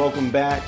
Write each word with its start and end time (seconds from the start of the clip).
Welcome 0.00 0.30
back. 0.30 0.62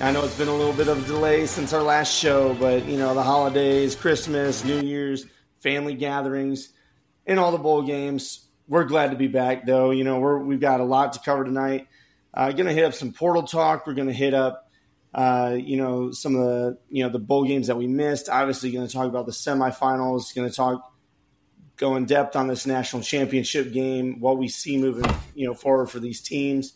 I 0.00 0.10
know 0.10 0.24
it's 0.24 0.36
been 0.36 0.48
a 0.48 0.54
little 0.56 0.72
bit 0.72 0.88
of 0.88 1.04
a 1.04 1.06
delay 1.06 1.46
since 1.46 1.72
our 1.72 1.84
last 1.84 2.12
show, 2.12 2.52
but 2.54 2.84
you 2.84 2.98
know, 2.98 3.14
the 3.14 3.22
holidays, 3.22 3.94
Christmas, 3.94 4.64
New 4.64 4.80
Year's, 4.80 5.24
family 5.60 5.94
gatherings, 5.94 6.70
and 7.24 7.38
all 7.38 7.52
the 7.52 7.58
bowl 7.58 7.82
games. 7.82 8.44
We're 8.66 8.82
glad 8.82 9.12
to 9.12 9.16
be 9.16 9.28
back, 9.28 9.66
though. 9.66 9.92
You 9.92 10.02
know, 10.02 10.18
we're, 10.18 10.38
we've 10.38 10.58
got 10.58 10.80
a 10.80 10.84
lot 10.84 11.12
to 11.12 11.20
cover 11.20 11.44
tonight. 11.44 11.86
Uh, 12.34 12.50
to 12.50 12.72
hit 12.72 12.84
up 12.84 12.92
some 12.92 13.12
portal 13.12 13.44
talk. 13.44 13.86
We're 13.86 13.94
to 13.94 14.12
hit 14.12 14.34
up, 14.34 14.68
uh, 15.14 15.56
you 15.56 15.76
know, 15.76 16.10
some 16.10 16.34
of 16.34 16.44
the 16.44 16.78
you 16.88 17.04
know 17.04 17.08
the 17.08 17.20
bowl 17.20 17.44
games 17.44 17.68
that 17.68 17.76
we 17.76 17.86
missed. 17.86 18.28
Obviously, 18.28 18.72
to 18.88 18.92
talk 18.92 19.06
about 19.06 19.26
the 19.26 19.32
semifinals. 19.32 20.34
To 20.34 20.50
talk, 20.50 20.92
go 21.76 21.94
in 21.94 22.04
depth 22.04 22.34
on 22.34 22.48
this 22.48 22.66
national 22.66 23.02
championship 23.02 23.72
game, 23.72 24.18
what 24.18 24.38
we 24.38 24.48
see 24.48 24.76
moving, 24.76 25.08
you 25.36 25.46
know, 25.46 25.54
forward 25.54 25.88
for 25.88 26.00
these 26.00 26.20
teams. 26.20 26.72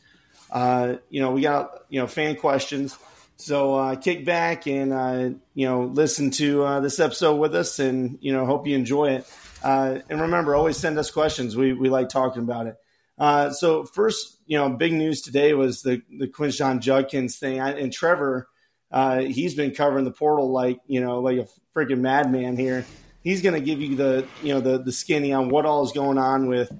Uh, 0.50 0.96
you 1.10 1.20
know, 1.20 1.32
we 1.32 1.42
got 1.42 1.84
you 1.88 2.00
know 2.00 2.06
fan 2.06 2.36
questions. 2.36 2.96
So 3.36 3.74
uh, 3.74 3.96
kick 3.96 4.24
back 4.24 4.66
and 4.66 4.92
uh, 4.92 5.30
you 5.54 5.66
know 5.66 5.84
listen 5.84 6.30
to 6.32 6.64
uh, 6.64 6.80
this 6.80 6.98
episode 7.00 7.36
with 7.36 7.54
us, 7.54 7.78
and 7.78 8.18
you 8.20 8.32
know 8.32 8.46
hope 8.46 8.66
you 8.66 8.74
enjoy 8.76 9.10
it. 9.10 9.30
Uh, 9.62 9.98
and 10.08 10.20
remember, 10.20 10.54
always 10.54 10.76
send 10.76 10.98
us 10.98 11.10
questions. 11.10 11.56
We 11.56 11.72
we 11.72 11.88
like 11.88 12.08
talking 12.08 12.42
about 12.42 12.66
it. 12.66 12.76
Uh, 13.18 13.50
so 13.50 13.84
first, 13.84 14.38
you 14.46 14.58
know, 14.58 14.68
big 14.70 14.92
news 14.92 15.22
today 15.22 15.54
was 15.54 15.82
the 15.82 16.02
the 16.18 16.28
Quinshon 16.28 16.80
Judkins 16.80 17.38
thing, 17.38 17.60
I, 17.60 17.72
and 17.72 17.92
Trevor. 17.92 18.48
Uh, 18.90 19.20
he's 19.20 19.54
been 19.54 19.72
covering 19.72 20.04
the 20.04 20.12
portal 20.12 20.50
like 20.50 20.78
you 20.86 21.00
know 21.00 21.20
like 21.20 21.38
a 21.38 21.48
freaking 21.74 22.00
madman 22.00 22.56
here. 22.56 22.86
He's 23.22 23.42
going 23.42 23.54
to 23.54 23.60
give 23.60 23.80
you 23.80 23.96
the 23.96 24.26
you 24.42 24.54
know 24.54 24.60
the 24.60 24.78
the 24.78 24.92
skinny 24.92 25.32
on 25.32 25.48
what 25.48 25.66
all 25.66 25.84
is 25.84 25.92
going 25.92 26.18
on 26.18 26.46
with 26.46 26.72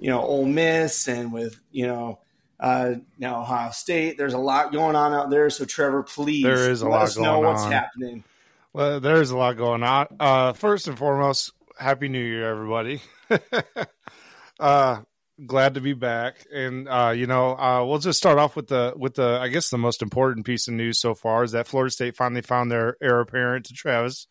you 0.00 0.10
know 0.10 0.20
Ole 0.20 0.46
Miss 0.46 1.08
and 1.08 1.32
with 1.32 1.60
you 1.70 1.86
know 1.86 2.18
uh, 2.62 2.94
now 3.18 3.40
Ohio 3.40 3.72
State. 3.72 4.16
There's 4.16 4.34
a 4.34 4.38
lot 4.38 4.72
going 4.72 4.94
on 4.94 5.12
out 5.12 5.30
there. 5.30 5.50
So 5.50 5.64
Trevor, 5.64 6.04
please 6.04 6.44
there 6.44 6.70
is 6.70 6.80
a 6.82 6.88
let 6.88 6.90
lot 6.92 7.02
us 7.02 7.16
going 7.16 7.26
know 7.26 7.40
what's 7.40 7.62
on. 7.62 7.72
happening. 7.72 8.24
Well, 8.72 9.00
there's 9.00 9.32
a 9.32 9.36
lot 9.36 9.56
going 9.56 9.82
on. 9.82 10.06
Uh, 10.18 10.52
first 10.52 10.86
and 10.86 10.96
foremost, 10.96 11.52
happy 11.76 12.08
New 12.08 12.24
Year, 12.24 12.48
everybody. 12.48 13.02
uh, 14.60 15.00
glad 15.44 15.74
to 15.74 15.80
be 15.80 15.92
back, 15.92 16.46
and 16.54 16.88
uh, 16.88 17.12
you 17.14 17.26
know, 17.26 17.58
uh, 17.58 17.84
we'll 17.84 17.98
just 17.98 18.18
start 18.18 18.38
off 18.38 18.54
with 18.54 18.68
the 18.68 18.94
with 18.96 19.14
the 19.14 19.40
I 19.42 19.48
guess 19.48 19.68
the 19.68 19.76
most 19.76 20.00
important 20.00 20.46
piece 20.46 20.68
of 20.68 20.74
news 20.74 21.00
so 21.00 21.16
far 21.16 21.42
is 21.42 21.52
that 21.52 21.66
Florida 21.66 21.90
State 21.90 22.16
finally 22.16 22.42
found 22.42 22.70
their 22.70 22.96
heir 23.02 23.20
apparent 23.20 23.66
to 23.66 23.74
Travis 23.74 24.28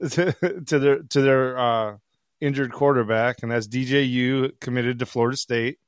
to, 0.10 0.32
to 0.66 0.78
their 0.78 1.02
to 1.02 1.20
their 1.20 1.58
uh, 1.58 1.96
injured 2.40 2.72
quarterback, 2.72 3.42
and 3.42 3.50
that's 3.50 3.66
DJU 3.66 4.60
committed 4.60 5.00
to 5.00 5.06
Florida 5.06 5.36
State. 5.36 5.78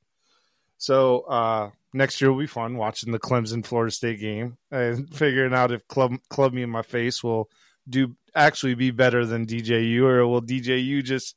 So 0.78 1.20
uh, 1.20 1.70
next 1.92 2.20
year 2.20 2.30
will 2.30 2.40
be 2.40 2.46
fun 2.46 2.76
watching 2.76 3.12
the 3.12 3.18
Clemson 3.18 3.64
Florida 3.64 3.90
State 3.90 4.20
game 4.20 4.56
and 4.70 5.12
figuring 5.14 5.54
out 5.54 5.72
if 5.72 5.86
Club 5.88 6.16
Club 6.28 6.52
Me 6.52 6.62
in 6.62 6.70
my 6.70 6.82
face 6.82 7.22
will 7.22 7.48
do 7.88 8.16
actually 8.34 8.74
be 8.74 8.90
better 8.90 9.24
than 9.24 9.46
DJU 9.46 10.02
or 10.02 10.26
will 10.26 10.42
DJU 10.42 11.02
just 11.02 11.36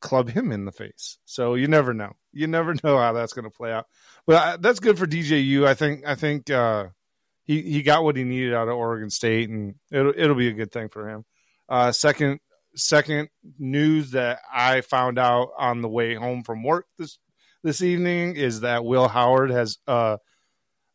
club 0.00 0.28
him 0.28 0.52
in 0.52 0.66
the 0.66 0.72
face. 0.72 1.18
So 1.24 1.54
you 1.54 1.66
never 1.66 1.94
know. 1.94 2.12
You 2.32 2.46
never 2.46 2.74
know 2.84 2.98
how 2.98 3.12
that's 3.12 3.32
going 3.32 3.44
to 3.44 3.56
play 3.56 3.72
out. 3.72 3.86
But 4.26 4.36
I, 4.36 4.56
that's 4.58 4.80
good 4.80 4.98
for 4.98 5.06
DJU. 5.06 5.66
I 5.66 5.74
think 5.74 6.06
I 6.06 6.14
think 6.14 6.50
uh, 6.50 6.88
he 7.44 7.62
he 7.62 7.82
got 7.82 8.04
what 8.04 8.16
he 8.16 8.24
needed 8.24 8.54
out 8.54 8.68
of 8.68 8.76
Oregon 8.76 9.10
State 9.10 9.48
and 9.50 9.74
it'll 9.90 10.12
it'll 10.16 10.36
be 10.36 10.48
a 10.48 10.52
good 10.52 10.72
thing 10.72 10.88
for 10.88 11.08
him. 11.08 11.24
Uh, 11.68 11.92
second 11.92 12.40
second 12.76 13.28
news 13.58 14.10
that 14.12 14.40
I 14.52 14.80
found 14.80 15.18
out 15.18 15.50
on 15.56 15.80
the 15.80 15.88
way 15.88 16.14
home 16.14 16.42
from 16.42 16.64
work 16.64 16.86
this 16.98 17.18
this 17.64 17.82
evening 17.82 18.36
is 18.36 18.60
that 18.60 18.84
Will 18.84 19.08
Howard 19.08 19.50
has 19.50 19.78
uh, 19.88 20.18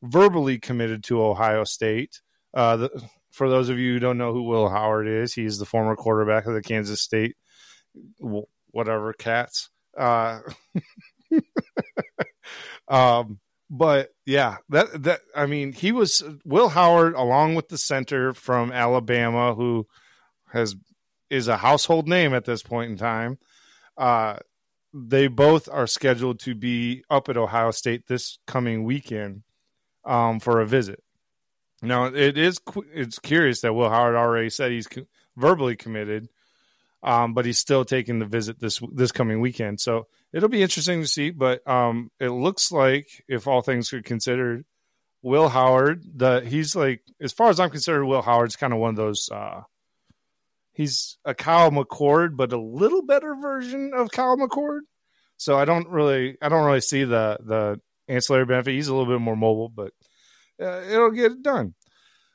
verbally 0.03 0.59
committed 0.59 1.03
to 1.05 1.21
Ohio 1.21 1.63
State. 1.63 2.21
Uh, 2.53 2.77
the, 2.77 3.09
for 3.31 3.49
those 3.49 3.69
of 3.69 3.79
you 3.79 3.93
who 3.93 3.99
don't 3.99 4.19
know 4.19 4.31
who 4.31 4.43
Will 4.43 4.69
Howard 4.69 5.07
is, 5.07 5.33
he's 5.33 5.57
the 5.57 5.65
former 5.65 5.95
quarterback 5.95 6.45
of 6.45 6.53
the 6.53 6.61
Kansas 6.61 7.01
State, 7.01 7.35
whatever 8.71 9.13
cats. 9.13 9.69
Uh, 9.97 10.39
um, 12.87 13.39
but 13.69 14.09
yeah, 14.25 14.57
that 14.69 15.03
that 15.03 15.21
I 15.35 15.47
mean, 15.47 15.73
he 15.73 15.91
was 15.91 16.23
Will 16.45 16.69
Howard 16.69 17.15
along 17.15 17.55
with 17.55 17.69
the 17.69 17.77
center 17.77 18.33
from 18.33 18.71
Alabama, 18.71 19.55
who 19.55 19.87
has 20.51 20.75
is 21.31 21.47
a 21.47 21.57
household 21.57 22.07
name 22.07 22.33
at 22.33 22.45
this 22.45 22.61
point 22.61 22.91
in 22.91 22.97
time. 22.97 23.39
Uh, 23.97 24.37
they 24.93 25.27
both 25.27 25.69
are 25.69 25.87
scheduled 25.87 26.39
to 26.41 26.55
be 26.55 27.03
up 27.09 27.29
at 27.29 27.37
Ohio 27.37 27.71
State 27.71 28.07
this 28.07 28.39
coming 28.47 28.83
weekend 28.83 29.43
um, 30.05 30.39
for 30.39 30.59
a 30.59 30.65
visit. 30.65 31.03
Now 31.81 32.05
it 32.05 32.37
is 32.37 32.59
it's 32.93 33.19
curious 33.19 33.61
that 33.61 33.73
Will 33.73 33.89
Howard 33.89 34.15
already 34.15 34.49
said 34.49 34.71
he's 34.71 34.87
verbally 35.37 35.75
committed, 35.75 36.27
um, 37.03 37.33
but 37.33 37.45
he's 37.45 37.59
still 37.59 37.85
taking 37.85 38.19
the 38.19 38.25
visit 38.25 38.59
this 38.59 38.81
this 38.91 39.11
coming 39.11 39.39
weekend. 39.39 39.79
So 39.79 40.07
it'll 40.33 40.49
be 40.49 40.61
interesting 40.61 41.01
to 41.01 41.07
see. 41.07 41.29
But 41.29 41.65
um, 41.67 42.11
it 42.19 42.29
looks 42.29 42.71
like, 42.71 43.23
if 43.27 43.47
all 43.47 43.61
things 43.61 43.93
are 43.93 44.01
considered, 44.01 44.65
Will 45.21 45.49
Howard, 45.49 46.03
the 46.15 46.41
he's 46.41 46.75
like 46.75 47.01
as 47.21 47.31
far 47.31 47.49
as 47.49 47.59
I'm 47.59 47.69
concerned, 47.69 48.07
Will 48.07 48.21
Howard's 48.21 48.55
kind 48.55 48.73
of 48.73 48.79
one 48.79 48.91
of 48.91 48.95
those. 48.95 49.29
Uh, 49.31 49.61
he's 50.79 51.17
a 51.25 51.35
Kyle 51.35 51.71
McCord, 51.71 52.37
but 52.37 52.53
a 52.53 52.59
little 52.59 53.01
better 53.01 53.35
version 53.35 53.91
of 53.93 54.11
Kyle 54.11 54.37
McCord. 54.37 54.79
So 55.35 55.57
I 55.57 55.65
don't 55.65 55.89
really, 55.89 56.37
I 56.41 56.47
don't 56.47 56.65
really 56.65 56.81
see 56.81 57.03
the 57.03 57.37
the 57.43 57.81
ancillary 58.07 58.45
benefit. 58.45 58.73
He's 58.73 58.87
a 58.87 58.95
little 58.95 59.13
bit 59.13 59.21
more 59.21 59.35
mobile, 59.35 59.69
but 59.69 59.91
uh, 60.61 60.81
it'll 60.89 61.11
get 61.11 61.33
it 61.33 61.43
done. 61.43 61.75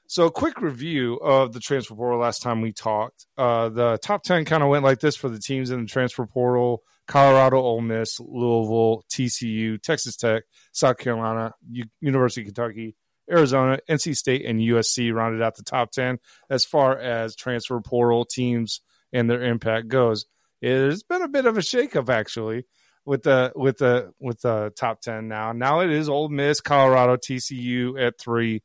So, 0.06 0.26
a 0.26 0.30
quick 0.30 0.60
review 0.60 1.14
of 1.14 1.54
the 1.54 1.60
transfer 1.60 1.94
portal 1.94 2.20
last 2.20 2.42
time 2.42 2.60
we 2.60 2.72
talked. 2.72 3.26
Uh, 3.38 3.70
the 3.70 3.98
top 4.02 4.22
10 4.22 4.44
kind 4.44 4.62
of 4.62 4.68
went 4.68 4.84
like 4.84 5.00
this 5.00 5.16
for 5.16 5.30
the 5.30 5.38
teams 5.38 5.70
in 5.70 5.80
the 5.80 5.86
transfer 5.86 6.26
portal 6.26 6.82
Colorado, 7.06 7.56
Ole 7.58 7.80
Miss, 7.80 8.20
Louisville, 8.20 9.04
TCU, 9.10 9.80
Texas 9.80 10.16
Tech, 10.16 10.44
South 10.72 10.98
Carolina, 10.98 11.52
U- 11.70 11.84
University 12.00 12.42
of 12.42 12.54
Kentucky, 12.54 12.94
Arizona, 13.30 13.78
NC 13.88 14.16
State, 14.16 14.44
and 14.44 14.60
USC 14.60 15.12
rounded 15.12 15.42
out 15.42 15.56
the 15.56 15.62
top 15.62 15.90
10 15.92 16.18
as 16.50 16.64
far 16.64 16.98
as 16.98 17.36
transfer 17.36 17.80
portal 17.80 18.24
teams 18.24 18.80
and 19.12 19.30
their 19.30 19.42
impact 19.42 19.88
goes. 19.88 20.26
It's 20.60 21.02
been 21.02 21.22
a 21.22 21.28
bit 21.28 21.46
of 21.46 21.56
a 21.56 21.60
shakeup, 21.60 22.08
actually 22.08 22.64
with 23.04 23.22
the 23.22 23.52
with 23.54 23.78
the 23.78 24.12
with 24.18 24.40
the 24.40 24.72
top 24.76 25.00
ten 25.00 25.28
now. 25.28 25.52
Now 25.52 25.80
it 25.80 25.90
is 25.90 26.08
Ole 26.08 26.28
Miss, 26.28 26.60
Colorado, 26.60 27.16
TCU 27.16 28.00
at 28.00 28.18
three, 28.18 28.62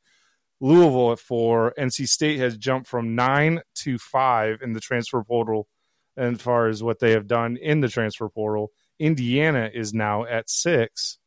Louisville 0.60 1.12
at 1.12 1.18
four. 1.18 1.74
NC 1.78 2.08
State 2.08 2.38
has 2.40 2.56
jumped 2.56 2.88
from 2.88 3.14
nine 3.14 3.60
to 3.76 3.98
five 3.98 4.62
in 4.62 4.72
the 4.72 4.80
transfer 4.80 5.22
portal, 5.22 5.68
as 6.16 6.40
far 6.40 6.68
as 6.68 6.82
what 6.82 7.00
they 7.00 7.12
have 7.12 7.26
done 7.26 7.56
in 7.56 7.80
the 7.80 7.88
transfer 7.88 8.28
portal. 8.28 8.72
Indiana 8.98 9.70
is 9.72 9.94
now 9.94 10.24
at 10.24 10.50
six, 10.50 11.18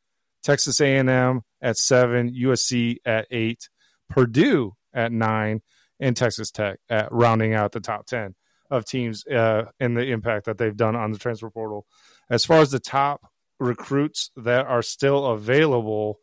Texas 0.44 0.80
A&M 0.82 1.42
at 1.62 1.78
seven, 1.78 2.34
USC 2.34 2.98
at 3.06 3.28
eight, 3.32 3.70
Purdue 4.10 4.74
at 4.94 5.12
nine, 5.12 5.62
and 6.00 6.16
Texas 6.16 6.52
Tech 6.52 6.80
at 6.90 7.12
rounding 7.12 7.54
out 7.54 7.72
the 7.72 7.80
top 7.80 8.06
ten 8.06 8.36
of 8.70 8.86
teams 8.86 9.26
uh, 9.28 9.66
and 9.80 9.96
the 9.96 10.08
impact 10.08 10.46
that 10.46 10.58
they've 10.58 10.76
done 10.76 10.96
on 10.96 11.12
the 11.12 11.18
transfer 11.18 11.50
portal. 11.50 11.86
As 12.30 12.46
far 12.46 12.60
as 12.60 12.72
the 12.72 12.80
top 12.80 13.22
recruits 13.60 14.32
that 14.36 14.66
are 14.66 14.82
still 14.82 15.26
available, 15.28 16.20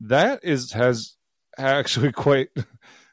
that 0.00 0.40
is 0.42 0.72
has 0.72 1.16
actually 1.58 2.12
quite 2.26 2.48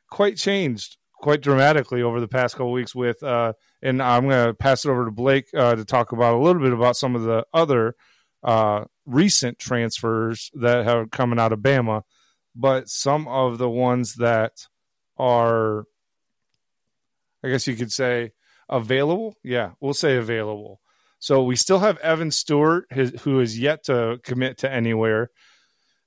quite 0.09 0.37
changed 0.37 0.97
quite 1.15 1.41
dramatically 1.41 2.01
over 2.03 2.19
the 2.19 2.27
past 2.27 2.55
couple 2.55 2.71
weeks 2.71 2.93
with 2.93 3.23
uh 3.23 3.53
and 3.81 4.01
I'm 4.01 4.27
going 4.27 4.47
to 4.47 4.53
pass 4.53 4.85
it 4.85 4.89
over 4.89 5.05
to 5.05 5.11
Blake 5.11 5.47
uh, 5.55 5.75
to 5.75 5.85
talk 5.85 6.11
about 6.11 6.35
a 6.35 6.37
little 6.37 6.61
bit 6.61 6.73
about 6.73 6.95
some 6.95 7.15
of 7.15 7.23
the 7.23 7.45
other 7.53 7.95
uh 8.43 8.85
recent 9.05 9.59
transfers 9.59 10.49
that 10.53 10.85
have 10.85 11.11
coming 11.11 11.39
out 11.39 11.53
of 11.53 11.59
Bama 11.59 12.01
but 12.55 12.89
some 12.89 13.27
of 13.27 13.57
the 13.57 13.69
ones 13.69 14.15
that 14.15 14.67
are 15.17 15.85
I 17.43 17.49
guess 17.49 17.67
you 17.67 17.75
could 17.75 17.91
say 17.91 18.31
available 18.69 19.35
yeah 19.43 19.71
we'll 19.79 19.93
say 19.93 20.17
available 20.17 20.79
so 21.25 21.41
we 21.41 21.55
still 21.55 21.79
have 21.79 21.97
Evan 22.01 22.29
Stewart, 22.29 22.85
his, 22.91 23.21
who 23.21 23.39
is 23.39 23.57
yet 23.57 23.85
to 23.85 24.19
commit 24.23 24.59
to 24.59 24.71
anywhere, 24.71 25.31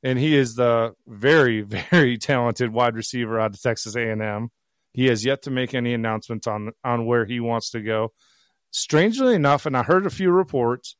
and 0.04 0.16
he 0.16 0.36
is 0.36 0.54
the 0.54 0.94
very, 1.08 1.62
very 1.90 2.18
talented 2.18 2.72
wide 2.72 2.94
receiver 2.94 3.40
out 3.40 3.52
of 3.52 3.60
Texas 3.60 3.96
A&M. 3.96 4.50
He 4.92 5.06
has 5.06 5.24
yet 5.24 5.42
to 5.42 5.50
make 5.50 5.74
any 5.74 5.92
announcements 5.92 6.46
on 6.46 6.70
on 6.84 7.04
where 7.04 7.24
he 7.24 7.40
wants 7.40 7.70
to 7.70 7.80
go. 7.80 8.12
Strangely 8.70 9.34
enough, 9.34 9.66
and 9.66 9.76
I 9.76 9.82
heard 9.82 10.06
a 10.06 10.10
few 10.10 10.30
reports 10.30 10.94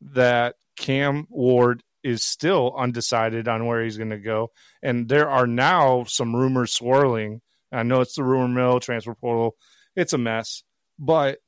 that 0.00 0.56
Cam 0.76 1.26
Ward 1.30 1.82
is 2.02 2.24
still 2.24 2.74
undecided 2.76 3.46
on 3.48 3.66
where 3.66 3.82
he's 3.82 3.96
going 3.96 4.10
to 4.10 4.18
go, 4.18 4.50
and 4.82 5.08
there 5.08 5.30
are 5.30 5.46
now 5.46 6.04
some 6.04 6.34
rumors 6.34 6.72
swirling. 6.72 7.40
I 7.70 7.84
know 7.84 8.00
it's 8.00 8.16
the 8.16 8.24
rumor 8.24 8.48
mill, 8.48 8.80
transfer 8.80 9.14
portal, 9.14 9.56
it's 9.96 10.12
a 10.12 10.18
mess, 10.18 10.62
but 10.98 11.38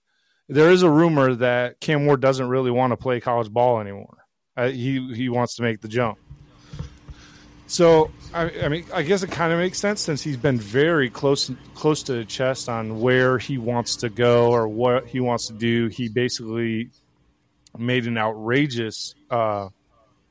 there 0.49 0.71
is 0.71 0.83
a 0.83 0.91
rumor 0.91 1.35
that 1.37 1.81
Cam 1.81 2.07
Ward 2.07 2.21
doesn't 2.21 2.49
really 2.49 2.71
want 2.71 2.93
to 2.93 2.97
play 2.97 3.21
college 3.21 3.51
ball 3.51 3.81
anymore. 3.81 4.19
Uh, 4.57 4.69
he 4.69 5.15
he 5.15 5.29
wants 5.29 5.57
to 5.57 5.63
make 5.63 5.81
the 5.81 5.89
jump. 5.89 6.19
So 7.67 8.11
I, 8.33 8.51
I 8.63 8.69
mean, 8.69 8.85
I 8.93 9.03
guess 9.03 9.23
it 9.23 9.31
kind 9.31 9.53
of 9.53 9.59
makes 9.59 9.79
sense 9.79 10.01
since 10.01 10.23
he's 10.23 10.37
been 10.37 10.59
very 10.59 11.11
close 11.11 11.51
close 11.75 12.03
to 12.05 12.13
the 12.13 12.25
chest 12.25 12.69
on 12.69 13.01
where 13.01 13.39
he 13.39 13.59
wants 13.59 13.97
to 13.97 14.11
go 14.11 14.53
or 14.53 14.69
what 14.69 15.07
he 15.07 15.21
wants 15.21 15.49
to 15.49 15.55
do. 15.55 15.89
He 15.89 16.09
basically 16.09 16.91
made 17.79 18.07
an 18.07 18.19
outrageous 18.19 19.15
uh, 19.31 19.69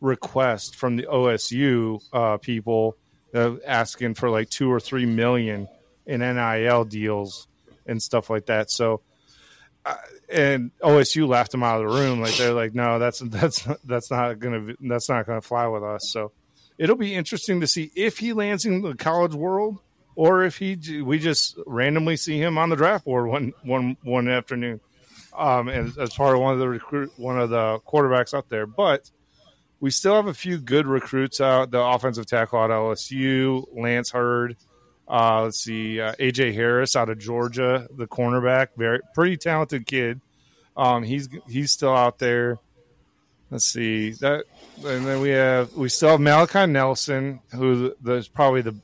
request 0.02 0.76
from 0.76 0.96
the 0.96 1.04
OSU 1.04 2.02
uh, 2.14 2.38
people 2.38 2.98
uh, 3.34 3.56
asking 3.66 4.14
for 4.14 4.30
like 4.30 4.50
two 4.50 4.72
or 4.72 4.80
three 4.80 5.06
million 5.06 5.68
in 6.06 6.20
NIL 6.20 6.86
deals 6.86 7.48
and 7.86 8.02
stuff 8.02 8.30
like 8.30 8.46
that. 8.48 8.70
So, 8.70 9.02
uh, 9.86 9.96
and 10.30 10.72
OSU 10.82 11.28
laughed 11.28 11.54
him 11.54 11.64
out 11.64 11.84
of 11.84 11.90
the 11.90 11.98
room. 11.98 12.22
Like 12.22 12.36
they're 12.36 12.54
like, 12.54 12.74
no, 12.74 13.00
that's 13.00 13.20
that's 13.20 13.68
that's 13.84 14.12
not 14.12 14.40
gonna 14.40 14.74
that's 14.80 15.10
not 15.10 15.26
gonna 15.26 15.42
fly 15.42 15.68
with 15.68 15.84
us. 15.84 16.10
So, 16.12 16.32
it'll 16.78 16.96
be 16.96 17.16
interesting 17.16 17.62
to 17.62 17.68
see 17.68 17.92
if 17.96 18.20
he 18.20 18.34
lands 18.34 18.66
in 18.66 18.82
the 18.82 18.96
college 18.96 19.34
world 19.34 19.80
or 20.16 20.44
if 20.44 20.58
he 20.58 21.02
we 21.02 21.20
just 21.20 21.58
randomly 21.66 22.18
see 22.18 22.38
him 22.38 22.58
on 22.58 22.70
the 22.70 22.76
draft 22.76 23.06
board 23.06 23.28
one 23.28 23.54
one 23.64 23.98
one 24.04 24.28
afternoon. 24.28 24.80
Um, 25.36 25.68
and 25.68 25.98
as 25.98 26.14
part 26.14 26.36
of 26.36 26.42
one 26.42 26.54
of 26.54 26.60
the 26.60 26.70
recruit, 26.70 27.12
one 27.18 27.40
of 27.40 27.50
the 27.50 27.80
quarterbacks 27.88 28.34
out 28.34 28.50
there, 28.50 28.66
but 28.66 29.10
we 29.80 29.90
still 29.92 30.16
have 30.16 30.28
a 30.28 30.34
few 30.34 30.60
good 30.60 30.88
recruits 30.88 31.42
out. 31.42 31.72
The 31.72 31.82
offensive 31.82 32.26
tackle 32.26 32.64
at 32.64 32.70
LSU, 32.70 33.66
Lance 33.74 34.12
Heard. 34.12 34.56
Uh, 35.08 35.44
let's 35.44 35.60
see, 35.60 36.00
uh, 36.00 36.14
AJ 36.16 36.54
Harris 36.54 36.96
out 36.96 37.10
of 37.10 37.20
Georgia, 37.20 37.88
the 37.96 38.08
cornerback, 38.08 38.70
very 38.78 39.02
pretty 39.14 39.36
talented 39.36 39.86
kid. 39.86 40.22
Um, 40.78 41.04
he's 41.04 41.28
he's 41.48 41.72
still 41.72 41.94
out 41.94 42.20
there. 42.20 42.60
Let's 43.52 43.66
see 43.66 44.12
that, 44.14 44.46
and 44.86 45.06
then 45.06 45.20
we 45.20 45.30
have 45.30 45.74
we 45.74 45.90
still 45.90 46.10
have 46.10 46.22
Malachi 46.22 46.66
Nelson, 46.66 47.42
who 47.54 47.94
is 48.06 48.28
probably 48.28 48.62
the 48.62 48.76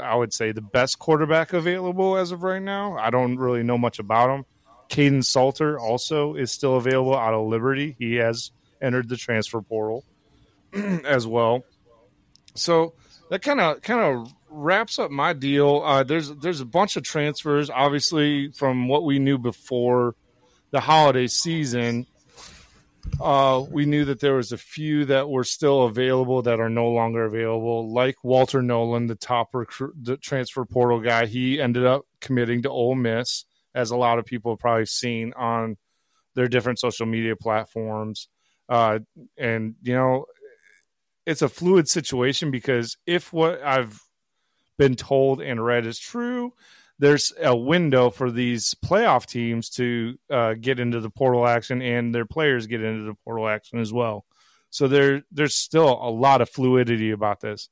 I 0.00 0.14
would 0.14 0.32
say 0.32 0.52
the 0.52 0.62
best 0.62 0.98
quarterback 0.98 1.52
available 1.52 2.16
as 2.16 2.32
of 2.32 2.42
right 2.42 2.62
now. 2.62 2.96
I 2.96 3.10
don't 3.10 3.36
really 3.36 3.62
know 3.62 3.76
much 3.76 3.98
about 3.98 4.30
him. 4.34 4.46
Kaidon 4.88 5.24
Salter 5.24 5.78
also 5.78 6.34
is 6.34 6.52
still 6.52 6.76
available 6.76 7.16
out 7.16 7.34
of 7.34 7.46
Liberty. 7.46 7.96
He 7.98 8.16
has 8.16 8.50
entered 8.80 9.08
the 9.08 9.16
transfer 9.16 9.60
portal. 9.60 10.04
as 11.04 11.26
well. 11.26 11.64
So 12.54 12.94
that 13.30 13.42
kind 13.42 13.60
of 13.60 13.82
kind 13.82 14.00
of 14.00 14.32
wraps 14.48 14.98
up 14.98 15.10
my 15.10 15.32
deal. 15.32 15.82
Uh, 15.84 16.02
there's 16.02 16.34
there's 16.36 16.60
a 16.60 16.66
bunch 16.66 16.96
of 16.96 17.02
transfers, 17.02 17.70
obviously 17.70 18.50
from 18.52 18.88
what 18.88 19.04
we 19.04 19.18
knew 19.18 19.38
before 19.38 20.14
the 20.70 20.80
holiday 20.80 21.26
season. 21.26 22.06
Uh, 23.20 23.64
we 23.70 23.86
knew 23.86 24.04
that 24.04 24.18
there 24.18 24.34
was 24.34 24.50
a 24.50 24.58
few 24.58 25.04
that 25.04 25.28
were 25.28 25.44
still 25.44 25.84
available 25.84 26.42
that 26.42 26.58
are 26.58 26.68
no 26.68 26.88
longer 26.88 27.24
available, 27.24 27.92
like 27.92 28.16
Walter 28.24 28.62
Nolen, 28.62 29.06
the 29.06 29.14
top 29.14 29.54
recruit, 29.54 29.94
the 30.02 30.16
transfer 30.16 30.64
portal 30.64 30.98
guy. 31.00 31.26
He 31.26 31.60
ended 31.60 31.86
up 31.86 32.04
committing 32.20 32.62
to 32.62 32.68
Ole 32.68 32.96
Miss, 32.96 33.44
as 33.76 33.90
a 33.90 33.96
lot 33.96 34.18
of 34.18 34.24
people 34.24 34.52
have 34.52 34.58
probably 34.58 34.86
seen 34.86 35.32
on 35.36 35.76
their 36.34 36.48
different 36.48 36.80
social 36.80 37.06
media 37.06 37.36
platforms. 37.36 38.28
Uh, 38.68 38.98
and 39.38 39.74
you 39.82 39.94
know, 39.94 40.24
it's 41.26 41.42
a 41.42 41.48
fluid 41.48 41.88
situation 41.88 42.50
because 42.50 42.96
if 43.06 43.32
what 43.32 43.62
I've 43.62 44.00
been 44.78 44.94
told 44.94 45.40
and 45.40 45.64
read 45.64 45.86
is 45.86 45.98
true, 45.98 46.52
there's 46.98 47.32
a 47.40 47.54
window 47.54 48.08
for 48.08 48.30
these 48.30 48.74
playoff 48.84 49.26
teams 49.26 49.68
to 49.70 50.16
uh, 50.30 50.54
get 50.54 50.80
into 50.80 51.00
the 51.00 51.10
portal 51.10 51.46
action 51.46 51.82
and 51.82 52.14
their 52.14 52.24
players 52.24 52.66
get 52.66 52.82
into 52.82 53.04
the 53.04 53.14
portal 53.24 53.48
action 53.48 53.78
as 53.78 53.92
well. 53.92 54.24
So 54.70 54.88
there, 54.88 55.22
there's 55.30 55.54
still 55.54 55.90
a 55.90 56.10
lot 56.10 56.40
of 56.40 56.48
fluidity 56.48 57.10
about 57.10 57.40
this. 57.40 57.68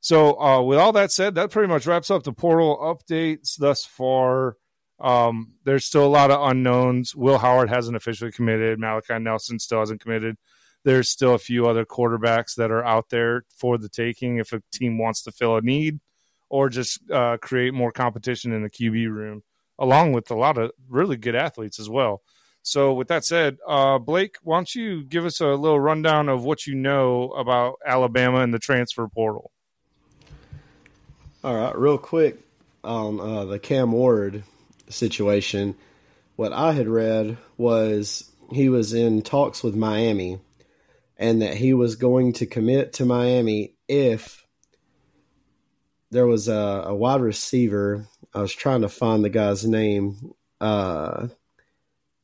So 0.00 0.40
uh, 0.40 0.62
with 0.62 0.78
all 0.78 0.92
that 0.92 1.12
said, 1.12 1.34
that 1.34 1.50
pretty 1.50 1.68
much 1.68 1.86
wraps 1.86 2.10
up 2.10 2.22
the 2.24 2.32
portal 2.32 2.78
updates 2.78 3.56
thus 3.58 3.84
far. 3.84 4.56
Um, 5.00 5.54
there's 5.64 5.84
still 5.84 6.04
a 6.04 6.08
lot 6.08 6.30
of 6.30 6.50
unknowns. 6.50 7.14
Will 7.14 7.38
Howard 7.38 7.70
hasn't 7.70 7.96
officially 7.96 8.32
committed. 8.32 8.78
Malachi 8.78 9.18
Nelson 9.18 9.58
still 9.58 9.80
hasn't 9.80 10.00
committed 10.00 10.36
there's 10.84 11.08
still 11.08 11.34
a 11.34 11.38
few 11.38 11.66
other 11.66 11.84
quarterbacks 11.84 12.54
that 12.56 12.70
are 12.70 12.84
out 12.84 13.10
there 13.10 13.44
for 13.56 13.78
the 13.78 13.88
taking 13.88 14.38
if 14.38 14.52
a 14.52 14.62
team 14.72 14.98
wants 14.98 15.22
to 15.22 15.32
fill 15.32 15.56
a 15.56 15.60
need 15.60 16.00
or 16.48 16.68
just 16.68 17.08
uh, 17.10 17.36
create 17.38 17.74
more 17.74 17.92
competition 17.92 18.52
in 18.52 18.62
the 18.62 18.70
QB 18.70 19.08
room, 19.10 19.42
along 19.78 20.12
with 20.12 20.30
a 20.30 20.34
lot 20.34 20.58
of 20.58 20.72
really 20.88 21.16
good 21.16 21.34
athletes 21.34 21.78
as 21.78 21.88
well. 21.88 22.22
So, 22.62 22.92
with 22.92 23.08
that 23.08 23.24
said, 23.24 23.56
uh, 23.66 23.98
Blake, 23.98 24.36
why 24.42 24.58
don't 24.58 24.74
you 24.74 25.02
give 25.04 25.24
us 25.24 25.40
a 25.40 25.46
little 25.46 25.80
rundown 25.80 26.28
of 26.28 26.44
what 26.44 26.66
you 26.66 26.74
know 26.74 27.30
about 27.30 27.76
Alabama 27.86 28.40
and 28.40 28.52
the 28.52 28.58
transfer 28.58 29.08
portal? 29.08 29.50
All 31.42 31.54
right, 31.54 31.76
real 31.78 31.96
quick 31.96 32.38
on 32.84 33.18
uh, 33.18 33.44
the 33.46 33.58
Cam 33.58 33.92
Ward 33.92 34.42
situation. 34.90 35.76
What 36.36 36.52
I 36.52 36.72
had 36.72 36.88
read 36.88 37.38
was 37.56 38.30
he 38.50 38.68
was 38.68 38.92
in 38.92 39.22
talks 39.22 39.62
with 39.62 39.74
Miami 39.76 40.40
and 41.16 41.42
that 41.42 41.54
he 41.54 41.74
was 41.74 41.96
going 41.96 42.32
to 42.34 42.46
commit 42.46 42.94
to 42.94 43.04
Miami 43.04 43.74
if 43.88 44.44
there 46.10 46.26
was 46.26 46.48
a, 46.48 46.84
a 46.86 46.94
wide 46.94 47.20
receiver. 47.20 48.06
I 48.34 48.40
was 48.40 48.52
trying 48.52 48.82
to 48.82 48.88
find 48.88 49.22
the 49.22 49.28
guy's 49.28 49.64
name, 49.66 50.32
uh, 50.60 51.28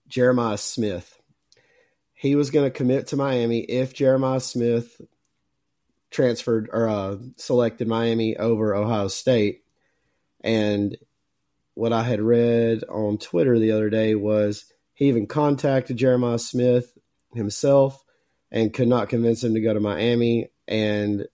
Jeremiah 0.09 0.59
Smith. 0.59 1.21
He 2.15 2.35
was 2.35 2.51
going 2.51 2.65
to 2.65 2.77
commit 2.77 3.09
to 3.09 3.17
Miami 3.17 3.61
if 3.61 3.93
Jeremiah 3.93 4.41
Smith 4.41 5.01
transferred 6.11 6.71
or 6.73 6.89
uh, 6.89 7.17
selected 7.37 7.87
Miami 7.87 8.37
over 8.37 8.75
Ohio 8.75 9.09
State. 9.09 9.63
And 10.41 10.97
what 11.77 11.93
I 11.93 12.03
had 12.03 12.23
read 12.23 12.85
on 12.89 13.19
Twitter 13.19 13.59
the 13.59 13.73
other 13.73 13.91
day 13.91 14.15
was 14.15 14.65
he 14.95 15.09
even 15.09 15.27
contacted 15.27 15.99
Jeremiah 15.99 16.39
Smith 16.39 16.97
himself 17.35 18.03
and 18.51 18.73
could 18.73 18.89
not 18.89 19.11
convince 19.11 19.45
him 19.45 19.53
to 19.53 19.61
go 19.61 19.75
to 19.75 19.81
Miami. 19.81 20.49
And 20.67 21.27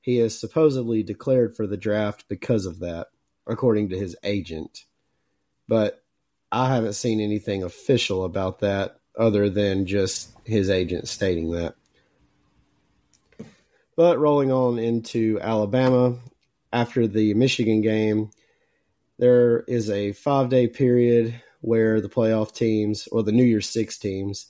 he 0.00 0.20
is 0.20 0.38
supposedly 0.38 1.02
declared 1.02 1.56
for 1.56 1.66
the 1.66 1.76
draft 1.76 2.26
because 2.28 2.64
of 2.64 2.78
that, 2.78 3.08
according 3.48 3.88
to 3.88 3.98
his 3.98 4.16
agent. 4.22 4.84
But 5.66 6.00
I 6.52 6.72
haven't 6.72 6.92
seen 6.92 7.20
anything 7.20 7.64
official 7.64 8.24
about 8.24 8.60
that 8.60 9.00
other 9.18 9.50
than 9.50 9.84
just 9.84 10.30
his 10.44 10.70
agent 10.70 11.08
stating 11.08 11.50
that. 11.50 11.74
But 13.96 14.20
rolling 14.20 14.52
on 14.52 14.78
into 14.78 15.40
Alabama, 15.42 16.18
after 16.72 17.08
the 17.08 17.34
Michigan 17.34 17.80
game, 17.80 18.30
there 19.18 19.60
is 19.60 19.90
a 19.90 20.12
five 20.12 20.48
day 20.48 20.68
period 20.68 21.40
where 21.60 22.00
the 22.00 22.08
playoff 22.08 22.54
teams, 22.54 23.08
or 23.08 23.22
the 23.22 23.32
New 23.32 23.44
Year's 23.44 23.68
Six 23.68 23.98
teams, 23.98 24.46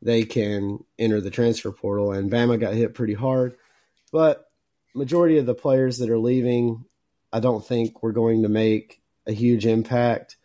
they 0.00 0.22
can 0.22 0.84
enter 0.98 1.20
the 1.20 1.30
transfer 1.30 1.72
portal. 1.72 2.12
And 2.12 2.30
Bama 2.30 2.60
got 2.60 2.74
hit 2.74 2.94
pretty 2.94 3.14
hard, 3.14 3.56
but 4.12 4.48
majority 4.94 5.38
of 5.38 5.46
the 5.46 5.54
players 5.54 5.98
that 5.98 6.10
are 6.10 6.18
leaving, 6.18 6.84
I 7.32 7.40
don't 7.40 7.64
think 7.64 8.02
we're 8.02 8.12
going 8.12 8.42
to 8.42 8.48
make 8.48 9.00
a 9.26 9.32
huge 9.32 9.66
impact. 9.66 10.36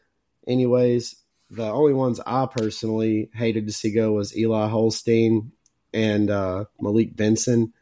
Anyways, 0.47 1.15
the 1.49 1.69
only 1.69 1.93
ones 1.93 2.19
I 2.25 2.47
personally 2.47 3.29
hated 3.33 3.67
to 3.67 3.73
see 3.73 3.91
go 3.91 4.13
was 4.13 4.35
Eli 4.35 4.67
Holstein 4.67 5.51
and 5.93 6.29
uh, 6.29 6.65
Malik 6.81 7.15
Benson. 7.15 7.73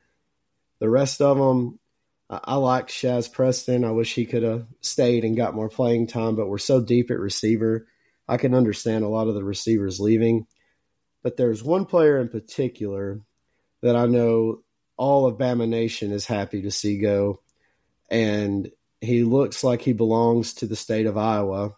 The 0.80 0.90
rest 0.90 1.22
of 1.22 1.38
them, 1.38 1.80
I, 2.32 2.56
like 2.56 2.88
Shazz 2.88 3.32
Preston. 3.32 3.84
I 3.84 3.92
wish 3.92 4.16
he 4.16 4.26
could 4.26 4.44
have 4.44 4.66
stayed 4.80 5.26
and 5.26 5.36
got 5.36 5.54
more 5.54 5.68
playing 5.68 6.08
time, 6.08 6.38
but 6.38 6.48
we're 6.48 6.60
so 6.60 6.80
deep 6.80 7.12
at 7.12 7.20
receiver. 7.20 7.88
I 8.28 8.38
can 8.38 8.56
understand 8.56 9.04
a 9.04 9.10
lot 9.10 9.28
of 9.28 9.36
the 9.36 9.44
receivers 9.44 10.00
leaving. 10.00 10.48
But 11.24 11.36
there's 11.36 11.62
one 11.62 11.86
player 11.86 12.20
in 12.20 12.30
particular 12.30 13.20
that 13.82 13.98
I 13.98 14.06
know 14.06 14.62
all 14.96 15.26
of 15.26 15.38
Bama 15.38 15.68
Nation 15.68 16.14
is 16.14 16.26
happy 16.26 16.62
to 16.62 16.72
see 16.72 17.00
go. 17.00 17.42
And 18.10 18.72
he 19.02 19.24
looks 19.24 19.64
like 19.64 19.82
he 19.82 19.94
belongs 19.94 20.54
to 20.56 20.68
the 20.68 20.76
state 20.76 21.08
of 21.08 21.18
Iowa. 21.18 21.76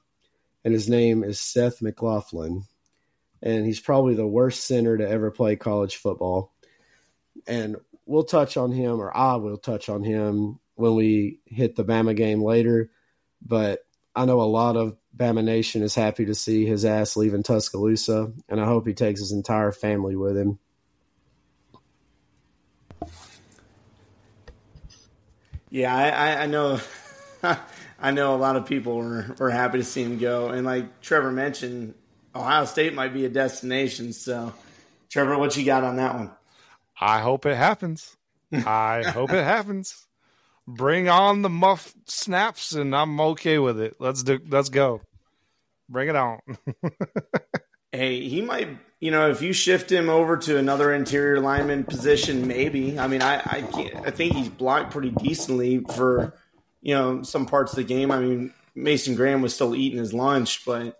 And 0.64 0.74
his 0.74 0.88
name 0.88 1.24
is 1.24 1.40
Seth 1.40 1.82
McLaughlin. 1.82 2.66
And 3.42 3.66
he's 3.66 3.80
probably 3.80 4.14
the 4.14 4.28
worst 4.28 4.68
center 4.68 4.98
to 4.98 5.10
ever 5.10 5.32
play 5.32 5.56
college 5.56 5.96
football. 5.96 6.54
And 7.48 7.78
we'll 8.06 8.24
touch 8.24 8.58
on 8.58 8.72
him, 8.72 9.00
or 9.00 9.16
I 9.16 9.36
will 9.36 9.58
touch 9.58 9.90
on 9.90 10.04
him 10.04 10.60
when 10.76 10.96
we 10.96 11.40
hit 11.46 11.76
the 11.76 11.86
Bama 11.86 12.16
game 12.16 12.42
later. 12.42 12.90
But 13.42 13.86
I 14.16 14.26
know 14.26 14.42
a 14.42 14.44
lot 14.44 14.78
of 14.78 14.98
Bama 15.16 15.44
Nation 15.44 15.84
is 15.84 15.96
happy 15.96 16.26
to 16.26 16.36
see 16.36 16.66
his 16.66 16.86
ass 16.86 17.16
leaving 17.16 17.44
Tuscaloosa, 17.44 18.32
and 18.50 18.60
I 18.60 18.66
hope 18.66 18.88
he 18.88 18.94
takes 18.94 19.20
his 19.20 19.32
entire 19.32 19.72
family 19.72 20.16
with 20.16 20.38
him. 20.38 20.60
Yeah, 25.70 25.96
I, 25.96 26.44
I 26.44 26.46
know. 26.46 26.80
I 28.00 28.12
know 28.12 28.36
a 28.36 28.38
lot 28.38 28.58
of 28.58 28.66
people 28.66 28.98
were, 28.98 29.34
were 29.40 29.50
happy 29.50 29.78
to 29.78 29.84
see 29.84 30.04
him 30.04 30.18
go, 30.18 30.50
and 30.50 30.66
like 30.66 31.02
Trevor 31.02 31.32
mentioned, 31.32 31.96
Ohio 32.36 32.66
State 32.66 32.94
might 32.94 33.14
be 33.14 33.26
a 33.26 33.30
destination. 33.30 34.14
So, 34.14 34.54
Trevor, 35.10 35.38
what 35.38 35.56
you 35.56 35.66
got 35.66 35.84
on 35.84 35.96
that 35.96 36.16
one? 36.16 36.32
I 37.04 37.20
hope 37.20 37.46
it 37.46 37.58
happens. 37.58 38.16
I 38.54 39.04
hope 39.04 39.32
it 39.32 39.44
happens. 39.44 40.08
bring 40.66 41.10
on 41.10 41.42
the 41.42 41.50
muff 41.50 41.94
snaps, 42.06 42.72
and 42.72 42.96
I'm 42.96 43.20
okay 43.20 43.60
with 43.60 43.78
it. 43.78 43.98
Let's 44.00 44.24
do. 44.24 44.40
Let's 44.48 44.70
go. 44.70 45.02
Bring 45.90 46.08
it 46.08 46.16
on. 46.16 46.40
hey, 47.92 48.22
he 48.22 48.42
might. 48.42 48.70
You 49.02 49.12
know, 49.12 49.30
if 49.30 49.42
you 49.42 49.52
shift 49.52 49.92
him 49.92 50.08
over 50.08 50.38
to 50.38 50.58
another 50.58 50.94
interior 50.94 51.42
lineman 51.42 51.84
position, 51.84 52.48
maybe. 52.48 52.98
I 52.98 53.08
mean, 53.08 53.22
I 53.22 53.36
I, 53.36 53.92
I 54.06 54.12
think 54.12 54.34
he's 54.34 54.48
blocked 54.48 54.92
pretty 54.92 55.12
decently 55.12 55.80
for 55.80 56.34
you 56.82 56.96
know 56.96 57.22
some 57.24 57.48
parts 57.48 57.74
of 57.74 57.76
the 57.76 57.84
game. 57.84 58.12
I 58.12 58.20
mean, 58.20 58.54
Mason 58.76 59.16
Graham 59.16 59.42
was 59.42 59.54
still 59.54 59.76
eating 59.76 60.00
his 60.00 60.14
lunch, 60.14 60.64
but 60.66 60.98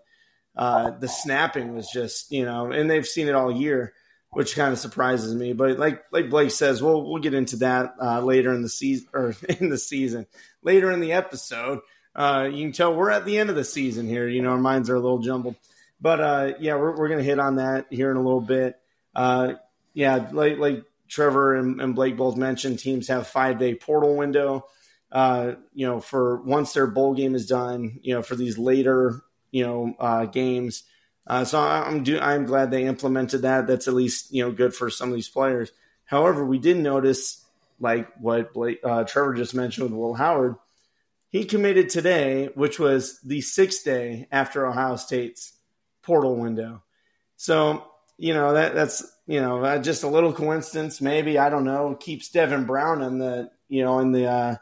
uh, 0.54 0.90
the 0.90 1.08
snapping 1.08 1.74
was 1.74 1.88
just 1.90 2.30
you 2.30 2.44
know, 2.44 2.72
and 2.72 2.90
they've 2.90 3.06
seen 3.06 3.26
it 3.26 3.34
all 3.34 3.50
year 3.50 3.94
which 4.34 4.54
kind 4.54 4.72
of 4.72 4.78
surprises 4.78 5.34
me. 5.34 5.52
But 5.52 5.78
like 5.78 6.04
like 6.10 6.30
Blake 6.30 6.50
says, 6.50 6.82
we'll 6.82 7.08
we'll 7.08 7.22
get 7.22 7.34
into 7.34 7.56
that 7.56 7.94
uh, 8.00 8.20
later 8.20 8.52
in 8.52 8.62
the 8.62 8.68
season 8.68 9.08
or 9.12 9.34
in 9.48 9.70
the 9.70 9.78
season, 9.78 10.26
later 10.62 10.90
in 10.90 11.00
the 11.00 11.12
episode. 11.12 11.80
Uh, 12.14 12.48
you 12.52 12.64
can 12.64 12.72
tell 12.72 12.94
we're 12.94 13.10
at 13.10 13.24
the 13.24 13.38
end 13.38 13.50
of 13.50 13.56
the 13.56 13.64
season 13.64 14.06
here. 14.06 14.28
You 14.28 14.42
know, 14.42 14.50
our 14.50 14.58
minds 14.58 14.90
are 14.90 14.94
a 14.94 15.00
little 15.00 15.18
jumbled, 15.18 15.56
but 16.00 16.20
uh, 16.20 16.52
yeah, 16.60 16.76
we're 16.76 16.96
we're 16.96 17.08
gonna 17.08 17.22
hit 17.22 17.38
on 17.38 17.56
that 17.56 17.86
here 17.90 18.10
in 18.10 18.16
a 18.16 18.22
little 18.22 18.40
bit. 18.40 18.78
Uh, 19.14 19.54
yeah, 19.94 20.28
like 20.32 20.58
like 20.58 20.84
Trevor 21.08 21.56
and, 21.56 21.80
and, 21.80 21.94
Blake 21.94 22.16
both 22.16 22.36
mentioned, 22.36 22.78
teams 22.78 23.08
have 23.08 23.26
five 23.26 23.58
day 23.58 23.74
portal 23.74 24.16
window. 24.16 24.66
Uh, 25.10 25.54
you 25.72 25.86
know, 25.86 26.00
for 26.00 26.42
once 26.42 26.72
their 26.72 26.88
bowl 26.88 27.14
game 27.14 27.36
is 27.36 27.46
done, 27.46 28.00
you 28.02 28.14
know, 28.14 28.22
for 28.22 28.34
these 28.34 28.58
later 28.58 29.22
you 29.54 29.64
know 29.64 29.94
uh, 30.00 30.26
games 30.26 30.82
uh, 31.26 31.44
so 31.44 31.58
I'm 31.58 32.02
do 32.02 32.18
I'm 32.20 32.44
glad 32.44 32.70
they 32.70 32.84
implemented 32.84 33.42
that. 33.42 33.66
That's 33.66 33.88
at 33.88 33.94
least 33.94 34.32
you 34.32 34.44
know 34.44 34.52
good 34.52 34.74
for 34.74 34.90
some 34.90 35.08
of 35.08 35.14
these 35.14 35.28
players. 35.28 35.72
However, 36.04 36.44
we 36.44 36.58
did 36.58 36.76
notice, 36.76 37.44
like 37.80 38.08
what 38.20 38.52
Blake, 38.52 38.80
uh, 38.84 39.04
Trevor 39.04 39.34
just 39.34 39.54
mentioned 39.54 39.84
with 39.84 39.98
Will 39.98 40.14
Howard, 40.14 40.56
he 41.30 41.46
committed 41.46 41.88
today, 41.88 42.50
which 42.54 42.78
was 42.78 43.20
the 43.20 43.40
sixth 43.40 43.84
day 43.84 44.28
after 44.30 44.66
Ohio 44.66 44.96
State's 44.96 45.54
portal 46.02 46.36
window. 46.36 46.82
So 47.36 47.86
you 48.18 48.34
know 48.34 48.52
that 48.52 48.74
that's 48.74 49.02
you 49.26 49.40
know 49.40 49.64
uh, 49.64 49.78
just 49.78 50.02
a 50.02 50.08
little 50.08 50.32
coincidence, 50.32 51.00
maybe 51.00 51.38
I 51.38 51.48
don't 51.48 51.64
know. 51.64 51.96
Keeps 51.98 52.28
Devin 52.28 52.66
Brown 52.66 53.00
in 53.00 53.18
the 53.18 53.50
you 53.68 53.82
know 53.82 53.98
in 54.00 54.12
the 54.12 54.26
uh, 54.26 54.56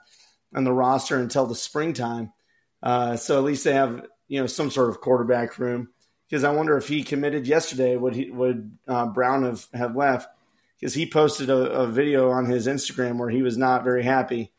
on 0.54 0.62
the 0.62 0.72
roster 0.72 1.18
until 1.18 1.46
the 1.46 1.56
springtime. 1.56 2.32
Uh, 2.80 3.16
so 3.16 3.36
at 3.36 3.44
least 3.44 3.64
they 3.64 3.74
have 3.74 4.06
you 4.28 4.40
know 4.40 4.46
some 4.46 4.70
sort 4.70 4.90
of 4.90 5.00
quarterback 5.00 5.58
room 5.58 5.88
because 6.32 6.44
I 6.44 6.50
wonder 6.50 6.78
if 6.78 6.88
he 6.88 7.02
committed 7.02 7.46
yesterday, 7.46 7.94
would 7.94 8.14
he 8.14 8.30
would 8.30 8.78
uh, 8.88 9.04
Brown 9.04 9.42
have, 9.42 9.66
have 9.74 9.94
left? 9.94 10.30
Because 10.80 10.94
he 10.94 11.04
posted 11.04 11.50
a, 11.50 11.70
a, 11.72 11.86
video 11.86 12.30
on 12.30 12.46
his 12.46 12.66
Instagram 12.66 13.18
where 13.18 13.28
he 13.28 13.42
was 13.42 13.58
not 13.58 13.84
very 13.84 14.02
happy. 14.02 14.50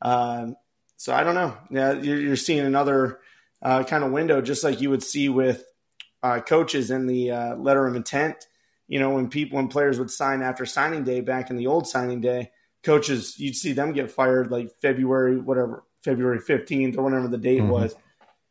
Uh, 0.00 0.52
so 0.96 1.12
I 1.12 1.24
don't 1.24 1.34
know. 1.34 1.54
Yeah, 1.70 1.92
you're, 1.92 2.18
you're 2.18 2.36
seeing 2.36 2.60
another 2.60 3.20
uh, 3.60 3.84
kind 3.84 4.04
of 4.04 4.10
window, 4.10 4.40
just 4.40 4.64
like 4.64 4.80
you 4.80 4.88
would 4.88 5.02
see 5.02 5.28
with 5.28 5.64
uh, 6.22 6.40
coaches 6.40 6.90
in 6.90 7.06
the 7.06 7.30
uh, 7.30 7.56
letter 7.56 7.86
of 7.86 7.94
intent. 7.94 8.46
You 8.86 8.98
know, 8.98 9.10
when 9.10 9.28
people 9.28 9.56
when 9.56 9.68
players 9.68 9.98
would 9.98 10.10
sign 10.10 10.40
after 10.40 10.64
signing 10.64 11.04
day 11.04 11.20
back 11.20 11.50
in 11.50 11.56
the 11.56 11.66
old 11.66 11.86
signing 11.86 12.22
day, 12.22 12.52
coaches 12.82 13.38
you'd 13.38 13.54
see 13.54 13.72
them 13.72 13.92
get 13.92 14.10
fired 14.10 14.50
like 14.50 14.72
February 14.80 15.36
whatever 15.36 15.84
February 16.02 16.40
fifteenth 16.40 16.96
or 16.96 17.02
whatever 17.02 17.28
the 17.28 17.36
date 17.36 17.60
mm-hmm. 17.60 17.68
was, 17.68 17.94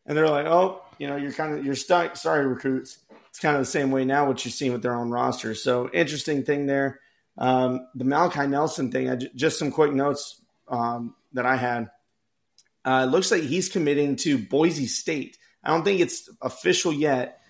and 0.06 0.16
they're 0.16 0.30
like, 0.30 0.46
oh 0.46 0.84
you 1.00 1.08
know, 1.08 1.16
you're 1.16 1.32
kind 1.32 1.58
of 1.58 1.66
you're 1.66 1.76
stuck. 1.76 2.16
Sorry, 2.16 2.46
recruits. 2.46 3.00
It's 3.30 3.40
kind 3.40 3.56
of 3.56 3.62
the 3.62 3.66
same 3.66 3.92
way 3.92 4.06
now. 4.06 4.28
What 4.28 4.44
you're 4.44 4.52
seeing 4.52 4.74
with 4.74 4.82
their 4.82 4.96
own 4.96 5.10
rosters. 5.10 5.64
So 5.64 5.90
interesting 5.94 6.44
thing 6.44 6.66
there. 6.66 7.00
Um, 7.38 7.88
the 7.96 8.04
Malachi 8.04 8.48
Nelson 8.48 8.92
thing. 8.92 9.10
I, 9.10 9.16
just 9.36 9.60
some 9.60 9.72
quick 9.72 9.94
notes 9.94 10.42
um, 10.68 11.16
that 11.34 11.46
I 11.46 11.56
had. 11.56 11.90
Uh, 12.84 13.06
it 13.08 13.12
looks 13.12 13.32
like 13.32 13.44
he's 13.44 13.70
committing 13.70 14.16
to 14.16 14.38
Boise 14.38 14.88
State. 14.88 15.38
I 15.64 15.70
don't 15.70 15.84
think 15.84 16.00
it's 16.00 16.30
official 16.42 16.94
yet, 16.94 17.42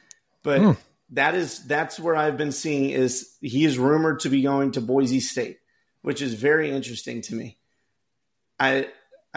but 0.44 0.60
hmm. 0.60 0.72
that 1.12 1.36
is 1.36 1.66
that's 1.68 2.00
where 2.00 2.16
I've 2.16 2.38
been 2.38 2.52
seeing 2.52 2.90
is 2.90 3.36
he 3.42 3.64
is 3.64 3.78
rumored 3.78 4.22
to 4.22 4.30
be 4.30 4.42
going 4.42 4.72
to 4.72 4.82
Boise 4.82 5.20
State, 5.20 5.60
which 6.02 6.22
is 6.22 6.34
very 6.34 6.72
interesting 6.72 7.22
to 7.24 7.36
me. 7.36 7.58
I 8.60 8.88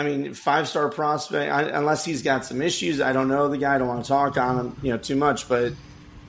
I 0.00 0.02
mean, 0.02 0.32
five 0.32 0.66
star 0.66 0.88
prospect. 0.88 1.52
I, 1.52 1.64
unless 1.64 2.06
he's 2.06 2.22
got 2.22 2.46
some 2.46 2.62
issues, 2.62 3.02
I 3.02 3.12
don't 3.12 3.28
know 3.28 3.48
the 3.48 3.58
guy. 3.58 3.74
I 3.74 3.78
don't 3.78 3.86
want 3.86 4.02
to 4.02 4.08
talk 4.08 4.38
on 4.38 4.58
him, 4.58 4.76
you 4.82 4.92
know, 4.92 4.96
too 4.96 5.14
much. 5.14 5.46
But 5.46 5.74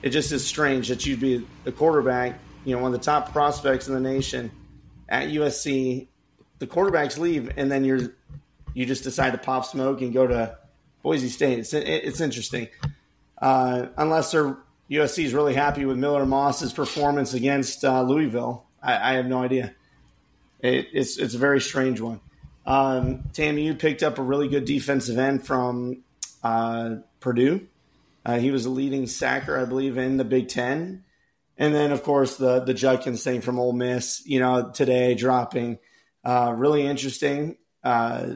it 0.02 0.10
just 0.10 0.34
is 0.34 0.46
strange 0.46 0.90
that 0.90 1.06
you'd 1.06 1.22
be 1.22 1.48
the 1.64 1.72
quarterback, 1.72 2.38
you 2.66 2.76
know, 2.76 2.82
one 2.82 2.94
of 2.94 3.00
the 3.00 3.06
top 3.06 3.32
prospects 3.32 3.88
in 3.88 3.94
the 3.94 4.02
nation 4.02 4.52
at 5.08 5.30
USC. 5.30 6.08
The 6.60 6.68
quarterbacks 6.68 7.18
leave, 7.18 7.54
and 7.56 7.72
then 7.72 7.86
you're 7.86 8.14
you 8.74 8.86
just 8.86 9.06
decide 9.06 9.32
to 9.32 9.38
pop 9.38 9.66
smoke 9.66 10.02
and 10.02 10.14
go 10.14 10.28
to 10.28 10.58
Boise 11.02 11.30
State. 11.30 11.60
It's 11.60 11.74
it's 11.74 12.20
interesting. 12.20 12.68
Uh, 13.42 13.88
unless 13.96 14.34
they're 14.34 14.58
USC 14.90 15.24
is 15.24 15.34
really 15.34 15.54
happy 15.54 15.86
with 15.86 15.96
Miller 15.96 16.26
Moss's 16.26 16.74
performance 16.74 17.34
against 17.34 17.86
uh, 17.86 18.02
Louisville, 18.02 18.66
I, 18.84 19.12
I, 19.12 19.14
have 19.14 19.26
no 19.28 19.42
idea. 19.42 19.74
It, 20.60 20.88
it's 20.92 21.18
it's 21.18 21.36
a 21.36 21.38
very 21.38 21.62
strange 21.62 22.02
one. 22.02 22.20
Um, 22.66 23.24
TAMU, 23.34 23.64
you 23.64 23.76
picked 23.76 24.04
up 24.04 24.18
a 24.18 24.24
really 24.24 24.48
good 24.48 24.66
defensive 24.66 25.18
end 25.18 25.46
from 25.46 26.04
uh, 26.44 26.98
Purdue. 27.20 27.68
Uh, 28.26 28.38
he 28.38 28.52
was 28.52 28.66
a 28.66 28.70
leading 28.70 29.08
sacker, 29.08 29.58
I 29.58 29.66
believe, 29.66 29.98
in 29.98 30.18
the 30.18 30.24
Big 30.24 30.48
Ten. 30.48 31.04
And 31.58 31.76
then, 31.76 31.92
of 31.92 32.04
course, 32.04 32.38
the 32.38 32.60
the 32.60 32.74
Judkins 32.74 33.24
thing 33.24 33.42
from 33.42 33.60
Ole 33.60 33.74
Miss, 33.74 34.24
you 34.26 34.40
know, 34.40 34.72
today 34.72 35.16
dropping. 35.16 35.80
Uh, 36.24 36.54
really 36.56 36.86
interesting. 36.86 37.58
Uh, 37.84 38.36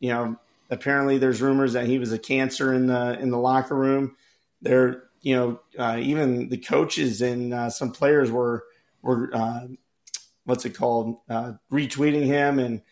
you 0.00 0.10
know, 0.10 0.36
apparently 0.70 1.18
there's 1.18 1.42
rumors 1.42 1.74
that 1.74 1.86
he 1.86 1.98
was 1.98 2.12
a 2.12 2.18
cancer 2.18 2.72
in 2.72 2.86
the 2.86 3.18
in 3.18 3.30
the 3.30 3.38
locker 3.38 3.74
room. 3.74 4.16
There, 4.60 5.04
you 5.20 5.36
know, 5.36 5.60
uh, 5.78 5.98
even 6.00 6.48
the 6.48 6.58
coaches 6.58 7.22
and 7.22 7.54
uh, 7.54 7.70
some 7.70 7.92
players 7.92 8.30
were 8.30 8.64
were 9.02 9.30
uh, 9.32 9.66
what's 10.44 10.64
it 10.64 10.74
called 10.74 11.18
retweeting 11.70 12.24
him 12.24 12.58
and 12.58 12.82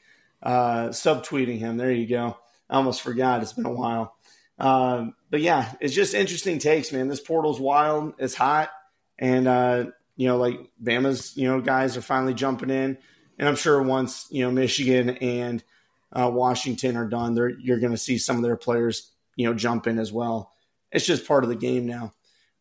uh, 0.47 0.91
subtweeting 0.91 1.59
him. 1.59 1.76
There 1.76 1.91
you 1.91 2.07
go. 2.07 2.38
I 2.71 2.76
almost 2.76 3.03
forgot. 3.03 3.43
It's 3.43 3.53
been 3.53 3.67
a 3.67 3.73
while. 3.73 4.15
Uh, 4.57 5.07
but 5.29 5.41
yeah, 5.41 5.75
it's 5.81 5.93
just 5.93 6.15
interesting 6.15 6.61
takes, 6.61 6.93
man. 6.93 7.09
This 7.09 7.21
portal's 7.21 7.59
wild. 7.59 8.15
It's 8.19 8.35
hot. 8.35 8.71
And, 9.19 9.49
uh, 9.49 9.87
you 10.15 10.29
know, 10.29 10.37
like 10.37 10.61
Bama's, 10.81 11.37
you 11.37 11.49
know, 11.49 11.61
guys 11.61 11.97
are 11.97 12.03
finally 12.03 12.33
jumping 12.33 12.71
in. 12.71 12.97
And 13.38 13.49
I'm 13.49 13.57
sure 13.57 13.83
once, 13.83 14.29
you 14.31 14.45
know, 14.45 14.53
Michigan 14.53 15.11
and 15.17 15.65
uh, 16.12 16.31
Washington 16.33 16.97
are 16.97 17.09
done, 17.09 17.35
they're, 17.35 17.50
you're 17.50 17.81
going 17.81 17.93
to 17.93 17.99
see 17.99 18.17
some 18.17 18.37
of 18.37 18.43
their 18.43 18.57
players, 18.57 19.11
you 19.35 19.49
know, 19.49 19.55
jump 19.55 19.88
in 19.88 19.99
as 19.99 20.12
well. 20.12 20.53
It's 20.93 21.05
just 21.05 21.26
part 21.26 21.43
of 21.43 21.50
the 21.50 21.57
game 21.57 21.87
now. 21.87 22.15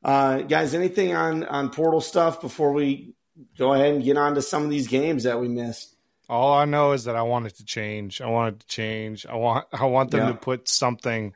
Uh, 0.03 0.39
guys, 0.39 0.73
anything 0.73 1.15
on, 1.15 1.43
on 1.43 1.69
portal 1.69 2.01
stuff 2.01 2.41
before 2.41 2.73
we 2.73 3.13
go 3.59 3.73
ahead 3.73 3.93
and 3.93 4.03
get 4.03 4.17
on 4.17 4.33
to 4.35 4.41
some 4.41 4.63
of 4.63 4.71
these 4.71 4.87
games 4.87 5.23
that 5.23 5.39
we 5.39 5.47
missed? 5.47 5.94
All 6.29 6.53
I 6.53 6.65
know 6.65 6.93
is 6.93 7.05
that 7.05 7.15
I 7.15 7.21
want 7.21 7.47
it 7.47 7.55
to 7.57 7.65
change. 7.65 8.21
I 8.21 8.27
want 8.27 8.55
it 8.55 8.59
to 8.61 8.67
change. 8.67 9.25
I 9.25 9.35
want 9.35 9.67
I 9.73 9.85
want 9.85 10.11
them 10.11 10.21
yeah. 10.21 10.31
to 10.31 10.37
put 10.37 10.67
something 10.67 11.33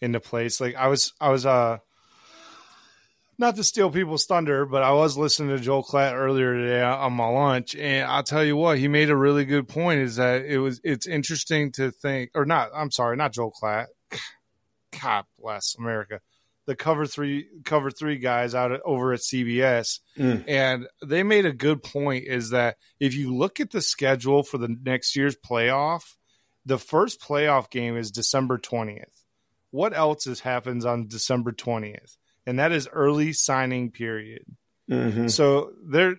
into 0.00 0.20
place. 0.20 0.60
Like 0.60 0.76
I 0.76 0.88
was 0.88 1.12
I 1.20 1.30
was 1.30 1.46
uh 1.46 1.78
not 3.40 3.54
to 3.54 3.64
steal 3.64 3.90
people's 3.90 4.26
thunder, 4.26 4.66
but 4.66 4.82
I 4.82 4.90
was 4.92 5.16
listening 5.16 5.56
to 5.56 5.62
Joel 5.62 5.84
Klatt 5.84 6.14
earlier 6.14 6.54
today 6.54 6.82
on 6.82 7.12
my 7.12 7.28
lunch, 7.28 7.76
and 7.76 8.10
I'll 8.10 8.24
tell 8.24 8.44
you 8.44 8.56
what, 8.56 8.78
he 8.78 8.88
made 8.88 9.10
a 9.10 9.16
really 9.16 9.44
good 9.44 9.68
point. 9.68 10.00
Is 10.00 10.16
that 10.16 10.44
it 10.44 10.58
was 10.58 10.80
it's 10.82 11.06
interesting 11.06 11.70
to 11.72 11.92
think, 11.92 12.30
or 12.34 12.44
not? 12.44 12.70
I'm 12.74 12.90
sorry, 12.90 13.16
not 13.16 13.32
Joel 13.32 13.52
Klatt. 13.52 13.86
God 15.02 15.24
bless 15.38 15.76
America 15.78 16.20
the 16.68 16.76
cover 16.76 17.06
three 17.06 17.48
cover 17.64 17.90
three 17.90 18.18
guys 18.18 18.54
out 18.54 18.72
at, 18.72 18.82
over 18.84 19.14
at 19.14 19.20
CBS, 19.20 20.00
mm. 20.18 20.44
and 20.46 20.86
they 21.02 21.22
made 21.22 21.46
a 21.46 21.52
good 21.52 21.82
point. 21.82 22.26
Is 22.26 22.50
that 22.50 22.76
if 23.00 23.14
you 23.14 23.34
look 23.34 23.58
at 23.58 23.70
the 23.70 23.80
schedule 23.80 24.42
for 24.42 24.58
the 24.58 24.76
next 24.82 25.16
year's 25.16 25.34
playoff, 25.34 26.02
the 26.66 26.76
first 26.76 27.22
playoff 27.22 27.70
game 27.70 27.96
is 27.96 28.10
December 28.10 28.58
twentieth. 28.58 29.24
What 29.70 29.96
else 29.96 30.26
is 30.26 30.40
happens 30.40 30.84
on 30.84 31.08
December 31.08 31.52
twentieth? 31.52 32.18
And 32.46 32.58
that 32.58 32.70
is 32.70 32.86
early 32.92 33.32
signing 33.32 33.90
period. 33.90 34.44
Mm-hmm. 34.90 35.28
So 35.28 35.72
they're 35.82 36.16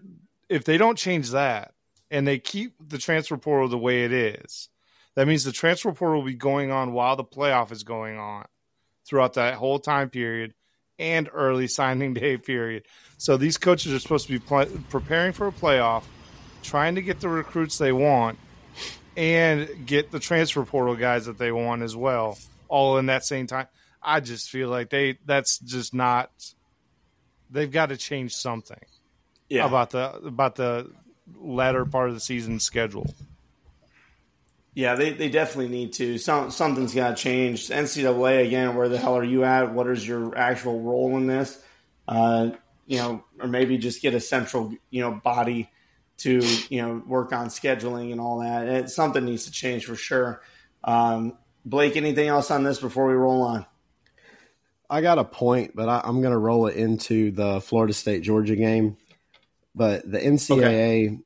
if 0.50 0.64
they 0.64 0.80
don't 0.80 0.98
change 0.98 1.30
that 1.30 1.74
and 2.10 2.28
they 2.28 2.40
keep 2.40 2.74
the 2.84 2.98
transfer 2.98 3.38
portal 3.38 3.70
the 3.70 3.78
way 3.78 4.04
it 4.04 4.12
is, 4.12 4.70
that 5.14 5.28
means 5.28 5.44
the 5.44 5.52
transfer 5.52 5.92
portal 5.92 6.22
will 6.22 6.28
be 6.28 6.34
going 6.34 6.72
on 6.72 6.92
while 6.92 7.16
the 7.16 7.24
playoff 7.24 7.72
is 7.72 7.84
going 7.84 8.18
on 8.18 8.46
throughout 9.10 9.34
that 9.34 9.56
whole 9.56 9.80
time 9.80 10.10
period 10.10 10.54
and 11.00 11.30
early 11.34 11.68
signing 11.68 12.14
day 12.14 12.38
period. 12.38 12.86
So 13.18 13.38
these 13.38 13.58
coaches 13.58 13.92
are 13.94 14.00
supposed 14.00 14.28
to 14.28 14.34
be 14.34 14.40
pl- 14.40 14.68
preparing 14.90 15.34
for 15.34 15.48
a 15.48 15.52
playoff, 15.52 16.04
trying 16.62 16.96
to 16.96 17.02
get 17.02 17.20
the 17.20 17.30
recruits 17.30 17.78
they 17.78 17.92
want, 17.92 18.38
and 19.18 19.86
get 19.86 20.12
the 20.12 20.20
transfer 20.20 20.64
portal 20.64 20.96
guys 20.96 21.26
that 21.26 21.38
they 21.38 21.52
want 21.52 21.82
as 21.82 21.96
well, 21.96 22.38
all 22.68 22.98
in 22.98 23.08
that 23.08 23.26
same 23.26 23.48
time. 23.48 23.68
I 24.02 24.20
just 24.20 24.50
feel 24.50 24.70
like 24.70 24.90
they 24.90 25.18
that's 25.26 25.58
just 25.60 25.94
not. 25.94 26.32
They've 27.50 27.72
got 27.72 27.88
to 27.88 27.98
change 27.98 28.36
something. 28.36 28.80
Yeah. 29.50 29.66
about 29.66 29.90
the 29.90 30.14
about 30.14 30.56
the 30.56 30.92
latter 31.36 31.84
part 31.84 32.10
of 32.10 32.16
the 32.16 32.22
season 32.22 32.60
schedule. 32.60 33.12
Yeah, 34.74 34.96
they, 34.96 35.12
they 35.12 35.30
definitely 35.30 35.70
need 35.70 35.94
to. 35.94 36.18
Some 36.18 36.52
something's 36.52 36.94
got 36.94 37.18
to 37.18 37.22
change. 37.22 37.68
NCAA 37.68 38.46
again, 38.46 38.76
where 38.76 38.88
the 38.88 38.98
hell 38.98 39.18
are 39.18 39.24
you 39.24 39.44
at? 39.44 39.74
What 39.74 39.88
is 39.88 40.08
your 40.08 40.38
actual 40.38 40.82
role 40.82 41.18
in 41.18 41.28
this? 41.28 41.62
Uh, 42.08 42.52
you 42.86 42.98
know, 42.98 43.24
or 43.40 43.48
maybe 43.48 43.78
just 43.78 44.02
get 44.02 44.14
a 44.14 44.20
central 44.20 44.74
you 44.90 45.02
know 45.02 45.12
body 45.12 45.70
to 46.20 46.42
you 46.70 46.82
know 46.82 47.02
work 47.06 47.34
on 47.34 47.48
scheduling 47.48 48.12
and 48.12 48.22
all 48.22 48.40
that. 48.40 48.68
It, 48.68 48.90
something 48.90 49.26
needs 49.26 49.46
to 49.46 49.52
change 49.52 49.86
for 49.86 49.96
sure. 49.96 50.42
Um, 50.84 51.38
Blake, 51.66 51.98
anything 51.98 52.28
else 52.28 52.52
on 52.52 52.64
this 52.64 52.80
before 52.80 53.08
we 53.08 53.14
roll 53.14 53.42
on? 53.42 53.66
I 54.90 55.02
got 55.02 55.20
a 55.20 55.24
point, 55.24 55.76
but 55.76 55.88
I, 55.88 56.02
am 56.08 56.22
going 56.22 56.32
to 56.32 56.38
roll 56.38 56.68
it 56.68 56.76
into 56.76 57.32
the 57.32 57.62
Florida 57.62 57.94
State 57.94 58.24
Georgia 58.24 58.56
game. 58.56 58.98
But 59.76 60.10
the 60.10 60.20
NCAA 60.20 60.58
okay. 60.58 61.20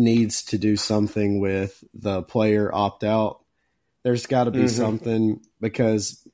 Needs 0.00 0.44
to 0.44 0.58
do 0.58 0.76
something 0.76 1.40
with 1.40 1.82
the 1.94 2.22
player 2.22 2.72
opt 2.74 3.04
out. 3.04 3.40
There's 4.02 4.26
got 4.26 4.44
to 4.44 4.50
be 4.50 4.60
mm-hmm. 4.60 4.68
something 4.68 5.40
because 5.60 6.26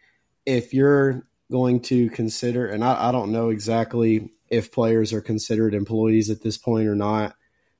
if 0.44 0.72
you're 0.72 1.26
going 1.50 1.80
to 1.80 2.08
consider, 2.10 2.66
and 2.66 2.84
I, 2.84 3.08
I 3.08 3.12
don't 3.12 3.32
know 3.32 3.50
exactly 3.50 4.30
if 4.48 4.72
players 4.72 5.12
are 5.12 5.20
considered 5.20 5.74
employees 5.74 6.30
at 6.30 6.42
this 6.42 6.56
point 6.56 6.88
or 6.88 6.94
not, 6.94 7.34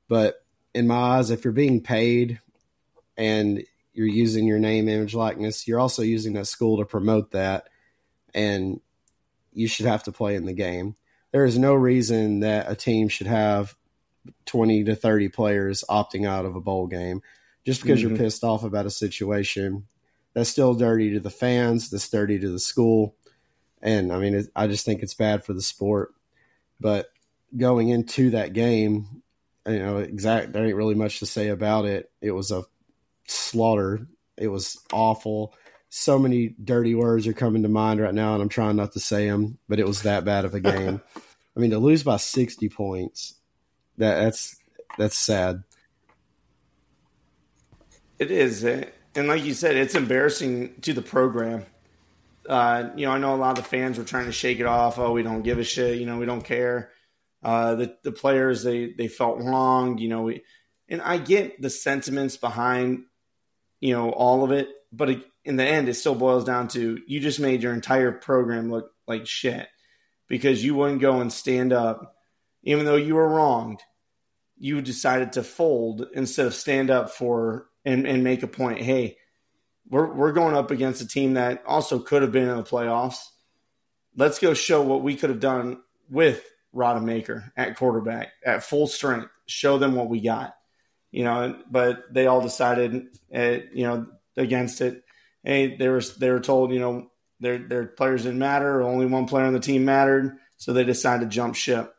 but 0.09 0.45
in 0.75 0.87
my 0.87 1.19
eyes, 1.19 1.31
if 1.31 1.45
you're 1.45 1.53
being 1.53 1.81
paid 1.81 2.41
and 3.17 3.65
you're 3.95 4.07
using 4.07 4.47
your 4.47 4.59
name, 4.59 4.89
image, 4.89 5.15
likeness, 5.15 5.67
you're 5.67 5.81
also 5.81 6.03
using 6.03 6.35
that 6.35 6.47
school 6.47 6.79
to 6.79 6.85
promote 6.85 7.31
that. 7.31 7.69
And 8.35 8.81
you 9.53 9.69
should 9.69 9.87
have 9.87 10.03
to 10.05 10.13
play 10.13 10.35
in 10.35 10.45
the 10.45 10.53
game. 10.53 10.97
There 11.33 11.45
is 11.45 11.59
no 11.59 11.75
reason 11.75 12.41
that 12.41 12.71
a 12.71 12.75
team 12.75 13.09
should 13.09 13.27
have 13.27 13.75
20 14.47 14.85
to 14.85 14.95
30 14.95 15.29
players 15.29 15.85
opting 15.89 16.27
out 16.27 16.45
of 16.45 16.57
a 16.57 16.61
bowl 16.61 16.87
game 16.87 17.23
just 17.65 17.83
because 17.83 18.01
mm-hmm. 18.01 18.11
you're 18.11 18.19
pissed 18.19 18.45
off 18.45 18.65
about 18.65 18.87
a 18.87 18.91
situation. 18.91 19.87
That's 20.35 20.51
still 20.51 20.75
dirty 20.75 21.13
to 21.15 21.21
the 21.21 21.31
fans, 21.31 21.91
that's 21.91 22.09
dirty 22.09 22.39
to 22.39 22.49
the 22.49 22.59
school. 22.59 23.17
And 23.83 24.13
I 24.13 24.19
mean, 24.19 24.35
it, 24.35 24.47
I 24.55 24.67
just 24.67 24.85
think 24.85 25.03
it's 25.03 25.15
bad 25.15 25.45
for 25.45 25.53
the 25.53 25.63
sport. 25.63 26.15
But 26.81 27.09
going 27.57 27.89
into 27.89 28.31
that 28.31 28.53
game, 28.53 29.23
you 29.67 29.79
know, 29.79 29.99
exact, 29.99 30.53
there 30.53 30.65
ain't 30.65 30.77
really 30.77 30.95
much 30.95 31.21
to 31.21 31.27
say 31.27 31.49
about 31.49 31.87
it. 31.87 32.11
It 32.21 32.33
was 32.33 32.51
a 32.51 32.65
slaughter. 33.27 34.07
It 34.37 34.49
was 34.49 34.79
awful 34.93 35.55
so 35.89 36.19
many 36.19 36.55
dirty 36.63 36.95
words 36.95 37.27
are 37.27 37.33
coming 37.33 37.63
to 37.63 37.69
mind 37.69 38.01
right 38.01 38.15
now, 38.15 38.35
and 38.35 38.43
I'm 38.43 38.49
trying 38.49 38.77
not 38.77 38.93
to 38.93 39.01
say 39.01 39.29
them, 39.29 39.59
but 39.69 39.79
it 39.79 39.87
was 39.87 40.03
that 40.03 40.25
bad 40.25 40.45
of 40.45 40.55
a 40.55 40.61
game. 40.61 41.01
I 41.57 41.61
mean, 41.61 41.71
to 41.71 41.79
lose 41.79 42.03
by 42.03 42.19
60 42.19 42.69
points, 42.69 43.35
that 43.99 44.23
that's 44.23 44.57
that's 44.99 45.19
sad. 45.19 45.63
It 48.19 48.31
is, 48.31 48.65
and 48.65 49.29
like 49.29 49.45
you 49.45 49.55
said, 49.55 49.77
it's 49.77 49.95
embarrassing 49.95 50.81
to 50.83 50.93
the 50.93 51.03
program. 51.03 51.67
Uh, 52.49 52.91
you 52.97 53.07
know, 53.07 53.13
I 53.13 53.19
know 53.19 53.35
a 53.35 53.37
lot 53.37 53.59
of 53.59 53.65
the 53.65 53.69
fans 53.69 53.99
were 53.99 54.05
trying 54.05 54.27
to 54.27 54.33
shake 54.33 54.61
it 54.61 54.67
off. 54.67 54.99
Oh, 54.99 55.13
we 55.13 55.23
don't 55.23 55.43
give 55.43 55.59
a 55.59 55.65
shit. 55.65 55.99
You 55.99 56.07
know, 56.07 56.19
we 56.19 56.27
don't 56.27 56.45
care. 56.45 56.91
Uh, 57.43 57.75
the 57.75 57.97
the 58.03 58.13
players 58.13 58.63
they 58.63 58.93
they 58.93 59.09
felt 59.09 59.39
wronged. 59.39 60.01
You 60.01 60.09
know, 60.09 60.23
we 60.23 60.43
and 60.89 61.03
I 61.03 61.19
get 61.19 61.61
the 61.61 61.71
sentiments 61.71 62.37
behind 62.37 63.05
you 63.81 63.93
know 63.95 64.11
all 64.11 64.45
of 64.45 64.53
it, 64.53 64.69
but 64.93 65.11
in 65.45 65.57
the 65.57 65.65
end, 65.65 65.89
it 65.89 65.95
still 65.95 66.15
boils 66.15 66.45
down 66.45 66.69
to 66.69 66.99
you 67.07 67.21
just 67.21 67.41
made 67.41 67.63
your 67.63 67.75
entire 67.75 68.13
program 68.13 68.71
look 68.71 68.91
like 69.07 69.27
shit 69.27 69.69
because 70.29 70.65
you 70.65 70.75
wouldn't 70.75 71.01
go 71.01 71.21
and 71.21 71.33
stand 71.33 71.73
up, 71.73 72.16
even 72.67 72.85
though 72.85 72.97
you 72.97 73.15
were 73.15 73.29
wronged. 73.29 73.81
You 74.59 74.81
decided 74.81 75.33
to 75.33 75.43
fold 75.43 76.07
instead 76.15 76.47
of 76.47 76.55
stand 76.55 76.91
up 76.91 77.11
for 77.11 77.67
and, 77.85 78.07
and 78.07 78.25
make 78.25 78.43
a 78.43 78.47
point. 78.47 78.81
Hey, 78.81 79.17
we're 79.89 80.13
we're 80.13 80.33
going 80.33 80.55
up 80.55 80.71
against 80.71 81.03
a 81.03 81.09
team 81.09 81.35
that 81.35 81.63
also 81.67 81.99
could 81.99 82.23
have 82.23 82.33
been 82.33 82.49
in 82.49 82.57
the 82.57 82.63
playoffs. 82.63 83.19
Let's 84.17 84.39
go 84.39 84.55
show 84.55 84.83
what 84.83 85.03
we 85.03 85.15
could 85.15 85.31
have 85.31 85.41
done 85.41 85.81
with 86.09 86.43
Rodemaker 86.75 87.51
at 87.57 87.77
quarterback 87.77 88.33
at 88.45 88.65
full 88.65 88.87
strength. 88.87 89.29
Show 89.47 89.79
them 89.79 89.95
what 89.95 90.09
we 90.09 90.21
got, 90.21 90.55
you 91.11 91.25
know. 91.25 91.59
But 91.71 92.13
they 92.13 92.27
all 92.27 92.41
decided, 92.41 93.09
uh, 93.35 93.59
you 93.73 93.87
know, 93.87 94.07
against 94.37 94.81
it 94.81 95.05
hey, 95.47 95.77
they 95.77 95.89
were 95.89 96.03
they 96.19 96.31
were 96.31 96.41
told, 96.41 96.73
you 96.73 96.81
know, 96.81 97.11
their 97.41 97.59
their 97.59 97.87
players 97.87 98.25
didn't 98.25 98.39
matter. 98.39 98.83
Only 98.83 99.07
one 99.07 99.27
player 99.27 99.47
on 99.47 99.55
the 99.55 99.61
team 99.61 99.87
mattered, 99.87 100.37
so 100.59 100.73
they 100.73 100.85
decided 100.85 101.31
to 101.31 101.35
jump 101.35 101.55
ship. 101.55 101.95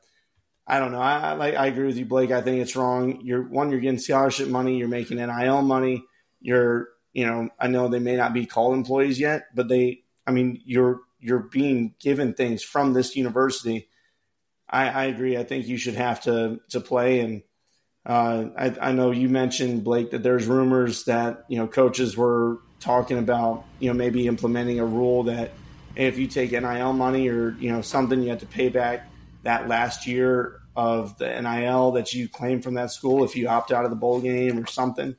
I 0.67 0.80
don't 0.80 0.91
know. 0.91 0.99
I, 0.99 1.34
I 1.34 1.51
I 1.51 1.65
agree 1.67 1.86
with 1.86 1.97
you, 1.97 2.06
Blake. 2.06 2.32
I 2.32 2.41
think 2.41 2.62
it's 2.62 2.75
wrong. 2.75 3.21
You're 3.23 3.43
one. 3.43 3.71
You're 3.71 3.80
getting 3.80 3.99
scholarship 3.99 4.49
money. 4.49 4.77
You're 4.77 4.89
making 4.89 5.17
NIL 5.17 5.62
money. 5.62 6.03
You're 6.41 6.89
you 7.13 7.25
know. 7.25 7.49
I 7.58 7.67
know 7.67 7.88
they 7.88 7.99
may 7.99 8.17
not 8.17 8.34
be 8.34 8.45
called 8.45 8.73
employees 8.73 9.19
yet, 9.19 9.45
but 9.56 9.69
they. 9.69 10.01
I 10.25 10.32
mean, 10.32 10.62
you're 10.65 10.99
you're 11.19 11.39
being 11.39 11.95
given 11.99 12.34
things 12.34 12.63
from 12.63 12.91
this 12.91 13.15
university. 13.15 13.88
I, 14.69 14.89
I 14.89 15.03
agree. 15.06 15.38
I 15.38 15.45
think 15.45 15.67
you 15.67 15.77
should 15.77 15.95
have 15.95 16.21
to 16.21 16.60
to 16.69 16.82
play 16.82 17.21
and. 17.21 17.43
Uh, 18.06 18.51
I, 18.58 18.89
I 18.89 18.91
know 18.93 19.12
you 19.12 19.27
mentioned 19.27 19.84
Blake 19.84 20.12
that 20.12 20.23
there's 20.23 20.47
rumors 20.47 21.03
that 21.06 21.43
you 21.49 21.58
know 21.58 21.67
coaches 21.67 22.15
were 22.15 22.60
talking 22.80 23.17
about 23.17 23.65
you 23.80 23.89
know 23.89 23.93
maybe 23.93 24.27
implementing 24.27 24.80
a 24.80 24.86
rule 24.86 25.23
that 25.23 25.51
if 25.97 26.17
you 26.17 26.27
take 26.27 26.51
NIL 26.51 26.93
money 26.93 27.27
or 27.27 27.51
you 27.60 27.69
know 27.69 27.82
something 27.82 28.21
you 28.21 28.30
have 28.30 28.39
to 28.39 28.45
pay 28.45 28.69
back 28.69 29.10
that 29.47 29.69
last 29.69 30.05
year 30.05 30.60
of 30.75 31.17
the 31.17 31.41
NIL 31.41 31.91
that 31.93 32.13
you 32.13 32.27
claim 32.27 32.62
from 32.62 32.73
that 32.73 32.91
school 32.91 33.23
if 33.23 33.36
you 33.36 33.47
opt 33.47 33.71
out 33.71 33.86
of 33.86 33.89
the 33.89 33.95
bowl 33.95 34.19
game 34.19 34.60
or 34.60 34.67
something. 34.67 35.15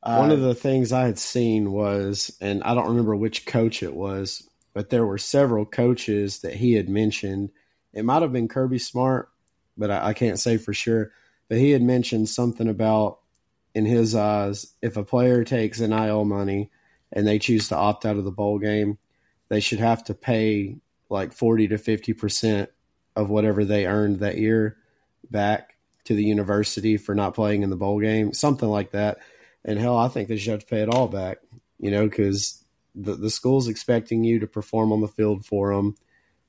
One 0.00 0.30
uh, 0.30 0.34
of 0.34 0.40
the 0.40 0.54
things 0.54 0.92
I 0.92 1.04
had 1.04 1.18
seen 1.18 1.70
was, 1.72 2.34
and 2.40 2.62
I 2.64 2.74
don't 2.74 2.88
remember 2.88 3.14
which 3.14 3.44
coach 3.44 3.82
it 3.82 3.94
was, 3.94 4.48
but 4.72 4.88
there 4.88 5.04
were 5.04 5.18
several 5.18 5.66
coaches 5.66 6.40
that 6.40 6.54
he 6.54 6.72
had 6.72 6.88
mentioned. 6.88 7.50
It 7.92 8.04
might 8.04 8.22
have 8.22 8.32
been 8.32 8.48
Kirby 8.48 8.78
Smart, 8.78 9.28
but 9.76 9.90
I, 9.90 10.08
I 10.08 10.12
can't 10.14 10.38
say 10.38 10.56
for 10.56 10.72
sure. 10.72 11.12
But 11.48 11.58
he 11.58 11.70
had 11.70 11.82
mentioned 11.82 12.30
something 12.30 12.68
about, 12.68 13.18
in 13.74 13.84
his 13.84 14.14
eyes, 14.14 14.72
if 14.80 14.96
a 14.96 15.04
player 15.04 15.44
takes 15.44 15.80
NIL 15.80 16.24
money 16.24 16.70
and 17.12 17.26
they 17.26 17.38
choose 17.38 17.68
to 17.68 17.76
opt 17.76 18.06
out 18.06 18.16
of 18.16 18.24
the 18.24 18.32
bowl 18.32 18.58
game, 18.58 18.96
they 19.50 19.60
should 19.60 19.80
have 19.80 20.02
to 20.04 20.14
pay 20.14 20.78
like 21.10 21.34
40 21.34 21.68
to 21.68 21.76
50% 21.76 22.68
of 23.16 23.30
whatever 23.30 23.64
they 23.64 23.86
earned 23.86 24.20
that 24.20 24.38
year 24.38 24.76
back 25.30 25.76
to 26.04 26.14
the 26.14 26.24
university 26.24 26.96
for 26.96 27.14
not 27.14 27.34
playing 27.34 27.62
in 27.62 27.70
the 27.70 27.76
bowl 27.76 28.00
game, 28.00 28.32
something 28.32 28.68
like 28.68 28.92
that. 28.92 29.18
And 29.64 29.78
hell, 29.78 29.96
I 29.96 30.08
think 30.08 30.28
they 30.28 30.36
should 30.36 30.52
have 30.52 30.60
to 30.60 30.66
pay 30.66 30.82
it 30.82 30.88
all 30.88 31.08
back, 31.08 31.38
you 31.80 31.90
know, 31.90 32.04
because 32.04 32.62
the, 32.94 33.14
the 33.14 33.30
school's 33.30 33.68
expecting 33.68 34.22
you 34.22 34.38
to 34.40 34.46
perform 34.46 34.92
on 34.92 35.00
the 35.00 35.08
field 35.08 35.44
for 35.44 35.74
them. 35.74 35.96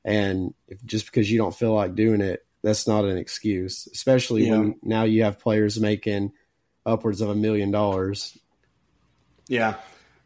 And 0.05 0.53
if, 0.67 0.83
just 0.85 1.05
because 1.07 1.31
you 1.31 1.37
don't 1.39 1.55
feel 1.55 1.73
like 1.73 1.95
doing 1.95 2.21
it, 2.21 2.45
that's 2.61 2.87
not 2.87 3.05
an 3.05 3.17
excuse, 3.17 3.87
especially 3.91 4.45
yeah. 4.45 4.57
when 4.57 4.75
now 4.83 5.03
you 5.03 5.23
have 5.23 5.39
players 5.39 5.79
making 5.79 6.33
upwards 6.85 7.21
of 7.21 7.29
a 7.29 7.35
million 7.35 7.71
dollars. 7.71 8.37
Yeah. 9.47 9.75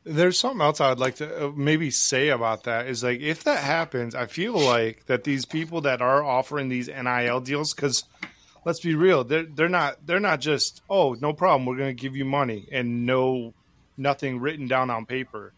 There's 0.03 0.39
something 0.39 0.61
else 0.61 0.81
I'd 0.81 0.97
like 0.97 1.15
to 1.15 1.47
uh, 1.47 1.51
maybe 1.55 1.91
say 1.91 2.29
about 2.29 2.63
that 2.63 2.87
is 2.87 3.03
like 3.03 3.19
if 3.19 3.43
that 3.43 3.59
happens, 3.59 4.15
I 4.15 4.25
feel 4.25 4.59
like 4.59 5.05
that 5.05 5.23
these 5.23 5.45
people 5.45 5.81
that 5.81 6.01
are 6.01 6.23
offering 6.23 6.69
these 6.69 6.87
NIL 6.87 7.39
deals 7.39 7.73
because 7.73 8.03
let's 8.65 8.79
be 8.79 8.95
real, 8.95 9.23
they're 9.23 9.43
they're 9.43 9.69
not 9.69 10.05
they're 10.05 10.19
not 10.19 10.41
just 10.41 10.81
oh 10.89 11.15
no 11.21 11.33
problem 11.33 11.65
we're 11.65 11.77
to 11.77 11.93
give 11.93 12.15
you 12.15 12.25
money 12.25 12.67
and 12.71 13.05
no 13.05 13.53
nothing 13.97 14.39
written 14.39 14.67
down 14.67 14.89
on 14.89 15.05
paper. 15.05 15.53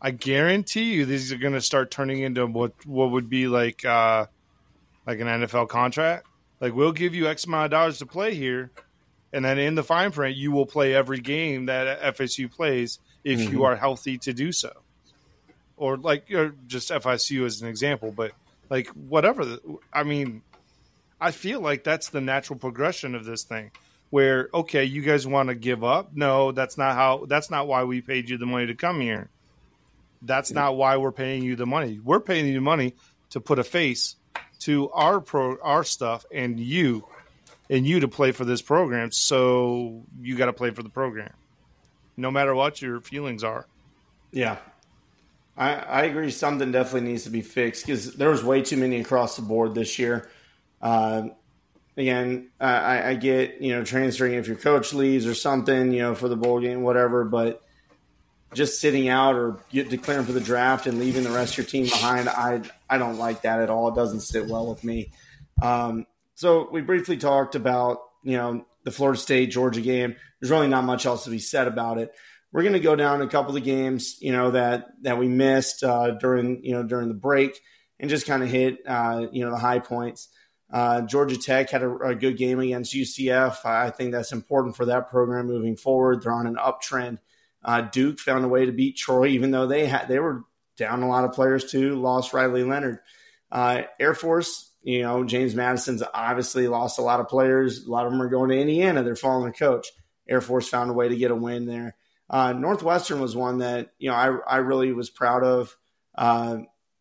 I 0.00 0.10
guarantee 0.10 0.94
you 0.94 1.06
these 1.06 1.32
are 1.32 1.38
to 1.38 1.60
start 1.60 1.90
turning 1.90 2.20
into 2.20 2.46
what 2.46 2.72
what 2.86 3.10
would 3.10 3.30
be 3.30 3.48
like 3.48 3.84
uh 3.84 4.26
like 5.06 5.20
an 5.20 5.26
NFL 5.26 5.68
contract. 5.68 6.26
Like 6.60 6.74
we'll 6.74 6.92
give 6.92 7.14
you 7.14 7.26
X 7.26 7.46
amount 7.46 7.66
of 7.66 7.70
dollars 7.70 7.98
to 7.98 8.06
play 8.06 8.34
here, 8.34 8.70
and 9.32 9.44
then 9.44 9.58
in 9.58 9.74
the 9.74 9.82
fine 9.82 10.12
print 10.12 10.36
you 10.36 10.52
will 10.52 10.66
play 10.66 10.94
every 10.94 11.20
game 11.20 11.66
that 11.66 12.00
FSU 12.16 12.50
plays 12.50 12.98
if 13.28 13.40
mm-hmm. 13.40 13.52
you 13.52 13.64
are 13.64 13.76
healthy 13.76 14.16
to 14.16 14.32
do 14.32 14.52
so. 14.52 14.72
Or 15.76 15.96
like 15.98 16.32
or 16.32 16.54
just 16.66 16.90
FSU 16.90 17.44
as 17.44 17.60
an 17.60 17.68
example, 17.68 18.10
but 18.10 18.32
like 18.70 18.88
whatever. 18.88 19.58
I 19.92 20.02
mean, 20.02 20.42
I 21.20 21.30
feel 21.30 21.60
like 21.60 21.84
that's 21.84 22.08
the 22.08 22.22
natural 22.22 22.58
progression 22.58 23.14
of 23.14 23.24
this 23.24 23.44
thing. 23.44 23.70
Where 24.10 24.48
okay, 24.52 24.84
you 24.84 25.02
guys 25.02 25.26
want 25.26 25.50
to 25.50 25.54
give 25.54 25.84
up? 25.84 26.16
No, 26.16 26.52
that's 26.52 26.78
not 26.78 26.94
how. 26.94 27.26
That's 27.26 27.50
not 27.50 27.68
why 27.68 27.84
we 27.84 28.00
paid 28.00 28.30
you 28.30 28.38
the 28.38 28.46
money 28.46 28.66
to 28.66 28.74
come 28.74 29.00
here. 29.00 29.28
That's 30.22 30.50
not 30.50 30.76
why 30.76 30.96
we're 30.96 31.12
paying 31.12 31.44
you 31.44 31.54
the 31.54 31.66
money. 31.66 32.00
We're 32.02 32.20
paying 32.20 32.46
you 32.46 32.60
money 32.60 32.94
to 33.30 33.40
put 33.40 33.58
a 33.58 33.64
face 33.64 34.16
to 34.60 34.90
our 34.90 35.20
pro 35.20 35.58
our 35.62 35.84
stuff 35.84 36.24
and 36.32 36.58
you 36.58 37.06
and 37.70 37.86
you 37.86 38.00
to 38.00 38.08
play 38.08 38.32
for 38.32 38.46
this 38.46 38.62
program. 38.62 39.12
So 39.12 40.02
you 40.18 40.36
got 40.36 40.46
to 40.46 40.54
play 40.54 40.70
for 40.70 40.82
the 40.82 40.88
program 40.88 41.34
no 42.18 42.30
matter 42.30 42.54
what 42.54 42.82
your 42.82 43.00
feelings 43.00 43.44
are. 43.44 43.66
Yeah. 44.32 44.58
I, 45.56 45.74
I 45.74 46.02
agree. 46.02 46.30
Something 46.30 46.72
definitely 46.72 47.08
needs 47.10 47.24
to 47.24 47.30
be 47.30 47.40
fixed 47.40 47.86
because 47.86 48.14
there 48.14 48.30
was 48.30 48.44
way 48.44 48.62
too 48.62 48.76
many 48.76 49.00
across 49.00 49.36
the 49.36 49.42
board 49.42 49.74
this 49.74 49.98
year. 49.98 50.28
Uh, 50.82 51.28
again, 51.96 52.50
I, 52.60 53.10
I 53.10 53.14
get 53.14 53.60
you 53.60 53.74
know 53.74 53.84
transferring 53.84 54.34
if 54.34 54.46
your 54.46 54.56
coach 54.56 54.92
leaves 54.92 55.26
or 55.26 55.34
something, 55.34 55.92
you 55.92 56.00
know, 56.00 56.14
for 56.14 56.28
the 56.28 56.36
bowl 56.36 56.60
game, 56.60 56.82
whatever. 56.82 57.24
But 57.24 57.62
just 58.54 58.80
sitting 58.80 59.08
out 59.08 59.34
or 59.34 59.60
declaring 59.72 60.26
for 60.26 60.32
the 60.32 60.40
draft 60.40 60.86
and 60.86 60.98
leaving 60.98 61.24
the 61.24 61.30
rest 61.30 61.52
of 61.54 61.58
your 61.58 61.66
team 61.66 61.84
behind, 61.84 62.28
I 62.28 62.62
I 62.88 62.98
don't 62.98 63.18
like 63.18 63.42
that 63.42 63.60
at 63.60 63.70
all. 63.70 63.88
It 63.88 63.96
doesn't 63.96 64.20
sit 64.20 64.46
well 64.46 64.68
with 64.68 64.84
me. 64.84 65.10
Um, 65.60 66.06
so 66.36 66.68
we 66.70 66.82
briefly 66.82 67.16
talked 67.16 67.56
about 67.56 67.98
you 68.22 68.36
know 68.36 68.64
the 68.84 68.90
Florida 68.90 69.18
State 69.18 69.50
Georgia 69.50 69.80
game. 69.80 70.16
There's 70.40 70.50
really 70.50 70.68
not 70.68 70.84
much 70.84 71.06
else 71.06 71.24
to 71.24 71.30
be 71.30 71.38
said 71.38 71.66
about 71.66 71.98
it. 71.98 72.12
We're 72.52 72.62
going 72.62 72.74
to 72.74 72.80
go 72.80 72.96
down 72.96 73.20
a 73.20 73.28
couple 73.28 73.56
of 73.56 73.64
games, 73.64 74.16
you 74.20 74.32
know 74.32 74.52
that 74.52 74.86
that 75.02 75.18
we 75.18 75.28
missed 75.28 75.84
uh, 75.84 76.12
during 76.12 76.64
you 76.64 76.72
know 76.72 76.82
during 76.82 77.08
the 77.08 77.14
break, 77.14 77.60
and 78.00 78.08
just 78.08 78.26
kind 78.26 78.42
of 78.42 78.48
hit 78.48 78.78
uh, 78.86 79.26
you 79.30 79.44
know 79.44 79.50
the 79.50 79.58
high 79.58 79.80
points. 79.80 80.28
Uh, 80.70 81.02
Georgia 81.02 81.36
Tech 81.36 81.70
had 81.70 81.82
a, 81.82 81.90
a, 81.96 82.14
good 82.14 82.36
game 82.36 82.60
against 82.60 82.94
UCF. 82.94 83.64
I 83.64 83.88
think 83.88 84.12
that's 84.12 84.32
important 84.32 84.76
for 84.76 84.84
that 84.86 85.08
program 85.08 85.46
moving 85.46 85.76
forward. 85.76 86.22
They're 86.22 86.32
on 86.32 86.46
an 86.46 86.56
uptrend. 86.56 87.18
Uh, 87.64 87.80
Duke 87.80 88.18
found 88.18 88.44
a 88.44 88.48
way 88.48 88.66
to 88.66 88.72
beat 88.72 88.96
Troy, 88.96 89.28
even 89.28 89.50
though 89.50 89.66
they 89.66 89.86
had 89.86 90.08
they 90.08 90.18
were 90.18 90.44
down 90.76 91.02
a 91.02 91.08
lot 91.08 91.24
of 91.24 91.32
players 91.32 91.70
too. 91.70 91.96
Lost 91.96 92.32
Riley 92.32 92.64
Leonard. 92.64 92.98
Uh, 93.50 93.82
Air 93.98 94.14
Force, 94.14 94.67
you 94.88 95.02
know, 95.02 95.22
James 95.22 95.54
Madison's 95.54 96.02
obviously 96.14 96.66
lost 96.66 96.98
a 96.98 97.02
lot 97.02 97.20
of 97.20 97.28
players. 97.28 97.84
A 97.84 97.90
lot 97.90 98.06
of 98.06 98.12
them 98.12 98.22
are 98.22 98.28
going 98.30 98.48
to 98.48 98.58
Indiana. 98.58 99.02
They're 99.02 99.16
following 99.16 99.42
their 99.42 99.52
coach. 99.52 99.86
Air 100.26 100.40
Force 100.40 100.66
found 100.66 100.88
a 100.88 100.94
way 100.94 101.10
to 101.10 101.16
get 101.16 101.30
a 101.30 101.34
win 101.34 101.66
there. 101.66 101.94
Uh, 102.30 102.54
Northwestern 102.54 103.20
was 103.20 103.36
one 103.36 103.58
that 103.58 103.90
you 103.98 104.08
know 104.08 104.16
I 104.16 104.28
I 104.48 104.56
really 104.56 104.94
was 104.94 105.10
proud 105.10 105.44
of. 105.44 105.76
Uh, 106.16 106.60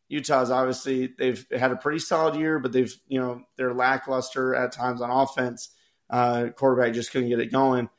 Utah's 0.09 0.51
obviously 0.51 1.13
they've 1.17 1.47
had 1.49 1.71
a 1.71 1.77
pretty 1.77 1.99
solid 1.99 2.35
year, 2.35 2.59
but 2.59 2.73
they've 2.73 2.93
you 3.07 3.21
know 3.21 3.43
they're 3.55 3.73
lackluster 3.73 4.53
at 4.53 4.73
times 4.73 5.01
on 5.01 5.09
offense. 5.09 5.69
Uh, 6.09 6.49
quarterback 6.57 6.93
just 6.93 7.13
couldn't 7.13 7.29
get 7.29 7.39
it 7.39 7.53
going. 7.53 7.89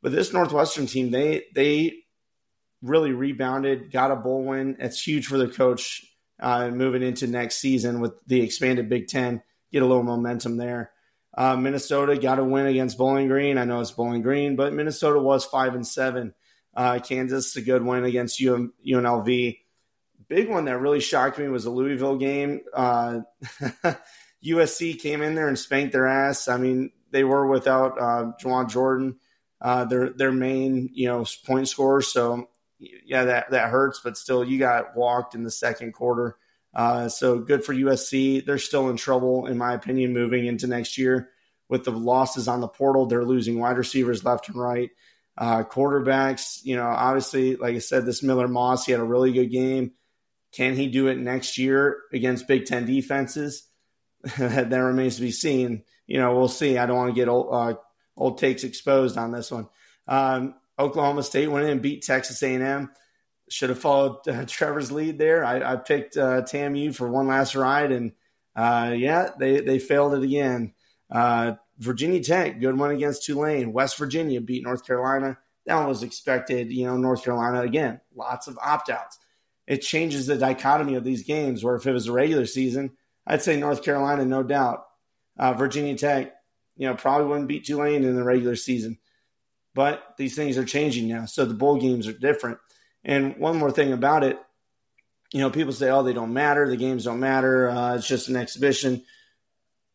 But 0.00 0.12
this 0.12 0.32
Northwestern 0.32 0.86
team, 0.86 1.10
they 1.10 1.44
they 1.54 1.92
really 2.80 3.12
rebounded, 3.12 3.92
got 3.92 4.12
a 4.12 4.16
bowl 4.16 4.44
win. 4.46 4.78
It's 4.78 5.06
huge 5.06 5.26
for 5.26 5.36
the 5.36 5.48
coach 5.48 6.06
uh, 6.40 6.70
moving 6.70 7.02
into 7.02 7.26
next 7.26 7.56
season 7.56 8.00
with 8.00 8.12
the 8.26 8.40
expanded 8.42 8.88
Big 8.88 9.08
Ten. 9.08 9.42
Get 9.72 9.82
a 9.82 9.86
little 9.86 10.02
momentum 10.02 10.56
there. 10.56 10.92
Uh, 11.36 11.56
Minnesota 11.56 12.16
got 12.16 12.38
a 12.38 12.44
win 12.44 12.66
against 12.66 12.98
Bowling 12.98 13.28
Green. 13.28 13.58
I 13.58 13.64
know 13.64 13.80
it's 13.80 13.90
Bowling 13.90 14.22
Green, 14.22 14.56
but 14.56 14.72
Minnesota 14.72 15.20
was 15.20 15.44
five 15.44 15.74
and 15.74 15.86
seven. 15.86 16.34
Uh, 16.74 16.98
Kansas 16.98 17.56
a 17.56 17.62
good 17.62 17.84
win 17.84 18.04
against 18.04 18.40
UM, 18.40 18.72
UNLV 18.86 19.56
big 20.28 20.48
one 20.48 20.64
that 20.64 20.78
really 20.78 21.00
shocked 21.00 21.38
me 21.38 21.48
was 21.48 21.64
the 21.64 21.70
Louisville 21.70 22.16
game. 22.16 22.60
Uh, 22.72 23.20
USC 24.44 24.98
came 25.00 25.22
in 25.22 25.34
there 25.34 25.48
and 25.48 25.58
spanked 25.58 25.92
their 25.92 26.06
ass. 26.06 26.48
I 26.48 26.56
mean, 26.56 26.92
they 27.10 27.24
were 27.24 27.46
without 27.46 27.98
uh, 27.98 28.32
Jawhar 28.40 28.68
Jordan, 28.68 29.18
uh, 29.60 29.84
their 29.84 30.10
their 30.10 30.32
main 30.32 30.90
you 30.92 31.08
know 31.08 31.24
point 31.46 31.68
scorer. 31.68 32.02
So 32.02 32.48
yeah, 32.78 33.24
that 33.24 33.50
that 33.50 33.70
hurts, 33.70 34.00
but 34.02 34.16
still, 34.16 34.44
you 34.44 34.58
got 34.58 34.96
walked 34.96 35.34
in 35.34 35.44
the 35.44 35.50
second 35.50 35.92
quarter. 35.92 36.36
Uh, 36.74 37.08
so 37.08 37.38
good 37.38 37.64
for 37.64 37.74
USC. 37.74 38.44
They're 38.44 38.58
still 38.58 38.90
in 38.90 38.96
trouble, 38.96 39.46
in 39.46 39.56
my 39.56 39.72
opinion, 39.72 40.12
moving 40.12 40.46
into 40.46 40.66
next 40.66 40.98
year 40.98 41.30
with 41.68 41.84
the 41.84 41.90
losses 41.90 42.48
on 42.48 42.60
the 42.60 42.68
portal. 42.68 43.06
They're 43.06 43.24
losing 43.24 43.58
wide 43.58 43.78
receivers 43.78 44.24
left 44.24 44.48
and 44.48 44.60
right. 44.60 44.90
Uh, 45.38 45.64
quarterbacks, 45.64 46.64
you 46.64 46.76
know, 46.76 46.86
obviously, 46.86 47.56
like 47.56 47.74
I 47.74 47.78
said, 47.78 48.06
this 48.06 48.22
Miller 48.22 48.48
Moss, 48.48 48.86
he 48.86 48.92
had 48.92 49.00
a 49.00 49.04
really 49.04 49.32
good 49.32 49.50
game. 49.50 49.92
Can 50.52 50.74
he 50.74 50.86
do 50.86 51.08
it 51.08 51.18
next 51.18 51.58
year 51.58 51.98
against 52.12 52.48
Big 52.48 52.64
Ten 52.64 52.86
defenses? 52.86 53.68
that 54.38 54.70
remains 54.70 55.16
to 55.16 55.22
be 55.22 55.30
seen. 55.30 55.84
You 56.06 56.18
know, 56.18 56.36
we'll 56.36 56.48
see. 56.48 56.78
I 56.78 56.86
don't 56.86 56.96
want 56.96 57.14
to 57.14 57.20
get 57.20 57.28
old, 57.28 57.48
uh, 57.52 57.74
old 58.16 58.38
takes 58.38 58.64
exposed 58.64 59.18
on 59.18 59.32
this 59.32 59.50
one. 59.50 59.68
Um, 60.08 60.54
Oklahoma 60.78 61.22
State 61.22 61.48
went 61.48 61.64
in 61.64 61.72
and 61.72 61.82
beat 61.82 62.02
Texas 62.02 62.42
A&M. 62.42 62.90
Should 63.48 63.70
have 63.70 63.78
followed 63.78 64.26
uh, 64.28 64.44
Trevor's 64.46 64.92
lead 64.92 65.18
there. 65.18 65.44
I, 65.44 65.72
I 65.72 65.76
picked 65.76 66.16
uh, 66.16 66.42
TAMU 66.42 66.92
for 66.92 67.08
one 67.08 67.28
last 67.28 67.54
ride, 67.54 67.92
and 67.92 68.12
uh, 68.54 68.92
yeah, 68.96 69.30
they 69.38 69.60
they 69.60 69.78
failed 69.78 70.14
it 70.14 70.22
again. 70.22 70.74
Uh, 71.10 71.52
Virginia 71.78 72.22
Tech, 72.22 72.58
good 72.58 72.76
one 72.76 72.90
against 72.90 73.24
Tulane. 73.24 73.72
West 73.72 73.98
Virginia 73.98 74.40
beat 74.40 74.64
North 74.64 74.84
Carolina. 74.86 75.38
That 75.66 75.76
one 75.76 75.88
was 75.88 76.02
expected. 76.02 76.72
You 76.72 76.86
know, 76.86 76.96
North 76.96 77.22
Carolina 77.22 77.60
again, 77.60 78.00
lots 78.14 78.48
of 78.48 78.58
opt 78.60 78.90
outs 78.90 79.18
it 79.66 79.82
changes 79.82 80.26
the 80.26 80.36
dichotomy 80.36 80.94
of 80.94 81.04
these 81.04 81.24
games. 81.24 81.64
Where 81.64 81.76
if 81.76 81.86
it 81.86 81.92
was 81.92 82.06
a 82.06 82.12
regular 82.12 82.46
season, 82.46 82.92
I'd 83.26 83.42
say 83.42 83.58
North 83.58 83.82
Carolina, 83.82 84.24
no 84.24 84.42
doubt. 84.42 84.84
Uh, 85.38 85.52
Virginia 85.52 85.96
Tech, 85.96 86.34
you 86.76 86.86
know, 86.88 86.94
probably 86.94 87.26
wouldn't 87.26 87.48
beat 87.48 87.66
Tulane 87.66 88.04
in 88.04 88.16
the 88.16 88.24
regular 88.24 88.56
season. 88.56 88.98
But 89.76 90.02
these 90.18 90.34
things 90.34 90.58
are 90.58 90.64
changing 90.64 91.06
now. 91.06 91.26
So 91.26 91.44
the 91.44 91.54
bowl 91.54 91.76
games 91.76 92.08
are 92.08 92.12
different. 92.12 92.58
And 93.04 93.36
one 93.36 93.58
more 93.58 93.70
thing 93.70 93.92
about 93.92 94.24
it, 94.24 94.40
you 95.32 95.38
know, 95.38 95.50
people 95.50 95.72
say, 95.72 95.90
oh, 95.90 96.02
they 96.02 96.12
don't 96.12 96.32
matter. 96.32 96.68
The 96.68 96.76
games 96.76 97.04
don't 97.04 97.20
matter. 97.20 97.70
Uh, 97.70 97.94
it's 97.94 98.08
just 98.08 98.28
an 98.28 98.36
exhibition. 98.36 99.04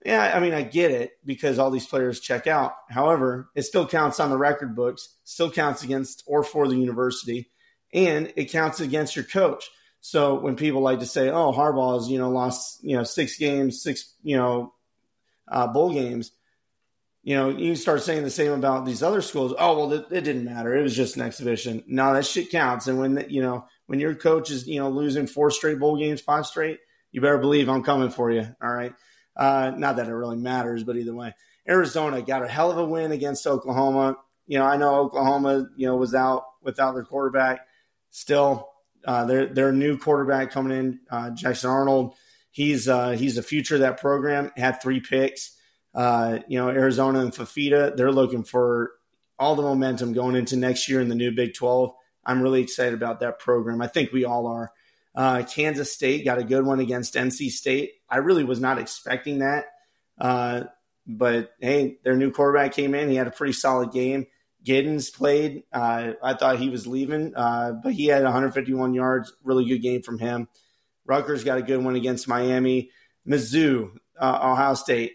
Yeah, 0.06 0.32
I 0.34 0.40
mean, 0.40 0.54
I 0.54 0.62
get 0.62 0.92
it 0.92 1.12
because 1.26 1.60
all 1.60 1.72
these 1.72 1.86
players 1.86 2.22
check 2.22 2.48
out. 2.48 2.74
However, 2.90 3.50
it 3.56 3.64
still 3.64 3.86
counts 3.86 4.22
on 4.22 4.30
the 4.30 4.38
record 4.38 4.76
books, 4.76 5.18
still 5.26 5.52
counts 5.52 5.84
against 5.84 6.24
or 6.26 6.44
for 6.44 6.68
the 6.68 6.78
university 6.78 7.52
and 7.94 8.32
it 8.36 8.52
counts 8.52 8.80
against 8.80 9.16
your 9.16 9.26
coach. 9.26 9.70
So 10.00 10.40
when 10.40 10.56
people 10.56 10.82
like 10.82 11.00
to 11.00 11.06
say, 11.06 11.30
"Oh, 11.30 11.52
Harbaugh's 11.52 12.10
you 12.10 12.18
know 12.18 12.30
lost 12.30 12.84
you 12.84 12.96
know 12.98 13.04
six 13.04 13.38
games, 13.38 13.82
six 13.82 14.16
you 14.24 14.36
know 14.38 14.74
uh, 15.48 15.68
bowl 15.68 15.94
games," 15.94 16.32
you 17.24 17.36
know 17.36 17.50
you 17.50 17.76
start 17.76 18.02
saying 18.02 18.24
the 18.24 18.30
same 18.30 18.52
about 18.52 18.86
these 18.86 19.04
other 19.04 19.22
schools. 19.22 19.54
Oh 19.58 19.78
well, 19.78 19.94
it, 19.94 20.08
it, 20.12 20.22
didn't 20.22 20.46
matter. 20.46 20.76
It 20.76 20.82
was 20.82 20.96
just 20.96 21.16
an 21.16 21.22
exhibition. 21.22 21.84
No, 21.88 22.14
that 22.14 22.26
shit 22.26 22.50
counts. 22.50 22.88
And 22.88 23.00
when 23.00 23.16
the, 23.16 23.32
you 23.32 23.42
know 23.42 23.66
when 23.88 24.00
your 24.00 24.16
coach 24.16 24.50
is 24.50 24.68
you 24.68 24.80
know 24.80 24.90
losing 24.90 25.28
four 25.28 25.52
straight 25.52 25.80
bowl 25.80 25.98
games, 25.98 26.22
five 26.22 26.46
straight, 26.46 26.80
you 27.12 27.22
better 27.22 27.38
believe 27.38 27.70
I'm 27.70 27.84
coming 27.84 28.10
for 28.10 28.32
you. 28.32 28.48
All 28.62 28.74
right. 28.74 28.94
Uh, 29.36 29.72
not 29.78 29.96
that 29.96 30.08
it 30.08 30.14
really 30.14 30.38
matters, 30.38 30.84
but 30.84 30.98
either 30.98 31.16
way, 31.16 31.34
Arizona 31.68 32.22
got 32.22 32.44
a 32.44 32.48
hell 32.48 32.72
of 32.72 32.78
a 32.78 32.86
win 32.86 33.12
against 33.12 33.48
Oklahoma. 33.48 34.18
You 34.48 34.60
know, 34.60 34.66
I 34.66 34.78
know 34.78 34.96
Oklahoma, 34.96 35.68
you 35.78 35.88
know, 35.88 35.96
was 35.96 36.14
out 36.14 36.44
without 36.62 36.94
their 36.94 37.06
quarterback 37.06 37.62
still. 38.10 38.70
Uh, 39.04 39.26
their 39.26 39.48
their 39.48 39.72
new 39.72 39.98
quarterback 39.98 40.52
coming 40.52 40.78
in, 40.78 41.00
uh, 41.10 41.32
Jackson 41.32 41.72
Arnold. 41.72 42.14
He's 42.52 42.88
uh, 42.88 43.12
he's 43.12 43.36
the 43.36 43.42
future 43.42 43.76
of 43.76 43.82
that 43.82 44.00
program. 44.00 44.52
Had 44.56 44.82
three 44.82 45.00
picks. 45.00 45.58
Uh, 45.94 46.40
you 46.48 46.58
know, 46.58 46.70
Arizona 46.70 47.20
and 47.20 47.32
Fifita, 47.32 47.96
they're 47.96 48.12
looking 48.12 48.44
for 48.44 48.92
all 49.38 49.56
the 49.56 49.64
momentum 49.64 50.14
going 50.14 50.36
into 50.36 50.56
next 50.56 50.88
year 50.88 51.02
in 51.02 51.10
the 51.10 51.16
new 51.16 51.32
Big 51.32 51.54
Twelve. 51.54 51.94
I'm 52.26 52.42
really 52.42 52.62
excited 52.62 52.94
about 52.94 53.20
that 53.22 53.40
program. 53.40 53.82
I 53.82 53.88
think 53.88 54.12
we 54.12 54.26
all 54.26 54.48
are. 54.48 54.72
Uh, 55.14 55.44
Kansas 55.44 55.92
State 55.92 56.24
got 56.24 56.40
a 56.40 56.44
good 56.44 56.66
one 56.66 56.80
against 56.80 57.16
NC 57.16 57.50
State. 57.50 57.94
I 58.10 58.18
really 58.18 58.44
was 58.44 58.60
not 58.60 58.78
expecting 58.78 59.40
that. 59.40 59.66
Uh, 60.18 60.64
but 61.06 61.52
hey, 61.60 61.98
their 62.04 62.16
new 62.16 62.32
quarterback 62.32 62.74
came 62.74 62.96
in. 62.96 63.10
He 63.10 63.16
had 63.16 63.28
a 63.28 63.32
pretty 63.32 63.54
solid 63.54 63.92
game. 63.92 64.28
Giddens 64.64 65.14
played. 65.14 65.64
Uh, 65.74 66.14
I 66.22 66.36
thought 66.36 66.60
he 66.60 66.70
was 66.70 66.86
leaving, 66.86 67.34
uh, 67.36 67.74
but 67.84 67.94
he 67.94 68.06
had 68.06 68.24
151 68.24 68.94
yards. 68.94 69.34
Really 69.44 69.66
good 69.66 69.80
game 69.80 70.04
from 70.04 70.20
him. 70.20 70.48
Rutgers 71.06 71.44
got 71.44 71.58
a 71.58 71.64
good 71.64 71.84
one 71.84 71.96
against 71.96 72.28
Miami. 72.28 72.92
Mizzou, 73.28 73.98
uh, 74.20 74.40
Ohio 74.44 74.76
State. 74.76 75.14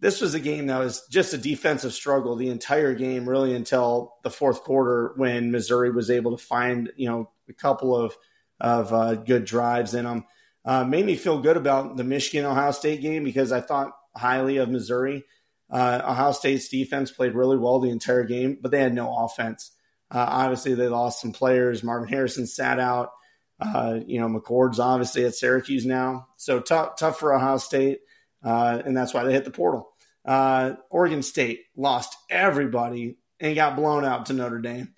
This 0.00 0.20
was 0.20 0.34
a 0.34 0.40
game 0.40 0.66
that 0.66 0.78
was 0.78 1.06
just 1.10 1.32
a 1.32 1.38
defensive 1.38 1.92
struggle 1.92 2.36
the 2.36 2.50
entire 2.50 2.94
game, 2.94 3.28
really 3.28 3.54
until 3.54 4.14
the 4.22 4.30
fourth 4.30 4.62
quarter 4.62 5.14
when 5.16 5.50
Missouri 5.50 5.90
was 5.90 6.10
able 6.10 6.36
to 6.36 6.42
find 6.42 6.92
you 6.96 7.08
know 7.08 7.30
a 7.48 7.52
couple 7.52 7.96
of 7.96 8.16
of 8.60 8.92
uh, 8.92 9.14
good 9.14 9.44
drives 9.44 9.94
in 9.94 10.04
them. 10.04 10.24
Uh, 10.64 10.84
made 10.84 11.06
me 11.06 11.16
feel 11.16 11.40
good 11.40 11.56
about 11.56 11.96
the 11.96 12.04
Michigan 12.04 12.44
Ohio 12.44 12.72
State 12.72 13.00
game 13.00 13.24
because 13.24 13.52
I 13.52 13.60
thought 13.60 13.92
highly 14.16 14.56
of 14.56 14.68
Missouri. 14.68 15.24
Uh, 15.70 16.00
Ohio 16.04 16.32
State's 16.32 16.68
defense 16.68 17.10
played 17.10 17.34
really 17.34 17.56
well 17.56 17.80
the 17.80 17.90
entire 17.90 18.24
game, 18.24 18.58
but 18.60 18.70
they 18.70 18.80
had 18.80 18.94
no 18.94 19.14
offense. 19.24 19.72
Uh, 20.10 20.24
obviously, 20.28 20.74
they 20.74 20.88
lost 20.88 21.20
some 21.20 21.32
players. 21.32 21.82
Marvin 21.82 22.08
Harrison 22.08 22.46
sat 22.46 22.78
out. 22.78 23.10
Uh, 23.58 24.00
you 24.06 24.20
know, 24.20 24.28
McCord's 24.28 24.78
obviously 24.78 25.24
at 25.24 25.34
Syracuse 25.34 25.86
now, 25.86 26.26
so 26.36 26.60
tough, 26.60 26.98
tough 26.98 27.18
for 27.18 27.34
Ohio 27.34 27.56
State, 27.56 28.00
uh, 28.46 28.80
and 28.84 28.96
that's 28.96 29.12
why 29.12 29.24
they 29.24 29.32
hit 29.32 29.44
the 29.44 29.50
portal. 29.50 29.88
Uh, 30.24 30.74
Oregon 30.90 31.22
State 31.22 31.60
lost 31.76 32.16
everybody 32.30 33.18
and 33.38 33.54
got 33.54 33.76
blown 33.76 34.04
out 34.04 34.26
to 34.26 34.32
Notre 34.32 34.60
Dame. 34.60 34.94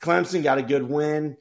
Clemson 0.00 0.42
got 0.42 0.58
a 0.58 0.62
good 0.62 0.88
win. 0.88 1.36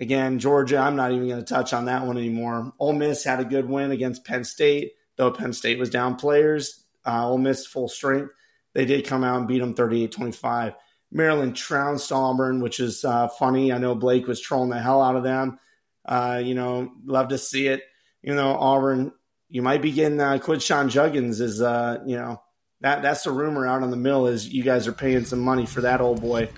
Again, 0.00 0.38
Georgia, 0.38 0.78
I'm 0.78 0.96
not 0.96 1.12
even 1.12 1.28
going 1.28 1.44
to 1.44 1.54
touch 1.54 1.72
on 1.72 1.84
that 1.84 2.06
one 2.06 2.18
anymore. 2.18 2.72
Ole 2.78 2.94
Miss 2.94 3.22
had 3.22 3.40
a 3.40 3.44
good 3.44 3.68
win 3.68 3.92
against 3.92 4.24
Penn 4.24 4.44
State, 4.44 4.92
though 5.16 5.30
Penn 5.30 5.52
State 5.52 5.78
was 5.78 5.90
down 5.90 6.16
players 6.16 6.84
uh, 7.06 7.28
Ole 7.28 7.38
Miss 7.38 7.66
full 7.66 7.88
strength. 7.88 8.32
They 8.72 8.84
did 8.84 9.06
come 9.06 9.24
out 9.24 9.38
and 9.38 9.48
beat 9.48 9.60
them 9.60 9.74
38 9.74 10.12
25. 10.12 10.74
Maryland 11.12 11.54
trounced 11.54 12.10
Auburn, 12.10 12.60
which 12.60 12.80
is 12.80 13.04
uh, 13.04 13.28
funny. 13.28 13.72
I 13.72 13.78
know 13.78 13.94
Blake 13.94 14.26
was 14.26 14.40
trolling 14.40 14.70
the 14.70 14.80
hell 14.80 15.00
out 15.00 15.16
of 15.16 15.22
them. 15.22 15.58
Uh, 16.04 16.40
you 16.42 16.54
know, 16.54 16.92
love 17.04 17.28
to 17.28 17.38
see 17.38 17.68
it. 17.68 17.82
You 18.22 18.34
know, 18.34 18.56
Auburn, 18.56 19.12
you 19.54 19.62
might 19.62 19.80
be 19.80 19.92
getting 19.92 20.20
uh, 20.20 20.36
Judkins 20.36 21.40
is, 21.40 21.62
uh, 21.62 22.02
you 22.04 22.16
know, 22.16 22.42
that 22.80 23.02
that's 23.02 23.22
the 23.22 23.30
rumor 23.30 23.68
out 23.68 23.84
on 23.84 23.90
the 23.92 23.96
mill 23.96 24.26
is 24.26 24.48
you 24.48 24.64
guys 24.64 24.88
are 24.88 24.92
paying 24.92 25.24
some 25.24 25.38
money 25.38 25.64
for 25.64 25.80
that 25.82 26.00
old 26.00 26.20
boy. 26.20 26.48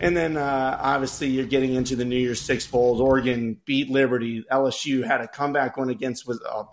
And 0.00 0.16
then 0.16 0.38
uh, 0.38 0.78
obviously 0.80 1.28
you're 1.28 1.44
getting 1.44 1.74
into 1.74 1.94
the 1.94 2.06
New 2.06 2.16
Year's 2.16 2.40
Six 2.40 2.66
bowls. 2.66 3.02
Oregon 3.02 3.60
beat 3.66 3.90
Liberty. 3.90 4.46
LSU 4.50 5.04
had 5.04 5.20
a 5.20 5.28
comeback 5.28 5.76
one 5.76 5.90
against 5.90 6.26
was 6.26 6.40
a 6.40 6.64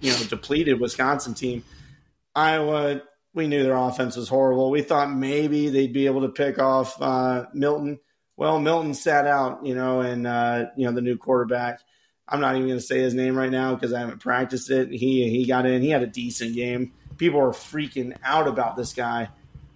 you 0.00 0.12
know 0.12 0.18
depleted 0.30 0.80
Wisconsin 0.80 1.34
team. 1.34 1.62
Iowa, 2.34 3.02
we 3.34 3.48
knew 3.48 3.62
their 3.64 3.76
offense 3.76 4.16
was 4.16 4.30
horrible. 4.30 4.70
We 4.70 4.80
thought 4.80 5.12
maybe 5.12 5.68
they'd 5.68 5.92
be 5.92 6.06
able 6.06 6.22
to 6.22 6.30
pick 6.30 6.58
off 6.58 7.00
uh, 7.02 7.44
Milton. 7.52 8.00
Well, 8.38 8.60
Milton 8.60 8.94
sat 8.94 9.26
out, 9.26 9.64
you 9.64 9.74
know, 9.74 10.00
and 10.00 10.26
uh, 10.26 10.64
you 10.74 10.86
know 10.86 10.92
the 10.92 11.02
new 11.02 11.18
quarterback. 11.18 11.80
I'm 12.28 12.40
not 12.40 12.56
even 12.56 12.66
going 12.66 12.78
to 12.78 12.84
say 12.84 12.98
his 12.98 13.14
name 13.14 13.36
right 13.36 13.50
now 13.50 13.74
because 13.74 13.92
I 13.92 14.00
haven't 14.00 14.18
practiced 14.18 14.70
it. 14.70 14.90
He 14.90 15.28
he 15.30 15.46
got 15.46 15.66
in. 15.66 15.82
He 15.82 15.90
had 15.90 16.02
a 16.02 16.06
decent 16.06 16.54
game. 16.54 16.92
People 17.18 17.40
are 17.40 17.50
freaking 17.50 18.16
out 18.24 18.48
about 18.48 18.76
this 18.76 18.92
guy. 18.92 19.28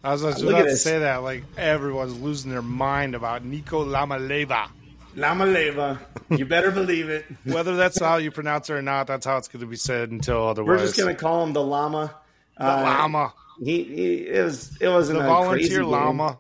I 0.02 0.12
was, 0.12 0.22
just 0.22 0.42
about 0.42 0.62
to 0.62 0.76
say 0.76 1.00
that. 1.00 1.18
Like 1.18 1.44
everyone's 1.56 2.18
losing 2.18 2.50
their 2.50 2.62
mind 2.62 3.14
about 3.14 3.44
Nico 3.44 3.84
Lamaleva. 3.84 4.70
Lamaleva. 5.14 5.98
You 6.30 6.46
better 6.46 6.70
believe 6.70 7.08
it. 7.08 7.26
Whether 7.44 7.76
that's 7.76 8.00
how 8.00 8.16
you 8.16 8.30
pronounce 8.30 8.70
it 8.70 8.74
or 8.74 8.82
not, 8.82 9.06
that's 9.06 9.26
how 9.26 9.36
it's 9.36 9.48
going 9.48 9.60
to 9.60 9.66
be 9.66 9.76
said 9.76 10.10
until 10.10 10.46
otherwise. 10.48 10.68
We're 10.68 10.86
just 10.86 10.96
going 10.96 11.14
to 11.14 11.20
call 11.20 11.44
him 11.44 11.52
the 11.52 11.62
llama. 11.62 12.14
The 12.56 12.64
uh, 12.64 12.82
llama. 12.82 13.34
He, 13.62 13.82
he 13.84 14.14
it 14.26 14.42
was 14.42 14.76
it 14.80 14.88
wasn't 14.88 15.18
the 15.18 15.24
a 15.24 15.28
volunteer 15.28 15.84
llama. 15.84 16.38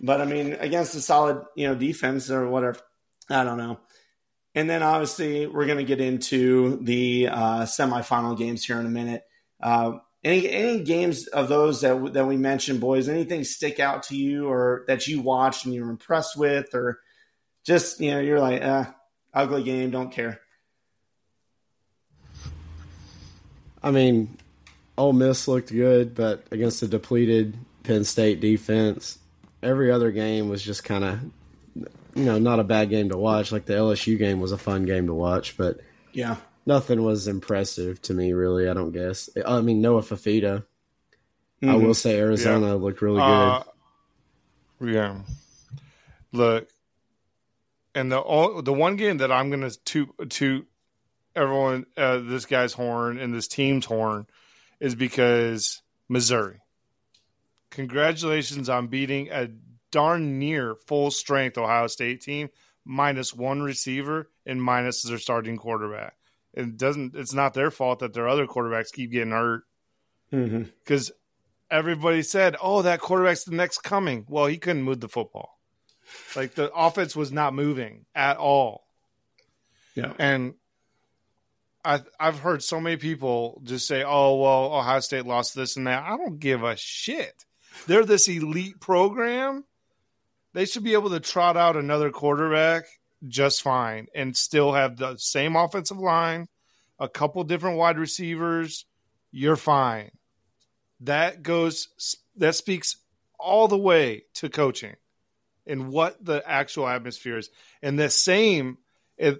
But 0.00 0.20
I 0.20 0.24
mean, 0.24 0.52
against 0.54 0.94
a 0.94 1.00
solid 1.00 1.44
you 1.56 1.66
know 1.66 1.74
defense 1.74 2.30
or 2.30 2.48
whatever. 2.48 2.78
I 3.28 3.42
don't 3.42 3.58
know. 3.58 3.78
And 4.54 4.70
then 4.70 4.82
obviously 4.82 5.46
we're 5.46 5.66
going 5.66 5.78
to 5.78 5.84
get 5.84 6.00
into 6.00 6.78
the 6.82 7.28
uh, 7.28 7.62
semifinal 7.62 8.38
games 8.38 8.64
here 8.64 8.78
in 8.78 8.86
a 8.86 8.90
minute. 8.90 9.24
Uh, 9.60 9.98
any 10.22 10.48
any 10.50 10.82
games 10.82 11.26
of 11.26 11.48
those 11.48 11.82
that 11.82 12.14
that 12.14 12.26
we 12.26 12.36
mentioned, 12.36 12.80
boys? 12.80 13.08
Anything 13.08 13.44
stick 13.44 13.78
out 13.78 14.04
to 14.04 14.16
you 14.16 14.48
or 14.48 14.84
that 14.86 15.06
you 15.06 15.20
watched 15.20 15.66
and 15.66 15.74
you 15.74 15.84
were 15.84 15.90
impressed 15.90 16.36
with, 16.36 16.74
or 16.74 16.98
just 17.64 18.00
you 18.00 18.10
know 18.10 18.20
you're 18.20 18.40
like, 18.40 18.62
uh, 18.62 18.86
ugly 19.34 19.62
game, 19.62 19.90
don't 19.90 20.10
care. 20.10 20.40
I 23.82 23.90
mean, 23.90 24.38
Ole 24.96 25.12
Miss 25.12 25.46
looked 25.46 25.70
good, 25.70 26.14
but 26.14 26.46
against 26.50 26.80
the 26.80 26.88
depleted 26.88 27.54
Penn 27.82 28.04
State 28.04 28.40
defense, 28.40 29.18
every 29.62 29.90
other 29.90 30.10
game 30.10 30.48
was 30.48 30.62
just 30.62 30.84
kind 30.84 31.04
of, 31.04 31.20
you 32.14 32.24
know, 32.24 32.38
not 32.38 32.60
a 32.60 32.64
bad 32.64 32.90
game 32.90 33.08
to 33.10 33.16
watch. 33.16 33.52
Like 33.52 33.66
the 33.66 33.74
LSU 33.74 34.18
game 34.18 34.40
was 34.40 34.52
a 34.52 34.58
fun 34.58 34.84
game 34.84 35.06
to 35.06 35.14
watch, 35.14 35.56
but 35.56 35.80
yeah, 36.12 36.36
nothing 36.66 37.02
was 37.02 37.28
impressive 37.28 38.00
to 38.02 38.14
me 38.14 38.32
really. 38.32 38.68
I 38.68 38.74
don't 38.74 38.92
guess. 38.92 39.28
I 39.44 39.60
mean, 39.60 39.80
Noah 39.80 40.02
Fifita. 40.02 40.64
Mm-hmm. 41.62 41.70
I 41.70 41.76
will 41.76 41.94
say 41.94 42.18
Arizona 42.18 42.68
yeah. 42.68 42.72
looked 42.74 43.00
really 43.00 43.20
uh, 43.20 43.62
good. 44.80 44.94
Yeah. 44.94 45.18
Look, 46.32 46.68
and 47.94 48.10
the 48.10 48.62
the 48.62 48.72
one 48.72 48.96
game 48.96 49.18
that 49.18 49.32
I'm 49.32 49.50
gonna 49.50 49.70
to 49.70 50.14
to 50.28 50.66
everyone 51.34 51.86
uh, 51.96 52.18
this 52.18 52.46
guy's 52.46 52.72
horn 52.72 53.18
and 53.18 53.34
this 53.34 53.48
team's 53.48 53.86
horn 53.86 54.26
is 54.80 54.94
because 54.94 55.82
Missouri. 56.08 56.60
Congratulations 57.70 58.68
on 58.68 58.86
beating 58.86 59.28
a 59.30 59.48
darn 59.94 60.40
near 60.40 60.74
full 60.88 61.12
strength 61.12 61.56
Ohio 61.56 61.86
State 61.86 62.20
team, 62.20 62.50
minus 62.84 63.32
one 63.32 63.62
receiver 63.62 64.28
and 64.44 64.60
minus 64.60 65.02
their 65.02 65.18
starting 65.18 65.56
quarterback. 65.56 66.16
It 66.52 66.76
doesn't. 66.76 67.14
It's 67.14 67.32
not 67.32 67.54
their 67.54 67.70
fault 67.70 68.00
that 68.00 68.12
their 68.12 68.28
other 68.28 68.46
quarterbacks 68.46 68.92
keep 68.92 69.12
getting 69.12 69.30
hurt. 69.30 69.62
Because 70.30 71.10
mm-hmm. 71.10 71.76
everybody 71.76 72.22
said, 72.22 72.56
"Oh, 72.60 72.82
that 72.82 73.00
quarterback's 73.00 73.44
the 73.44 73.54
next 73.54 73.78
coming." 73.78 74.26
Well, 74.28 74.46
he 74.46 74.58
couldn't 74.58 74.82
move 74.82 75.00
the 75.00 75.08
football. 75.08 75.60
Like 76.34 76.54
the 76.54 76.72
offense 76.72 77.14
was 77.14 77.30
not 77.30 77.54
moving 77.54 78.06
at 78.16 78.36
all. 78.36 78.84
Yeah, 79.94 80.12
and 80.18 80.54
I, 81.84 82.02
I've 82.18 82.40
heard 82.40 82.64
so 82.64 82.80
many 82.80 82.96
people 82.96 83.60
just 83.62 83.86
say, 83.86 84.02
"Oh, 84.04 84.36
well, 84.36 84.74
Ohio 84.74 85.00
State 85.00 85.24
lost 85.24 85.54
this 85.54 85.76
and 85.76 85.86
that." 85.86 86.02
I 86.02 86.16
don't 86.16 86.40
give 86.40 86.64
a 86.64 86.76
shit. 86.76 87.44
They're 87.86 88.04
this 88.04 88.28
elite 88.28 88.80
program. 88.80 89.64
They 90.54 90.64
should 90.64 90.84
be 90.84 90.94
able 90.94 91.10
to 91.10 91.20
trot 91.20 91.56
out 91.56 91.76
another 91.76 92.10
quarterback 92.10 92.84
just 93.26 93.60
fine 93.60 94.06
and 94.14 94.36
still 94.36 94.72
have 94.72 94.96
the 94.96 95.16
same 95.16 95.56
offensive 95.56 95.98
line, 95.98 96.46
a 96.98 97.08
couple 97.08 97.42
different 97.44 97.76
wide 97.76 97.98
receivers. 97.98 98.86
You're 99.32 99.56
fine. 99.56 100.12
That 101.00 101.42
goes. 101.42 101.88
That 102.36 102.54
speaks 102.54 102.96
all 103.38 103.66
the 103.66 103.76
way 103.76 104.24
to 104.34 104.48
coaching 104.48 104.94
and 105.66 105.88
what 105.88 106.24
the 106.24 106.42
actual 106.46 106.86
atmosphere 106.86 107.38
is. 107.38 107.50
And 107.82 107.98
the 107.98 108.08
same, 108.08 108.78
and 109.18 109.38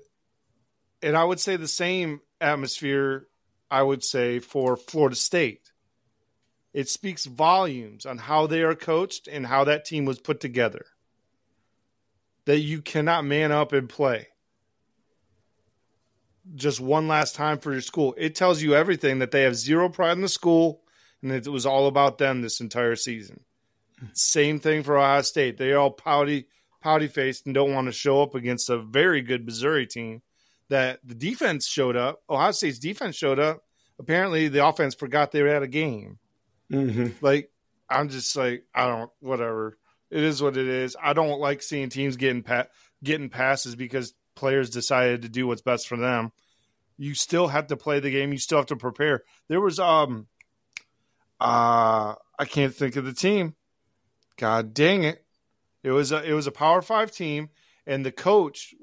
I 1.02 1.22
would 1.22 1.38
say 1.38 1.56
the 1.56 1.68
same 1.68 2.20
atmosphere, 2.40 3.28
I 3.70 3.82
would 3.82 4.02
say, 4.02 4.40
for 4.40 4.76
Florida 4.76 5.16
State. 5.16 5.70
It 6.72 6.88
speaks 6.88 7.24
volumes 7.24 8.04
on 8.04 8.18
how 8.18 8.48
they 8.48 8.62
are 8.62 8.74
coached 8.74 9.28
and 9.28 9.46
how 9.46 9.62
that 9.64 9.84
team 9.84 10.06
was 10.06 10.18
put 10.18 10.40
together. 10.40 10.84
That 12.46 12.58
you 12.58 12.82
cannot 12.82 13.24
man 13.24 13.52
up 13.52 13.72
and 13.72 13.88
play 13.88 14.28
just 16.54 16.80
one 16.80 17.08
last 17.08 17.34
time 17.34 17.58
for 17.58 17.72
your 17.72 17.80
school. 17.80 18.14
It 18.18 18.34
tells 18.34 18.62
you 18.62 18.74
everything 18.74 19.20
that 19.20 19.30
they 19.30 19.42
have 19.42 19.56
zero 19.56 19.88
pride 19.88 20.12
in 20.12 20.20
the 20.20 20.28
school 20.28 20.82
and 21.22 21.32
it 21.32 21.48
was 21.48 21.64
all 21.64 21.86
about 21.86 22.18
them 22.18 22.42
this 22.42 22.60
entire 22.60 22.96
season. 22.96 23.40
Same 24.12 24.60
thing 24.60 24.82
for 24.82 24.98
Ohio 24.98 25.22
State. 25.22 25.56
They're 25.56 25.78
all 25.78 25.90
pouty, 25.90 26.48
pouty 26.82 27.08
faced 27.08 27.46
and 27.46 27.54
don't 27.54 27.72
want 27.72 27.86
to 27.86 27.92
show 27.92 28.22
up 28.22 28.34
against 28.34 28.68
a 28.68 28.78
very 28.78 29.22
good 29.22 29.46
Missouri 29.46 29.86
team 29.86 30.20
that 30.68 31.00
the 31.02 31.14
defense 31.14 31.66
showed 31.66 31.96
up. 31.96 32.22
Ohio 32.28 32.50
State's 32.50 32.78
defense 32.78 33.16
showed 33.16 33.38
up. 33.38 33.62
Apparently, 33.98 34.48
the 34.48 34.66
offense 34.66 34.94
forgot 34.94 35.32
they 35.32 35.40
had 35.40 35.62
a 35.62 35.68
game. 35.68 36.18
Mm-hmm. 36.70 37.24
Like, 37.24 37.50
I'm 37.88 38.08
just 38.08 38.36
like, 38.36 38.64
I 38.74 38.86
don't, 38.86 39.10
whatever. 39.20 39.78
It 40.10 40.22
is 40.22 40.42
what 40.42 40.56
it 40.56 40.66
is. 40.66 40.96
I 41.02 41.12
don't 41.12 41.40
like 41.40 41.62
seeing 41.62 41.88
teams 41.88 42.16
getting 42.16 42.42
pa- 42.42 42.66
getting 43.02 43.30
passes 43.30 43.74
because 43.74 44.14
players 44.34 44.70
decided 44.70 45.22
to 45.22 45.28
do 45.28 45.46
what's 45.46 45.62
best 45.62 45.88
for 45.88 45.96
them. 45.96 46.32
You 46.96 47.14
still 47.14 47.48
have 47.48 47.68
to 47.68 47.76
play 47.76 48.00
the 48.00 48.10
game. 48.10 48.32
You 48.32 48.38
still 48.38 48.58
have 48.58 48.66
to 48.66 48.76
prepare. 48.76 49.22
There 49.48 49.60
was 49.60 49.80
um, 49.80 50.26
uh, 51.40 52.14
I 52.38 52.44
can't 52.44 52.74
think 52.74 52.96
of 52.96 53.04
the 53.04 53.12
team. 53.12 53.54
God 54.36 54.74
dang 54.74 55.04
it! 55.04 55.24
It 55.82 55.90
was 55.90 56.12
a 56.12 56.22
it 56.22 56.32
was 56.32 56.46
a 56.46 56.52
Power 56.52 56.82
Five 56.82 57.10
team, 57.10 57.50
and 57.86 58.04
the 58.04 58.12
coach 58.12 58.74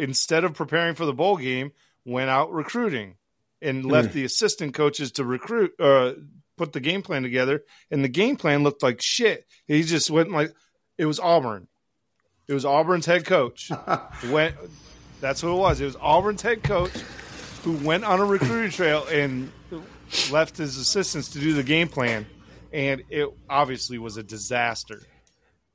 instead 0.00 0.44
of 0.44 0.54
preparing 0.54 0.94
for 0.94 1.04
the 1.04 1.12
bowl 1.12 1.36
game, 1.36 1.72
went 2.04 2.30
out 2.30 2.52
recruiting 2.52 3.16
and 3.60 3.84
left 3.84 4.10
mm. 4.10 4.12
the 4.14 4.24
assistant 4.24 4.72
coaches 4.72 5.12
to 5.12 5.24
recruit, 5.24 5.72
uh, 5.78 6.12
put 6.56 6.72
the 6.72 6.80
game 6.80 7.02
plan 7.02 7.22
together. 7.22 7.62
And 7.90 8.02
the 8.02 8.08
game 8.08 8.36
plan 8.36 8.62
looked 8.62 8.82
like 8.82 9.02
shit. 9.02 9.46
He 9.66 9.82
just 9.82 10.10
went 10.10 10.30
like 10.30 10.52
it 11.00 11.06
was 11.06 11.18
Auburn. 11.18 11.66
It 12.46 12.52
was 12.52 12.66
Auburn's 12.66 13.06
head 13.06 13.24
coach. 13.24 13.70
went. 14.30 14.54
That's 15.22 15.42
what 15.42 15.50
it 15.50 15.58
was. 15.58 15.80
It 15.80 15.86
was 15.86 15.96
Auburn's 15.98 16.42
head 16.42 16.62
coach 16.62 16.92
who 17.62 17.72
went 17.78 18.04
on 18.04 18.20
a 18.20 18.24
recruiting 18.24 18.70
trail 18.70 19.06
and 19.10 19.50
left 20.30 20.58
his 20.58 20.76
assistants 20.76 21.30
to 21.30 21.38
do 21.38 21.54
the 21.54 21.62
game 21.62 21.88
plan, 21.88 22.26
and 22.70 23.02
it 23.08 23.28
obviously 23.48 23.96
was 23.96 24.18
a 24.18 24.22
disaster. 24.22 25.00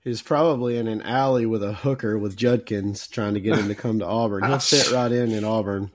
He's 0.03 0.21
probably 0.21 0.77
in 0.77 0.87
an 0.87 1.01
alley 1.01 1.47
with 1.47 1.63
a 1.63 1.73
hooker 1.73 2.19
with 2.19 2.37
Judkins 2.37 3.07
trying 3.07 3.33
to 3.33 3.39
get 3.39 3.57
him 3.57 3.67
to 3.69 3.75
come 3.75 3.97
to 3.99 4.05
Auburn. 4.05 4.43
He'll 4.43 4.59
fit 4.59 4.91
right 4.91 5.11
in 5.11 5.31
in 5.31 5.43
Auburn. 5.43 5.89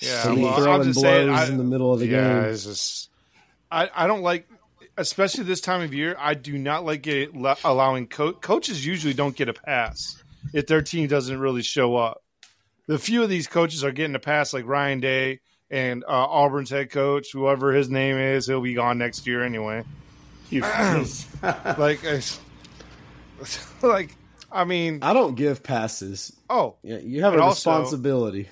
Yeah, 0.00 0.30
well, 0.34 0.60
throwing 0.60 0.92
blows 0.92 1.00
saying, 1.00 1.30
I, 1.30 1.48
in 1.48 1.56
the 1.56 1.64
middle 1.64 1.90
of 1.90 2.00
the 2.00 2.08
yeah, 2.08 2.42
game. 2.42 2.52
Just, 2.52 3.08
I, 3.70 3.88
I 3.94 4.06
don't 4.06 4.20
like, 4.20 4.46
especially 4.96 5.44
this 5.44 5.60
time 5.60 5.82
of 5.82 5.94
year. 5.94 6.16
I 6.18 6.34
do 6.34 6.58
not 6.58 6.84
like 6.84 7.06
it, 7.06 7.30
allowing 7.64 8.08
co- 8.08 8.32
coaches 8.32 8.84
usually 8.84 9.14
don't 9.14 9.36
get 9.36 9.48
a 9.48 9.52
pass 9.52 10.22
if 10.52 10.66
their 10.66 10.82
team 10.82 11.08
doesn't 11.08 11.38
really 11.38 11.62
show 11.62 11.96
up. 11.96 12.22
The 12.86 12.98
few 12.98 13.22
of 13.22 13.28
these 13.28 13.46
coaches 13.46 13.84
are 13.84 13.92
getting 13.92 14.14
a 14.14 14.20
pass, 14.20 14.52
like 14.52 14.66
Ryan 14.66 15.00
Day 15.00 15.40
and 15.70 16.04
uh, 16.04 16.08
Auburn's 16.08 16.70
head 16.70 16.90
coach, 16.90 17.28
whoever 17.32 17.72
his 17.72 17.88
name 17.88 18.18
is. 18.18 18.46
He'll 18.46 18.60
be 18.60 18.74
gone 18.74 18.98
next 18.98 19.26
year 19.26 19.44
anyway. 19.44 19.84
like. 21.78 22.00
like, 23.82 24.16
I 24.50 24.64
mean, 24.64 24.98
I 25.02 25.12
don't 25.12 25.34
give 25.34 25.62
passes. 25.62 26.32
Oh, 26.48 26.76
yeah, 26.82 26.98
you 26.98 27.22
have 27.22 27.34
a 27.34 27.38
responsibility. 27.38 28.50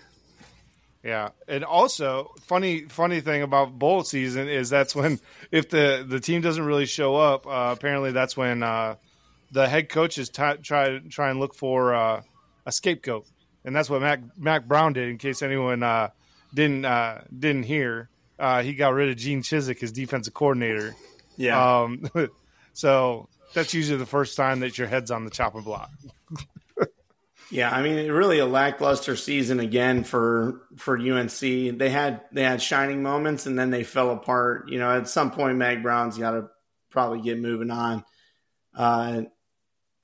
Yeah, 1.03 1.31
and 1.49 1.65
also 1.65 2.33
funny 2.43 2.83
funny 2.83 3.21
thing 3.21 3.43
about 3.43 3.79
bowl 3.79 4.05
season 4.05 4.49
is 4.49 4.69
that's 4.69 4.95
when 4.95 5.19
if 5.51 5.71
the 5.71 6.05
the 6.07 6.21
team 6.21 6.43
doesn't 6.43 6.65
really 6.65 6.85
show 6.85 7.17
up, 7.17 7.47
uh, 7.47 7.75
apparently 7.75 8.13
that's 8.13 8.37
when 8.37 8.63
uh, 8.63 8.97
the 9.51 9.67
head 9.67 9.89
coaches 9.89 10.29
t- 10.29 10.57
try 10.63 10.99
try 11.09 11.31
and 11.31 11.41
look 11.41 11.55
for 11.55 11.95
uh, 11.95 12.23
a 12.67 12.73
scapegoat, 12.73 13.27
and 13.65 13.75
that's 13.75 13.89
what 13.89 14.03
Mack 14.03 14.21
Mack 14.37 14.67
Brown 14.67 14.93
did. 14.93 15.09
In 15.09 15.17
case 15.17 15.41
anyone 15.41 15.83
uh, 15.83 16.11
didn't 16.53 16.85
uh, 16.85 17.23
didn't 17.37 17.63
hear, 17.63 18.11
uh, 18.39 18.63
he 18.63 18.75
got 18.75 18.93
rid 18.93 19.09
of 19.09 19.17
Gene 19.17 19.43
Chizik, 19.43 19.79
his 19.79 19.93
defensive 19.93 20.35
coordinator. 20.35 20.95
Yeah. 21.39 21.81
Um, 21.81 22.11
so 22.75 23.29
that's 23.55 23.73
usually 23.73 23.99
the 23.99 24.07
first 24.07 24.37
time 24.37 24.61
that 24.61 24.77
your 24.77 24.87
head's 24.87 25.11
on 25.11 25.25
the 25.25 25.31
chopping 25.31 25.63
block. 25.63 25.91
Yeah, 27.51 27.69
I 27.69 27.83
mean, 27.83 28.11
really 28.13 28.39
a 28.39 28.47
lackluster 28.47 29.17
season 29.17 29.59
again 29.59 30.05
for 30.05 30.63
for 30.77 30.97
UNC. 30.97 31.41
They 31.41 31.91
had 31.91 32.23
they 32.33 32.45
had 32.45 32.63
shining 32.63 33.03
moments, 33.03 33.47
and 33.47 33.59
then 33.59 33.71
they 33.71 33.83
fell 33.83 34.13
apart. 34.13 34.69
You 34.69 34.79
know, 34.79 34.91
at 34.91 35.09
some 35.09 35.33
point, 35.33 35.59
Mack 35.59 35.83
Brown's 35.83 36.17
got 36.17 36.33
to 36.33 36.49
probably 36.91 37.23
get 37.23 37.41
moving 37.41 37.71
on. 37.71 38.05
Uh, 38.75 39.23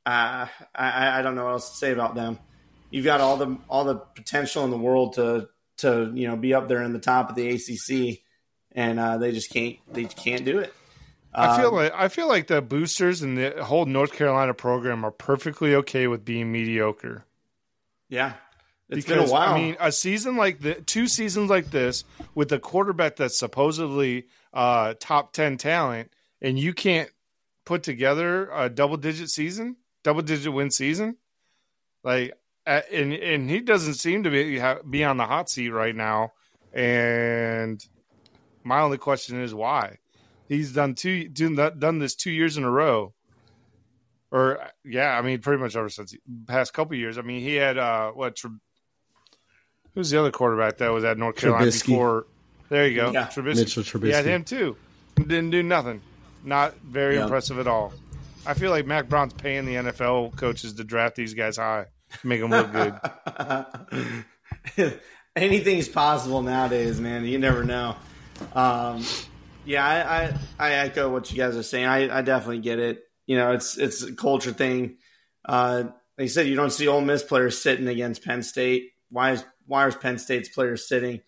uh, 0.05 0.47
I 0.75 1.19
I 1.19 1.23
don't 1.23 1.37
know 1.37 1.45
what 1.45 1.53
else 1.53 1.71
to 1.71 1.77
say 1.77 1.93
about 1.93 2.17
them. 2.17 2.39
You've 2.91 3.05
got 3.05 3.21
all 3.21 3.37
the 3.37 3.57
all 3.69 3.85
the 3.85 3.97
potential 3.97 4.65
in 4.65 4.71
the 4.71 4.79
world 4.79 5.15
to 5.15 5.49
to 5.79 6.11
you 6.15 6.27
know 6.27 6.37
be 6.37 6.53
up 6.53 6.67
there 6.67 6.83
in 6.83 6.93
the 6.93 6.99
top 6.99 7.31
of 7.31 7.37
the 7.37 7.49
ACC, 7.49 8.21
and 8.73 8.99
uh, 8.99 9.19
they 9.19 9.31
just 9.31 9.53
can't 9.53 9.77
they 9.93 10.05
can't 10.05 10.45
do 10.45 10.59
it. 10.59 10.75
I 11.33 11.61
feel 11.61 11.73
like 11.73 11.93
I 11.95 12.09
feel 12.09 12.29
like 12.29 12.47
the 12.47 12.63
boosters 12.63 13.23
and 13.23 13.37
the 13.37 13.63
whole 13.63 13.85
North 13.85 14.13
Carolina 14.13 14.55
program 14.55 15.05
are 15.05 15.11
perfectly 15.11 15.75
okay 15.77 16.07
with 16.07 16.25
being 16.25 16.51
mediocre. 16.51 17.26
Yeah. 18.09 18.35
It's 18.89 19.05
because, 19.05 19.25
been 19.25 19.29
a 19.29 19.33
while. 19.33 19.55
I 19.55 19.59
mean, 19.59 19.77
a 19.81 19.91
season 19.91 20.37
like 20.37 20.61
the 20.61 20.75
two 20.75 21.09
seasons 21.09 21.51
like 21.51 21.71
this 21.71 22.05
with 22.35 22.53
a 22.53 22.59
quarterback 22.59 23.17
that's 23.17 23.37
supposedly 23.37 24.27
uh, 24.53 24.95
top 25.01 25.33
ten 25.33 25.57
talent, 25.57 26.13
and 26.41 26.57
you 26.57 26.73
can't 26.73 27.11
put 27.65 27.83
together 27.83 28.49
a 28.53 28.71
double 28.71 28.97
digit 28.97 29.29
season, 29.29 29.77
double 30.05 30.23
digit 30.23 30.53
win 30.53 30.71
season, 30.71 31.17
like, 32.05 32.35
and 32.65 33.13
and 33.13 33.51
he 33.51 33.59
doesn't 33.59 33.95
seem 33.95 34.23
to 34.23 34.31
be 34.31 34.63
be 34.89 35.03
on 35.03 35.17
the 35.17 35.27
hot 35.27 35.51
seat 35.51 35.71
right 35.71 35.97
now. 35.97 36.33
And 36.73 37.85
my 38.63 38.81
only 38.81 38.99
question 38.99 39.43
is 39.43 39.53
why 39.53 39.99
he's 40.49 40.73
done 40.73 40.95
two 40.95 41.29
done 41.29 41.99
this 41.99 42.15
two 42.15 42.31
years 42.31 42.57
in 42.57 42.63
a 42.63 42.71
row 42.71 43.15
or 44.37 44.61
yeah, 44.85 45.17
I 45.17 45.23
mean, 45.23 45.41
pretty 45.41 45.63
much 45.63 45.77
ever 45.77 45.89
since 45.89 46.11
the 46.13 46.19
past 46.47 46.75
couple 46.75 46.95
years. 46.97 47.17
I 47.19 47.23
mean, 47.23 47.41
he 47.41 47.55
had 47.55 47.79
uh, 47.79 48.11
what? 48.11 48.39
who's 49.95 50.11
the 50.11 50.21
other 50.21 50.31
quarterback 50.31 50.77
that 50.79 50.89
was 50.93 51.05
at 51.05 51.17
North 51.17 51.37
Carolina 51.37 51.67
Trubisky. 51.67 51.87
before? 51.87 52.27
There 52.69 52.87
you 52.87 52.97
go, 52.97 53.13
Yeah. 53.13 53.27
Trubisky. 53.29 53.57
Mitchell 53.57 53.83
Trubisky. 53.83 54.07
He 54.07 54.13
had 54.13 54.25
him 54.27 54.45
too. 54.45 54.77
Didn't 55.17 55.51
do 55.51 55.63
nothing. 55.63 56.03
Not 56.45 56.77
very 56.81 57.15
Yeah. 57.17 57.23
impressive 57.23 57.59
at 57.59 57.67
all. 57.67 57.95
I 58.45 58.55
feel 58.55 58.71
like 58.71 58.85
Mack 58.87 59.09
Brown's 59.09 59.33
paying 59.33 59.65
the 59.65 59.77
NFL 59.77 60.37
coaches 60.37 60.75
to 60.75 60.85
draft 60.85 61.17
these 61.17 61.33
guys 61.35 61.57
high, 61.57 61.87
make 62.23 62.41
them 62.41 62.51
look 62.51 62.71
good. 62.73 62.95
Anything's 65.37 65.89
possible 65.89 66.43
nowadays, 66.43 67.01
man. 67.01 67.25
You 67.25 67.39
never 67.39 67.65
know. 67.65 67.97
Um, 68.55 69.03
yeah, 69.65 69.85
I, 69.87 70.25
I, 70.25 70.35
I 70.59 70.73
echo 70.75 71.11
what 71.11 71.31
you 71.31 71.37
guys 71.37 71.57
are 71.57 71.63
saying. 71.63 71.87
I, 71.87 72.19
I 72.19 72.23
definitely 72.23 72.61
get 72.61 72.79
it. 72.79 73.06
You 73.27 73.37
know, 73.37 73.53
it's 73.53 73.77
it's 73.77 74.03
a 74.03 74.15
culture 74.15 74.53
thing. 74.53 74.99
Uh, 75.45 75.85
like 76.19 76.25
you 76.25 76.29
said, 76.29 76.47
you 76.47 76.57
don't 76.57 76.73
see 76.73 76.89
Ole 76.89 77.01
Miss 77.01 77.23
players 77.23 77.61
sitting 77.61 77.89
against 77.89 78.25
Penn 78.25 78.43
State. 78.43 78.91
Why 79.11 79.33
is 79.33 79.45
why 79.67 79.87
is 79.87 79.95
Penn 79.95 80.19
State's 80.19 80.49
players 80.49 80.89
sitting? 80.89 81.21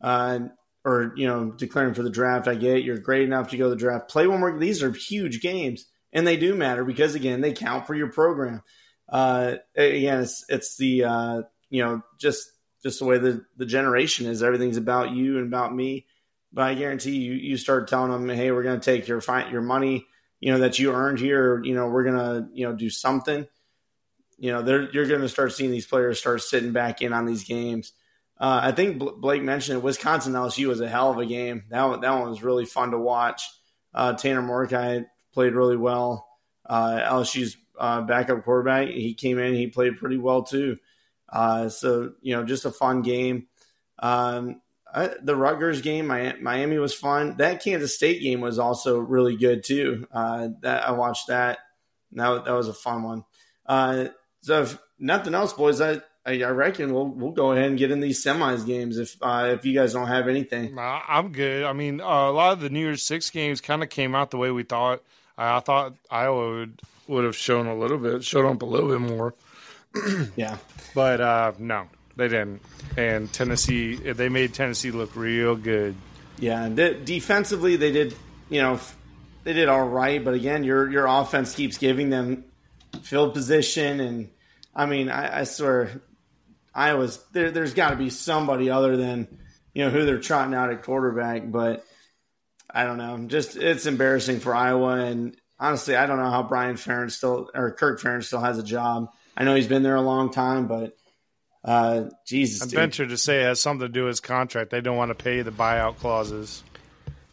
Uh, 0.00 0.40
or 0.84 1.12
you 1.16 1.26
know, 1.26 1.50
declaring 1.50 1.94
for 1.94 2.02
the 2.02 2.10
draft. 2.10 2.46
I 2.46 2.54
get 2.54 2.78
it. 2.78 2.84
You're 2.84 2.98
great 2.98 3.22
enough 3.22 3.50
to 3.50 3.56
go 3.56 3.64
to 3.64 3.70
the 3.70 3.76
draft. 3.76 4.10
Play 4.10 4.26
one 4.26 4.40
more. 4.40 4.58
These 4.58 4.82
are 4.82 4.92
huge 4.92 5.40
games, 5.40 5.86
and 6.12 6.26
they 6.26 6.36
do 6.36 6.54
matter 6.54 6.84
because 6.84 7.14
again, 7.14 7.40
they 7.40 7.52
count 7.52 7.86
for 7.86 7.94
your 7.94 8.12
program. 8.12 8.62
Uh, 9.08 9.56
again, 9.74 10.22
it's 10.22 10.44
it's 10.48 10.76
the 10.76 11.04
uh, 11.04 11.42
you 11.70 11.82
know 11.82 12.02
just 12.18 12.50
just 12.82 12.98
the 12.98 13.06
way 13.06 13.18
the 13.18 13.44
the 13.56 13.66
generation 13.66 14.26
is. 14.26 14.42
Everything's 14.42 14.76
about 14.76 15.12
you 15.12 15.38
and 15.38 15.46
about 15.46 15.74
me. 15.74 16.06
But 16.52 16.64
I 16.64 16.74
guarantee 16.74 17.16
you, 17.16 17.32
you 17.32 17.56
start 17.56 17.88
telling 17.88 18.12
them, 18.12 18.28
"Hey, 18.28 18.50
we're 18.50 18.62
going 18.62 18.78
to 18.78 18.84
take 18.84 19.08
your 19.08 19.20
fi- 19.20 19.50
your 19.50 19.62
money, 19.62 20.06
you 20.44 20.52
know, 20.52 20.58
that 20.58 20.78
you 20.78 20.92
earned 20.92 21.18
here. 21.18 21.64
You 21.64 21.74
know, 21.74 21.88
we're 21.88 22.04
to 22.04 22.46
you 22.52 22.66
know 22.66 22.76
do 22.76 22.90
something." 22.90 23.46
You 24.36 24.52
know, 24.52 24.60
they're 24.60 24.90
you're 24.90 25.06
to 25.06 25.28
start 25.30 25.54
seeing 25.54 25.70
these 25.70 25.86
players 25.86 26.18
start 26.18 26.42
sitting 26.42 26.72
back 26.72 27.00
in 27.00 27.14
on 27.14 27.24
these 27.24 27.44
games. 27.44 27.94
Uh, 28.38 28.60
I 28.64 28.72
think 28.72 28.98
Bl- 28.98 29.12
Blake 29.16 29.42
mentioned. 29.42 29.82
Wisconsin 29.82 30.34
LSU 30.34 30.66
was 30.66 30.82
a 30.82 30.88
hell 30.88 31.10
of 31.10 31.16
a 31.16 31.24
game. 31.24 31.64
That 31.70 31.84
one, 31.84 32.00
that 32.02 32.10
one 32.10 32.28
was 32.28 32.42
really 32.42 32.66
fun 32.66 32.90
to 32.90 32.98
watch. 32.98 33.48
Uh, 33.94 34.12
Tanner 34.12 34.42
Mordecai 34.42 35.00
played 35.32 35.54
really 35.54 35.78
well. 35.78 36.28
Uh, 36.66 37.00
LSU's 37.02 37.56
uh, 37.78 38.02
backup 38.02 38.44
quarterback, 38.44 38.88
he 38.88 39.14
came 39.14 39.38
in, 39.38 39.54
he 39.54 39.68
played 39.68 39.96
pretty 39.96 40.18
well 40.18 40.42
too. 40.42 40.76
Uh, 41.32 41.70
so 41.70 42.12
you 42.20 42.36
know, 42.36 42.44
just 42.44 42.66
a 42.66 42.70
fun 42.70 43.00
game. 43.00 43.46
Um, 43.98 44.60
I, 44.94 45.10
the 45.20 45.34
Rutgers 45.34 45.82
game, 45.82 46.06
Miami 46.06 46.78
was 46.78 46.94
fun. 46.94 47.36
That 47.38 47.62
Kansas 47.62 47.94
State 47.96 48.22
game 48.22 48.40
was 48.40 48.58
also 48.58 48.98
really 49.00 49.36
good 49.36 49.64
too. 49.64 50.06
Uh, 50.12 50.48
that 50.62 50.88
I 50.88 50.92
watched 50.92 51.26
that. 51.26 51.58
That 52.12 52.44
that 52.44 52.52
was 52.52 52.68
a 52.68 52.74
fun 52.74 53.02
one. 53.02 53.24
Uh, 53.66 54.06
so 54.42 54.62
if 54.62 54.78
nothing 54.98 55.34
else, 55.34 55.52
boys, 55.52 55.80
I 55.80 56.00
I 56.24 56.44
reckon 56.44 56.94
we'll 56.94 57.08
we'll 57.08 57.32
go 57.32 57.52
ahead 57.52 57.66
and 57.66 57.78
get 57.78 57.90
in 57.90 58.00
these 58.00 58.24
semis 58.24 58.64
games 58.64 58.98
if 58.98 59.16
uh, 59.20 59.50
if 59.52 59.64
you 59.66 59.74
guys 59.74 59.92
don't 59.92 60.06
have 60.06 60.28
anything. 60.28 60.74
Nah, 60.74 61.00
I'm 61.08 61.32
good. 61.32 61.64
I 61.64 61.72
mean, 61.72 62.00
uh, 62.00 62.04
a 62.04 62.30
lot 62.30 62.52
of 62.52 62.60
the 62.60 62.70
New 62.70 62.80
Year's 62.80 63.02
Six 63.02 63.30
games 63.30 63.60
kind 63.60 63.82
of 63.82 63.88
came 63.90 64.14
out 64.14 64.30
the 64.30 64.38
way 64.38 64.50
we 64.50 64.62
thought. 64.62 65.02
I, 65.36 65.56
I 65.56 65.60
thought 65.60 65.94
Iowa 66.10 66.50
would 66.58 66.80
would 67.08 67.24
have 67.24 67.36
shown 67.36 67.66
a 67.66 67.76
little 67.76 67.98
bit, 67.98 68.24
showed 68.24 68.46
up 68.46 68.62
a 68.62 68.64
little 68.64 68.88
bit 68.88 69.00
more, 69.00 69.34
Yeah, 70.36 70.56
but 70.94 71.20
uh, 71.20 71.52
no, 71.58 71.88
they 72.16 72.28
didn't. 72.28 72.62
And 72.96 73.32
Tennessee, 73.32 73.96
they 73.96 74.28
made 74.28 74.54
Tennessee 74.54 74.90
look 74.90 75.16
real 75.16 75.56
good. 75.56 75.94
yeah. 76.38 76.68
De- 76.68 76.94
defensively, 76.94 77.76
they 77.76 77.92
did 77.92 78.14
you 78.50 78.60
know 78.62 78.78
they 79.44 79.52
did 79.52 79.68
all 79.68 79.86
right, 79.86 80.24
but 80.24 80.34
again, 80.34 80.64
your 80.64 80.90
your 80.90 81.06
offense 81.06 81.54
keeps 81.54 81.78
giving 81.78 82.10
them 82.10 82.44
field 83.02 83.34
position, 83.34 84.00
and 84.00 84.30
I 84.74 84.86
mean, 84.86 85.10
I, 85.10 85.40
I 85.40 85.44
swear, 85.44 86.02
Iowa's 86.74 87.18
there. 87.32 87.50
There's 87.50 87.74
got 87.74 87.90
to 87.90 87.96
be 87.96 88.10
somebody 88.10 88.70
other 88.70 88.96
than 88.96 89.28
you 89.74 89.84
know 89.84 89.90
who 89.90 90.04
they're 90.04 90.20
trotting 90.20 90.54
out 90.54 90.70
at 90.70 90.82
quarterback, 90.82 91.50
but 91.50 91.84
I 92.70 92.84
don't 92.84 92.98
know. 92.98 93.18
Just 93.26 93.56
it's 93.56 93.86
embarrassing 93.86 94.40
for 94.40 94.54
Iowa, 94.54 94.96
and 94.96 95.36
honestly, 95.58 95.96
I 95.96 96.06
don't 96.06 96.18
know 96.18 96.30
how 96.30 96.42
Brian 96.42 96.76
Ferentz 96.76 97.12
still 97.12 97.50
or 97.54 97.72
Kirk 97.72 98.00
Ferentz 98.00 98.24
still 98.24 98.40
has 98.40 98.58
a 98.58 98.62
job. 98.64 99.10
I 99.36 99.44
know 99.44 99.54
he's 99.54 99.68
been 99.68 99.82
there 99.82 99.96
a 99.96 100.00
long 100.00 100.30
time, 100.30 100.68
but 100.68 100.96
uh, 101.64 102.04
Jesus, 102.26 102.62
I 102.62 102.66
dude. 102.66 102.74
venture 102.74 103.06
to 103.06 103.16
say 103.16 103.40
it 103.42 103.44
has 103.44 103.60
something 103.60 103.86
to 103.86 103.92
do 103.92 104.02
with 104.04 104.10
his 104.12 104.20
contract. 104.20 104.70
They 104.70 104.80
don't 104.80 104.96
want 104.96 105.10
to 105.10 105.14
pay 105.14 105.42
the 105.42 105.50
buyout 105.50 105.96
clauses. 105.98 106.62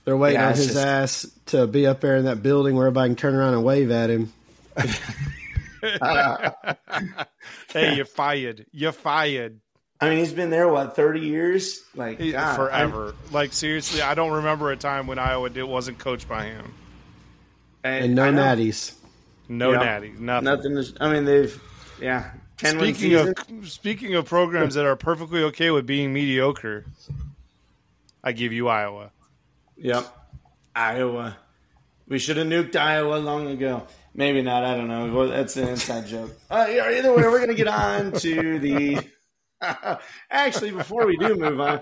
They're 0.06 0.18
waiting 0.18 0.40
Yeah, 0.40 0.48
on 0.50 0.54
his 0.56 0.68
just- 0.68 0.78
ass 0.78 1.28
to 1.48 1.68
be 1.68 1.86
up 1.86 2.02
there 2.02 2.16
in 2.18 2.26
that 2.26 2.42
building 2.42 2.76
where 2.76 2.88
everybody 2.88 3.10
can 3.10 3.16
turn 3.18 3.36
around 3.36 3.54
and 3.54 3.64
wave 3.64 3.92
at 3.92 4.10
him. 4.10 4.34
Hey, 7.74 7.96
you're 7.96 8.06
fired. 8.06 8.66
You're 8.72 8.92
fired. 8.92 9.60
I 10.00 10.10
mean, 10.10 10.20
he's 10.20 10.34
been 10.34 10.50
there 10.50 10.68
what 10.68 10.96
thirty 10.96 11.22
years, 11.22 11.82
like 11.96 12.20
God, 12.20 12.36
I- 12.36 12.56
forever. 12.56 13.16
like 13.32 13.54
seriously, 13.54 14.02
I 14.02 14.14
don't 14.16 14.32
remember 14.32 14.72
a 14.72 14.76
time 14.78 15.08
when 15.08 15.20
Iowa 15.20 15.50
did, 15.50 15.64
wasn't 15.64 16.00
coached 16.00 16.28
by 16.28 16.46
him. 16.46 16.74
and, 17.84 18.06
And 18.06 18.16
no 18.16 18.26
I 18.26 18.32
natties. 18.32 18.94
No 19.48 19.72
Yeah. 19.72 19.80
natty, 19.80 20.14
nothing. 20.18 20.44
Nothing. 20.46 20.78
Is, 20.78 20.94
I 21.00 21.12
mean, 21.14 21.26
they've 21.26 21.62
yeah. 22.02 22.32
Ten 22.62 22.78
Speaking 22.78 23.16
of 23.16 23.36
speaking 23.68 24.16
of 24.16 24.26
programs 24.26 24.76
that 24.76 24.86
are 24.86 24.96
perfectly 24.96 25.42
okay 25.46 25.72
with 25.72 25.88
being 25.88 26.14
mediocre, 26.14 26.86
I 28.24 28.34
give 28.34 28.54
you 28.54 28.68
Iowa. 28.68 29.12
Yep. 29.78 30.06
Iowa. 30.76 31.38
We 32.08 32.20
should 32.20 32.38
have 32.38 32.46
nuked 32.46 32.76
Iowa 32.76 33.16
long 33.16 33.48
ago. 33.48 33.88
Maybe 34.14 34.44
not. 34.44 34.64
I 34.64 34.76
don't 34.76 34.90
know. 34.90 35.12
Well, 35.12 35.30
that's 35.30 35.58
an 35.58 35.70
inside 35.70 36.06
joke. 36.06 36.32
Uh, 36.52 36.68
yeah, 36.70 36.92
either 36.92 37.12
way, 37.12 37.24
we're 37.24 37.40
going 37.40 37.50
to 37.50 37.56
get 37.56 37.68
on 37.68 38.12
to 38.12 38.60
the. 38.60 39.00
Actually, 40.30 40.72
before 40.72 41.08
we 41.08 41.18
do 41.18 41.36
move 41.36 41.60
on, 41.60 41.82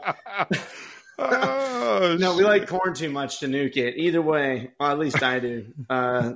Oh, 1.19 2.15
no, 2.19 2.37
we 2.37 2.43
like 2.43 2.67
corn 2.67 2.93
too 2.93 3.09
much 3.09 3.39
to 3.39 3.47
nuke 3.47 3.75
it. 3.77 3.97
Either 3.97 4.21
way, 4.21 4.71
well, 4.79 4.91
at 4.91 4.99
least 4.99 5.21
I 5.21 5.39
do. 5.39 5.65
Uh, 5.89 6.33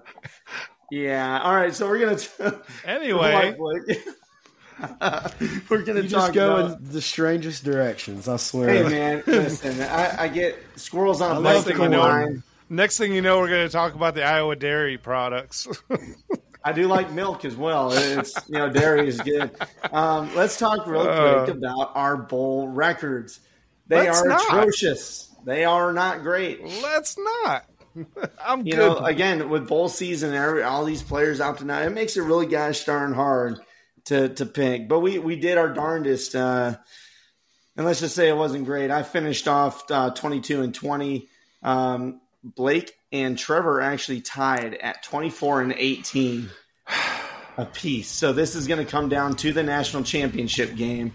yeah. 0.91 1.39
All 1.41 1.55
right. 1.55 1.73
So 1.73 1.87
we're 1.87 1.99
going 1.99 2.17
to. 2.37 2.61
Anyway, 2.85 3.55
we're 5.69 5.81
going 5.83 5.97
to 5.97 6.03
You 6.03 6.09
talk 6.09 6.09
just 6.09 6.33
go 6.33 6.55
about. 6.57 6.79
in 6.79 6.89
the 6.91 7.01
strangest 7.01 7.63
directions. 7.63 8.27
I 8.27 8.37
swear. 8.37 8.69
Hey 8.69 8.83
man, 8.89 9.23
listen. 9.25 9.81
I, 9.81 10.23
I 10.23 10.27
get 10.27 10.57
squirrels 10.75 11.21
on 11.21 11.37
a 11.37 11.39
Next 11.39 11.65
thing 11.65 11.77
bicycle 11.77 11.83
you 11.85 11.89
know, 11.91 12.41
next 12.69 12.97
thing 12.97 13.13
you 13.13 13.21
know, 13.21 13.39
we're 13.39 13.49
going 13.49 13.65
to 13.67 13.71
talk 13.71 13.95
about 13.95 14.15
the 14.15 14.23
Iowa 14.23 14.55
dairy 14.55 14.97
products. 14.97 15.67
I 16.65 16.71
do 16.71 16.87
like 16.87 17.11
milk 17.11 17.43
as 17.43 17.55
well. 17.57 17.91
It's 17.93 18.33
you 18.47 18.57
know 18.57 18.69
dairy 18.69 19.07
is 19.09 19.19
good. 19.19 19.51
Um, 19.91 20.33
let's 20.35 20.57
talk 20.57 20.87
real 20.87 21.01
Uh. 21.01 21.43
quick 21.45 21.57
about 21.57 21.91
our 21.95 22.15
bowl 22.15 22.67
records. 22.69 23.39
They 23.87 24.07
are 24.07 24.27
not. 24.27 24.41
atrocious. 24.47 25.29
They 25.45 25.65
are 25.65 25.91
not 25.91 26.23
great. 26.23 26.63
Let's 26.81 27.17
not. 27.17 27.65
I'm 28.43 28.65
You 28.65 28.71
good. 28.73 28.77
know, 28.77 28.97
again 28.99 29.49
with 29.49 29.67
bowl 29.67 29.89
season, 29.89 30.33
every, 30.33 30.63
all 30.63 30.85
these 30.85 31.03
players 31.03 31.41
out 31.41 31.57
tonight, 31.57 31.85
it 31.85 31.91
makes 31.91 32.15
it 32.17 32.21
really 32.21 32.45
gosh 32.47 32.85
darn 32.85 33.13
hard 33.13 33.59
to 34.05 34.29
to 34.29 34.45
pick. 34.45 34.87
But 34.87 34.99
we 34.99 35.19
we 35.19 35.35
did 35.35 35.57
our 35.57 35.69
darndest. 35.69 36.35
Uh, 36.35 36.75
and 37.75 37.85
let's 37.85 37.99
just 37.99 38.15
say 38.15 38.29
it 38.29 38.37
wasn't 38.37 38.65
great. 38.65 38.91
I 38.91 39.01
finished 39.01 39.47
off 39.47 39.89
uh, 39.89 40.11
22 40.11 40.61
and 40.61 40.75
20. 40.75 41.27
Um, 41.63 42.21
Blake 42.43 42.93
and 43.11 43.37
Trevor 43.37 43.81
actually 43.81 44.21
tied 44.21 44.75
at 44.75 45.01
24 45.03 45.61
and 45.61 45.73
18 45.75 46.49
apiece. 47.57 48.09
So 48.09 48.33
this 48.33 48.55
is 48.55 48.67
going 48.67 48.83
to 48.83 48.89
come 48.89 49.09
down 49.09 49.35
to 49.37 49.53
the 49.53 49.63
national 49.63 50.03
championship 50.03 50.75
game. 50.75 51.13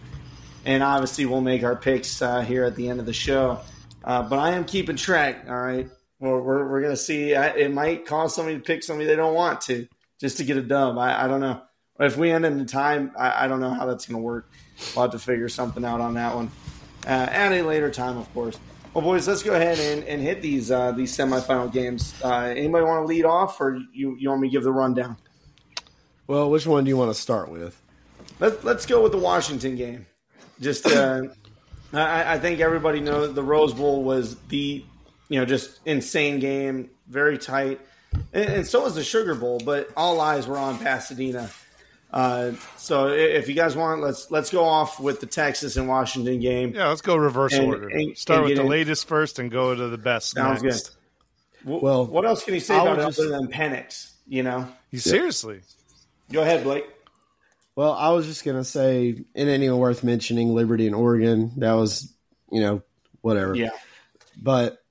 And 0.64 0.82
obviously, 0.82 1.26
we'll 1.26 1.40
make 1.40 1.62
our 1.62 1.76
picks 1.76 2.20
uh, 2.20 2.40
here 2.40 2.64
at 2.64 2.74
the 2.76 2.88
end 2.88 3.00
of 3.00 3.06
the 3.06 3.12
show. 3.12 3.60
Uh, 4.02 4.22
but 4.22 4.38
I 4.38 4.50
am 4.52 4.64
keeping 4.64 4.96
track. 4.96 5.44
All 5.48 5.56
right. 5.56 5.88
Well, 6.18 6.40
we're, 6.40 6.68
we're 6.68 6.80
going 6.80 6.92
to 6.92 6.96
see. 6.96 7.34
I, 7.34 7.48
it 7.48 7.72
might 7.72 8.04
cause 8.04 8.34
somebody 8.34 8.56
to 8.56 8.62
pick 8.62 8.82
somebody 8.82 9.06
they 9.06 9.16
don't 9.16 9.34
want 9.34 9.60
to 9.62 9.86
just 10.20 10.38
to 10.38 10.44
get 10.44 10.56
a 10.56 10.62
dub. 10.62 10.98
I, 10.98 11.24
I 11.24 11.28
don't 11.28 11.40
know. 11.40 11.62
If 12.00 12.16
we 12.16 12.30
end 12.30 12.46
in 12.46 12.64
time, 12.66 13.12
I, 13.18 13.44
I 13.44 13.48
don't 13.48 13.60
know 13.60 13.70
how 13.70 13.86
that's 13.86 14.06
going 14.06 14.20
to 14.20 14.22
work. 14.22 14.50
We'll 14.94 15.02
have 15.02 15.12
to 15.12 15.18
figure 15.18 15.48
something 15.48 15.84
out 15.84 16.00
on 16.00 16.14
that 16.14 16.34
one 16.34 16.50
uh, 17.06 17.28
at 17.30 17.52
a 17.52 17.62
later 17.62 17.90
time, 17.90 18.16
of 18.16 18.32
course. 18.32 18.58
Well, 18.94 19.04
boys, 19.04 19.28
let's 19.28 19.42
go 19.42 19.54
ahead 19.54 19.78
and, 19.78 20.04
and 20.04 20.22
hit 20.22 20.42
these 20.42 20.70
uh, 20.70 20.92
these 20.92 21.16
semifinal 21.16 21.72
games. 21.72 22.14
Uh, 22.22 22.52
anybody 22.56 22.84
want 22.84 23.02
to 23.02 23.06
lead 23.06 23.24
off, 23.24 23.60
or 23.60 23.78
you 23.92 24.16
you 24.18 24.28
want 24.28 24.40
me 24.40 24.48
to 24.48 24.52
give 24.52 24.62
the 24.62 24.72
rundown? 24.72 25.16
Well, 26.26 26.50
which 26.50 26.66
one 26.66 26.84
do 26.84 26.88
you 26.88 26.96
want 26.96 27.10
to 27.10 27.20
start 27.20 27.50
with? 27.50 27.80
Let's 28.40 28.64
let's 28.64 28.86
go 28.86 29.02
with 29.02 29.12
the 29.12 29.18
Washington 29.18 29.76
game. 29.76 30.06
Just, 30.60 30.86
uh, 30.86 31.22
I, 31.92 32.34
I 32.34 32.38
think 32.38 32.60
everybody 32.60 33.00
knows 33.00 33.34
the 33.34 33.42
Rose 33.42 33.72
Bowl 33.72 34.02
was 34.02 34.36
the 34.48 34.84
you 35.28 35.38
know 35.38 35.44
just 35.44 35.80
insane 35.84 36.40
game, 36.40 36.90
very 37.08 37.38
tight, 37.38 37.80
and, 38.32 38.50
and 38.50 38.66
so 38.66 38.82
was 38.84 38.94
the 38.94 39.04
Sugar 39.04 39.34
Bowl. 39.34 39.60
But 39.64 39.90
all 39.96 40.20
eyes 40.20 40.46
were 40.46 40.58
on 40.58 40.78
Pasadena. 40.78 41.50
Uh, 42.10 42.52
so 42.76 43.08
if 43.08 43.48
you 43.48 43.54
guys 43.54 43.76
want, 43.76 44.00
let's 44.00 44.30
let's 44.30 44.50
go 44.50 44.64
off 44.64 44.98
with 44.98 45.20
the 45.20 45.26
Texas 45.26 45.76
and 45.76 45.88
Washington 45.88 46.40
game. 46.40 46.72
Yeah, 46.74 46.88
let's 46.88 47.02
go 47.02 47.16
reverse 47.16 47.52
and, 47.52 47.66
order. 47.66 47.88
And, 47.88 48.16
Start 48.16 48.40
and 48.40 48.48
with 48.48 48.56
the 48.56 48.62
in. 48.62 48.68
latest 48.68 49.06
first 49.06 49.38
and 49.38 49.50
go 49.50 49.74
to 49.74 49.88
the 49.88 49.98
best. 49.98 50.30
Sounds 50.30 50.62
next. 50.62 50.96
good. 51.64 51.82
Well, 51.82 52.06
what 52.06 52.24
else 52.24 52.44
can 52.44 52.54
you 52.54 52.60
say 52.60 52.78
about 52.78 52.96
just, 52.96 53.18
it 53.18 53.26
other 53.26 53.36
than 53.36 53.48
Penix? 53.48 54.12
You 54.26 54.42
know, 54.42 54.68
seriously. 54.94 55.60
Go 56.32 56.42
ahead, 56.42 56.64
Blake. 56.64 56.86
Well, 57.76 57.92
I 57.92 58.10
was 58.10 58.26
just 58.26 58.44
gonna 58.44 58.64
say, 58.64 59.08
it 59.34 59.48
ain't 59.48 59.62
even 59.62 59.76
worth 59.76 60.02
mentioning 60.02 60.54
Liberty 60.54 60.86
and 60.86 60.96
Oregon. 60.96 61.52
That 61.58 61.72
was, 61.72 62.12
you 62.50 62.60
know, 62.60 62.82
whatever. 63.20 63.54
Yeah. 63.54 63.70
But 64.40 64.82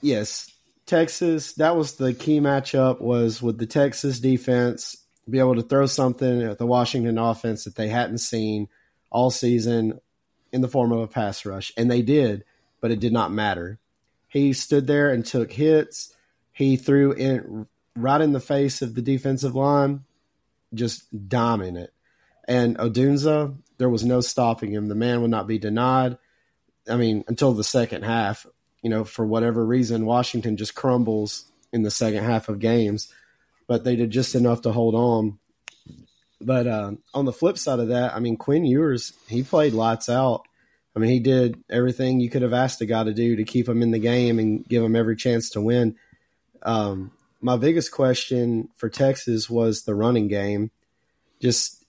yes, 0.00 0.50
Texas. 0.86 1.54
That 1.54 1.76
was 1.76 1.96
the 1.96 2.14
key 2.14 2.40
matchup. 2.40 3.02
Was 3.02 3.42
with 3.42 3.58
the 3.58 3.66
Texas 3.66 4.18
defense 4.18 5.03
be 5.28 5.38
able 5.38 5.54
to 5.56 5.62
throw 5.62 5.86
something 5.86 6.42
at 6.42 6.58
the 6.58 6.66
Washington 6.66 7.18
offense 7.18 7.64
that 7.64 7.76
they 7.76 7.88
hadn't 7.88 8.18
seen 8.18 8.68
all 9.10 9.30
season 9.30 10.00
in 10.52 10.60
the 10.60 10.68
form 10.68 10.92
of 10.92 11.00
a 11.00 11.08
pass 11.08 11.44
rush. 11.46 11.72
And 11.76 11.90
they 11.90 12.02
did, 12.02 12.44
but 12.80 12.90
it 12.90 13.00
did 13.00 13.12
not 13.12 13.32
matter. 13.32 13.78
He 14.28 14.52
stood 14.52 14.86
there 14.86 15.10
and 15.10 15.24
took 15.24 15.52
hits. 15.52 16.14
He 16.52 16.76
threw 16.76 17.12
in 17.12 17.66
right 17.96 18.20
in 18.20 18.32
the 18.32 18.40
face 18.40 18.82
of 18.82 18.94
the 18.94 19.02
defensive 19.02 19.54
line, 19.54 20.04
just 20.74 21.28
dominant. 21.28 21.90
And 22.46 22.76
Odunze, 22.76 23.56
there 23.78 23.88
was 23.88 24.04
no 24.04 24.20
stopping 24.20 24.72
him. 24.72 24.86
The 24.86 24.94
man 24.94 25.22
would 25.22 25.30
not 25.30 25.46
be 25.46 25.58
denied. 25.58 26.18
I 26.88 26.96
mean, 26.96 27.24
until 27.28 27.52
the 27.54 27.64
second 27.64 28.02
half, 28.02 28.46
you 28.82 28.90
know, 28.90 29.04
for 29.04 29.24
whatever 29.24 29.64
reason, 29.64 30.04
Washington 30.04 30.56
just 30.56 30.74
crumbles 30.74 31.46
in 31.72 31.82
the 31.82 31.90
second 31.90 32.24
half 32.24 32.48
of 32.48 32.58
games 32.58 33.12
but 33.66 33.84
they 33.84 33.96
did 33.96 34.10
just 34.10 34.34
enough 34.34 34.62
to 34.62 34.72
hold 34.72 34.94
on. 34.94 35.38
But 36.40 36.66
uh, 36.66 36.92
on 37.14 37.24
the 37.24 37.32
flip 37.32 37.58
side 37.58 37.78
of 37.78 37.88
that, 37.88 38.14
I 38.14 38.20
mean, 38.20 38.36
Quinn 38.36 38.64
Ewers, 38.64 39.12
he 39.28 39.42
played 39.42 39.72
lights 39.72 40.08
out. 40.08 40.42
I 40.94 40.98
mean, 40.98 41.10
he 41.10 41.20
did 41.20 41.62
everything 41.70 42.20
you 42.20 42.30
could 42.30 42.42
have 42.42 42.52
asked 42.52 42.80
a 42.80 42.86
guy 42.86 43.02
to 43.04 43.14
do 43.14 43.36
to 43.36 43.44
keep 43.44 43.68
him 43.68 43.82
in 43.82 43.90
the 43.90 43.98
game 43.98 44.38
and 44.38 44.66
give 44.66 44.82
him 44.82 44.94
every 44.94 45.16
chance 45.16 45.50
to 45.50 45.60
win. 45.60 45.96
Um, 46.62 47.12
my 47.40 47.56
biggest 47.56 47.92
question 47.92 48.68
for 48.76 48.88
Texas 48.88 49.50
was 49.50 49.82
the 49.82 49.94
running 49.94 50.28
game. 50.28 50.70
Just 51.40 51.84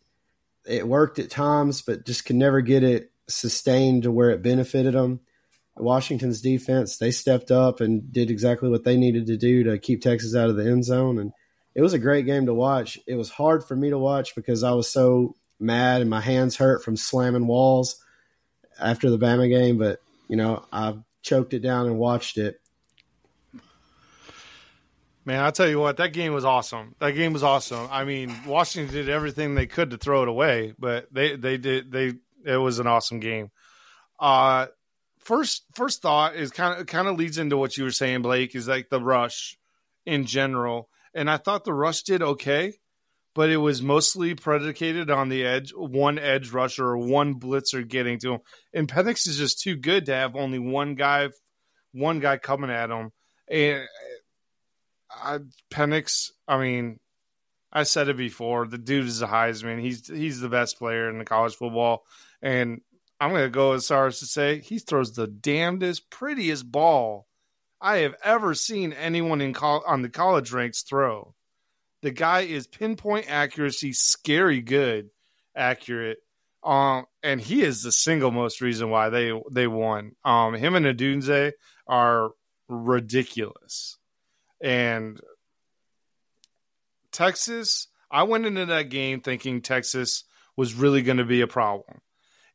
it 0.65 0.87
worked 0.87 1.19
at 1.19 1.29
times, 1.29 1.81
but 1.81 2.05
just 2.05 2.25
could 2.25 2.35
never 2.35 2.61
get 2.61 2.83
it 2.83 3.11
sustained 3.27 4.03
to 4.03 4.11
where 4.11 4.31
it 4.31 4.41
benefited 4.41 4.93
them. 4.93 5.19
Washington's 5.77 6.41
defense, 6.41 6.97
they 6.97 7.11
stepped 7.11 7.51
up 7.51 7.81
and 7.81 8.11
did 8.11 8.31
exactly 8.31 8.69
what 8.69 8.85
they 8.85 8.95
needed 8.95 9.27
to 9.27 9.37
do 9.37 9.63
to 9.63 9.77
keep 9.77 10.01
Texas 10.01 10.35
out 10.35 10.49
of 10.49 10.55
the 10.55 10.65
end 10.65 10.85
zone. 10.85 11.19
And 11.19 11.33
it 11.75 11.81
was 11.81 11.93
a 11.93 11.99
great 11.99 12.25
game 12.25 12.45
to 12.45 12.53
watch. 12.53 12.97
It 13.05 13.15
was 13.15 13.29
hard 13.29 13.63
for 13.65 13.75
me 13.75 13.89
to 13.89 13.97
watch 13.97 14.33
because 14.33 14.63
I 14.63 14.71
was 14.71 14.89
so 14.89 15.35
mad 15.59 16.01
and 16.01 16.09
my 16.09 16.21
hands 16.21 16.55
hurt 16.55 16.83
from 16.83 16.95
slamming 16.95 17.47
walls 17.47 18.01
after 18.79 19.09
the 19.09 19.19
Bama 19.19 19.49
game, 19.49 19.77
but 19.77 19.99
you 20.29 20.37
know, 20.37 20.65
I 20.71 20.95
choked 21.21 21.53
it 21.53 21.59
down 21.59 21.85
and 21.85 21.99
watched 21.99 22.37
it. 22.37 22.61
Man, 25.25 25.43
I'll 25.43 25.51
tell 25.51 25.67
you 25.67 25.79
what, 25.79 25.97
that 25.97 26.13
game 26.13 26.33
was 26.33 26.45
awesome. 26.45 26.95
That 26.99 27.11
game 27.11 27.33
was 27.33 27.43
awesome. 27.43 27.87
I 27.91 28.05
mean, 28.05 28.33
Washington 28.45 28.93
did 28.93 29.09
everything 29.09 29.55
they 29.55 29.65
could 29.65 29.89
to 29.89 29.97
throw 29.97 30.21
it 30.21 30.29
away, 30.29 30.73
but 30.79 31.07
they 31.11 31.35
they 31.35 31.57
did 31.57 31.91
they 31.91 32.13
it 32.45 32.57
was 32.57 32.79
an 32.79 32.87
awesome 32.87 33.19
game. 33.19 33.51
Uh 34.17 34.67
first 35.19 35.65
first 35.73 36.01
thought 36.01 36.35
is 36.35 36.51
kind 36.51 36.79
of 36.79 36.85
kind 36.85 37.07
of 37.07 37.17
leads 37.17 37.37
into 37.37 37.57
what 37.57 37.75
you 37.75 37.83
were 37.83 37.91
saying, 37.91 38.21
Blake, 38.21 38.55
is 38.55 38.67
like 38.67 38.89
the 38.89 39.01
rush 39.01 39.57
in 40.05 40.25
general 40.25 40.89
and 41.15 41.29
I 41.29 41.37
thought 41.37 41.63
the 41.63 41.73
rush 41.73 42.03
did 42.03 42.21
okay, 42.21 42.73
but 43.33 43.49
it 43.49 43.57
was 43.57 43.81
mostly 43.81 44.35
predicated 44.35 45.09
on 45.09 45.29
the 45.29 45.45
edge, 45.45 45.73
one 45.73 46.19
edge 46.19 46.51
rusher 46.51 46.85
or 46.85 46.97
one 46.97 47.39
blitzer 47.39 47.87
getting 47.87 48.19
to 48.19 48.33
him. 48.33 48.39
And 48.73 48.87
Penix 48.87 49.27
is 49.27 49.37
just 49.37 49.61
too 49.61 49.75
good 49.75 50.05
to 50.05 50.13
have 50.13 50.35
only 50.35 50.59
one 50.59 50.95
guy, 50.95 51.29
one 51.93 52.19
guy 52.19 52.37
coming 52.37 52.69
at 52.69 52.91
him. 52.91 53.11
And 53.47 53.85
I, 55.09 55.39
Penix, 55.71 56.31
I 56.47 56.59
mean, 56.59 56.99
I 57.71 57.83
said 57.83 58.09
it 58.09 58.17
before. 58.17 58.67
The 58.67 58.77
dude 58.77 59.05
is 59.05 59.21
a 59.21 59.27
Heisman. 59.27 59.81
He's 59.81 60.07
he's 60.07 60.39
the 60.39 60.49
best 60.49 60.77
player 60.77 61.09
in 61.09 61.17
the 61.17 61.25
college 61.25 61.55
football, 61.55 62.05
and 62.41 62.79
I'm 63.19 63.31
going 63.31 63.43
to 63.43 63.49
go 63.49 63.73
as 63.73 63.87
far 63.87 64.07
as 64.07 64.19
to 64.19 64.25
say 64.25 64.59
he 64.59 64.79
throws 64.79 65.13
the 65.13 65.27
damnedest, 65.27 66.09
prettiest 66.09 66.71
ball 66.71 67.27
I 67.81 67.97
have 67.97 68.15
ever 68.23 68.53
seen 68.53 68.93
anyone 68.93 69.41
in 69.41 69.53
col- 69.53 69.83
on 69.85 70.01
the 70.01 70.09
college 70.09 70.51
ranks 70.51 70.81
throw. 70.81 71.35
The 72.01 72.11
guy 72.11 72.41
is 72.41 72.67
pinpoint 72.67 73.25
accuracy, 73.29 73.93
scary 73.93 74.61
good, 74.61 75.09
accurate. 75.55 76.19
Um, 76.63 77.05
and 77.21 77.39
he 77.39 77.61
is 77.61 77.83
the 77.83 77.91
single 77.91 78.31
most 78.31 78.59
reason 78.59 78.89
why 78.89 79.09
they 79.09 79.31
they 79.51 79.67
won. 79.67 80.15
Um, 80.23 80.55
him 80.55 80.75
and 80.75 80.85
Odunze 80.85 81.53
are 81.87 82.31
ridiculous, 82.67 83.97
and 84.59 85.19
Texas. 87.11 87.87
I 88.09 88.23
went 88.23 88.45
into 88.45 88.65
that 88.67 88.89
game 88.89 89.21
thinking 89.21 89.61
Texas 89.61 90.23
was 90.55 90.73
really 90.73 91.01
going 91.01 91.17
to 91.17 91.25
be 91.25 91.41
a 91.41 91.47
problem, 91.47 92.01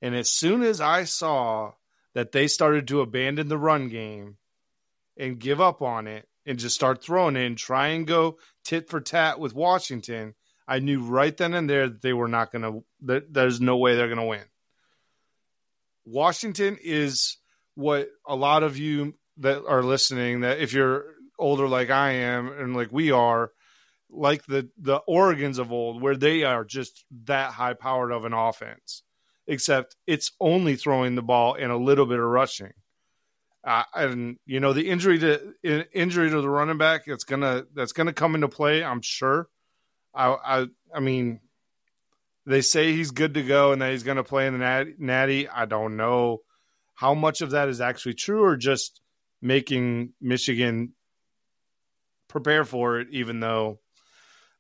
and 0.03 0.17
as 0.17 0.29
soon 0.29 0.63
as 0.63 0.81
I 0.81 1.05
saw 1.05 1.73
that 2.15 2.33
they 2.33 2.49
started 2.49 2.89
to 2.89 3.03
abandon 3.03 3.49
the 3.49 3.59
run 3.59 3.89
game 3.89 4.39
and 5.21 5.39
give 5.39 5.61
up 5.61 5.83
on 5.83 6.07
it 6.07 6.27
and 6.47 6.59
just 6.59 6.75
start 6.75 7.03
throwing 7.03 7.37
it 7.37 7.47
and 7.47 7.59
try 7.59 7.89
and 7.89 8.07
go 8.07 8.39
tit 8.65 8.89
for 8.89 9.01
tat 9.01 9.39
with 9.39 9.55
Washington, 9.55 10.35
I 10.67 10.79
knew 10.79 11.03
right 11.03 11.37
then 11.37 11.55
and 11.55 11.69
there 11.69 11.89
that 11.89 12.03
they 12.03 12.13
were 12.13 12.29
not 12.29 12.51
going 12.51 12.63
to, 12.63 12.85
that 13.03 13.33
there's 13.33 13.61
no 13.61 13.77
way 13.77 13.95
they're 13.95 14.09
going 14.09 14.19
to 14.19 14.25
win. 14.25 14.45
Washington 16.05 16.79
is 16.83 17.37
what 17.75 18.09
a 18.27 18.35
lot 18.35 18.63
of 18.63 18.79
you 18.79 19.15
that 19.39 19.65
are 19.67 19.83
listening, 19.83 20.41
that 20.41 20.59
if 20.59 20.73
you're 20.73 21.05
older 21.39 21.69
like 21.69 21.91
I 21.91 22.13
am 22.13 22.49
and 22.49 22.75
like 22.75 22.91
we 22.91 23.11
are, 23.11 23.53
like 24.13 24.45
the 24.47 24.69
the 24.77 25.01
Oregons 25.09 25.59
of 25.59 25.71
old, 25.71 26.03
where 26.03 26.17
they 26.17 26.43
are 26.43 26.65
just 26.65 27.05
that 27.27 27.53
high 27.53 27.75
powered 27.75 28.11
of 28.11 28.25
an 28.25 28.33
offense, 28.33 29.05
except 29.47 29.95
it's 30.07 30.33
only 30.41 30.75
throwing 30.75 31.15
the 31.15 31.23
ball 31.23 31.55
and 31.55 31.71
a 31.71 31.77
little 31.77 32.07
bit 32.07 32.19
of 32.19 32.25
rushing. 32.25 32.73
Uh, 33.63 33.83
and 33.95 34.39
you 34.47 34.59
know 34.59 34.73
the 34.73 34.89
injury 34.89 35.19
to 35.19 35.55
injury 35.93 36.31
to 36.31 36.41
the 36.41 36.49
running 36.49 36.79
back 36.79 37.03
it's 37.07 37.25
gonna 37.25 37.65
that's 37.75 37.93
gonna 37.93 38.13
come 38.13 38.35
into 38.35 38.49
play. 38.49 38.83
I'm 38.83 39.03
sure. 39.03 39.49
I 40.15 40.29
I, 40.29 40.67
I 40.95 41.01
mean, 41.01 41.41
they 42.47 42.63
say 42.63 42.93
he's 42.93 43.11
good 43.11 43.35
to 43.35 43.43
go 43.43 43.73
and 43.73 43.83
that 43.83 43.93
he's 43.93 44.03
gonna 44.03 44.25
play 44.25 44.47
in 44.47 44.59
the 44.59 44.95
natty. 44.99 45.49
I 45.49 45.67
don't 45.67 45.97
know 45.97 46.39
how 46.95 47.15
much 47.15 47.43
of 47.43 47.51
that 47.51 47.69
is 47.69 47.81
actually 47.81 48.15
true 48.15 48.43
or 48.43 48.57
just 48.57 49.01
making 49.43 50.13
Michigan 50.21 50.95
prepare 52.29 52.65
for 52.65 53.01
it, 53.01 53.09
even 53.11 53.41
though 53.41 53.79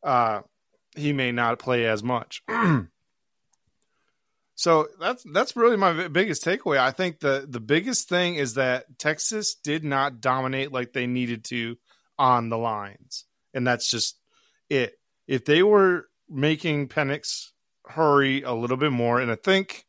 uh, 0.02 0.40
he 0.94 1.12
may 1.12 1.32
not 1.32 1.58
play 1.58 1.86
as 1.86 2.02
much. 2.02 2.42
So 4.60 4.88
that's 5.00 5.24
that's 5.32 5.56
really 5.56 5.78
my 5.78 6.08
biggest 6.08 6.44
takeaway. 6.44 6.76
I 6.76 6.90
think 6.90 7.20
the 7.20 7.46
the 7.48 7.60
biggest 7.60 8.10
thing 8.10 8.34
is 8.34 8.54
that 8.54 8.98
Texas 8.98 9.54
did 9.54 9.84
not 9.84 10.20
dominate 10.20 10.70
like 10.70 10.92
they 10.92 11.06
needed 11.06 11.44
to 11.44 11.78
on 12.18 12.50
the 12.50 12.58
lines, 12.58 13.24
and 13.54 13.66
that's 13.66 13.90
just 13.90 14.18
it. 14.68 14.98
If 15.26 15.46
they 15.46 15.62
were 15.62 16.10
making 16.28 16.88
Penix 16.88 17.52
hurry 17.86 18.42
a 18.42 18.52
little 18.52 18.76
bit 18.76 18.92
more, 18.92 19.18
and 19.18 19.30
I 19.30 19.36
think 19.36 19.86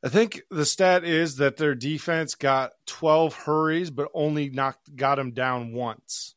I 0.00 0.08
think 0.10 0.42
the 0.48 0.64
stat 0.64 1.02
is 1.02 1.38
that 1.38 1.56
their 1.56 1.74
defense 1.74 2.36
got 2.36 2.70
12 2.86 3.34
hurries, 3.34 3.90
but 3.90 4.12
only 4.14 4.48
knocked 4.48 4.94
got 4.94 5.18
him 5.18 5.32
down 5.32 5.72
once, 5.72 6.36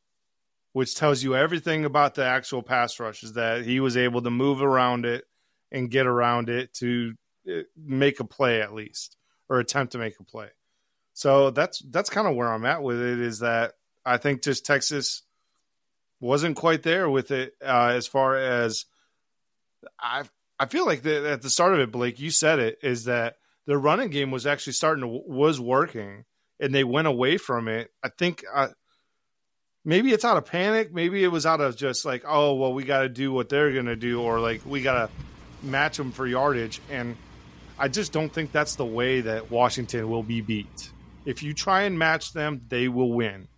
which 0.72 0.96
tells 0.96 1.22
you 1.22 1.36
everything 1.36 1.84
about 1.84 2.16
the 2.16 2.24
actual 2.24 2.64
pass 2.64 2.98
rush. 2.98 3.22
Is 3.22 3.34
that 3.34 3.64
he 3.64 3.78
was 3.78 3.96
able 3.96 4.20
to 4.22 4.30
move 4.30 4.60
around 4.60 5.06
it 5.06 5.26
and 5.72 5.90
get 5.90 6.06
around 6.06 6.48
it 6.48 6.72
to 6.74 7.14
uh, 7.50 7.62
make 7.76 8.20
a 8.20 8.24
play 8.24 8.60
at 8.60 8.74
least, 8.74 9.16
or 9.48 9.58
attempt 9.58 9.92
to 9.92 9.98
make 9.98 10.20
a 10.20 10.24
play. 10.24 10.48
So 11.14 11.50
that's 11.50 11.82
that's 11.90 12.10
kind 12.10 12.28
of 12.28 12.36
where 12.36 12.52
I'm 12.52 12.64
at 12.64 12.82
with 12.82 13.00
it. 13.00 13.18
Is 13.18 13.40
that 13.40 13.72
I 14.04 14.18
think 14.18 14.42
just 14.42 14.64
Texas 14.64 15.22
wasn't 16.20 16.56
quite 16.56 16.84
there 16.84 17.10
with 17.10 17.32
it 17.32 17.54
uh, 17.64 17.92
as 17.94 18.06
far 18.06 18.36
as 18.36 18.84
I 19.98 20.22
I 20.58 20.66
feel 20.66 20.86
like 20.86 21.02
the, 21.02 21.30
at 21.30 21.42
the 21.42 21.50
start 21.50 21.74
of 21.74 21.80
it, 21.80 21.90
Blake, 21.90 22.20
you 22.20 22.30
said 22.30 22.60
it 22.60 22.78
is 22.82 23.04
that 23.04 23.36
their 23.66 23.78
running 23.78 24.10
game 24.10 24.30
was 24.30 24.46
actually 24.46 24.74
starting 24.74 25.02
to 25.02 25.08
was 25.08 25.58
working, 25.58 26.24
and 26.60 26.74
they 26.74 26.84
went 26.84 27.08
away 27.08 27.36
from 27.38 27.66
it. 27.68 27.90
I 28.02 28.08
think 28.08 28.44
uh, 28.54 28.68
maybe 29.84 30.12
it's 30.12 30.24
out 30.24 30.36
of 30.36 30.46
panic, 30.46 30.92
maybe 30.92 31.24
it 31.24 31.28
was 31.28 31.46
out 31.46 31.60
of 31.60 31.76
just 31.76 32.04
like, 32.04 32.22
oh 32.26 32.54
well, 32.54 32.74
we 32.74 32.84
got 32.84 33.00
to 33.00 33.08
do 33.08 33.32
what 33.32 33.48
they're 33.48 33.72
gonna 33.72 33.96
do, 33.96 34.20
or 34.22 34.38
like 34.38 34.64
we 34.64 34.82
got 34.82 35.06
to 35.06 35.12
match 35.62 35.96
them 35.96 36.12
for 36.12 36.26
yardage, 36.26 36.80
and 36.90 37.16
I 37.78 37.88
just 37.88 38.12
don't 38.12 38.32
think 38.32 38.52
that's 38.52 38.76
the 38.76 38.84
way 38.84 39.20
that 39.22 39.50
Washington 39.50 40.08
will 40.08 40.22
be 40.22 40.40
beat. 40.40 40.90
If 41.24 41.42
you 41.42 41.54
try 41.54 41.82
and 41.82 41.98
match 41.98 42.32
them, 42.32 42.60
they 42.68 42.88
will 42.88 43.12
win. 43.12 43.48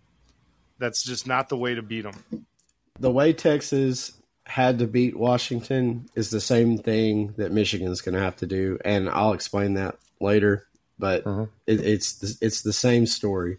That's 0.77 1.03
just 1.03 1.27
not 1.27 1.49
the 1.49 1.57
way 1.57 1.75
to 1.75 1.81
beat 1.81 2.01
them. 2.01 2.45
The 2.99 3.11
way 3.11 3.33
Texas 3.33 4.13
had 4.45 4.79
to 4.79 4.87
beat 4.87 5.17
Washington 5.17 6.07
is 6.15 6.29
the 6.29 6.41
same 6.41 6.77
thing 6.77 7.33
that 7.37 7.51
Michigan's 7.51 8.01
going 8.01 8.15
to 8.15 8.21
have 8.21 8.35
to 8.37 8.45
do, 8.45 8.77
and 8.85 9.09
I'll 9.09 9.33
explain 9.33 9.73
that 9.75 9.97
later. 10.19 10.67
But 10.97 11.25
uh-huh. 11.25 11.47
it, 11.67 11.81
it's 11.81 12.37
it's 12.41 12.61
the 12.61 12.73
same 12.73 13.05
story. 13.05 13.57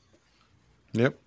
Yep. 0.93 1.19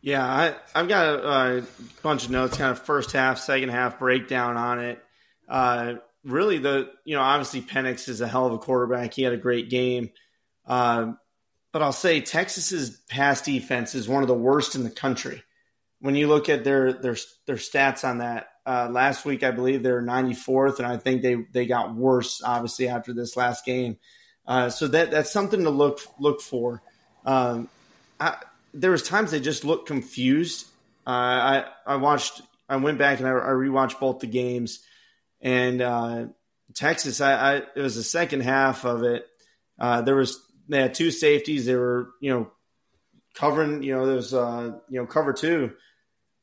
Yeah, 0.00 0.24
I, 0.26 0.54
I've 0.74 0.88
got 0.88 1.06
a, 1.06 1.58
a, 1.58 1.62
bunch 2.02 2.24
of 2.24 2.32
notes, 2.32 2.56
kind 2.56 2.72
of 2.72 2.80
first 2.80 3.12
half, 3.12 3.38
second 3.38 3.68
half 3.68 4.00
breakdown 4.00 4.56
on 4.56 4.80
it. 4.80 5.04
Uh, 5.48 5.94
really, 6.24 6.58
the 6.58 6.90
you 7.04 7.14
know 7.14 7.22
obviously 7.22 7.62
Penix 7.62 8.08
is 8.08 8.20
a 8.20 8.28
hell 8.28 8.46
of 8.46 8.52
a 8.52 8.58
quarterback. 8.58 9.14
He 9.14 9.22
had 9.22 9.32
a 9.32 9.38
great 9.38 9.70
game, 9.70 10.10
uh, 10.66 11.12
but 11.72 11.82
I'll 11.82 11.92
say 11.92 12.20
Texas's 12.20 13.00
pass 13.08 13.42
defense 13.42 13.94
is 13.94 14.08
one 14.08 14.22
of 14.22 14.28
the 14.28 14.34
worst 14.34 14.74
in 14.74 14.84
the 14.84 14.90
country. 14.90 15.42
When 16.00 16.14
you 16.14 16.28
look 16.28 16.48
at 16.48 16.64
their 16.64 16.92
their 16.92 17.16
their 17.46 17.56
stats 17.56 18.08
on 18.08 18.18
that, 18.18 18.48
uh, 18.66 18.88
last 18.90 19.24
week, 19.24 19.42
I 19.42 19.50
believe 19.50 19.82
they're 19.82 20.02
94th, 20.02 20.78
and 20.78 20.86
I 20.86 20.96
think 20.96 21.22
they 21.22 21.36
they 21.52 21.66
got 21.66 21.94
worse 21.94 22.42
obviously 22.44 22.88
after 22.88 23.12
this 23.12 23.36
last 23.36 23.64
game. 23.64 23.98
Uh, 24.46 24.68
so 24.70 24.88
that 24.88 25.10
that's 25.10 25.32
something 25.32 25.64
to 25.64 25.70
look 25.70 26.00
look 26.18 26.40
for. 26.40 26.82
Um, 27.24 27.68
I, 28.18 28.36
there 28.74 28.90
was 28.90 29.02
times 29.02 29.30
they 29.30 29.40
just 29.40 29.64
looked 29.64 29.86
confused. 29.86 30.66
Uh, 31.06 31.10
I 31.10 31.64
I 31.86 31.96
watched, 31.96 32.42
I 32.68 32.76
went 32.76 32.98
back 32.98 33.18
and 33.18 33.28
I, 33.28 33.32
I 33.32 33.50
rewatched 33.50 34.00
both 34.00 34.20
the 34.20 34.26
games, 34.26 34.84
and 35.42 35.82
uh, 35.82 36.26
Texas. 36.74 37.20
I, 37.20 37.32
I, 37.32 37.56
it 37.56 37.80
was 37.80 37.96
the 37.96 38.02
second 38.02 38.42
half 38.42 38.84
of 38.84 39.02
it. 39.02 39.26
Uh, 39.78 40.02
there 40.02 40.16
was 40.16 40.40
they 40.68 40.80
had 40.80 40.94
two 40.94 41.10
safeties. 41.10 41.66
They 41.66 41.74
were 41.74 42.10
you 42.20 42.32
know 42.32 42.50
covering. 43.34 43.82
You 43.82 43.96
know 43.96 44.06
there 44.06 44.16
was 44.16 44.32
uh, 44.32 44.78
you 44.88 45.00
know 45.00 45.06
cover 45.06 45.32
two, 45.32 45.72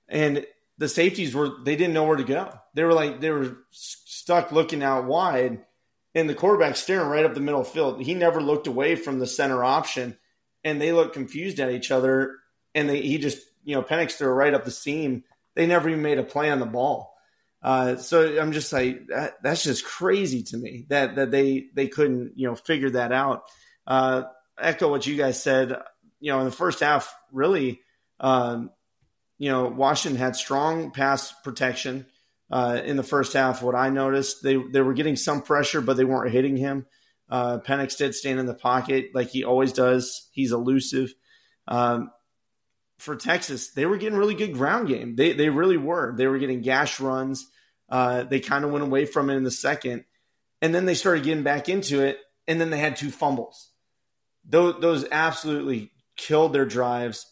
and 0.08 0.46
the 0.78 0.90
safeties 0.90 1.34
were 1.34 1.50
they 1.64 1.76
didn't 1.76 1.94
know 1.94 2.04
where 2.04 2.18
to 2.18 2.24
go. 2.24 2.54
They 2.74 2.84
were 2.84 2.94
like 2.94 3.22
they 3.22 3.32
were 3.32 3.58
stuck 3.72 4.52
looking 4.52 4.84
out 4.84 5.06
wide, 5.06 5.66
and 6.14 6.30
the 6.30 6.36
quarterback 6.36 6.76
staring 6.76 7.08
right 7.08 7.26
up 7.26 7.34
the 7.34 7.40
middle 7.40 7.64
field. 7.64 8.02
He 8.02 8.14
never 8.14 8.42
looked 8.42 8.68
away 8.68 8.96
from 8.96 9.20
the 9.20 9.28
center 9.28 9.64
option, 9.64 10.18
and 10.64 10.82
they 10.82 10.92
looked 10.92 11.14
confused 11.14 11.60
at 11.60 11.72
each 11.72 11.92
other. 11.92 12.36
And 12.76 12.88
they, 12.88 13.02
he 13.02 13.18
just 13.18 13.40
you 13.64 13.76
know 13.76 13.82
Penix 13.82 14.14
threw 14.14 14.30
right 14.30 14.54
up 14.54 14.66
the 14.66 14.72
seam. 14.72 15.24
They 15.56 15.66
never 15.66 15.90
even 15.90 16.02
made 16.02 16.20
a 16.20 16.24
play 16.24 16.52
on 16.52 16.60
the 16.60 16.66
ball. 16.66 17.16
Uh, 17.62 17.98
so 17.98 18.40
I'm 18.40 18.54
just 18.54 18.72
like 18.72 19.08
that, 19.08 19.34
that's 19.44 19.64
just 19.64 19.84
crazy 19.86 20.44
to 20.44 20.58
me 20.58 20.86
that 20.90 21.16
that 21.16 21.32
they 21.32 21.68
they 21.74 21.88
couldn't 21.88 22.34
you 22.36 22.48
know 22.48 22.56
figure 22.56 22.92
that 22.92 23.12
out. 23.12 23.44
Uh, 23.86 24.24
echo 24.58 24.90
what 24.90 25.06
you 25.06 25.18
guys 25.18 25.42
said. 25.42 25.76
You 26.22 26.32
know, 26.32 26.40
in 26.40 26.46
the 26.46 26.52
first 26.52 26.80
half, 26.80 27.14
really. 27.32 27.82
Um, 28.20 28.72
you 29.38 29.50
know, 29.50 29.68
Washington 29.70 30.20
had 30.20 30.36
strong 30.36 30.92
pass 30.92 31.32
protection 31.44 32.06
uh, 32.52 32.82
in 32.84 32.98
the 32.98 33.04
first 33.04 33.34
half. 33.34 33.64
What 33.64 33.76
I 33.76 33.90
noticed, 33.90 34.44
they 34.44 34.58
they 34.58 34.82
were 34.82 34.94
getting 34.94 35.16
some 35.16 35.42
pressure, 35.42 35.82
but 35.82 35.98
they 35.98 36.04
weren't 36.04 36.32
hitting 36.32 36.58
him. 36.58 36.86
Uh, 37.30 37.60
Penix 37.60 37.98
did 37.98 38.16
stand 38.16 38.40
in 38.40 38.48
the 38.48 38.54
pocket 38.54 39.12
like 39.14 39.30
he 39.30 39.44
always 39.44 39.72
does. 39.72 40.28
He's 40.32 40.52
elusive. 40.52 41.14
Um, 41.68 42.12
for 43.00 43.16
Texas, 43.16 43.72
they 43.72 43.86
were 43.86 43.98
getting 43.98 44.18
really 44.18 44.36
good 44.36 44.54
ground 44.54 44.88
game. 44.88 45.16
They 45.16 45.34
they 45.34 45.50
really 45.50 45.78
were. 45.78 46.14
They 46.16 46.28
were 46.28 46.38
getting 46.38 46.62
gash 46.62 47.00
runs. 47.00 47.48
Uh, 47.90 48.24
they 48.24 48.40
kind 48.40 48.64
of 48.64 48.72
went 48.72 48.84
away 48.84 49.06
from 49.06 49.30
it 49.30 49.36
in 49.36 49.44
the 49.44 49.52
second, 49.52 50.06
and 50.62 50.76
then 50.76 50.86
they 50.86 50.94
started 50.94 51.24
getting 51.24 51.44
back 51.44 51.70
into 51.70 52.06
it. 52.06 52.20
And 52.48 52.60
then 52.60 52.72
they 52.72 52.80
had 52.80 52.96
two 52.96 53.12
fumbles. 53.12 53.70
Those, 54.44 54.82
those 54.82 55.06
absolutely 55.12 55.92
killed 56.18 56.52
their 56.52 56.66
drives 56.66 57.28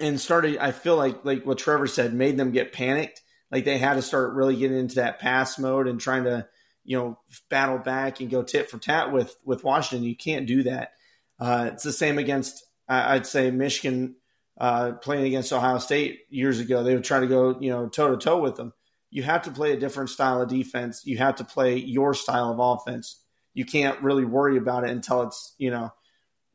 and 0.00 0.20
started 0.20 0.58
I 0.58 0.72
feel 0.72 0.96
like 0.96 1.24
like 1.24 1.44
what 1.44 1.58
Trevor 1.58 1.86
said 1.86 2.14
made 2.14 2.36
them 2.36 2.52
get 2.52 2.72
panicked. 2.72 3.20
Like 3.50 3.64
they 3.64 3.78
had 3.78 3.94
to 3.94 4.02
start 4.02 4.34
really 4.34 4.56
getting 4.56 4.78
into 4.78 4.96
that 4.96 5.20
pass 5.20 5.58
mode 5.58 5.86
and 5.86 6.00
trying 6.00 6.24
to, 6.24 6.46
you 6.84 6.98
know, 6.98 7.18
battle 7.50 7.78
back 7.78 8.20
and 8.20 8.30
go 8.30 8.42
tit 8.42 8.70
for 8.70 8.78
tat 8.78 9.12
with 9.12 9.36
with 9.44 9.64
Washington. 9.64 10.08
You 10.08 10.16
can't 10.16 10.46
do 10.46 10.64
that. 10.64 10.92
Uh, 11.38 11.70
it's 11.72 11.84
the 11.84 11.92
same 11.92 12.18
against 12.18 12.64
I'd 12.88 13.26
say 13.26 13.50
Michigan 13.50 14.16
uh, 14.58 14.92
playing 14.92 15.26
against 15.26 15.52
Ohio 15.52 15.78
State 15.78 16.20
years 16.30 16.60
ago. 16.60 16.82
They 16.82 16.94
would 16.94 17.04
try 17.04 17.20
to 17.20 17.26
go, 17.26 17.58
you 17.60 17.70
know, 17.70 17.88
toe 17.88 18.10
to 18.10 18.16
toe 18.16 18.40
with 18.40 18.56
them. 18.56 18.72
You 19.10 19.22
have 19.22 19.42
to 19.42 19.50
play 19.50 19.72
a 19.72 19.78
different 19.78 20.10
style 20.10 20.42
of 20.42 20.48
defense. 20.48 21.02
You 21.04 21.18
have 21.18 21.36
to 21.36 21.44
play 21.44 21.76
your 21.76 22.14
style 22.14 22.50
of 22.50 22.58
offense. 22.58 23.20
You 23.52 23.64
can't 23.64 24.00
really 24.02 24.24
worry 24.24 24.56
about 24.56 24.84
it 24.84 24.90
until 24.90 25.22
it's, 25.22 25.54
you 25.58 25.70
know, 25.70 25.92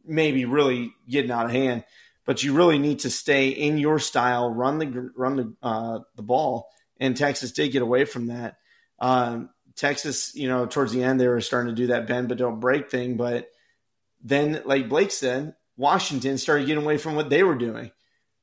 maybe 0.06 0.46
really 0.46 0.94
getting 1.08 1.32
out 1.32 1.46
of 1.46 1.52
hand 1.52 1.84
but 2.30 2.44
you 2.44 2.54
really 2.54 2.78
need 2.78 3.00
to 3.00 3.10
stay 3.10 3.50
in 3.50 3.80
your 3.80 3.98
style, 3.98 4.54
run 4.54 4.78
the 4.78 5.12
run 5.18 5.36
the 5.36 5.54
uh, 5.64 6.00
the 6.16 6.22
ball. 6.22 6.70
And 7.00 7.18
Texas 7.18 7.54
did 7.54 7.72
get 7.72 7.82
away 7.82 8.06
from 8.06 8.28
that. 8.28 8.58
Um, 9.00 9.50
Texas, 9.76 10.36
you 10.36 10.48
know, 10.48 10.68
towards 10.68 10.92
the 10.92 11.02
end 11.02 11.20
they 11.20 11.28
were 11.28 11.42
starting 11.42 11.74
to 11.74 11.82
do 11.82 11.88
that 11.88 12.06
bend 12.06 12.30
but 12.30 12.38
don't 12.38 12.60
break 12.60 12.92
thing, 12.92 13.18
but 13.18 13.50
then, 14.24 14.62
like 14.64 14.90
Blake 14.90 15.10
said, 15.10 15.56
Washington 15.80 16.38
started 16.38 16.68
getting 16.68 16.84
away 16.84 16.98
from 16.98 17.16
what 17.16 17.30
they 17.30 17.42
were 17.42 17.56
doing 17.56 17.92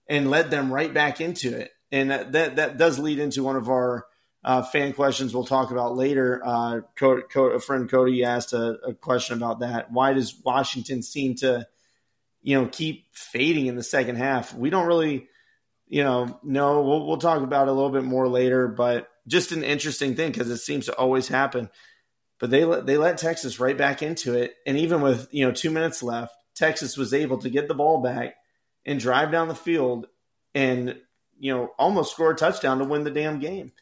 and 0.09 0.31
led 0.31 0.51
them 0.51 0.73
right 0.73 0.93
back 0.93 1.21
into 1.21 1.57
it. 1.57 1.71
And 1.93 2.11
that 2.11 2.33
that, 2.33 2.57
that 2.57 2.79
does 2.79 2.99
lead 2.99 3.21
into 3.21 3.45
one 3.45 3.57
of 3.57 3.69
our 3.69 4.07
uh, 4.43 4.63
fan 4.63 4.93
questions 4.93 5.35
we'll 5.35 5.45
talk 5.45 5.71
about 5.71 5.97
later. 5.97 6.41
Uh, 6.45 6.81
a 7.01 7.61
friend 7.61 7.89
Cody 7.89 8.25
asked 8.25 8.53
a, 8.53 8.79
a, 8.87 8.95
question 8.95 9.37
about 9.37 9.61
that. 9.61 9.91
Why 9.93 10.13
does 10.13 10.41
Washington 10.45 11.03
seem 11.03 11.35
to 11.37 11.67
you 12.47 12.55
know, 12.55 12.69
keep 12.69 13.07
fading 13.11 13.67
in 13.67 13.75
the 13.75 13.83
second 13.83 14.15
half. 14.15 14.55
We 14.55 14.71
don't 14.71 14.87
really, 14.87 15.27
you 15.89 16.05
know, 16.05 16.39
know. 16.45 16.81
We'll, 16.81 17.05
we'll 17.05 17.17
talk 17.17 17.43
about 17.43 17.67
it 17.67 17.73
a 17.73 17.75
little 17.75 17.91
bit 17.91 18.05
more 18.05 18.29
later, 18.29 18.69
but 18.69 19.09
just 19.27 19.51
an 19.51 19.65
interesting 19.65 20.15
thing 20.15 20.31
because 20.31 20.49
it 20.49 20.59
seems 20.59 20.87
to 20.87 20.95
always 20.95 21.27
happen. 21.27 21.69
But 22.39 22.51
they 22.51 22.65
let 22.65 22.87
they 22.87 22.99
let 22.99 23.19
Texas 23.19 23.59
right 23.59 23.77
back 23.77 24.01
into 24.01 24.35
it, 24.35 24.55
and 24.65 24.79
even 24.79 25.01
with 25.01 25.27
you 25.33 25.45
know 25.45 25.51
two 25.51 25.73
minutes 25.73 26.05
left, 26.05 26.37
Texas 26.57 26.97
was 26.97 27.15
able 27.15 27.39
to 27.39 27.51
get 27.51 27.69
the 27.69 27.75
ball 27.75 28.03
back 28.03 28.35
and 28.85 28.99
drive 28.99 29.31
down 29.31 29.49
the 29.49 29.55
field 29.55 30.07
and 30.55 30.97
you 31.39 31.55
know 31.55 31.71
almost 31.79 32.13
score 32.13 32.33
a 32.33 32.37
touchdown 32.37 32.79
to 32.79 32.85
win 32.85 33.05
the 33.05 33.11
damn 33.11 33.39
game. 33.39 33.73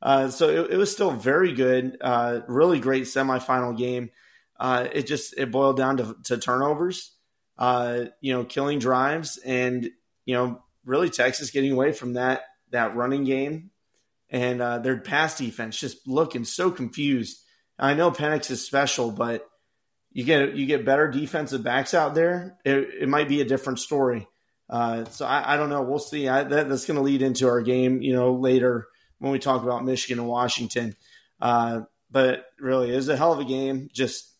Uh, 0.00 0.28
so 0.28 0.48
it, 0.48 0.72
it, 0.72 0.76
was 0.76 0.92
still 0.92 1.10
very 1.10 1.52
good, 1.52 1.96
uh, 2.00 2.40
really 2.46 2.78
great 2.78 3.04
semifinal 3.04 3.76
game. 3.76 4.10
Uh, 4.58 4.86
it 4.92 5.06
just 5.06 5.34
it 5.36 5.50
boiled 5.50 5.76
down 5.76 5.96
to, 5.96 6.16
to 6.24 6.38
turnovers 6.38 7.16
uh, 7.58 8.04
you 8.20 8.32
know, 8.32 8.44
killing 8.44 8.78
drives 8.78 9.36
and, 9.38 9.90
you 10.24 10.34
know, 10.34 10.62
really 10.84 11.10
Texas 11.10 11.50
getting 11.50 11.72
away 11.72 11.92
from 11.92 12.14
that, 12.14 12.42
that 12.70 12.94
running 12.94 13.24
game 13.24 13.70
and 14.30 14.62
uh, 14.62 14.78
their 14.78 14.98
pass 14.98 15.36
defense 15.36 15.78
just 15.78 16.06
looking 16.06 16.44
so 16.44 16.70
confused. 16.70 17.42
I 17.78 17.94
know 17.94 18.10
Penix 18.10 18.50
is 18.50 18.64
special, 18.64 19.10
but 19.10 19.48
you 20.12 20.24
get 20.24 20.54
you 20.54 20.66
get 20.66 20.84
better 20.84 21.10
defensive 21.10 21.62
backs 21.62 21.94
out 21.94 22.14
there, 22.14 22.58
it, 22.64 23.02
it 23.02 23.08
might 23.08 23.28
be 23.28 23.40
a 23.40 23.44
different 23.44 23.78
story. 23.78 24.26
Uh, 24.68 25.04
so 25.06 25.24
I, 25.24 25.54
I, 25.54 25.56
don't 25.56 25.70
know. 25.70 25.82
We'll 25.82 25.98
see. 25.98 26.28
I, 26.28 26.42
that, 26.42 26.68
that's 26.68 26.84
going 26.84 26.98
to 26.98 27.02
lead 27.02 27.22
into 27.22 27.48
our 27.48 27.62
game, 27.62 28.02
you 28.02 28.12
know, 28.12 28.34
later 28.34 28.88
when 29.18 29.32
we 29.32 29.38
talk 29.38 29.62
about 29.62 29.82
Michigan 29.82 30.18
and 30.18 30.28
Washington. 30.28 30.94
Uh, 31.40 31.82
but 32.10 32.44
really, 32.58 32.92
it 32.92 32.96
was 32.96 33.08
a 33.08 33.16
hell 33.16 33.32
of 33.32 33.38
a 33.38 33.44
game. 33.44 33.88
Just 33.92 34.30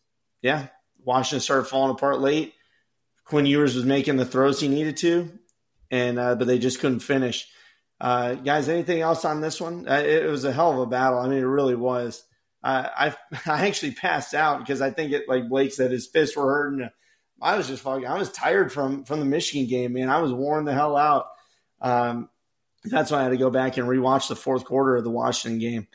yeah, 0.42 0.66
Washington 1.02 1.40
started 1.40 1.64
falling 1.64 1.92
apart 1.92 2.20
late. 2.20 2.54
Quinn 3.24 3.46
Ewers 3.46 3.74
was 3.74 3.84
making 3.84 4.16
the 4.16 4.24
throws 4.24 4.60
he 4.60 4.68
needed 4.68 4.96
to, 4.98 5.30
and 5.90 6.18
uh, 6.18 6.34
but 6.34 6.46
they 6.46 6.58
just 6.58 6.80
couldn't 6.80 7.00
finish. 7.00 7.48
Uh, 8.00 8.34
guys, 8.34 8.68
anything 8.68 9.00
else 9.00 9.24
on 9.24 9.40
this 9.40 9.60
one? 9.60 9.88
Uh, 9.88 9.94
it, 9.94 10.24
it, 10.24 10.30
was 10.30 10.44
a 10.44 10.52
hell 10.52 10.72
of 10.72 10.78
a 10.78 10.86
battle. 10.86 11.18
I 11.18 11.28
mean, 11.28 11.38
it 11.38 11.42
really 11.42 11.74
was. 11.74 12.22
Uh, 12.62 12.88
I 12.96 13.16
I 13.46 13.66
actually 13.66 13.92
passed 13.92 14.34
out 14.34 14.60
because 14.60 14.80
I 14.80 14.90
think 14.90 15.12
it 15.12 15.28
like 15.28 15.48
Blake 15.48 15.72
said 15.72 15.90
his 15.90 16.06
fists 16.06 16.36
were 16.36 16.46
hurting. 16.46 16.88
I 17.40 17.56
was 17.56 17.68
just 17.68 17.82
fucking. 17.82 18.06
I 18.06 18.18
was 18.18 18.30
tired 18.30 18.72
from 18.72 19.04
from 19.04 19.20
the 19.20 19.26
Michigan 19.26 19.68
game, 19.68 19.92
man. 19.92 20.08
I 20.08 20.20
was 20.20 20.32
worn 20.32 20.64
the 20.64 20.74
hell 20.74 20.96
out. 20.96 21.26
Um, 21.80 22.28
that's 22.84 23.10
why 23.10 23.20
I 23.20 23.22
had 23.24 23.30
to 23.30 23.36
go 23.36 23.50
back 23.50 23.76
and 23.76 23.88
rewatch 23.88 24.28
the 24.28 24.36
fourth 24.36 24.64
quarter 24.64 24.96
of 24.96 25.04
the 25.04 25.10
Washington 25.10 25.58
game. 25.58 25.86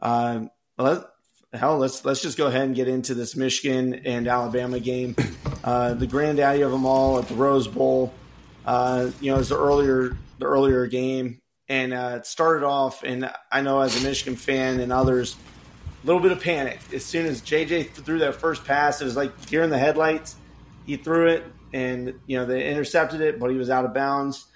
Um, 0.00 0.50
let, 0.78 1.04
hell, 1.52 1.78
let's 1.78 2.04
let's 2.04 2.22
just 2.22 2.38
go 2.38 2.46
ahead 2.46 2.62
and 2.62 2.74
get 2.74 2.88
into 2.88 3.14
this 3.14 3.36
Michigan 3.36 3.94
and 4.04 4.28
Alabama 4.28 4.78
game. 4.80 5.16
Uh, 5.62 5.94
the 5.94 6.06
granddaddy 6.06 6.62
of 6.62 6.70
them 6.70 6.84
all 6.84 7.18
at 7.18 7.28
the 7.28 7.34
Rose 7.34 7.66
Bowl. 7.66 8.12
Uh, 8.66 9.10
you 9.20 9.30
know, 9.30 9.36
it 9.36 9.38
was 9.38 9.48
the 9.48 9.58
earlier 9.58 10.16
the 10.38 10.46
earlier 10.46 10.86
game, 10.86 11.40
and 11.68 11.92
uh, 11.92 12.16
it 12.18 12.26
started 12.26 12.64
off. 12.64 13.02
And 13.02 13.30
I 13.50 13.62
know 13.62 13.80
as 13.80 14.00
a 14.00 14.06
Michigan 14.06 14.36
fan 14.36 14.80
and 14.80 14.92
others, 14.92 15.36
little 16.06 16.20
bit 16.20 16.32
of 16.32 16.40
panic 16.40 16.80
as 16.92 17.04
soon 17.04 17.26
as 17.26 17.40
JJ 17.40 17.90
threw 17.90 18.18
that 18.20 18.36
first 18.36 18.64
pass. 18.64 19.00
It 19.00 19.04
was 19.04 19.16
like 19.16 19.46
deer 19.46 19.62
in 19.62 19.70
the 19.70 19.78
headlights. 19.78 20.36
He 20.86 20.96
threw 20.96 21.28
it, 21.28 21.44
and 21.72 22.14
you 22.26 22.38
know 22.38 22.46
they 22.46 22.70
intercepted 22.70 23.20
it, 23.20 23.38
but 23.38 23.50
he 23.50 23.56
was 23.56 23.70
out 23.70 23.84
of 23.84 23.94
bounds. 23.94 24.46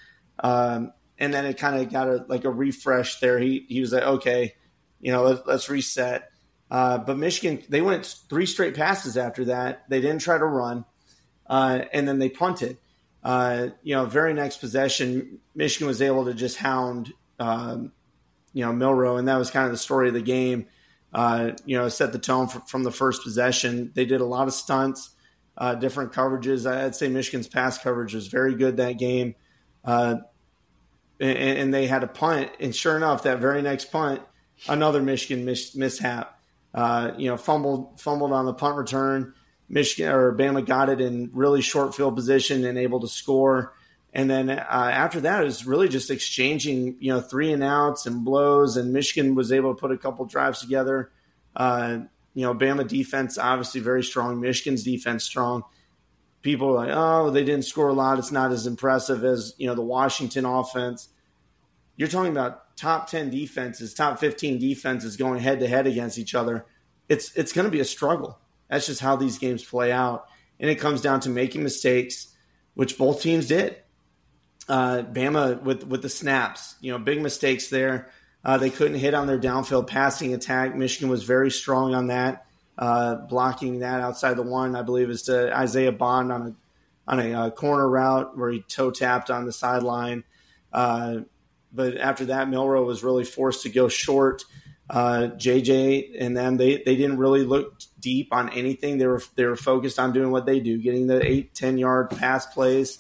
Um, 0.41 0.93
and 1.19 1.35
then 1.35 1.45
it 1.47 1.59
kind 1.59 1.81
of 1.81 1.93
got 1.93 2.09
a 2.09 2.25
like 2.29 2.45
a 2.45 2.51
refresh 2.51 3.21
there. 3.21 3.39
He 3.39 3.65
he 3.69 3.81
was 3.81 3.93
like, 3.93 4.05
okay, 4.05 4.55
you 5.01 5.13
know, 5.13 5.23
let's, 5.23 5.43
let's 5.47 5.69
reset. 5.69 6.31
Uh, 6.71 6.99
but 6.99 7.17
Michigan, 7.17 7.63
they 7.69 7.81
went 7.81 8.05
three 8.29 8.47
straight 8.47 8.75
passes 8.75 9.17
after 9.17 9.47
that. 9.47 9.89
They 9.89 10.01
didn't 10.01 10.21
try 10.21 10.37
to 10.37 10.45
run, 10.45 10.85
uh, 11.47 11.81
and 11.93 12.07
then 12.07 12.19
they 12.19 12.29
punted. 12.29 12.79
Uh, 13.23 13.69
you 13.83 13.95
know, 13.95 14.05
very 14.05 14.33
next 14.33 14.59
possession, 14.59 15.41
Michigan 15.55 15.89
was 15.89 16.01
able 16.01 16.27
to 16.27 16.35
just 16.35 16.57
hound, 16.57 17.13
um, 17.39 17.93
you 18.53 18.65
know, 18.65 18.73
Milroe, 18.73 19.17
and 19.17 19.27
that 19.29 19.37
was 19.37 19.51
kind 19.51 19.67
of 19.67 19.73
the 19.73 19.79
story 19.79 20.09
of 20.09 20.15
the 20.15 20.23
game. 20.23 20.67
Uh, 21.13 21.53
you 21.65 21.77
know, 21.77 21.89
set 21.89 22.13
the 22.13 22.19
tone 22.19 22.49
for, 22.49 22.61
from 22.61 22.85
the 22.85 22.91
first 22.91 23.23
possession. 23.23 23.91
They 23.95 24.05
did 24.05 24.21
a 24.21 24.27
lot 24.27 24.47
of 24.47 24.55
stunts, 24.55 25.11
uh, 25.57 25.75
different 25.75 26.13
coverages. 26.13 26.71
I'd 26.71 26.95
say 26.95 27.09
Michigan's 27.09 27.49
pass 27.49 27.79
coverage 27.79 28.15
was 28.15 28.29
very 28.29 28.55
good 28.55 28.77
that 28.77 28.93
game. 28.99 29.35
Uh, 29.85 30.17
and, 31.19 31.39
and, 31.39 31.75
they 31.75 31.87
had 31.87 32.05
a 32.05 32.07
punt, 32.07 32.51
and 32.61 32.75
sure 32.75 32.97
enough, 32.97 33.23
that 33.23 33.41
very 33.41 33.63
next 33.63 33.87
punt, 33.91 34.21
another 34.69 35.03
Michigan 35.03 35.45
mis- 35.45 35.75
mishap. 35.75 36.39
Uh, 36.75 37.13
you 37.17 37.29
know, 37.29 37.37
fumbled 37.37 37.99
fumbled 38.01 38.33
on 38.33 38.45
the 38.45 38.53
punt 38.53 38.77
return. 38.77 39.35
Michigan 39.69 40.13
or 40.13 40.33
Bama 40.37 40.65
got 40.65 40.89
it 40.89 41.01
in 41.01 41.31
really 41.33 41.63
short 41.63 41.95
field 41.95 42.15
position 42.15 42.65
and 42.65 42.79
able 42.79 43.01
to 43.01 43.09
score. 43.09 43.75
And 44.19 44.29
then 44.29 44.51
uh, 44.51 44.57
after 44.59 45.21
that, 45.21 45.43
it 45.43 45.45
was 45.45 45.65
really 45.65 45.89
just 45.89 46.11
exchanging, 46.11 46.97
you 46.99 47.13
know, 47.13 47.21
three 47.21 47.53
and 47.53 47.63
outs 47.63 48.05
and 48.05 48.25
blows. 48.25 48.77
And 48.77 48.93
Michigan 48.93 49.37
was 49.37 49.53
able 49.53 49.73
to 49.73 49.81
put 49.81 49.93
a 49.93 49.97
couple 49.97 50.25
drives 50.25 50.59
together. 50.61 51.13
Uh, 51.55 51.99
you 52.35 52.43
know, 52.43 52.53
Bama 52.53 52.89
defense 52.89 53.39
obviously 53.39 53.81
very 53.81 54.03
strong. 54.03 54.41
Michigan's 54.41 54.83
defense 54.83 55.23
strong. 55.23 55.63
People 56.43 56.71
are 56.71 56.87
like, 56.87 56.91
oh, 56.93 57.31
they 57.31 57.45
didn't 57.45 57.65
score 57.65 57.91
a 57.91 57.93
lot. 57.93 58.19
It's 58.19 58.33
not 58.33 58.51
as 58.51 58.67
impressive 58.67 59.23
as 59.23 59.55
you 59.57 59.69
know 59.69 59.77
the 59.77 59.83
Washington 59.83 60.45
offense. 60.45 61.11
You're 61.95 62.09
talking 62.09 62.33
about 62.33 62.77
top 62.77 63.09
ten 63.09 63.31
defenses, 63.31 63.95
top 63.95 64.19
fifteen 64.19 64.59
defenses 64.59 65.17
going 65.17 65.39
head 65.39 65.61
to 65.61 65.69
head 65.69 65.87
against 65.87 66.19
each 66.19 66.35
other. 66.35 66.67
It's 67.09 67.33
it's 67.37 67.53
going 67.53 67.67
to 67.67 67.71
be 67.71 67.79
a 67.79 67.85
struggle. 67.85 68.37
That's 68.69 68.87
just 68.87 69.01
how 69.01 69.15
these 69.15 69.39
games 69.39 69.63
play 69.63 69.93
out, 69.93 70.27
and 70.59 70.69
it 70.69 70.81
comes 70.81 71.03
down 71.03 71.21
to 71.21 71.29
making 71.29 71.63
mistakes, 71.63 72.35
which 72.75 72.99
both 72.99 73.23
teams 73.23 73.47
did 73.47 73.77
uh, 74.69 75.03
Bama 75.03 75.63
with 75.63 75.85
with 75.85 76.03
the 76.03 76.09
snaps, 76.09 76.77
you 76.81 76.93
know, 76.93 76.99
big 76.99 77.21
mistakes 77.21 77.69
there. 77.69 78.11
Uh, 78.45 78.57
they 78.57 78.71
couldn't 78.71 78.99
hit 78.99 79.15
on 79.15 79.27
their 79.27 79.39
downfield 79.39 79.87
passing 79.87 80.33
attack. 80.35 80.75
Michigan 80.77 81.09
was 81.09 81.25
very 81.25 81.51
strong 81.51 81.95
on 81.95 82.09
that, 82.09 82.47
uh, 82.79 83.17
blocking 83.17 83.81
that 83.81 84.01
outside 84.01 84.35
the 84.35 84.43
one. 84.43 84.77
I 84.77 84.83
believe 84.83 85.11
is 85.11 85.23
to 85.23 85.57
Isaiah 85.57 85.93
Bond 85.93 86.33
on 86.33 86.43
a 86.43 86.55
on 87.11 87.21
a 87.21 87.33
uh, 87.33 87.51
corner 87.51 87.89
route 87.89 88.37
where 88.37 88.51
he 88.51 88.63
toe 88.63 88.91
tapped 88.91 89.31
on 89.31 89.47
the 89.47 89.53
sideline. 89.53 90.25
Uh, 90.73 91.21
but 91.73 91.97
after 91.97 92.27
that, 92.27 92.49
Milroe 92.49 92.85
was 92.85 93.03
really 93.03 93.25
forced 93.25 93.63
to 93.63 93.71
go 93.71 93.89
short. 93.89 94.45
JJ 94.91 96.15
uh, 96.15 96.25
and 96.25 96.35
them 96.35 96.57
they 96.57 96.77
they 96.77 96.97
didn't 96.97 97.19
really 97.19 97.45
look 97.45 97.79
deep 98.01 98.29
on 98.33 98.49
anything. 98.51 98.99
They 98.99 99.07
were 99.07 99.23
they 99.35 99.45
were 99.45 99.57
focused 99.57 99.99
on 99.99 100.13
doing 100.13 100.31
what 100.31 100.47
they 100.47 100.61
do, 100.61 100.79
getting 100.79 101.07
the 101.07 101.23
eight 101.25 101.55
ten 101.55 101.77
yard 101.77 102.11
pass 102.11 102.47
plays. 102.47 102.99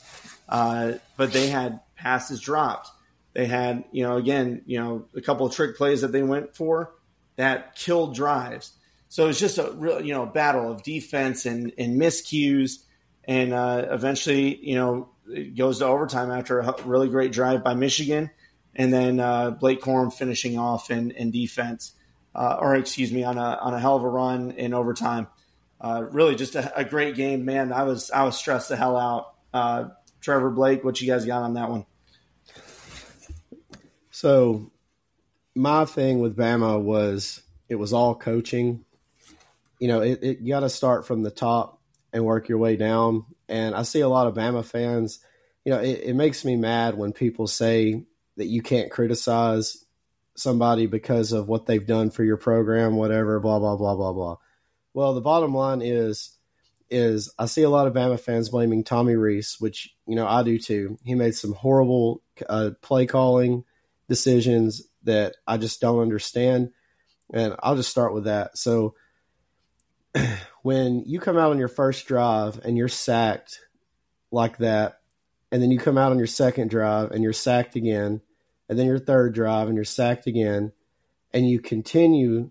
Uh, 0.49 0.94
but 1.16 1.32
they 1.32 1.49
had 1.49 1.80
passes 1.96 2.40
dropped. 2.40 2.90
They 3.34 3.46
had, 3.46 3.84
you 3.92 4.03
know, 4.03 4.16
again, 4.16 4.62
you 4.66 4.80
know, 4.80 5.05
a 5.14 5.20
couple 5.20 5.46
of 5.46 5.55
trick 5.55 5.76
plays 5.76 6.01
that 6.01 6.12
they 6.12 6.22
went 6.22 6.57
for 6.57 6.94
that 7.36 7.76
killed 7.76 8.14
drives. 8.14 8.72
So 9.09 9.24
it 9.24 9.28
was 9.28 9.40
just 9.40 9.59
a 9.59 9.72
real, 9.76 10.05
you 10.05 10.12
know, 10.12 10.26
battle 10.26 10.70
of 10.70 10.82
defense 10.82 11.46
and, 11.46 11.72
and 11.78 12.01
miscues. 12.01 12.82
And 13.24 13.53
uh, 13.53 13.86
eventually, 13.90 14.57
you 14.57 14.74
know, 14.74 15.11
it 15.28 15.57
goes 15.57 15.78
to 15.78 15.86
overtime 15.86 16.30
after 16.30 16.61
a 16.61 16.74
really 16.84 17.09
great 17.09 17.32
drive 17.32 17.62
by 17.62 17.74
Michigan. 17.74 18.30
And 18.74 18.92
then 18.92 19.20
uh, 19.20 19.53
Blake 19.53 19.80
Corum 19.80 20.12
finishing 20.12 20.59
off 20.59 20.90
in, 20.90 21.11
in 21.12 21.30
defense, 21.30 21.92
uh, 22.34 22.59
or 22.61 22.74
excuse 22.74 23.12
me, 23.12 23.24
on 23.24 23.38
a, 23.38 23.59
on 23.61 23.72
a 23.72 23.80
hell 23.80 23.96
of 23.96 24.03
a 24.03 24.09
run 24.09 24.53
in 24.53 24.74
overtime. 24.74 25.26
Uh, 25.80 26.05
really 26.11 26.34
just 26.34 26.57
a, 26.57 26.76
a, 26.76 26.84
great 26.84 27.14
game, 27.14 27.44
man. 27.44 27.72
I 27.72 27.84
was, 27.84 28.11
I 28.11 28.24
was 28.24 28.36
stressed 28.36 28.68
the 28.68 28.76
hell 28.76 28.96
out 28.96 29.34
uh, 29.55 29.90
Trevor 30.21 30.51
Blake, 30.51 30.85
what 30.85 31.01
you 31.01 31.07
guys 31.07 31.25
got 31.25 31.43
on 31.43 31.55
that 31.55 31.71
one? 31.71 31.87
So, 34.11 34.73
my 35.55 35.85
thing 35.85 36.21
with 36.21 36.37
Bama 36.37 36.81
was 36.81 37.43
it 37.69 37.77
was 37.77 37.93
all 37.93 38.14
coaching. 38.14 38.85
You 39.79 39.89
know, 39.89 40.01
it, 40.01 40.23
it 40.23 40.39
you 40.41 40.49
got 40.49 40.61
to 40.61 40.71
start 40.71 41.07
from 41.07 41.23
the 41.23 41.31
top 41.31 41.81
and 42.12 42.25
work 42.25 42.49
your 42.49 42.59
way 42.59 42.77
down. 42.77 43.27
And 43.49 43.75
I 43.75 43.83
see 43.83 44.01
a 44.01 44.09
lot 44.09 44.27
of 44.27 44.35
Bama 44.35 44.64
fans. 44.64 45.21
You 45.64 45.73
know, 45.73 45.81
it, 45.81 46.01
it 46.05 46.16
makes 46.16 46.45
me 46.45 46.57
mad 46.57 46.97
when 46.97 47.12
people 47.12 47.47
say 47.47 48.05
that 48.37 48.47
you 48.47 48.62
can't 48.62 48.91
criticize 48.91 49.85
somebody 50.37 50.87
because 50.87 51.33
of 51.33 51.49
what 51.49 51.66
they've 51.66 51.87
done 51.87 52.11
for 52.11 52.25
your 52.25 52.37
program, 52.37 52.97
whatever, 52.97 53.41
blah 53.41 53.59
blah 53.59 53.77
blah 53.77 53.95
blah 53.95 54.12
blah. 54.12 54.37
Well, 54.95 55.14
the 55.14 55.21
bottom 55.21 55.55
line 55.55 55.83
is 55.83 56.38
is 56.91 57.32
I 57.39 57.47
see 57.47 57.62
a 57.62 57.70
lot 57.70 57.86
of 57.86 57.95
Bama 57.95 58.18
fans 58.18 58.49
blaming 58.49 58.84
Tommy 58.84 59.16
Rees, 59.16 59.57
which 59.59 59.95
you 60.07 60.16
know 60.16 60.26
I 60.26 60.43
do 60.43 60.59
too. 60.59 60.99
He 61.05 61.14
made 61.14 61.34
some 61.34 61.53
horrible 61.53 62.22
uh, 62.49 62.70
play 62.82 63.07
calling 63.07 63.64
decisions 64.09 64.82
that 65.05 65.36
I 65.47 65.57
just 65.59 65.80
don't 65.80 66.01
understand, 66.01 66.70
and 67.32 67.55
I'll 67.62 67.76
just 67.76 67.91
start 67.91 68.14
with 68.14 68.24
that. 68.24 68.57
So 68.57 68.95
when 70.62 71.05
you 71.07 71.20
come 71.20 71.36
out 71.36 71.51
on 71.51 71.59
your 71.59 71.68
first 71.68 72.07
drive 72.07 72.61
and 72.64 72.76
you're 72.76 72.89
sacked 72.89 73.61
like 74.30 74.59
that, 74.59 75.01
and 75.53 75.62
then 75.62 75.70
you 75.70 75.78
come 75.78 75.99
out 75.99 76.12
on 76.12 76.18
your 76.18 76.26
second 76.26 76.70
drive 76.70 77.11
and 77.11 77.22
you're 77.22 77.32
sacked 77.32 77.76
again, 77.76 78.20
and 78.68 78.78
then 78.78 78.86
your 78.86 78.99
third 78.99 79.34
drive 79.34 79.68
and 79.68 79.76
you're 79.76 79.84
sacked 79.84 80.26
again, 80.26 80.72
and 81.32 81.49
you 81.49 81.61
continue 81.61 82.51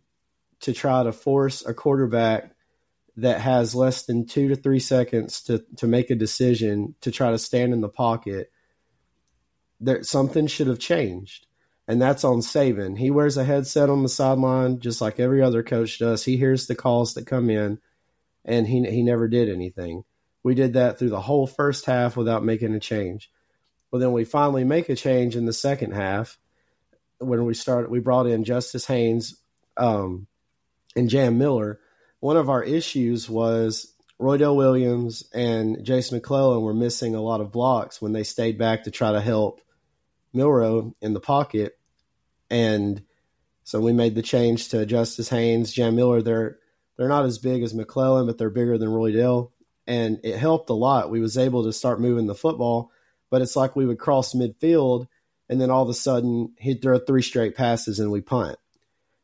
to 0.59 0.73
try 0.73 1.03
to 1.03 1.11
force 1.11 1.65
a 1.65 1.73
quarterback 1.73 2.51
that 3.17 3.41
has 3.41 3.73
less 3.73 4.05
than 4.05 4.27
two 4.27 4.47
to 4.49 4.55
three 4.55 4.79
seconds 4.79 5.41
to, 5.41 5.65
to 5.77 5.87
make 5.87 6.11
a 6.11 6.15
decision 6.15 6.93
to 7.01 7.11
try 7.11 7.31
to 7.31 7.39
stand 7.39 7.73
in 7.73 7.81
the 7.81 7.89
pocket, 7.89 8.51
there 9.79 10.03
something 10.03 10.45
should 10.45 10.67
have 10.67 10.79
changed. 10.79 11.47
And 11.87 12.01
that's 12.01 12.23
on 12.23 12.39
Saban. 12.39 12.97
He 12.97 13.09
wears 13.09 13.37
a 13.37 13.43
headset 13.43 13.89
on 13.89 14.03
the 14.03 14.09
sideline 14.09 14.79
just 14.79 15.01
like 15.01 15.19
every 15.19 15.41
other 15.41 15.63
coach 15.63 15.97
does. 15.99 16.23
He 16.23 16.37
hears 16.37 16.67
the 16.67 16.75
calls 16.75 17.15
that 17.15 17.25
come 17.25 17.49
in 17.49 17.79
and 18.45 18.67
he 18.67 18.85
he 18.85 19.01
never 19.01 19.27
did 19.27 19.49
anything. 19.49 20.03
We 20.43 20.53
did 20.53 20.73
that 20.73 20.99
through 20.99 21.09
the 21.09 21.21
whole 21.21 21.47
first 21.47 21.85
half 21.85 22.17
without 22.17 22.43
making 22.43 22.75
a 22.75 22.79
change. 22.79 23.31
Well 23.89 23.99
then 23.99 24.11
we 24.11 24.25
finally 24.25 24.63
make 24.63 24.89
a 24.89 24.95
change 24.95 25.35
in 25.35 25.45
the 25.45 25.53
second 25.53 25.93
half 25.93 26.37
when 27.19 27.45
we 27.45 27.53
started 27.55 27.89
we 27.89 27.99
brought 27.99 28.27
in 28.27 28.43
Justice 28.43 28.85
Haynes 28.85 29.41
um, 29.77 30.27
and 30.95 31.09
Jam 31.09 31.37
Miller 31.37 31.79
one 32.27 32.35
of 32.35 32.49
our 32.49 32.61
issues 32.61 33.29
was 33.29 33.93
Roydell 34.19 34.57
Williams 34.57 35.23
and 35.33 35.81
Jason 35.85 36.17
McClellan 36.17 36.61
were 36.61 36.73
missing 36.73 37.15
a 37.15 37.21
lot 37.21 37.39
of 37.39 37.53
blocks 37.53 38.01
when 38.01 38.11
they 38.11 38.23
stayed 38.23 38.57
back 38.57 38.83
to 38.83 38.91
try 38.91 39.13
to 39.13 39.21
help 39.21 39.61
Milroe 40.33 40.93
in 41.01 41.13
the 41.13 41.21
pocket. 41.21 41.79
And 42.49 43.01
so 43.63 43.79
we 43.79 43.93
made 43.93 44.13
the 44.13 44.21
change 44.21 44.67
to 44.71 44.85
Justice 44.85 45.29
Haynes, 45.29 45.71
Jam 45.71 45.95
Miller. 45.95 46.21
They're 46.21 46.59
they're 46.97 47.07
not 47.07 47.23
as 47.23 47.37
big 47.37 47.63
as 47.63 47.73
McClellan, 47.73 48.25
but 48.25 48.37
they're 48.37 48.49
bigger 48.49 48.77
than 48.77 48.89
Roydell. 48.89 49.51
And 49.87 50.19
it 50.25 50.35
helped 50.35 50.69
a 50.69 50.73
lot. 50.73 51.09
We 51.09 51.21
was 51.21 51.37
able 51.37 51.63
to 51.63 51.71
start 51.71 52.01
moving 52.01 52.27
the 52.27 52.35
football, 52.35 52.91
but 53.29 53.41
it's 53.41 53.55
like 53.55 53.77
we 53.77 53.85
would 53.85 53.99
cross 53.99 54.33
midfield 54.33 55.07
and 55.47 55.61
then 55.61 55.71
all 55.71 55.83
of 55.83 55.89
a 55.89 55.93
sudden 55.93 56.55
he'd 56.59 56.81
throw 56.81 56.99
three 56.99 57.21
straight 57.21 57.55
passes 57.55 58.01
and 58.01 58.11
we 58.11 58.19
punt. 58.19 58.57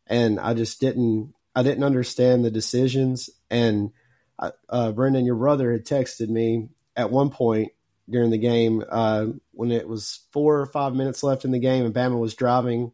And 0.08 0.40
I 0.40 0.54
just 0.54 0.80
didn't 0.80 1.34
I 1.56 1.64
didn't 1.64 1.84
understand 1.84 2.44
the 2.44 2.52
decisions. 2.52 3.30
And 3.50 3.92
uh, 4.40 4.52
uh, 4.70 4.92
Brendan, 4.92 5.26
your 5.26 5.36
brother 5.36 5.72
had 5.72 5.86
texted 5.86 6.30
me 6.30 6.70
at 6.96 7.12
one 7.12 7.30
point 7.30 7.72
during 8.10 8.32
the 8.32 8.38
game 8.38 8.84
uh, 8.90 9.28
when 9.52 9.72
it 9.72 9.88
was 9.88 10.22
four 10.32 10.60
or 10.60 10.66
five 10.66 10.94
minutes 10.94 11.24
left 11.24 11.46
in 11.46 11.52
the 11.52 11.60
game 11.60 11.86
and 11.86 11.94
Bama 11.96 12.20
was 12.20 12.36
driving 12.36 12.92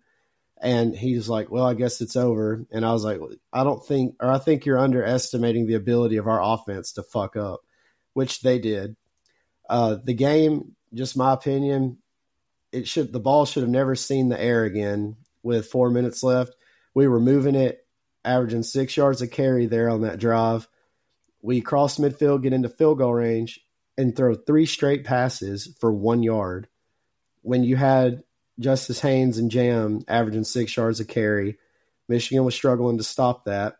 And 0.61 0.95
he 0.95 1.15
was 1.15 1.29
like, 1.29 1.49
Well, 1.49 1.65
I 1.65 1.73
guess 1.73 2.01
it's 2.01 2.15
over. 2.15 2.65
And 2.71 2.85
I 2.85 2.93
was 2.93 3.03
like, 3.03 3.19
I 3.53 3.63
don't 3.63 3.85
think, 3.85 4.15
or 4.19 4.29
I 4.29 4.37
think 4.39 4.65
you're 4.65 4.79
underestimating 4.79 5.65
the 5.67 5.75
ability 5.75 6.17
of 6.17 6.27
our 6.27 6.41
offense 6.41 6.93
to 6.93 7.03
fuck 7.03 7.35
up, 7.37 7.61
which 8.13 8.41
they 8.41 8.59
did. 8.59 8.95
Uh, 9.69 9.97
the 10.03 10.13
game, 10.13 10.75
just 10.93 11.17
my 11.17 11.33
opinion, 11.33 11.99
it 12.71 12.87
should, 12.87 13.13
the 13.13 13.19
ball 13.19 13.45
should 13.45 13.63
have 13.63 13.69
never 13.69 13.95
seen 13.95 14.29
the 14.29 14.41
air 14.41 14.63
again 14.65 15.15
with 15.43 15.67
four 15.67 15.89
minutes 15.89 16.23
left. 16.23 16.55
We 16.93 17.07
were 17.07 17.19
moving 17.19 17.55
it, 17.55 17.85
averaging 18.23 18.63
six 18.63 18.95
yards 18.97 19.21
a 19.21 19.27
carry 19.27 19.65
there 19.65 19.89
on 19.89 20.01
that 20.01 20.19
drive. 20.19 20.67
We 21.41 21.61
cross 21.61 21.97
midfield, 21.97 22.43
get 22.43 22.53
into 22.53 22.69
field 22.69 22.97
goal 22.97 23.13
range, 23.13 23.59
and 23.97 24.15
throw 24.15 24.35
three 24.35 24.65
straight 24.65 25.03
passes 25.03 25.75
for 25.79 25.91
one 25.91 26.23
yard. 26.23 26.67
When 27.41 27.63
you 27.63 27.75
had 27.75 28.23
Justice 28.59 28.99
Haynes 28.99 29.37
and 29.37 29.49
Jam 29.49 30.01
averaging 30.07 30.43
six 30.43 30.75
yards 30.75 30.99
a 30.99 31.05
carry. 31.05 31.57
Michigan 32.07 32.43
was 32.43 32.55
struggling 32.55 32.97
to 32.97 33.03
stop 33.03 33.45
that. 33.45 33.77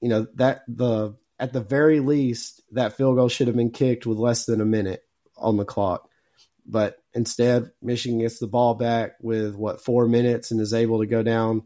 You 0.00 0.08
know, 0.08 0.26
that 0.34 0.62
the 0.68 1.16
at 1.40 1.52
the 1.52 1.60
very 1.60 2.00
least, 2.00 2.62
that 2.72 2.96
field 2.96 3.16
goal 3.16 3.28
should 3.28 3.48
have 3.48 3.56
been 3.56 3.70
kicked 3.70 4.06
with 4.06 4.18
less 4.18 4.46
than 4.46 4.60
a 4.60 4.66
minute 4.66 5.02
on 5.36 5.56
the 5.56 5.64
clock. 5.64 6.08
But 6.66 6.96
instead, 7.14 7.70
Michigan 7.82 8.18
gets 8.18 8.38
the 8.38 8.46
ball 8.46 8.74
back 8.74 9.12
with 9.20 9.54
what 9.54 9.84
four 9.84 10.06
minutes 10.06 10.50
and 10.50 10.60
is 10.60 10.74
able 10.74 11.00
to 11.00 11.06
go 11.06 11.22
down, 11.22 11.62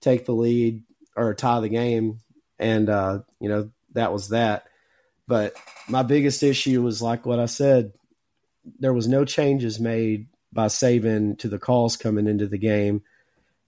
take 0.00 0.26
the 0.26 0.32
lead 0.32 0.82
or 1.16 1.34
tie 1.34 1.60
the 1.60 1.68
game, 1.68 2.20
and 2.58 2.88
uh, 2.88 3.20
you 3.40 3.48
know 3.48 3.70
that 3.92 4.12
was 4.12 4.30
that. 4.30 4.66
But 5.26 5.54
my 5.88 6.02
biggest 6.02 6.42
issue 6.42 6.82
was 6.82 7.00
like 7.02 7.26
what 7.26 7.38
I 7.38 7.46
said. 7.46 7.92
There 8.78 8.92
was 8.92 9.08
no 9.08 9.24
changes 9.24 9.80
made 9.80 10.28
by 10.52 10.66
Saban 10.66 11.38
to 11.38 11.48
the 11.48 11.58
calls 11.58 11.96
coming 11.96 12.26
into 12.26 12.46
the 12.46 12.58
game. 12.58 13.02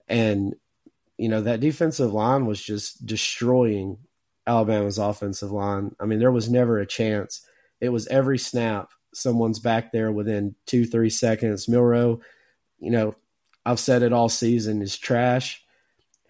And, 0.07 0.55
you 1.17 1.29
know, 1.29 1.41
that 1.41 1.59
defensive 1.59 2.13
line 2.13 2.45
was 2.45 2.61
just 2.61 3.05
destroying 3.05 3.97
Alabama's 4.45 4.99
offensive 4.99 5.51
line. 5.51 5.95
I 5.99 6.05
mean, 6.05 6.19
there 6.19 6.31
was 6.31 6.49
never 6.49 6.77
a 6.77 6.85
chance. 6.85 7.45
It 7.81 7.89
was 7.89 8.07
every 8.07 8.37
snap, 8.37 8.91
someone's 9.13 9.59
back 9.59 9.91
there 9.91 10.11
within 10.11 10.55
two, 10.67 10.85
three 10.85 11.09
seconds. 11.09 11.67
Milroe, 11.67 12.21
you 12.79 12.91
know, 12.91 13.15
I've 13.65 13.79
said 13.79 14.03
it 14.03 14.13
all 14.13 14.29
season, 14.29 14.81
is 14.81 14.97
trash. 14.97 15.64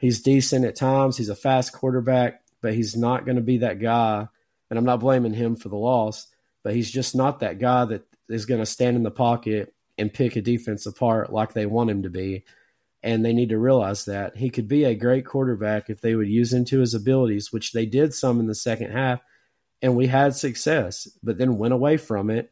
He's 0.05 0.21
decent 0.21 0.65
at 0.65 0.75
times. 0.75 1.17
He's 1.17 1.29
a 1.29 1.35
fast 1.35 1.73
quarterback, 1.73 2.43
but 2.61 2.75
he's 2.75 2.95
not 2.95 3.25
going 3.25 3.37
to 3.37 3.41
be 3.41 3.57
that 3.57 3.79
guy. 3.79 4.27
And 4.69 4.77
I'm 4.77 4.85
not 4.85 4.99
blaming 4.99 5.33
him 5.33 5.55
for 5.55 5.67
the 5.69 5.77
loss, 5.77 6.27
but 6.63 6.75
he's 6.75 6.91
just 6.91 7.15
not 7.15 7.39
that 7.39 7.57
guy 7.57 7.85
that 7.85 8.03
is 8.29 8.45
going 8.45 8.59
to 8.59 8.67
stand 8.67 8.97
in 8.97 9.01
the 9.01 9.09
pocket 9.09 9.73
and 9.97 10.13
pick 10.13 10.35
a 10.35 10.43
defense 10.43 10.85
apart 10.85 11.33
like 11.33 11.53
they 11.53 11.65
want 11.65 11.89
him 11.89 12.03
to 12.03 12.11
be. 12.11 12.43
And 13.01 13.25
they 13.25 13.33
need 13.33 13.49
to 13.49 13.57
realize 13.57 14.05
that 14.05 14.37
he 14.37 14.51
could 14.51 14.67
be 14.67 14.83
a 14.83 14.93
great 14.93 15.25
quarterback 15.25 15.89
if 15.89 16.01
they 16.01 16.13
would 16.13 16.29
use 16.29 16.53
him 16.53 16.65
to 16.65 16.81
his 16.81 16.93
abilities, 16.93 17.51
which 17.51 17.71
they 17.71 17.87
did 17.87 18.13
some 18.13 18.39
in 18.39 18.45
the 18.45 18.53
second 18.53 18.91
half. 18.91 19.21
And 19.81 19.95
we 19.95 20.05
had 20.05 20.35
success, 20.35 21.07
but 21.23 21.39
then 21.39 21.57
went 21.57 21.73
away 21.73 21.97
from 21.97 22.29
it. 22.29 22.51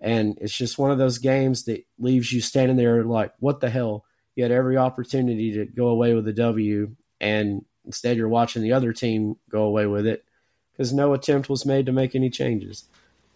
And 0.00 0.36
it's 0.40 0.56
just 0.56 0.78
one 0.78 0.90
of 0.90 0.98
those 0.98 1.18
games 1.18 1.66
that 1.66 1.84
leaves 1.96 2.32
you 2.32 2.40
standing 2.40 2.76
there 2.76 3.04
like, 3.04 3.34
what 3.38 3.60
the 3.60 3.70
hell? 3.70 4.04
You 4.38 4.44
had 4.44 4.52
every 4.52 4.76
opportunity 4.76 5.52
to 5.54 5.66
go 5.66 5.88
away 5.88 6.14
with 6.14 6.28
a 6.28 6.32
W, 6.32 6.94
and 7.20 7.64
instead 7.84 8.16
you're 8.16 8.28
watching 8.28 8.62
the 8.62 8.72
other 8.72 8.92
team 8.92 9.34
go 9.50 9.64
away 9.64 9.86
with 9.86 10.06
it 10.06 10.24
because 10.72 10.92
no 10.92 11.12
attempt 11.12 11.48
was 11.48 11.66
made 11.66 11.86
to 11.86 11.92
make 11.92 12.14
any 12.14 12.30
changes. 12.30 12.84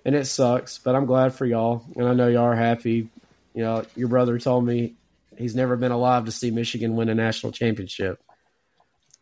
And 0.04 0.14
it 0.14 0.26
sucks, 0.26 0.78
but 0.78 0.94
I'm 0.94 1.06
glad 1.06 1.34
for 1.34 1.44
y'all. 1.44 1.84
And 1.96 2.06
I 2.06 2.14
know 2.14 2.28
y'all 2.28 2.44
are 2.44 2.54
happy 2.54 3.08
you 3.54 3.62
know, 3.62 3.84
your 3.94 4.08
brother 4.08 4.38
told 4.38 4.64
me 4.64 4.94
he's 5.36 5.54
never 5.54 5.76
been 5.76 5.92
alive 5.92 6.24
to 6.24 6.32
see 6.32 6.50
Michigan 6.50 6.96
win 6.96 7.08
a 7.08 7.14
national 7.14 7.52
championship. 7.52 8.20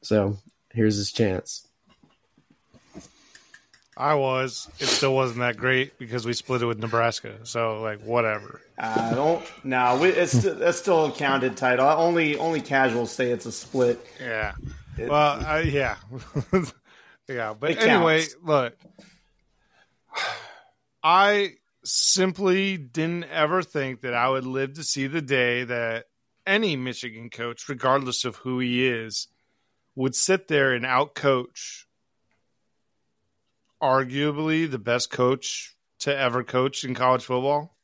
So 0.02 0.38
here's 0.72 0.96
his 0.96 1.12
chance. 1.12 1.66
I 4.00 4.14
was. 4.14 4.66
It 4.78 4.86
still 4.86 5.14
wasn't 5.14 5.40
that 5.40 5.58
great 5.58 5.98
because 5.98 6.24
we 6.24 6.32
split 6.32 6.62
it 6.62 6.66
with 6.66 6.78
Nebraska. 6.78 7.36
So 7.42 7.82
like 7.82 8.00
whatever. 8.00 8.62
I 8.78 9.12
don't. 9.14 9.44
No, 9.62 9.98
we, 10.00 10.08
it's 10.08 10.32
that's 10.32 10.78
still 10.78 11.06
a 11.06 11.12
counted 11.12 11.58
title. 11.58 11.86
Only 11.86 12.38
only 12.38 12.62
casuals 12.62 13.12
say 13.12 13.30
it's 13.30 13.44
a 13.44 13.52
split. 13.52 14.04
Yeah. 14.18 14.54
It, 14.96 15.10
well, 15.10 15.44
I, 15.46 15.60
yeah, 15.60 15.96
yeah. 17.28 17.54
But 17.58 17.78
anyway, 17.78 18.24
look, 18.42 18.74
I 21.02 21.56
simply 21.84 22.78
didn't 22.78 23.24
ever 23.24 23.62
think 23.62 24.00
that 24.00 24.14
I 24.14 24.30
would 24.30 24.46
live 24.46 24.74
to 24.74 24.82
see 24.82 25.08
the 25.08 25.22
day 25.22 25.64
that 25.64 26.06
any 26.46 26.74
Michigan 26.74 27.28
coach, 27.28 27.68
regardless 27.68 28.24
of 28.24 28.36
who 28.36 28.60
he 28.60 28.88
is, 28.88 29.28
would 29.94 30.14
sit 30.14 30.48
there 30.48 30.72
and 30.72 30.86
outcoach 30.86 31.84
arguably 33.82 34.70
the 34.70 34.78
best 34.78 35.10
coach 35.10 35.74
to 36.00 36.16
ever 36.16 36.44
coach 36.44 36.84
in 36.84 36.94
college 36.94 37.24
football. 37.24 37.76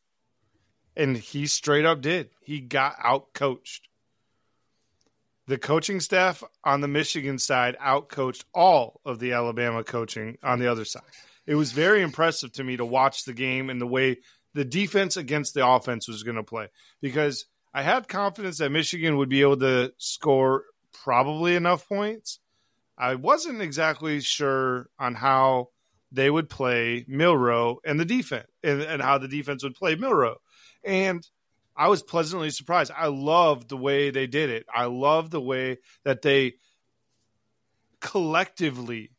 And 0.97 1.17
he 1.17 1.47
straight 1.47 1.85
up 1.85 2.01
did. 2.01 2.31
He 2.41 2.61
got 2.61 2.97
out 3.03 3.35
coached. 3.35 3.89
The 5.47 5.59
coaching 5.59 6.01
staff 6.01 6.43
on 6.65 6.81
the 6.81 6.89
Michigan 6.89 7.39
side 7.39 7.77
outcoached 7.79 8.45
all 8.55 9.01
of 9.05 9.19
the 9.19 9.33
Alabama 9.33 9.85
coaching 9.85 10.39
on 10.43 10.59
the 10.59 10.71
other 10.71 10.85
side 10.85 11.03
it 11.47 11.55
was 11.55 11.73
very 11.73 12.03
impressive 12.03 12.53
to 12.53 12.65
me 12.65 12.77
to 12.77 12.85
watch 12.85 13.25
the 13.25 13.33
game 13.33 13.71
and 13.71 13.81
the 13.81 13.87
way 13.87 14.19
the 14.55 14.65
defense 14.65 15.17
against 15.17 15.55
the 15.55 15.67
offense 15.67 16.09
was 16.09 16.23
going 16.23 16.37
to 16.37 16.43
play 16.43 16.69
because 17.01 17.47
I 17.73 17.83
had 17.83 18.09
confidence 18.09 18.59
that 18.59 18.71
Michigan 18.71 19.17
would 19.17 19.29
be 19.29 19.43
able 19.43 19.59
to 19.59 19.93
score 19.99 20.65
probably 20.93 21.55
enough 21.55 21.89
points. 21.89 22.41
I 22.99 23.15
wasn't 23.15 23.61
exactly 23.61 24.21
sure 24.21 24.89
on 24.99 25.15
how 25.15 25.69
they 26.17 26.31
would 26.31 26.49
play 26.49 27.05
Milroe 27.07 27.79
and 27.85 28.01
the 28.01 28.05
defense 28.05 28.49
and, 28.63 28.83
and 28.83 29.03
how 29.03 29.19
the 29.19 29.29
defense 29.29 29.63
would 29.63 29.75
play 29.75 29.95
Milroe. 29.95 30.39
And 30.83 31.27
I 31.77 31.89
was 31.89 32.03
pleasantly 32.03 32.51
surprised. 32.51 32.91
I 32.97 33.09
loved 33.09 33.69
the 33.69 33.77
way 33.77 34.11
they 34.11 34.27
did 34.27 34.51
it. 34.51 34.67
I 34.75 34.87
love 34.87 35.31
the 35.31 35.41
way 35.41 35.79
that 36.05 36.23
they 36.23 36.55
collectively 38.01 39.11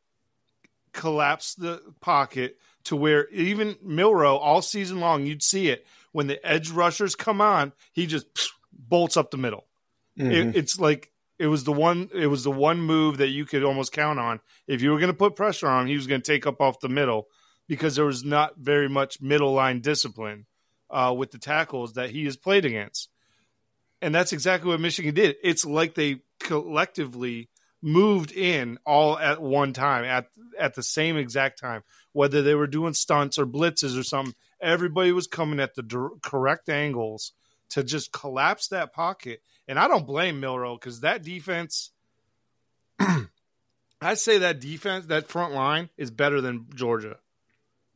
collapse 0.92 1.54
the 1.54 1.82
pocket 2.02 2.58
to 2.86 2.96
where 2.96 3.28
even 3.30 3.76
Milroe 3.84 4.38
all 4.38 4.62
season 4.62 5.00
long, 5.00 5.26
you'd 5.26 5.44
see 5.44 5.70
it 5.70 5.86
when 6.14 6.26
the 6.28 6.44
edge 6.44 6.72
rushers 6.72 7.16
come 7.16 7.42
on, 7.42 7.74
he 7.94 8.08
just 8.08 8.26
bolts 8.72 9.18
up 9.18 9.30
the 9.30 9.38
middle. 9.38 9.68
Mm-hmm. 10.18 10.32
It, 10.32 10.56
it's 10.56 10.80
like 10.80 11.12
it 11.40 11.48
was 11.48 11.64
the 11.64 11.72
one 11.72 12.10
it 12.14 12.28
was 12.28 12.44
the 12.44 12.52
one 12.52 12.82
move 12.82 13.18
that 13.18 13.30
you 13.30 13.46
could 13.46 13.64
almost 13.64 13.92
count 13.92 14.20
on. 14.20 14.40
If 14.68 14.82
you 14.82 14.92
were 14.92 15.00
going 15.00 15.12
to 15.12 15.18
put 15.18 15.36
pressure 15.36 15.68
on 15.68 15.84
him, 15.84 15.88
he 15.88 15.96
was 15.96 16.08
going 16.08 16.22
to 16.22 16.32
take 16.32 16.48
up 16.48 16.62
off 16.62 16.80
the 16.80 16.90
middle 16.90 17.28
because 17.68 17.96
there 17.96 18.06
was 18.06 18.24
not 18.24 18.58
very 18.58 18.90
much 18.90 19.22
middle 19.22 19.54
line 19.54 19.82
discipline 19.82 20.46
uh, 20.90 21.14
with 21.16 21.32
the 21.32 21.38
tackles 21.38 21.94
that 21.94 22.10
he 22.10 22.26
has 22.26 22.38
played 22.38 22.66
against. 22.66 23.10
And 24.02 24.14
that's 24.14 24.34
exactly 24.34 24.70
what 24.70 24.80
Michigan 24.80 25.14
did. 25.14 25.36
It's 25.44 25.66
like 25.66 25.96
they 25.96 26.22
collectively 26.40 27.50
moved 27.82 28.32
in 28.32 28.80
all 28.86 29.18
at 29.20 29.42
one 29.42 29.74
time 29.74 30.04
at 30.04 30.28
at 30.58 30.74
the 30.74 30.84
same 30.84 31.16
exact 31.16 31.60
time 31.60 31.84
whether 32.12 32.42
they 32.42 32.56
were 32.56 32.68
doing 32.68 32.94
stunts 32.94 33.38
or 33.38 33.46
blitzes 33.46 33.98
or 33.98 34.04
something 34.04 34.34
everybody 34.60 35.12
was 35.12 35.28
coming 35.28 35.60
at 35.60 35.76
the 35.76 36.10
correct 36.24 36.70
angles 36.70 37.34
to 37.70 37.84
just 37.84 38.12
collapse 38.12 38.68
that 38.68 38.94
pocket 38.94 39.42
and 39.68 39.80
i 39.80 39.88
don't 39.88 40.08
blame 40.08 40.40
milroe 40.40 40.76
because 40.76 41.02
that 41.02 41.24
defense 41.24 41.92
i 44.02 44.14
say 44.14 44.38
that 44.38 44.60
defense 44.60 45.06
that 45.08 45.28
front 45.28 45.54
line 45.54 45.90
is 45.98 46.12
better 46.12 46.42
than 46.42 46.68
georgia 46.76 47.18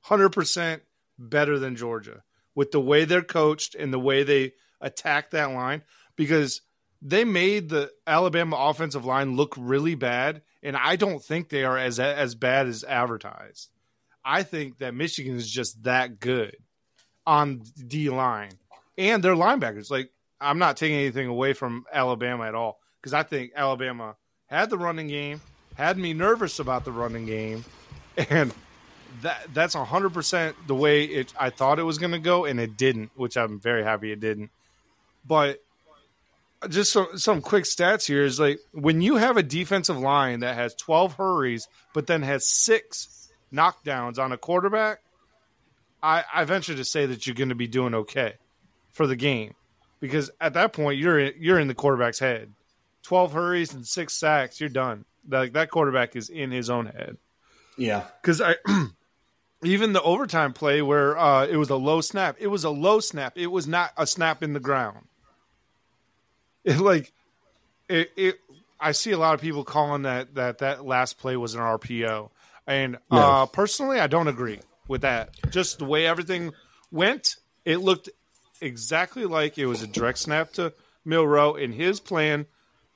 100% 0.07 0.81
better 1.17 1.59
than 1.59 1.75
georgia 1.75 2.23
with 2.55 2.71
the 2.71 2.81
way 2.81 3.05
they're 3.05 3.21
coached 3.21 3.75
and 3.75 3.93
the 3.93 3.99
way 3.99 4.23
they 4.23 4.53
attack 4.81 5.31
that 5.31 5.51
line 5.51 5.83
because 6.15 6.61
they 7.01 7.23
made 7.23 7.69
the 7.69 7.91
Alabama 8.05 8.55
offensive 8.55 9.05
line 9.05 9.35
look 9.35 9.55
really 9.57 9.95
bad, 9.95 10.41
and 10.61 10.77
I 10.77 10.95
don't 10.95 11.23
think 11.23 11.49
they 11.49 11.63
are 11.63 11.77
as 11.77 11.99
as 11.99 12.35
bad 12.35 12.67
as 12.67 12.83
advertised. 12.83 13.69
I 14.23 14.43
think 14.43 14.77
that 14.77 14.93
Michigan 14.93 15.35
is 15.35 15.49
just 15.49 15.83
that 15.83 16.19
good 16.19 16.55
on 17.25 17.63
D 17.87 18.09
line 18.09 18.51
and 18.97 19.23
their 19.23 19.35
linebackers. 19.35 19.89
Like 19.89 20.11
I'm 20.41 20.59
not 20.59 20.77
taking 20.77 20.97
anything 20.97 21.27
away 21.27 21.53
from 21.53 21.85
Alabama 21.91 22.45
at 22.45 22.55
all 22.55 22.79
because 22.99 23.13
I 23.13 23.23
think 23.23 23.51
Alabama 23.55 24.15
had 24.47 24.69
the 24.69 24.77
running 24.77 25.07
game, 25.07 25.41
had 25.75 25.97
me 25.97 26.13
nervous 26.13 26.59
about 26.59 26.83
the 26.83 26.91
running 26.91 27.25
game, 27.25 27.63
and 28.29 28.53
that 29.21 29.47
that's 29.53 29.75
100% 29.75 30.53
the 30.67 30.75
way 30.75 31.03
it 31.03 31.33
I 31.39 31.49
thought 31.49 31.79
it 31.79 31.83
was 31.83 31.97
going 31.97 32.11
to 32.11 32.19
go 32.19 32.45
and 32.45 32.59
it 32.59 32.77
didn't, 32.77 33.11
which 33.15 33.37
I'm 33.37 33.59
very 33.59 33.83
happy 33.83 34.11
it 34.11 34.19
didn't. 34.19 34.49
But 35.25 35.61
just 36.69 36.91
some 36.91 37.17
some 37.17 37.41
quick 37.41 37.63
stats 37.63 38.05
here 38.05 38.23
is 38.23 38.39
like 38.39 38.59
when 38.71 39.01
you 39.01 39.15
have 39.15 39.37
a 39.37 39.43
defensive 39.43 39.97
line 39.97 40.41
that 40.41 40.55
has 40.55 40.75
12 40.75 41.15
hurries 41.15 41.67
but 41.93 42.07
then 42.07 42.21
has 42.21 42.47
six 42.47 43.29
knockdowns 43.51 44.19
on 44.19 44.31
a 44.31 44.37
quarterback 44.37 44.99
i 46.03 46.23
i 46.31 46.43
venture 46.43 46.75
to 46.75 46.85
say 46.85 47.05
that 47.05 47.25
you're 47.25 47.35
going 47.35 47.49
to 47.49 47.55
be 47.55 47.67
doing 47.67 47.95
okay 47.95 48.33
for 48.91 49.07
the 49.07 49.15
game 49.15 49.55
because 50.01 50.29
at 50.41 50.55
that 50.55 50.73
point 50.73 50.99
you're 50.99 51.17
in, 51.19 51.33
you're 51.37 51.59
in 51.59 51.69
the 51.69 51.73
quarterback's 51.75 52.19
head 52.19 52.51
12 53.03 53.31
hurries 53.33 53.73
and 53.73 53.87
six 53.87 54.13
sacks, 54.13 54.59
you're 54.59 54.69
done. 54.69 55.05
Like 55.27 55.53
that 55.53 55.69
quarterback 55.71 56.15
is 56.15 56.29
in 56.29 56.51
his 56.51 56.69
own 56.69 56.87
head. 56.87 57.17
Yeah. 57.77 58.03
Because 58.21 58.41
I 58.41 58.55
even 59.63 59.93
the 59.93 60.01
overtime 60.01 60.53
play 60.53 60.81
where 60.81 61.17
uh, 61.17 61.45
it 61.45 61.57
was 61.57 61.69
a 61.69 61.75
low 61.75 62.01
snap, 62.01 62.35
it 62.39 62.47
was 62.47 62.63
a 62.63 62.69
low 62.69 62.99
snap. 62.99 63.37
It 63.37 63.47
was 63.47 63.67
not 63.67 63.91
a 63.97 64.05
snap 64.05 64.43
in 64.43 64.53
the 64.53 64.59
ground. 64.59 65.07
It 66.63 66.77
like 66.79 67.11
it, 67.89 68.11
it 68.15 68.39
I 68.79 68.91
see 68.91 69.11
a 69.11 69.17
lot 69.17 69.33
of 69.33 69.41
people 69.41 69.63
calling 69.63 70.03
that 70.03 70.35
that 70.35 70.59
that 70.59 70.85
last 70.85 71.17
play 71.17 71.35
was 71.37 71.55
an 71.55 71.61
RPO. 71.61 72.29
And 72.67 72.97
No. 73.11 73.17
uh, 73.21 73.45
personally, 73.47 73.99
I 73.99 74.07
don't 74.07 74.27
agree 74.27 74.59
with 74.87 75.01
that. 75.01 75.35
Just 75.49 75.79
the 75.79 75.85
way 75.85 76.05
everything 76.05 76.53
went, 76.91 77.35
it 77.65 77.77
looked 77.77 78.09
exactly 78.61 79.25
like 79.25 79.57
it 79.57 79.65
was 79.65 79.81
a 79.81 79.87
direct 79.87 80.19
snap 80.19 80.51
to 80.53 80.73
Milroe. 81.05 81.55
In 81.55 81.71
his 81.71 81.99
plan, 81.99 82.45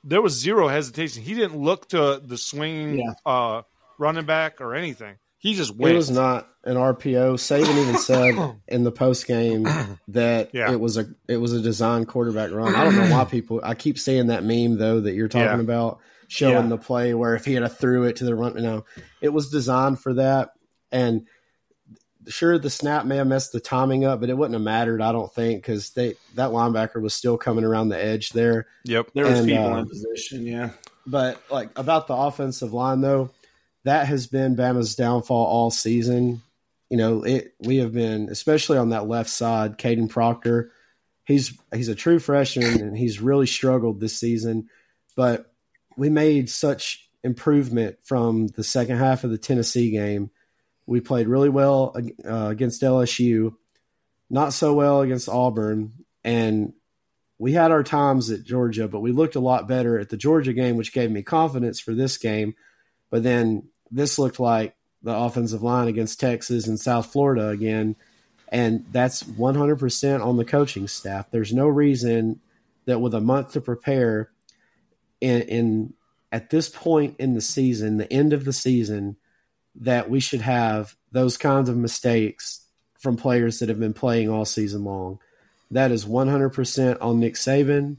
there 0.04 0.22
was 0.22 0.38
zero 0.38 0.68
hesitation. 0.68 1.22
He 1.22 1.34
didn't 1.34 1.58
look 1.60 1.88
to 1.88 2.20
the 2.24 2.38
swinging 2.38 2.98
Yeah. 3.00 3.12
uh, 3.24 3.62
running 3.98 4.24
back 4.26 4.60
or 4.60 4.74
anything. 4.74 5.16
He 5.38 5.54
just 5.54 5.74
went. 5.76 5.94
It 5.94 5.96
was 5.96 6.10
not 6.10 6.48
an 6.64 6.76
RPO. 6.76 7.34
Saban 7.34 7.76
even 7.82 7.98
said 7.98 8.34
in 8.68 8.84
the 8.84 8.90
post 8.90 9.26
game 9.26 9.68
that 10.08 10.50
Yeah. 10.54 10.72
it 10.72 10.80
was 10.80 10.96
a 10.96 11.06
it 11.28 11.36
was 11.36 11.52
a 11.52 11.60
design 11.60 12.04
quarterback 12.04 12.50
run. 12.52 12.74
I 12.74 12.84
don't 12.84 12.96
know 12.96 13.10
why 13.14 13.24
people. 13.24 13.60
I 13.62 13.74
keep 13.74 13.98
seeing 13.98 14.28
that 14.28 14.44
meme 14.44 14.78
though 14.78 15.00
that 15.00 15.12
you're 15.14 15.28
talking 15.28 15.46
Yeah. 15.58 15.60
about 15.60 15.98
showing 16.28 16.68
the 16.68 16.78
play 16.78 17.14
where 17.14 17.36
if 17.36 17.44
he 17.44 17.54
had 17.54 17.62
a 17.62 17.68
threw 17.68 18.04
it 18.04 18.16
to 18.16 18.24
the 18.24 18.34
run, 18.34 18.54
no, 18.60 18.84
it 19.20 19.28
was 19.28 19.50
designed 19.50 20.00
for 20.00 20.14
that. 20.14 20.50
And 20.90 21.26
sure, 22.28 22.58
the 22.58 22.70
snap 22.70 23.04
may 23.06 23.16
have 23.16 23.26
messed 23.26 23.52
the 23.52 23.60
timing 23.60 24.04
up, 24.04 24.20
but 24.20 24.30
it 24.30 24.36
wouldn't 24.36 24.54
have 24.54 24.62
mattered. 24.62 25.00
I 25.00 25.12
don't 25.12 25.32
think 25.32 25.62
because 25.62 25.90
they 25.90 26.14
that 26.34 26.50
linebacker 26.50 27.00
was 27.00 27.14
still 27.14 27.38
coming 27.38 27.64
around 27.64 27.88
the 27.88 28.02
edge 28.02 28.30
there. 28.30 28.66
Yep. 28.84 29.10
There 29.14 29.24
was 29.24 29.40
And, 29.40 29.48
people 29.48 29.72
uh, 29.74 29.78
in 29.78 29.88
position. 29.88 30.46
Yeah. 30.46 30.70
But 31.06 31.40
like 31.50 31.76
about 31.78 32.06
the 32.06 32.14
offensive 32.14 32.72
line 32.72 33.00
though, 33.00 33.30
that 33.84 34.06
has 34.06 34.26
been 34.26 34.56
Bama's 34.56 34.96
downfall 34.96 35.46
all 35.46 35.70
season. 35.70 36.42
You 36.90 36.96
know, 36.96 37.22
it 37.24 37.54
we 37.60 37.78
have 37.78 37.92
been 37.92 38.28
especially 38.30 38.78
on 38.78 38.90
that 38.90 39.08
left 39.08 39.30
side, 39.30 39.78
Kadyn 39.78 40.08
Proctor. 40.08 40.72
He's 41.24 41.56
he's 41.72 41.88
a 41.88 41.94
true 41.94 42.18
freshman 42.18 42.80
and 42.80 42.96
he's 42.96 43.20
really 43.20 43.46
struggled 43.46 44.00
this 44.00 44.18
season. 44.18 44.68
But 45.16 45.50
we 45.96 46.10
made 46.10 46.50
such 46.50 47.08
improvement 47.24 47.98
from 48.02 48.46
the 48.48 48.62
second 48.64 48.98
half 48.98 49.24
of 49.24 49.30
the 49.30 49.38
Tennessee 49.38 49.90
game. 49.90 50.30
We 50.86 51.00
played 51.00 51.28
really 51.28 51.48
well 51.48 51.96
uh, 52.24 52.46
against 52.46 52.82
LSU, 52.82 53.54
not 54.30 54.52
so 54.52 54.72
well 54.74 55.02
against 55.02 55.28
Auburn, 55.28 55.92
and 56.24 56.72
we 57.38 57.52
had 57.52 57.70
our 57.70 57.82
times 57.82 58.30
at 58.30 58.44
Georgia, 58.44 58.88
but 58.88 59.00
we 59.00 59.12
looked 59.12 59.36
a 59.36 59.40
lot 59.40 59.68
better 59.68 59.98
at 59.98 60.08
the 60.08 60.16
Georgia 60.16 60.52
game, 60.52 60.76
which 60.76 60.92
gave 60.92 61.10
me 61.10 61.22
confidence 61.22 61.80
for 61.80 61.92
this 61.92 62.16
game. 62.16 62.54
But 63.10 63.22
then 63.22 63.68
this 63.90 64.18
looked 64.18 64.40
like 64.40 64.74
the 65.02 65.14
offensive 65.14 65.62
line 65.62 65.88
against 65.88 66.18
Texas 66.18 66.66
and 66.66 66.80
South 66.80 67.12
Florida 67.12 67.48
again. 67.48 67.96
And 68.48 68.86
that's 68.90 69.22
100% 69.22 70.24
on 70.24 70.36
the 70.36 70.44
coaching 70.44 70.88
staff. 70.88 71.30
There's 71.30 71.52
no 71.52 71.66
reason 71.66 72.40
that 72.86 73.00
with 73.00 73.14
a 73.14 73.20
month 73.20 73.52
to 73.52 73.60
prepare 73.60 74.30
in, 75.20 75.42
in 75.42 75.94
at 76.32 76.50
this 76.50 76.68
point 76.68 77.16
in 77.18 77.34
the 77.34 77.40
season, 77.40 77.98
the 77.98 78.12
end 78.12 78.32
of 78.32 78.44
the 78.44 78.52
season, 78.52 79.16
that 79.80 80.08
we 80.10 80.20
should 80.20 80.40
have 80.40 80.96
those 81.12 81.36
kinds 81.36 81.68
of 81.68 81.76
mistakes 81.76 82.66
from 82.98 83.16
players 83.16 83.58
that 83.58 83.68
have 83.68 83.80
been 83.80 83.94
playing 83.94 84.28
all 84.28 84.44
season 84.44 84.84
long. 84.84 85.18
That 85.70 85.90
is 85.90 86.04
100% 86.04 86.98
on 87.00 87.20
Nick 87.20 87.34
Saban. 87.34 87.98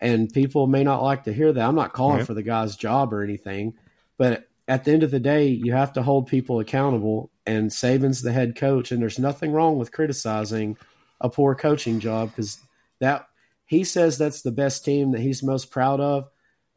And 0.00 0.32
people 0.32 0.66
may 0.66 0.82
not 0.82 1.02
like 1.02 1.24
to 1.24 1.32
hear 1.32 1.52
that. 1.52 1.64
I'm 1.64 1.76
not 1.76 1.92
calling 1.92 2.24
for 2.24 2.34
the 2.34 2.42
guy's 2.42 2.74
job 2.74 3.14
or 3.14 3.22
anything, 3.22 3.74
but 4.18 4.48
at 4.66 4.84
the 4.84 4.92
end 4.92 5.04
of 5.04 5.12
the 5.12 5.20
day, 5.20 5.46
you 5.46 5.72
have 5.72 5.92
to 5.92 6.02
hold 6.02 6.26
people 6.26 6.58
accountable. 6.58 7.30
And 7.46 7.70
Saban's 7.70 8.20
the 8.20 8.32
head 8.32 8.56
coach, 8.56 8.90
and 8.90 9.00
there's 9.00 9.18
nothing 9.18 9.52
wrong 9.52 9.78
with 9.78 9.92
criticizing 9.92 10.76
a 11.20 11.28
poor 11.28 11.54
coaching 11.54 12.00
job 12.00 12.30
because 12.30 12.58
that 12.98 13.26
he 13.64 13.84
says 13.84 14.18
that's 14.18 14.42
the 14.42 14.50
best 14.50 14.84
team 14.84 15.12
that 15.12 15.20
he's 15.20 15.42
most 15.42 15.70
proud 15.70 16.00
of. 16.00 16.28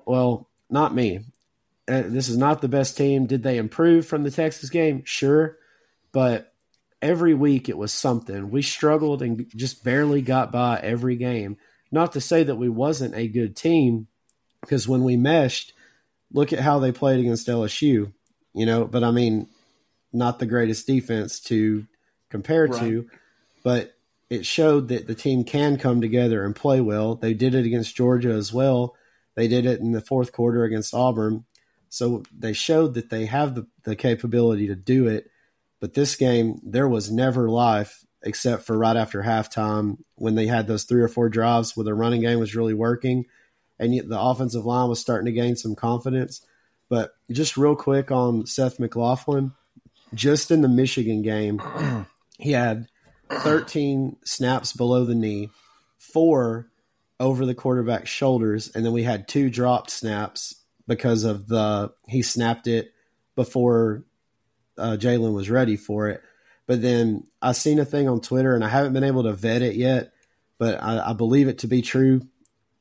Well, 0.05 0.47
not 0.69 0.93
me. 0.93 1.21
Uh, 1.87 2.03
this 2.05 2.29
is 2.29 2.37
not 2.37 2.61
the 2.61 2.67
best 2.67 2.97
team. 2.97 3.27
Did 3.27 3.43
they 3.43 3.57
improve 3.57 4.07
from 4.07 4.23
the 4.23 4.31
Texas 4.31 4.69
game? 4.69 5.03
Sure, 5.05 5.57
but 6.11 6.53
every 7.01 7.33
week 7.33 7.69
it 7.69 7.77
was 7.77 7.93
something. 7.93 8.49
We 8.49 8.61
struggled 8.61 9.21
and 9.21 9.45
just 9.55 9.83
barely 9.83 10.21
got 10.21 10.51
by 10.51 10.79
every 10.79 11.15
game. 11.15 11.57
Not 11.91 12.13
to 12.13 12.21
say 12.21 12.43
that 12.43 12.55
we 12.55 12.69
wasn't 12.69 13.15
a 13.15 13.27
good 13.27 13.55
team, 13.55 14.07
because 14.61 14.87
when 14.87 15.03
we 15.03 15.15
meshed, 15.15 15.73
look 16.33 16.51
at 16.51 16.59
how 16.59 16.79
they 16.79 16.91
played 16.91 17.19
against 17.19 17.47
LSU. 17.47 18.11
You 18.53 18.65
know, 18.65 18.85
but 18.85 19.03
I 19.03 19.11
mean, 19.11 19.47
not 20.11 20.39
the 20.39 20.45
greatest 20.45 20.87
defense 20.87 21.39
to 21.41 21.85
compare 22.29 22.67
to, 22.67 23.07
but 23.63 23.93
it 24.29 24.45
showed 24.45 24.87
that 24.87 25.07
the 25.07 25.15
team 25.15 25.43
can 25.43 25.77
come 25.77 26.01
together 26.01 26.43
and 26.43 26.55
play 26.55 26.81
well. 26.81 27.15
They 27.15 27.33
did 27.33 27.53
it 27.53 27.65
against 27.65 27.95
Georgia 27.95 28.31
as 28.31 28.51
well. 28.51 28.95
They 29.35 29.47
did 29.47 29.65
it 29.65 29.79
in 29.81 29.91
the 29.91 30.01
fourth 30.01 30.31
quarter 30.31 30.63
against 30.63 30.93
Auburn. 30.93 31.45
So 31.89 32.23
they 32.37 32.53
showed 32.53 32.95
that 32.95 33.09
they 33.09 33.25
have 33.25 33.55
the, 33.55 33.67
the 33.83 33.95
capability 33.95 34.67
to 34.67 34.75
do 34.75 35.07
it. 35.07 35.29
But 35.79 35.93
this 35.93 36.15
game, 36.15 36.59
there 36.63 36.87
was 36.87 37.11
never 37.11 37.49
life 37.49 38.05
except 38.23 38.63
for 38.63 38.77
right 38.77 38.97
after 38.97 39.21
halftime 39.21 39.97
when 40.15 40.35
they 40.35 40.47
had 40.47 40.67
those 40.67 40.83
three 40.83 41.01
or 41.01 41.07
four 41.07 41.29
drives 41.29 41.77
where 41.77 41.83
the 41.83 41.93
running 41.93 42.21
game 42.21 42.39
was 42.39 42.55
really 42.55 42.73
working 42.73 43.25
and 43.79 43.93
the 43.93 44.19
offensive 44.19 44.65
line 44.65 44.89
was 44.89 44.99
starting 44.99 45.25
to 45.25 45.31
gain 45.31 45.55
some 45.55 45.75
confidence. 45.75 46.41
But 46.89 47.11
just 47.31 47.57
real 47.57 47.75
quick 47.75 48.11
on 48.11 48.45
Seth 48.45 48.79
McLaughlin, 48.79 49.51
just 50.13 50.51
in 50.51 50.61
the 50.61 50.67
Michigan 50.67 51.21
game, 51.21 51.61
he 52.39 52.51
had 52.51 52.87
13 53.29 54.17
snaps 54.23 54.73
below 54.73 55.05
the 55.05 55.15
knee, 55.15 55.49
four 55.97 56.67
over 57.19 57.45
the 57.45 57.55
quarterback's 57.55 58.09
shoulders, 58.09 58.71
and 58.75 58.85
then 58.85 58.91
we 58.91 59.03
had 59.03 59.27
two 59.27 59.49
dropped 59.49 59.89
snaps 59.89 60.55
because 60.87 61.23
of 61.23 61.47
the 61.47 61.91
he 62.07 62.21
snapped 62.21 62.67
it 62.67 62.93
before 63.35 64.03
uh, 64.77 64.97
Jalen 64.99 65.33
was 65.33 65.49
ready 65.49 65.75
for 65.75 66.09
it. 66.09 66.21
But 66.67 66.81
then 66.81 67.27
I 67.41 67.51
seen 67.51 67.79
a 67.79 67.85
thing 67.85 68.07
on 68.07 68.21
Twitter, 68.21 68.55
and 68.55 68.63
I 68.63 68.69
haven't 68.69 68.93
been 68.93 69.03
able 69.03 69.23
to 69.23 69.33
vet 69.33 69.61
it 69.61 69.75
yet, 69.75 70.13
but 70.57 70.81
I, 70.81 71.11
I 71.11 71.13
believe 71.13 71.47
it 71.47 71.59
to 71.59 71.67
be 71.67 71.81
true 71.81 72.21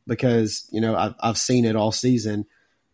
because 0.07 0.69
you 0.71 0.81
know 0.81 0.97
I've, 0.97 1.15
I've 1.21 1.39
seen 1.39 1.65
it 1.65 1.77
all 1.77 1.93
season. 1.93 2.47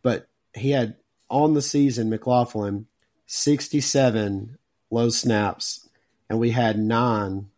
But 0.03 0.29
he 0.55 0.71
had 0.71 0.97
on 1.29 1.55
the 1.55 1.63
season 1.63 2.11
McLaughlin 2.11 2.87
67 3.27 4.59
low 4.91 5.09
snaps, 5.09 5.89
and 6.29 6.39
we 6.41 6.51
had 6.51 6.79
nine 6.79 7.49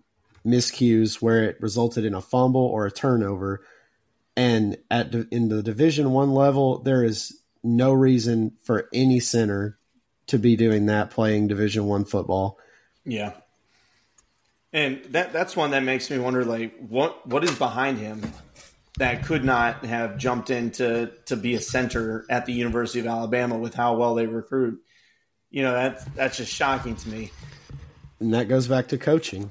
miscues 0.45 1.23
where 1.23 1.45
it 1.45 1.61
resulted 1.61 2.05
in 2.05 2.15
a 2.15 2.21
fumble 2.21 2.67
or 2.67 2.87
a 2.87 2.91
turnover. 2.91 3.65
And 4.37 4.79
at 4.91 5.15
in 5.15 5.49
the 5.49 5.63
Division 5.63 6.13
One 6.13 6.33
level, 6.33 6.79
there 6.79 7.05
is 7.05 7.41
no 7.63 7.93
reason 7.93 8.53
for 8.63 8.89
any 8.93 9.21
center 9.21 9.79
to 10.29 10.39
be 10.39 10.57
doing 10.57 10.87
that 10.87 11.11
playing 11.11 11.49
Division 11.49 11.87
One 11.87 12.05
football. 12.05 12.59
Yeah. 13.05 13.33
And 14.73 15.03
that 15.11 15.33
that's 15.33 15.55
one 15.55 15.73
that 15.73 15.83
makes 15.83 16.11
me 16.11 16.19
wonder 16.19 16.45
like 16.45 16.75
what 16.79 17.27
what 17.27 17.45
is 17.45 17.55
behind 17.59 17.99
him 17.99 18.23
that 18.99 19.25
could 19.25 19.45
not 19.45 19.85
have 19.85 20.17
jumped 20.19 20.49
in 20.51 20.71
to 20.73 21.11
to 21.27 21.37
be 21.37 21.55
a 21.55 21.61
center 21.61 22.25
at 22.31 22.47
the 22.47 22.53
University 22.53 23.01
of 23.01 23.07
Alabama 23.07 23.59
with 23.59 23.75
how 23.75 23.97
well 23.97 24.15
they 24.15 24.27
recruit. 24.27 24.81
You 25.51 25.63
know, 25.63 25.73
that's 25.73 26.05
that's 26.17 26.37
just 26.39 26.53
shocking 26.53 26.97
to 26.97 27.09
me. 27.09 27.31
and 28.21 28.33
that 28.33 28.49
goes 28.49 28.67
back 28.67 28.89
to 28.89 28.99
coaching. 28.99 29.51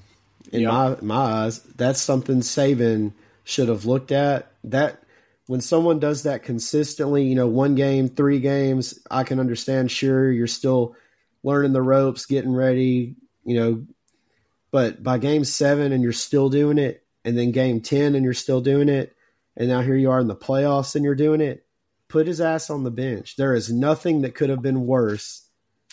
In 0.52 0.62
Yeah. 0.62 0.72
my 0.72 0.98
my 1.02 1.16
eyes, 1.46 1.60
that's 1.60 2.02
something 2.02 2.40
Saban 2.40 3.14
should 3.44 3.68
have 3.70 3.86
looked 3.86 4.12
at. 4.12 4.52
That 4.64 5.04
when 5.48 5.62
someone 5.62 6.00
does 6.00 6.24
that 6.24 6.44
consistently, 6.44 7.24
you 7.24 7.36
know, 7.36 7.48
one 7.48 7.76
game, 7.76 8.10
three 8.10 8.40
games, 8.40 9.00
I 9.10 9.24
can 9.24 9.40
understand. 9.40 9.92
Sure, 9.92 10.32
you're 10.32 10.48
still 10.48 10.96
learning 11.44 11.74
the 11.74 11.82
ropes, 11.82 12.26
getting 12.26 12.54
ready, 12.54 13.16
you 13.44 13.56
know, 13.56 13.86
but 14.72 15.02
by 15.02 15.18
game 15.18 15.44
seven 15.44 15.92
and 15.92 16.04
you're 16.04 16.14
still 16.14 16.50
doing 16.50 16.78
it, 16.78 17.04
and 17.26 17.38
then 17.38 17.52
game 17.52 17.82
ten 17.82 18.16
and 18.16 18.24
you're 18.24 18.34
still 18.34 18.62
doing 18.62 18.90
it, 18.90 19.16
and 19.58 19.68
now 19.68 19.82
here 19.82 19.96
you 19.96 20.12
are 20.12 20.20
in 20.20 20.28
the 20.28 20.36
playoffs 20.36 20.96
and 20.96 21.04
you're 21.04 21.16
doing 21.16 21.42
it. 21.42 21.66
Put 22.08 22.28
his 22.28 22.42
ass 22.42 22.70
on 22.70 22.84
the 22.84 22.92
bench. 22.92 23.36
There 23.38 23.54
is 23.54 23.72
nothing 23.72 24.22
that 24.22 24.36
could 24.36 24.50
have 24.50 24.62
been 24.62 24.86
worse 24.86 25.48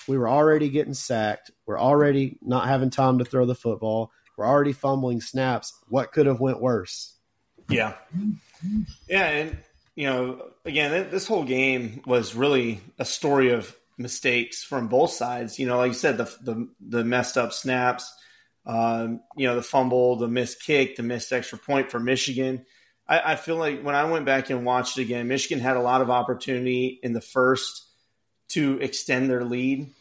we 0.09 0.18
were 0.18 0.28
already 0.28 0.70
getting 0.70 0.94
sacked. 0.94 1.51
We're 1.66 1.78
already 1.78 2.38
not 2.40 2.66
having 2.66 2.90
time 2.90 3.18
to 3.18 3.24
throw 3.24 3.44
the 3.44 3.55
football. 3.55 4.11
We're 4.36 4.46
already 4.46 4.72
fumbling 4.72 5.20
snaps. 5.20 5.78
What 5.88 6.12
could 6.12 6.26
have 6.26 6.40
went 6.40 6.61
worse? 6.61 7.14
Yeah. 7.68 7.94
Yeah, 9.09 9.27
and 9.27 9.59
you 9.95 10.07
know, 10.07 10.51
again, 10.65 11.11
this 11.11 11.27
whole 11.27 11.45
game 11.45 12.03
was 12.07 12.35
really 12.35 12.81
a 12.99 13.05
story 13.05 13.51
of 13.51 13.75
mistakes 13.97 14.63
from 14.63 14.89
both 14.89 15.11
sides. 15.11 15.59
You 15.59 15.67
know, 15.67 15.79
like 15.79 15.89
you 15.89 15.95
said, 15.95 16.19
the 16.19 16.25
the, 16.41 16.69
the 16.81 17.05
messed 17.05 17.37
up 17.37 17.53
snaps, 17.53 18.15
um, 18.65 19.21
you 19.37 19.49
know, 19.49 19.57
the 19.57 19.63
fumble, 19.63 20.17
the 20.17 20.29
missed 20.29 20.63
kick, 20.63 20.97
the 20.97 21.03
missed 21.03 21.33
extra 21.33 21.59
point 21.59 21.91
for 21.91 21.99
Michigan. 21.99 22.65
I, 23.09 23.33
I 23.33 23.37
feel 23.37 23.57
like 23.57 23.83
when 23.83 23.95
I 23.95 24.05
went 24.05 24.25
back 24.25 24.51
and 24.51 24.65
watched 24.65 24.99
it 24.99 25.03
again, 25.03 25.27
Michigan 25.27 25.59
had 25.59 25.77
a 25.77 25.83
lot 25.83 26.01
of 26.01 26.11
opportunity 26.11 27.01
in 27.03 27.13
the 27.13 27.21
first 27.21 27.87
to 28.51 28.79
extend 28.81 29.29
their 29.29 29.45
lead, 29.45 29.93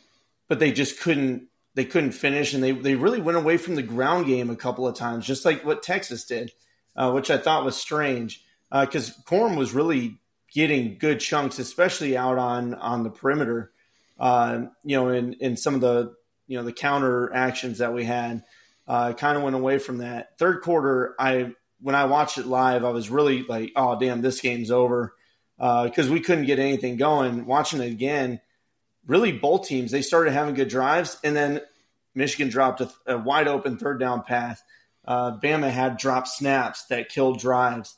but 0.48 0.60
they 0.60 0.72
just 0.72 1.00
couldn't. 1.00 1.48
They 1.74 1.86
couldn't 1.86 2.14
finish, 2.14 2.54
and 2.54 2.64
they 2.64 2.72
they 2.72 2.96
really 2.96 3.22
went 3.22 3.38
away 3.38 3.58
from 3.58 3.76
the 3.76 3.84
ground 3.84 4.26
game 4.26 4.50
a 4.50 4.56
couple 4.56 4.88
of 4.88 4.96
times, 4.96 5.26
just 5.26 5.46
like 5.46 5.66
what 5.66 5.84
Texas 5.84 6.26
did, 6.26 6.52
uh, 6.96 7.12
which 7.12 7.30
I 7.32 7.38
thought 7.38 7.66
was 7.66 7.76
strange 7.76 8.44
because 8.72 9.12
uh, 9.12 9.14
Corum 9.26 9.58
was 9.58 9.74
really 9.74 10.20
getting 10.54 10.98
good 10.98 11.20
chunks, 11.20 11.60
especially 11.60 12.18
out 12.18 12.38
on 12.38 12.74
on 12.74 13.04
the 13.04 13.10
perimeter. 13.10 13.72
Uh, 14.20 14.66
you 14.84 14.98
know, 14.98 15.10
in 15.10 15.34
in 15.34 15.58
some 15.58 15.76
of 15.76 15.82
the 15.82 16.16
you 16.48 16.58
know 16.58 16.64
the 16.64 16.74
counter 16.74 17.34
actions 17.34 17.80
that 17.80 17.94
we 17.94 18.04
had, 18.04 18.44
uh, 18.88 19.14
kind 19.14 19.38
of 19.38 19.44
went 19.44 19.56
away 19.56 19.78
from 19.78 20.00
that. 20.00 20.38
Third 20.38 20.62
quarter, 20.62 21.16
I 21.20 21.54
when 21.82 21.96
I 21.96 22.06
watched 22.06 22.38
it 22.38 22.48
live, 22.48 22.84
I 22.84 22.90
was 22.90 23.10
really 23.10 23.44
like, 23.44 23.72
oh 23.76 24.00
damn, 24.00 24.22
this 24.22 24.42
game's 24.42 24.72
over 24.72 25.14
because 25.58 26.10
uh, 26.10 26.14
we 26.14 26.20
couldn't 26.20 26.46
get 26.46 26.60
anything 26.60 26.98
going. 26.98 27.46
Watching 27.46 27.82
it 27.82 27.92
again, 27.92 28.42
really 29.06 29.32
both 29.32 29.68
teams 29.68 29.92
they 29.92 30.02
started 30.02 30.32
having 30.32 30.56
good 30.56 30.70
drives, 30.70 31.18
and 31.24 31.36
then 31.36 31.62
Michigan 32.16 32.50
dropped 32.50 32.82
a, 32.82 32.92
a 33.06 33.18
wide 33.18 33.48
open 33.48 33.78
third 33.78 34.00
down 34.00 34.24
pass. 34.24 34.62
Uh, 35.06 35.38
Bama 35.38 35.70
had 35.70 35.98
dropped 35.98 36.28
snaps 36.28 36.86
that 36.88 37.10
killed 37.10 37.40
drives. 37.40 37.96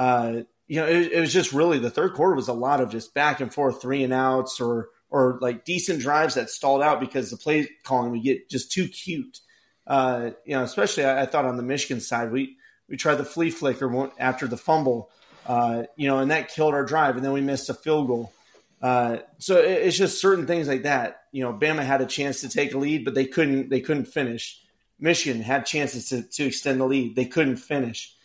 Uh, 0.00 0.44
you 0.66 0.80
know, 0.80 0.86
it, 0.86 1.12
it, 1.12 1.20
was 1.20 1.30
just 1.30 1.52
really 1.52 1.78
the 1.78 1.90
third 1.90 2.14
quarter 2.14 2.34
was 2.34 2.48
a 2.48 2.54
lot 2.54 2.80
of 2.80 2.88
just 2.88 3.12
back 3.12 3.40
and 3.40 3.52
forth 3.52 3.82
three 3.82 4.02
and 4.02 4.14
outs 4.14 4.58
or 4.58 4.88
or 5.10 5.38
like 5.42 5.66
decent 5.66 6.00
drives 6.00 6.36
that 6.36 6.48
stalled 6.48 6.80
out 6.80 7.00
because 7.00 7.30
the 7.30 7.36
play 7.36 7.68
calling 7.84 8.10
would 8.10 8.22
get 8.22 8.48
just 8.48 8.72
too 8.72 8.88
cute. 8.88 9.40
Uh, 9.86 10.30
you 10.46 10.56
know, 10.56 10.62
especially 10.62 11.04
I, 11.04 11.22
I, 11.22 11.26
thought 11.26 11.44
on 11.44 11.58
the 11.58 11.62
Michigan 11.62 12.00
side, 12.00 12.32
we 12.32 12.56
we 12.88 12.96
tried 12.96 13.16
the 13.16 13.26
flea 13.26 13.50
flicker 13.50 14.10
after 14.18 14.46
the 14.46 14.56
fumble, 14.56 15.10
uh, 15.46 15.82
you 15.96 16.08
know, 16.08 16.20
and 16.20 16.30
that 16.30 16.48
killed 16.48 16.72
our 16.72 16.86
drive, 16.86 17.16
and 17.16 17.24
then 17.24 17.32
we 17.32 17.42
missed 17.42 17.68
a 17.68 17.74
field 17.74 18.06
goal. 18.06 18.32
Uh, 18.80 19.18
so 19.36 19.58
it, 19.58 19.82
it's 19.86 19.98
just 19.98 20.18
certain 20.18 20.46
things 20.46 20.66
like 20.66 20.84
that. 20.84 21.24
You 21.30 21.42
know, 21.42 21.52
Bama 21.52 21.84
had 21.84 22.00
a 22.00 22.06
chance 22.06 22.40
to 22.40 22.48
take 22.48 22.72
a 22.72 22.78
lead, 22.78 23.04
but 23.04 23.14
they 23.14 23.26
couldn't. 23.26 23.68
They 23.68 23.82
couldn't 23.82 24.06
finish. 24.06 24.62
Michigan 24.98 25.42
had 25.42 25.66
chances 25.66 26.08
to 26.08 26.22
to 26.22 26.46
extend 26.46 26.80
the 26.80 26.86
lead. 26.86 27.16
They 27.16 27.26
couldn't 27.26 27.56
finish. 27.56 28.16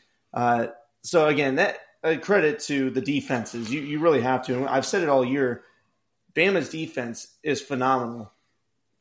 So 1.05 1.27
again, 1.27 1.55
that 1.55 1.77
uh, 2.03 2.17
credit 2.21 2.59
to 2.61 2.89
the 2.89 3.01
defenses. 3.01 3.71
You 3.71 3.81
you 3.81 3.99
really 3.99 4.21
have 4.21 4.45
to. 4.47 4.67
I've 4.67 4.85
said 4.85 5.03
it 5.03 5.09
all 5.09 5.23
year. 5.23 5.63
Bama's 6.33 6.69
defense 6.69 7.27
is 7.43 7.61
phenomenal. 7.61 8.31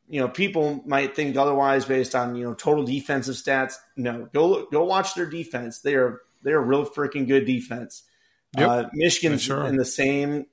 You 0.07 0.21
know, 0.21 0.27
people 0.27 0.83
might 0.85 1.15
think 1.15 1.35
otherwise 1.35 1.85
based 1.85 2.13
on 2.13 2.35
you 2.35 2.43
know 2.43 2.53
total 2.53 2.83
defensive 2.83 3.35
stats. 3.35 3.73
No, 3.97 4.29
go 4.33 4.67
go 4.71 4.85
watch 4.85 5.15
their 5.15 5.25
defense. 5.25 5.79
They 5.79 5.95
are 5.95 6.21
they 6.43 6.51
are 6.51 6.61
real 6.61 6.85
freaking 6.85 7.27
good 7.27 7.45
defense. 7.45 8.03
Yep, 8.57 8.69
uh, 8.69 8.83
Michigan's 8.93 9.41
sure. 9.41 9.65
in 9.65 9.75
the 9.75 9.85
same. 9.85 10.45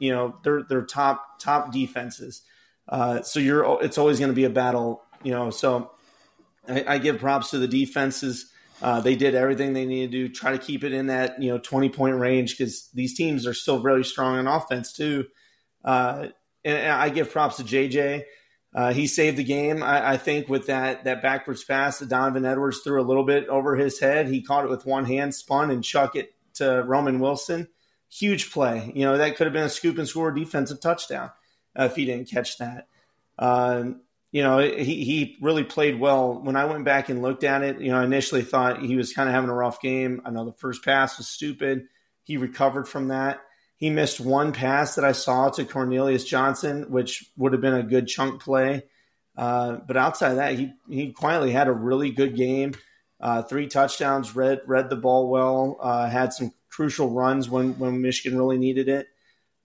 You 0.00 0.12
know, 0.12 0.36
they're 0.42 0.64
they're 0.68 0.82
top 0.82 1.38
top 1.38 1.72
defenses. 1.72 2.42
Uh, 2.88 3.22
so 3.22 3.38
you're 3.38 3.82
it's 3.82 3.98
always 3.98 4.18
going 4.18 4.32
to 4.32 4.36
be 4.36 4.44
a 4.44 4.50
battle. 4.50 5.02
You 5.22 5.30
know, 5.30 5.50
so 5.50 5.92
I, 6.68 6.84
I 6.86 6.98
give 6.98 7.20
props 7.20 7.50
to 7.50 7.58
the 7.58 7.68
defenses. 7.68 8.50
Uh, 8.80 9.00
they 9.00 9.16
did 9.16 9.34
everything 9.34 9.72
they 9.72 9.86
needed 9.86 10.12
to 10.12 10.28
do, 10.28 10.32
try 10.32 10.52
to 10.52 10.58
keep 10.58 10.84
it 10.84 10.92
in 10.92 11.08
that 11.08 11.42
you 11.42 11.50
know 11.50 11.58
twenty 11.58 11.88
point 11.88 12.16
range 12.16 12.56
because 12.56 12.88
these 12.94 13.16
teams 13.16 13.46
are 13.46 13.54
still 13.54 13.80
very 13.80 14.04
strong 14.04 14.36
on 14.36 14.46
offense 14.46 14.92
too. 14.92 15.26
Uh, 15.84 16.28
and, 16.64 16.76
and, 16.76 16.92
I 16.92 17.08
give 17.08 17.30
props 17.30 17.56
to 17.56 17.64
JJ. 17.64 18.24
Uh, 18.74 18.92
he 18.92 19.06
saved 19.06 19.38
the 19.38 19.44
game, 19.44 19.82
I, 19.82 20.10
I, 20.10 20.16
think, 20.18 20.48
with 20.48 20.66
that 20.66 21.04
that 21.04 21.22
backwards 21.22 21.64
pass 21.64 21.98
that 21.98 22.08
Donovan 22.08 22.44
Edwards 22.44 22.80
threw 22.84 23.00
a 23.00 23.02
little 23.02 23.24
bit 23.24 23.48
over 23.48 23.74
his 23.74 23.98
head. 23.98 24.28
He 24.28 24.42
caught 24.42 24.64
it 24.64 24.70
with 24.70 24.86
one 24.86 25.06
hand, 25.06 25.34
spun 25.34 25.70
and 25.70 25.82
chuck 25.82 26.14
it 26.14 26.34
to 26.54 26.84
Roman 26.86 27.18
Wilson. 27.18 27.68
Huge 28.10 28.50
play. 28.52 28.92
You 28.94 29.04
know 29.04 29.16
that 29.16 29.36
could 29.36 29.46
have 29.46 29.54
been 29.54 29.64
a 29.64 29.70
scoop 29.70 29.98
and 29.98 30.06
score 30.06 30.30
defensive 30.30 30.80
touchdown 30.80 31.30
uh, 31.78 31.84
if 31.84 31.96
he 31.96 32.04
didn't 32.04 32.30
catch 32.30 32.58
that. 32.58 32.88
Um, 33.38 34.02
you 34.30 34.42
know, 34.42 34.58
he, 34.58 35.04
he 35.04 35.36
really 35.40 35.64
played 35.64 35.98
well. 35.98 36.40
When 36.40 36.56
I 36.56 36.66
went 36.66 36.84
back 36.84 37.08
and 37.08 37.22
looked 37.22 37.44
at 37.44 37.62
it, 37.62 37.80
you 37.80 37.90
know, 37.90 38.00
I 38.00 38.04
initially 38.04 38.42
thought 38.42 38.82
he 38.82 38.96
was 38.96 39.12
kind 39.12 39.28
of 39.28 39.34
having 39.34 39.50
a 39.50 39.54
rough 39.54 39.80
game. 39.80 40.20
I 40.24 40.30
know 40.30 40.44
the 40.44 40.52
first 40.52 40.84
pass 40.84 41.16
was 41.16 41.28
stupid. 41.28 41.86
He 42.24 42.36
recovered 42.36 42.86
from 42.86 43.08
that. 43.08 43.40
He 43.76 43.90
missed 43.90 44.20
one 44.20 44.52
pass 44.52 44.96
that 44.96 45.04
I 45.04 45.12
saw 45.12 45.48
to 45.50 45.64
Cornelius 45.64 46.24
Johnson, 46.24 46.90
which 46.90 47.30
would 47.36 47.52
have 47.52 47.62
been 47.62 47.74
a 47.74 47.82
good 47.82 48.06
chunk 48.06 48.42
play. 48.42 48.82
Uh, 49.36 49.76
but 49.86 49.96
outside 49.96 50.34
that, 50.34 50.54
he, 50.54 50.72
he 50.90 51.12
quietly 51.12 51.52
had 51.52 51.68
a 51.68 51.72
really 51.72 52.10
good 52.10 52.36
game. 52.36 52.74
Uh, 53.20 53.42
three 53.42 53.66
touchdowns, 53.66 54.36
read 54.36 54.60
read 54.66 54.90
the 54.90 54.96
ball 54.96 55.28
well, 55.28 55.76
uh, 55.80 56.08
had 56.08 56.32
some 56.32 56.52
crucial 56.68 57.10
runs 57.10 57.48
when 57.48 57.78
when 57.78 58.00
Michigan 58.00 58.38
really 58.38 58.58
needed 58.58 58.88
it. 58.88 59.08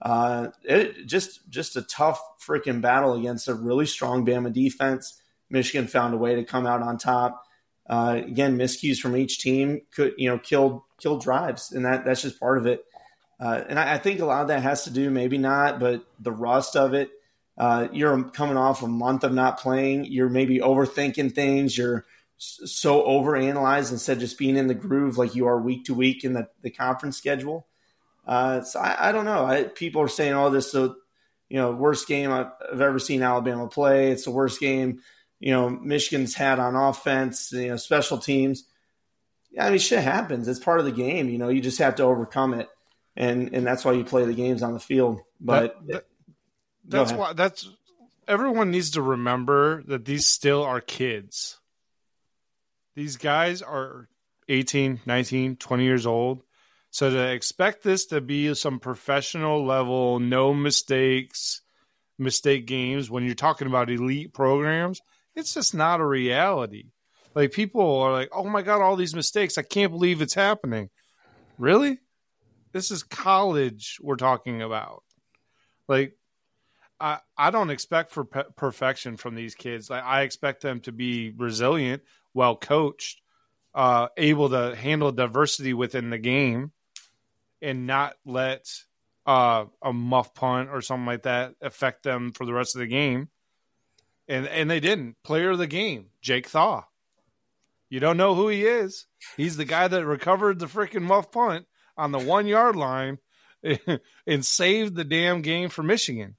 Uh, 0.04 0.50
it 0.62 1.06
just 1.06 1.40
just 1.48 1.76
a 1.76 1.82
tough 1.82 2.22
freaking 2.38 2.82
battle 2.82 3.14
against 3.14 3.48
a 3.48 3.54
really 3.54 3.86
strong 3.86 4.24
Bama 4.24 4.52
defense. 4.52 5.20
Michigan 5.48 5.86
found 5.86 6.12
a 6.12 6.18
way 6.18 6.34
to 6.34 6.44
come 6.44 6.66
out 6.66 6.82
on 6.82 6.98
top. 6.98 7.42
Uh, 7.88 8.20
again, 8.26 8.58
miscues 8.58 8.98
from 8.98 9.16
each 9.16 9.38
team 9.38 9.80
could 9.94 10.12
you 10.18 10.28
know 10.28 10.38
killed 10.38 10.82
killed 10.98 11.22
drives, 11.22 11.72
and 11.72 11.86
that 11.86 12.04
that's 12.04 12.20
just 12.20 12.38
part 12.38 12.58
of 12.58 12.66
it. 12.66 12.84
Uh, 13.40 13.62
and 13.68 13.78
I, 13.78 13.94
I, 13.94 13.98
think 13.98 14.20
a 14.20 14.26
lot 14.26 14.42
of 14.42 14.48
that 14.48 14.62
has 14.62 14.84
to 14.84 14.90
do, 14.90 15.10
maybe 15.10 15.38
not, 15.38 15.80
but 15.80 16.04
the 16.20 16.30
rust 16.32 16.76
of 16.76 16.94
it. 16.94 17.10
Uh, 17.58 17.88
you're 17.92 18.24
coming 18.30 18.56
off 18.56 18.82
a 18.82 18.88
month 18.88 19.24
of 19.24 19.32
not 19.32 19.58
playing. 19.58 20.04
You're 20.04 20.28
maybe 20.28 20.58
overthinking 20.58 21.34
things. 21.34 21.76
You're 21.76 22.04
so 22.36 23.02
overanalyzed 23.02 23.92
instead 23.92 24.18
of 24.18 24.20
just 24.20 24.38
being 24.38 24.56
in 24.56 24.66
the 24.66 24.74
groove 24.74 25.18
like 25.18 25.34
you 25.34 25.46
are 25.46 25.60
week 25.60 25.84
to 25.84 25.94
week 25.94 26.24
in 26.24 26.32
the, 26.32 26.48
the 26.62 26.70
conference 26.70 27.16
schedule. 27.16 27.66
Uh, 28.26 28.62
so 28.62 28.80
I, 28.80 29.08
I, 29.08 29.12
don't 29.12 29.24
know. 29.24 29.44
I, 29.44 29.64
people 29.64 30.00
are 30.02 30.08
saying, 30.08 30.32
"Oh, 30.32 30.50
this 30.50 30.72
so 30.72 30.96
you 31.48 31.58
know 31.58 31.72
worst 31.72 32.08
game 32.08 32.32
I've, 32.32 32.50
I've, 32.72 32.80
ever 32.80 32.98
seen 32.98 33.22
Alabama 33.22 33.68
play. 33.68 34.10
It's 34.10 34.24
the 34.24 34.30
worst 34.30 34.60
game 34.60 35.00
you 35.40 35.52
know 35.52 35.68
Michigan's 35.68 36.34
had 36.34 36.58
on 36.58 36.74
offense. 36.74 37.52
You 37.52 37.68
know, 37.68 37.76
special 37.76 38.18
teams. 38.18 38.64
Yeah, 39.50 39.66
I 39.66 39.70
mean, 39.70 39.78
shit 39.78 40.02
happens. 40.02 40.48
It's 40.48 40.58
part 40.58 40.80
of 40.80 40.86
the 40.86 40.92
game. 40.92 41.28
You 41.28 41.38
know, 41.38 41.48
you 41.50 41.60
just 41.60 41.78
have 41.78 41.96
to 41.96 42.04
overcome 42.04 42.54
it, 42.54 42.68
and 43.14 43.54
and 43.54 43.66
that's 43.66 43.84
why 43.84 43.92
you 43.92 44.04
play 44.04 44.24
the 44.24 44.32
games 44.32 44.62
on 44.62 44.72
the 44.72 44.80
field. 44.80 45.20
But 45.40 45.76
that, 45.86 45.92
that, 45.92 46.04
that's 46.86 47.12
why 47.12 47.34
that's 47.34 47.68
everyone 48.26 48.70
needs 48.70 48.92
to 48.92 49.02
remember 49.02 49.82
that 49.84 50.06
these 50.06 50.26
still 50.26 50.62
are 50.62 50.80
kids. 50.80 51.60
These 52.96 53.16
guys 53.16 53.60
are 53.60 54.08
18, 54.48 55.00
19, 55.04 55.56
20 55.56 55.84
years 55.84 56.06
old 56.06 56.43
so 56.94 57.10
to 57.10 57.32
expect 57.32 57.82
this 57.82 58.06
to 58.06 58.20
be 58.20 58.54
some 58.54 58.78
professional 58.78 59.66
level, 59.66 60.20
no 60.20 60.54
mistakes, 60.54 61.60
mistake 62.20 62.68
games 62.68 63.10
when 63.10 63.24
you're 63.24 63.34
talking 63.34 63.66
about 63.66 63.90
elite 63.90 64.32
programs, 64.32 65.00
it's 65.34 65.54
just 65.54 65.74
not 65.74 65.98
a 65.98 66.06
reality. 66.06 66.84
Like 67.34 67.50
people 67.50 67.98
are 67.98 68.12
like, 68.12 68.28
"Oh 68.32 68.44
my 68.44 68.62
god, 68.62 68.80
all 68.80 68.94
these 68.94 69.12
mistakes! 69.12 69.58
I 69.58 69.62
can't 69.62 69.90
believe 69.90 70.22
it's 70.22 70.34
happening." 70.34 70.88
Really? 71.58 71.98
This 72.70 72.92
is 72.92 73.02
college 73.02 73.98
we're 74.00 74.14
talking 74.14 74.62
about. 74.62 75.02
Like 75.88 76.16
I 77.00 77.18
I 77.36 77.50
don't 77.50 77.70
expect 77.70 78.12
for 78.12 78.24
pe- 78.24 78.52
perfection 78.56 79.16
from 79.16 79.34
these 79.34 79.56
kids. 79.56 79.90
Like 79.90 80.04
I 80.04 80.22
expect 80.22 80.62
them 80.62 80.78
to 80.82 80.92
be 80.92 81.32
resilient, 81.36 82.04
well 82.34 82.54
coached, 82.54 83.20
uh, 83.74 84.10
able 84.16 84.50
to 84.50 84.76
handle 84.76 85.10
diversity 85.10 85.74
within 85.74 86.10
the 86.10 86.18
game 86.18 86.70
and 87.62 87.86
not 87.86 88.14
let 88.24 88.68
uh, 89.26 89.66
a 89.82 89.92
muff 89.92 90.34
punt 90.34 90.70
or 90.70 90.80
something 90.80 91.06
like 91.06 91.22
that 91.22 91.54
affect 91.60 92.02
them 92.02 92.32
for 92.32 92.44
the 92.44 92.52
rest 92.52 92.74
of 92.74 92.80
the 92.80 92.86
game. 92.86 93.28
And 94.28 94.46
and 94.46 94.70
they 94.70 94.80
didn't. 94.80 95.16
Player 95.22 95.50
of 95.50 95.58
the 95.58 95.66
game, 95.66 96.06
Jake 96.22 96.48
Thaw. 96.48 96.84
You 97.90 98.00
don't 98.00 98.16
know 98.16 98.34
who 98.34 98.48
he 98.48 98.64
is. 98.64 99.06
He's 99.36 99.56
the 99.56 99.64
guy 99.64 99.86
that 99.86 100.06
recovered 100.06 100.58
the 100.58 100.66
freaking 100.66 101.02
muff 101.02 101.30
punt 101.30 101.66
on 101.96 102.10
the 102.10 102.18
one 102.18 102.46
yard 102.46 102.74
line 102.74 103.18
and 104.26 104.44
saved 104.44 104.94
the 104.94 105.04
damn 105.04 105.42
game 105.42 105.68
for 105.68 105.82
Michigan. 105.82 106.36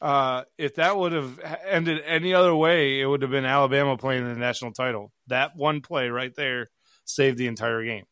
Uh, 0.00 0.44
if 0.56 0.76
that 0.76 0.96
would 0.96 1.12
have 1.12 1.38
ended 1.68 2.02
any 2.06 2.32
other 2.32 2.54
way, 2.54 3.00
it 3.00 3.06
would 3.06 3.22
have 3.22 3.30
been 3.30 3.44
Alabama 3.44 3.98
playing 3.98 4.26
the 4.26 4.38
national 4.38 4.72
title. 4.72 5.12
That 5.26 5.56
one 5.56 5.82
play 5.82 6.08
right 6.08 6.34
there 6.34 6.70
saved 7.04 7.36
the 7.36 7.46
entire 7.46 7.84
game. 7.84 8.06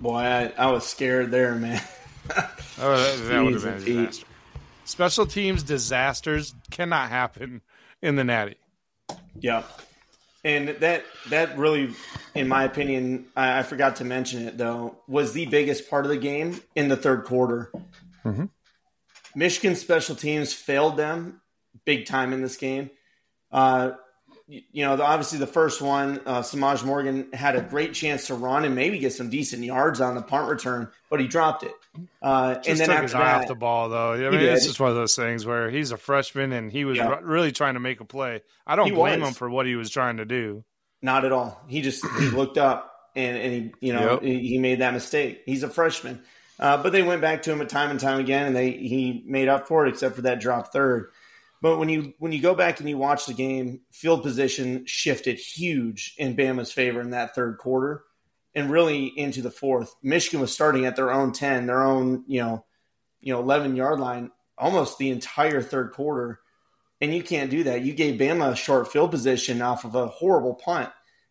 Boy, 0.00 0.20
I, 0.20 0.52
I 0.56 0.70
was 0.70 0.86
scared 0.86 1.30
there, 1.30 1.54
man. 1.54 1.80
oh, 2.30 2.96
that, 2.96 3.28
that 3.28 3.40
would 3.44 3.54
have 3.54 3.62
been 3.62 3.74
a 3.74 3.80
disaster. 3.80 4.26
Special 4.84 5.26
teams 5.26 5.62
disasters 5.62 6.54
cannot 6.70 7.08
happen 7.08 7.62
in 8.00 8.16
the 8.16 8.24
Natty. 8.24 8.56
Yeah, 9.38 9.62
and 10.44 10.68
that 10.68 11.04
that 11.28 11.56
really, 11.56 11.94
in 12.34 12.48
my 12.48 12.64
opinion, 12.64 13.26
I, 13.36 13.60
I, 13.60 13.62
forgot 13.62 13.96
to 13.96 14.04
mention 14.04 14.46
it 14.46 14.58
though, 14.58 14.96
was 15.06 15.32
the 15.32 15.46
biggest 15.46 15.88
part 15.88 16.04
of 16.04 16.10
the 16.10 16.16
game 16.16 16.60
in 16.74 16.88
the 16.88 16.96
third 16.96 17.24
quarter. 17.24 17.70
Mm-hmm. 18.24 18.46
Michigan 19.34 19.76
special 19.76 20.16
teams 20.16 20.52
failed 20.52 20.96
them 20.96 21.40
big 21.84 22.06
time 22.06 22.32
in 22.32 22.42
this 22.42 22.56
game. 22.56 22.90
Uh, 23.50 23.92
you 24.72 24.84
know, 24.84 25.00
obviously 25.02 25.38
the 25.38 25.46
first 25.46 25.80
one, 25.80 26.20
uh, 26.26 26.40
Semaj 26.42 26.84
Morgan 26.84 27.28
had 27.32 27.56
a 27.56 27.62
great 27.62 27.94
chance 27.94 28.26
to 28.26 28.34
run 28.34 28.64
and 28.64 28.74
maybe 28.74 28.98
get 28.98 29.12
some 29.12 29.30
decent 29.30 29.62
yards 29.64 30.00
on 30.00 30.14
the 30.14 30.22
punt 30.22 30.50
return, 30.50 30.88
but 31.08 31.20
he 31.20 31.26
dropped 31.26 31.62
it. 31.62 31.72
Uh, 32.20 32.54
Just 32.56 32.68
and 32.68 32.78
then 32.80 32.86
took 32.88 32.94
after 32.96 33.02
his 33.04 33.14
eye 33.14 33.18
that, 33.18 33.40
off 33.42 33.48
the 33.48 33.54
ball, 33.54 33.88
though. 33.88 34.12
I 34.12 34.30
mean, 34.30 34.40
it's 34.40 34.66
just 34.66 34.80
one 34.80 34.90
of 34.90 34.96
those 34.96 35.14
things 35.16 35.46
where 35.46 35.70
he's 35.70 35.90
a 35.92 35.96
freshman 35.96 36.52
and 36.52 36.70
he 36.72 36.84
was 36.84 36.98
Yeah. 36.98 37.08
r- 37.08 37.20
really 37.22 37.52
trying 37.52 37.74
to 37.74 37.80
make 37.80 38.00
a 38.00 38.04
play. 38.04 38.42
I 38.66 38.76
don't 38.76 38.86
He 38.86 38.92
blame 38.92 39.20
was. 39.20 39.30
him 39.30 39.34
for 39.34 39.48
what 39.48 39.66
he 39.66 39.74
was 39.76 39.90
trying 39.90 40.18
to 40.18 40.24
do. 40.24 40.64
Not 41.00 41.24
at 41.24 41.32
all. 41.32 41.60
He 41.68 41.80
just 41.82 42.04
he 42.18 42.26
looked 42.28 42.58
up 42.58 42.92
and, 43.16 43.36
and 43.36 43.52
he 43.52 43.86
you 43.86 43.92
know 43.92 44.12
Yep. 44.12 44.22
he, 44.22 44.38
he 44.48 44.58
made 44.58 44.80
that 44.80 44.92
mistake. 44.94 45.42
He's 45.46 45.62
a 45.62 45.68
freshman, 45.68 46.22
uh, 46.60 46.82
but 46.82 46.92
they 46.92 47.02
went 47.02 47.20
back 47.20 47.42
to 47.42 47.52
him 47.52 47.60
a 47.60 47.66
time 47.66 47.90
and 47.90 47.98
time 48.00 48.20
again, 48.20 48.46
and 48.46 48.54
they 48.56 48.70
he 48.70 49.22
made 49.26 49.48
up 49.48 49.66
for 49.66 49.84
it 49.86 49.90
except 49.90 50.14
for 50.16 50.22
that 50.22 50.40
drop 50.40 50.72
third. 50.72 51.10
But 51.62 51.78
when 51.78 51.88
you 51.88 52.12
when 52.18 52.32
you 52.32 52.42
go 52.42 52.56
back 52.56 52.80
and 52.80 52.88
you 52.88 52.98
watch 52.98 53.26
the 53.26 53.34
game, 53.34 53.82
field 53.92 54.24
position 54.24 54.84
shifted 54.84 55.38
huge 55.38 56.14
in 56.18 56.36
Bama's 56.36 56.72
favor 56.72 57.00
in 57.00 57.10
that 57.10 57.36
third 57.36 57.56
quarter, 57.56 58.02
and 58.52 58.68
really 58.68 59.06
into 59.06 59.42
the 59.42 59.50
fourth. 59.50 59.94
Michigan 60.02 60.40
was 60.40 60.52
starting 60.52 60.84
at 60.84 60.96
their 60.96 61.12
own 61.12 61.32
ten, 61.32 61.66
their 61.66 61.84
own 61.84 62.24
you 62.26 62.40
know 62.40 62.64
you 63.20 63.32
know 63.32 63.40
eleven 63.40 63.76
yard 63.76 64.00
line 64.00 64.32
almost 64.58 64.98
the 64.98 65.10
entire 65.10 65.62
third 65.62 65.92
quarter. 65.92 66.40
And 67.00 67.14
you 67.14 67.22
can't 67.22 67.50
do 67.50 67.64
that. 67.64 67.82
You 67.82 67.94
gave 67.94 68.20
Bama 68.20 68.52
a 68.52 68.56
short 68.56 68.92
field 68.92 69.10
position 69.10 69.60
off 69.60 69.84
of 69.84 69.94
a 69.96 70.06
horrible 70.06 70.54
punt, 70.54 70.90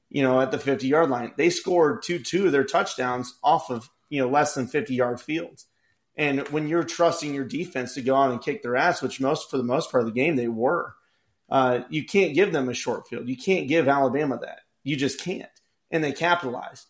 you 0.10 0.22
know, 0.22 0.42
at 0.42 0.52
the 0.52 0.60
50 0.60 0.88
yard 0.88 1.10
line. 1.10 1.34
They 1.38 1.50
scored 1.50 2.04
two 2.04 2.20
two 2.20 2.46
of 2.46 2.52
their 2.52 2.66
touchdowns 2.66 3.38
off 3.44 3.70
of, 3.70 3.90
you 4.10 4.22
know, 4.22 4.30
less 4.30 4.54
than 4.54 4.68
50 4.68 4.94
yard 4.94 5.22
fields. 5.22 5.68
And 6.16 6.48
when 6.50 6.68
you're 6.68 6.84
trusting 6.84 7.34
your 7.34 7.46
defense 7.46 7.94
to 7.94 8.02
go 8.02 8.16
out 8.16 8.32
and 8.32 8.42
kick 8.42 8.64
their 8.64 8.76
ass, 8.76 9.02
which 9.02 9.22
most 9.22 9.50
for 9.50 9.58
the 9.58 9.64
most 9.64 9.92
part 9.92 10.04
of 10.04 10.14
the 10.14 10.20
game 10.20 10.36
they 10.36 10.48
were, 10.48 10.96
uh, 11.50 11.82
you 11.90 12.06
can't 12.06 12.34
give 12.34 12.52
them 12.52 12.70
a 12.70 12.74
short 12.74 13.08
field. 13.08 13.28
You 13.28 13.38
can't 13.38 13.68
give 13.68 13.88
Alabama 13.88 14.40
that. 14.42 14.62
You 14.84 14.96
just 14.96 15.20
can't. 15.20 15.50
And 15.90 16.04
they 16.04 16.12
capitalized. 16.12 16.86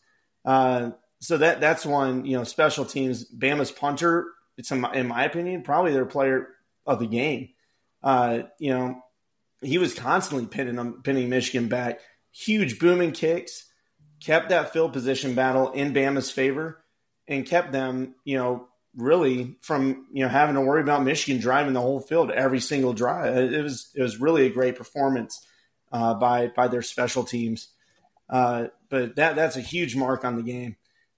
Uh, 0.46 0.92
so 1.20 1.38
that 1.38 1.62
that's 1.62 1.86
one, 1.86 2.26
you 2.26 2.38
know, 2.38 2.44
special 2.44 2.86
teams. 2.86 3.26
Bama's 3.32 3.72
punter, 3.72 4.28
it's 4.58 4.72
in 4.72 4.82
my, 4.82 4.94
in 4.94 5.08
my 5.08 5.26
opinion, 5.26 5.62
probably 5.62 5.94
their 5.94 6.06
player 6.06 6.50
of 6.86 7.00
the 7.00 7.08
game. 7.08 7.50
Uh, 8.04 8.44
you 8.60 8.74
know, 8.74 9.02
he 9.62 9.78
was 9.78 9.94
constantly 9.94 10.48
pinning 10.48 10.76
them, 10.76 11.02
pinning 11.04 11.30
Michigan 11.30 11.68
back. 11.68 12.00
Huge 12.32 12.80
booming 12.80 13.12
kicks, 13.12 13.66
kept 14.20 14.50
that 14.50 14.74
field 14.74 14.94
position 14.94 15.36
battle 15.36 15.72
in 15.72 15.94
Bama's 15.94 16.32
favor, 16.32 16.84
and 17.28 17.46
kept 17.46 17.72
them, 17.72 18.16
you 18.24 18.38
know, 18.38 18.68
really 18.96 19.56
from 19.62 20.06
you 20.12 20.24
know 20.24 20.30
having 20.30 20.56
to 20.56 20.62
worry 20.62 20.82
about 20.82 21.04
Michigan 21.04 21.42
driving 21.42 21.74
the 21.74 21.82
whole 21.82 22.00
field 22.02 22.32
every 22.32 22.60
single 22.60 22.94
drive. 22.94 23.36
It 23.54 23.62
was 23.62 23.90
it 23.96 24.02
was 24.02 24.20
really 24.20 24.46
a 24.46 24.50
great 24.50 24.76
performance 24.76 25.46
uh, 25.92 26.14
by 26.16 26.48
by 26.48 26.68
their 26.68 26.82
special 26.82 27.24
teams. 27.24 27.70
Uh, 28.30 28.68
but 28.90 29.16
that 29.16 29.36
that's 29.36 29.58
a 29.58 29.62
huge 29.62 29.96
mark 29.96 30.24
on 30.24 30.38
the 30.38 30.44
game, 30.44 30.76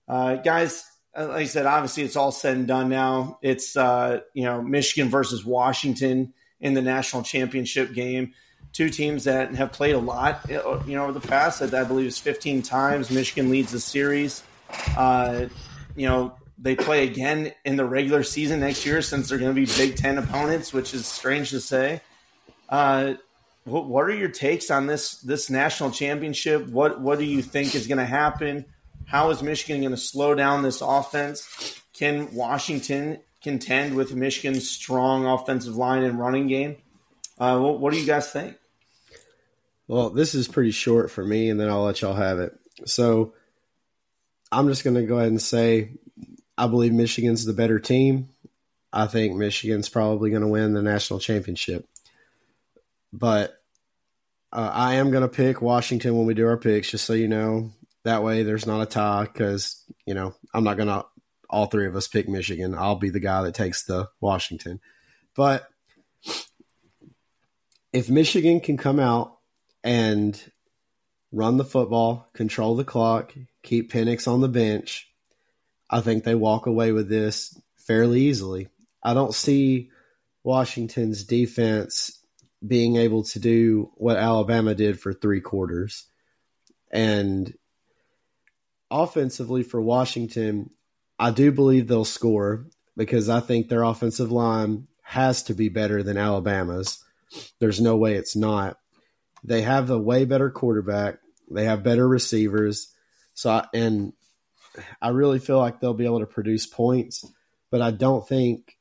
uh, 0.08 0.36
guys. 0.36 0.84
uh, 1.16 1.28
Like 1.28 1.42
I 1.42 1.46
said, 1.46 1.66
obviously 1.66 2.04
it's 2.04 2.16
all 2.16 2.32
said 2.32 2.58
and 2.58 2.68
done 2.68 2.90
now. 2.90 3.38
It's 3.42 3.76
uh, 3.76 4.22
you 4.34 4.44
know 4.44 4.62
Michigan 4.62 5.10
versus 5.10 5.46
Washington 5.46 6.34
in 6.60 6.74
the 6.74 6.82
national 6.82 7.24
championship 7.24 7.94
game. 7.94 8.34
Two 8.72 8.90
teams 8.90 9.26
that 9.26 9.54
have 9.54 9.72
played 9.72 9.94
a 9.94 10.00
lot, 10.00 10.42
you 10.50 10.56
know, 10.96 11.04
over 11.04 11.12
the 11.12 11.28
past. 11.28 11.62
I 11.62 11.84
believe 11.84 12.08
is 12.08 12.18
15 12.18 12.64
times. 12.64 13.12
Michigan 13.12 13.52
leads 13.52 13.72
the 13.72 13.80
series. 13.80 14.42
Uh, 14.98 15.46
you 15.96 16.08
know, 16.08 16.34
they 16.64 16.76
play 16.76 17.04
again 17.04 17.52
in 17.66 17.76
the 17.76 17.84
regular 17.84 18.24
season 18.24 18.62
next 18.62 18.86
year 18.86 19.02
since 19.02 19.28
they're 19.28 19.38
going 19.38 19.54
to 19.54 19.66
be 19.66 19.70
Big 19.78 19.98
Ten 19.98 20.18
opponents, 20.18 20.72
which 20.72 20.94
is 20.94 21.06
strange 21.06 21.50
to 21.50 21.60
say. 21.60 22.02
Uh, 22.70 23.16
what, 23.66 24.06
are 24.06 24.12
your 24.12 24.30
takes 24.30 24.72
on 24.72 24.88
this 24.88 25.20
this 25.20 25.50
national 25.50 25.92
championship? 25.92 26.68
What 26.68 27.02
what 27.02 27.20
do 27.20 27.26
you 27.26 27.42
think 27.42 27.76
is 27.76 27.86
going 27.86 27.98
to 27.98 28.06
happen? 28.06 28.66
How 29.06 29.30
is 29.30 29.44
Michigan 29.44 29.82
going 29.82 29.92
to 29.92 29.98
slow 29.98 30.36
down 30.36 30.64
this 30.64 30.82
offense? 30.82 31.82
Can 31.94 32.34
Washington 32.34 33.20
contend 33.42 33.96
with 33.96 34.16
Michigan's 34.16 34.70
strong 34.70 35.26
offensive 35.26 35.76
line 35.76 36.04
and 36.04 36.18
running 36.18 36.48
game? 36.48 36.78
Uh, 37.38 37.60
what, 37.60 37.80
what 37.80 37.94
do 37.94 38.00
you 38.00 38.08
guys 38.08 38.32
think? 38.32 38.56
Well, 39.88 40.10
this 40.10 40.34
is 40.34 40.48
pretty 40.48 40.72
short 40.72 41.12
for 41.12 41.26
me, 41.26 41.50
and 41.50 41.60
then 41.60 41.70
I'll 41.70 41.84
let 41.84 42.02
y'all 42.02 42.14
have 42.14 42.40
it. 42.40 42.58
So 42.86 43.34
I'm 44.52 44.70
just 44.70 44.86
going 44.86 44.96
to 44.96 45.04
go 45.04 45.18
ahead 45.18 45.28
and 45.28 45.42
say 45.42 45.92
I 46.58 46.68
believe 46.68 46.94
Michigan's 46.94 47.46
the 47.46 47.54
better 47.54 47.80
team. 47.80 48.30
I 48.92 49.08
think 49.08 49.36
Michigan's 49.36 49.90
probably 49.90 50.30
going 50.30 50.44
to 50.44 50.48
win 50.48 50.74
the 50.74 50.84
national 50.84 51.20
championship. 51.20 51.88
But 53.12 53.60
uh, 54.52 54.70
I 54.72 54.96
am 54.96 55.10
going 55.10 55.24
to 55.24 55.28
pick 55.28 55.62
Washington 55.62 56.16
when 56.16 56.28
we 56.28 56.36
do 56.36 56.48
our 56.48 56.58
picks, 56.58 56.92
just 56.92 57.06
so 57.06 57.14
you 57.14 57.28
know. 57.28 57.72
That 58.04 58.24
way 58.24 58.44
there's 58.44 58.68
not 58.68 58.82
a 58.82 58.86
tie 58.86 59.24
because, 59.24 59.82
you 60.06 60.14
know, 60.14 60.36
I'm 60.54 60.64
not 60.64 60.78
going 60.78 60.90
to 60.90 61.06
all 61.50 61.68
three 61.68 61.88
of 61.88 61.96
us 61.96 62.08
pick 62.08 62.28
Michigan. 62.28 62.76
I'll 62.76 62.96
be 62.96 63.10
the 63.10 63.20
guy 63.20 63.44
that 63.44 63.56
takes 63.56 63.84
the 63.84 64.10
Washington. 64.20 64.80
But 65.36 65.68
if 67.94 68.10
Michigan 68.10 68.60
can 68.60 68.78
come 68.78 69.00
out 69.00 69.38
and 69.84 70.40
run 71.32 71.58
the 71.58 71.64
football, 71.64 72.28
control 72.34 72.76
the 72.76 72.84
clock, 72.84 73.34
keep 73.62 73.92
Penix 73.92 74.28
on 74.28 74.42
the 74.42 74.50
bench, 74.50 75.13
I 75.94 76.02
think 76.02 76.24
they 76.24 76.34
walk 76.34 76.66
away 76.66 76.92
with 76.92 77.08
this 77.08 77.56
fairly 77.78 78.22
easily. 78.22 78.68
I 79.04 79.14
don't 79.14 79.34
see 79.34 79.92
Washington's 80.44 81.24
defense 81.24 82.20
being 82.66 82.96
able 82.96 83.22
to 83.26 83.40
do 83.40 83.92
what 83.94 84.18
Alabama 84.18 84.74
did 84.74 85.00
for 85.00 85.14
three 85.14 85.40
quarters. 85.40 86.06
And 86.92 87.54
offensively 88.90 89.62
for 89.62 89.80
Washington, 89.80 90.72
I 91.20 91.30
do 91.30 91.52
believe 91.52 91.88
they'll 91.88 92.06
score 92.06 92.66
because 92.98 93.30
I 93.30 93.40
think 93.40 93.70
their 93.70 93.84
offensive 93.84 94.32
line 94.32 94.88
has 95.04 95.44
to 95.44 95.54
be 95.54 95.70
better 95.70 96.02
than 96.02 96.18
Alabama's. 96.18 97.06
There's 97.60 97.80
no 97.80 97.98
way 97.98 98.16
it's 98.16 98.36
not. 98.36 98.80
They 99.44 99.62
have 99.62 99.92
a 99.92 100.00
way 100.00 100.26
better 100.26 100.50
quarterback. 100.50 101.20
They 101.52 101.66
have 101.66 101.84
better 101.84 102.08
receivers. 102.08 102.92
So 103.36 103.52
I, 103.52 103.68
and 103.76 104.14
I 105.02 105.10
really 105.10 105.40
feel 105.40 105.58
like 105.58 105.80
they'll 105.80 105.94
be 105.94 106.06
able 106.06 106.20
to 106.20 106.26
produce 106.26 106.66
points, 106.66 107.26
but 107.72 107.82
I 107.82 107.92
don't 107.92 108.28
think 108.28 108.78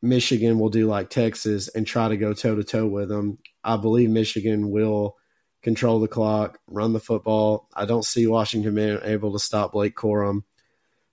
Michigan 0.00 0.58
will 0.58 0.68
do 0.68 0.86
like 0.86 1.10
Texas 1.10 1.68
and 1.68 1.86
try 1.86 2.08
to 2.08 2.16
go 2.16 2.32
toe 2.32 2.56
to 2.56 2.64
toe 2.64 2.86
with 2.86 3.08
them. 3.08 3.38
I 3.62 3.76
believe 3.76 4.10
Michigan 4.10 4.70
will 4.70 5.16
control 5.62 6.00
the 6.00 6.08
clock, 6.08 6.58
run 6.66 6.92
the 6.92 7.00
football. 7.00 7.68
I 7.74 7.84
don't 7.84 8.04
see 8.04 8.26
Washington 8.26 8.74
being 8.74 8.98
able 9.02 9.32
to 9.32 9.38
stop 9.38 9.72
Blake 9.72 9.94
Corum. 9.94 10.42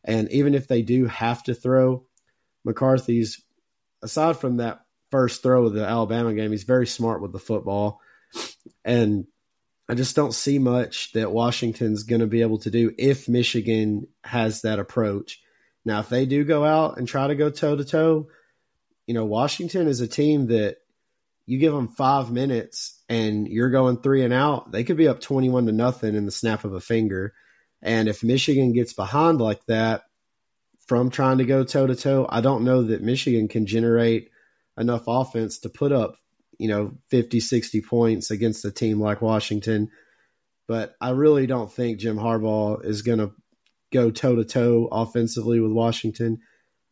And 0.04 0.32
even 0.32 0.56
if 0.56 0.68
they 0.68 0.82
do 0.82 1.06
have 1.06 1.44
to 1.44 1.54
throw, 1.54 2.06
McCarthy's 2.66 3.44
aside 4.02 4.38
from 4.38 4.58
that 4.58 4.82
first 5.12 5.44
throw 5.44 5.66
of 5.66 5.74
the 5.74 5.86
Alabama 5.86 6.34
game, 6.34 6.52
he's 6.52 6.64
very 6.64 6.88
smart 6.88 7.22
with 7.22 7.32
the 7.32 7.40
football. 7.40 8.00
And 8.84 9.28
I 9.90 9.96
just 9.96 10.16
don't 10.16 10.34
see 10.34 10.60
much 10.60 11.14
that 11.14 11.32
Washington's 11.32 12.04
going 12.04 12.22
to 12.22 12.28
be 12.28 12.42
able 12.42 12.60
to 12.60 12.70
do 12.70 12.94
if 13.00 13.28
Michigan 13.28 14.08
has 14.24 14.62
that 14.62 14.78
approach. 14.78 15.42
Now, 15.84 16.00
if 16.00 16.10
they 16.10 16.28
do 16.28 16.44
go 16.44 16.64
out 16.64 16.98
and 17.00 17.08
try 17.08 17.28
to 17.28 17.34
go 17.34 17.50
toe 17.50 17.76
to 17.76 17.84
toe, 17.84 18.28
you 19.08 19.16
know, 19.16 19.26
Washington 19.26 19.88
is 19.88 20.02
a 20.02 20.08
team 20.08 20.48
that 20.48 20.78
you 21.48 21.58
give 21.58 21.74
them 21.74 21.88
five 21.88 22.32
minutes 22.32 23.02
and 23.10 23.48
you're 23.48 23.72
going 23.72 23.98
three 23.98 24.24
and 24.24 24.32
out, 24.32 24.72
they 24.72 24.84
could 24.84 24.98
be 24.98 25.08
up 25.08 25.20
21 25.20 25.66
to 25.66 25.72
nothing 25.72 26.14
in 26.14 26.26
the 26.26 26.32
snap 26.32 26.64
of 26.64 26.74
a 26.74 26.80
finger. 26.80 27.34
And 27.82 28.08
if 28.08 28.24
Michigan 28.24 28.74
gets 28.74 28.94
behind 28.94 29.42
like 29.42 29.66
that 29.66 30.04
from 30.86 31.10
trying 31.10 31.40
to 31.40 31.46
go 31.46 31.64
toe 31.64 31.88
to 31.88 31.96
toe, 31.96 32.28
I 32.30 32.42
don't 32.42 32.64
know 32.64 32.84
that 32.84 33.02
Michigan 33.02 33.48
can 33.48 33.66
generate 33.66 34.30
enough 34.78 35.06
offense 35.08 35.58
to 35.60 35.70
put 35.70 35.92
up, 35.92 36.18
you 36.60 36.68
know, 36.68 36.94
50, 37.08 37.40
60 37.40 37.82
points 37.82 38.30
against 38.30 38.66
a 38.66 38.72
team 38.72 39.00
like 39.00 39.22
Washington. 39.22 39.90
But 40.68 40.94
I 41.02 41.12
really 41.12 41.48
don't 41.48 41.72
think 41.72 42.00
Jim 42.00 42.18
Harbaugh 42.18 42.86
is 42.86 43.02
going 43.02 43.20
to 43.20 43.32
go 43.92 44.12
toe 44.12 44.36
to 44.36 44.46
toe 44.46 44.88
offensively 44.92 45.60
with 45.60 45.72
Washington. 45.72 46.42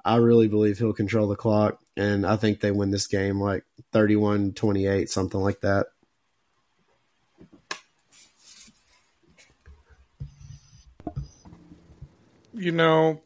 I 0.04 0.16
really 0.16 0.48
believe 0.48 0.80
he'll 0.80 0.94
control 0.94 1.28
the 1.28 1.36
clock, 1.36 1.80
and 1.98 2.26
I 2.26 2.38
think 2.38 2.62
they 2.62 2.72
win 2.72 2.92
this 2.92 3.08
game 3.08 3.42
like 3.42 3.66
31 3.92 4.54
28, 4.54 5.10
something 5.10 5.40
like 5.40 5.62
that. 5.62 5.88
You 12.54 12.72
know, 12.72 13.22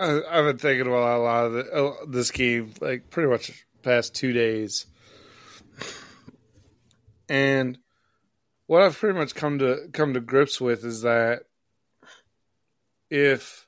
I, 0.00 0.22
I've 0.28 0.44
been 0.46 0.58
thinking 0.58 0.86
about 0.86 1.18
a 1.18 1.22
lot 1.22 1.44
of 1.44 1.52
the, 1.52 1.72
uh, 1.72 1.94
this 2.08 2.30
game, 2.30 2.72
like 2.80 3.10
pretty 3.10 3.28
much 3.28 3.64
past 3.82 4.14
two 4.14 4.32
days, 4.32 4.86
and 7.30 7.78
what 8.66 8.82
I've 8.82 8.98
pretty 8.98 9.16
much 9.16 9.36
come 9.36 9.60
to 9.60 9.88
come 9.92 10.14
to 10.14 10.20
grips 10.20 10.60
with 10.60 10.84
is 10.84 11.02
that 11.02 11.44
if 13.08 13.66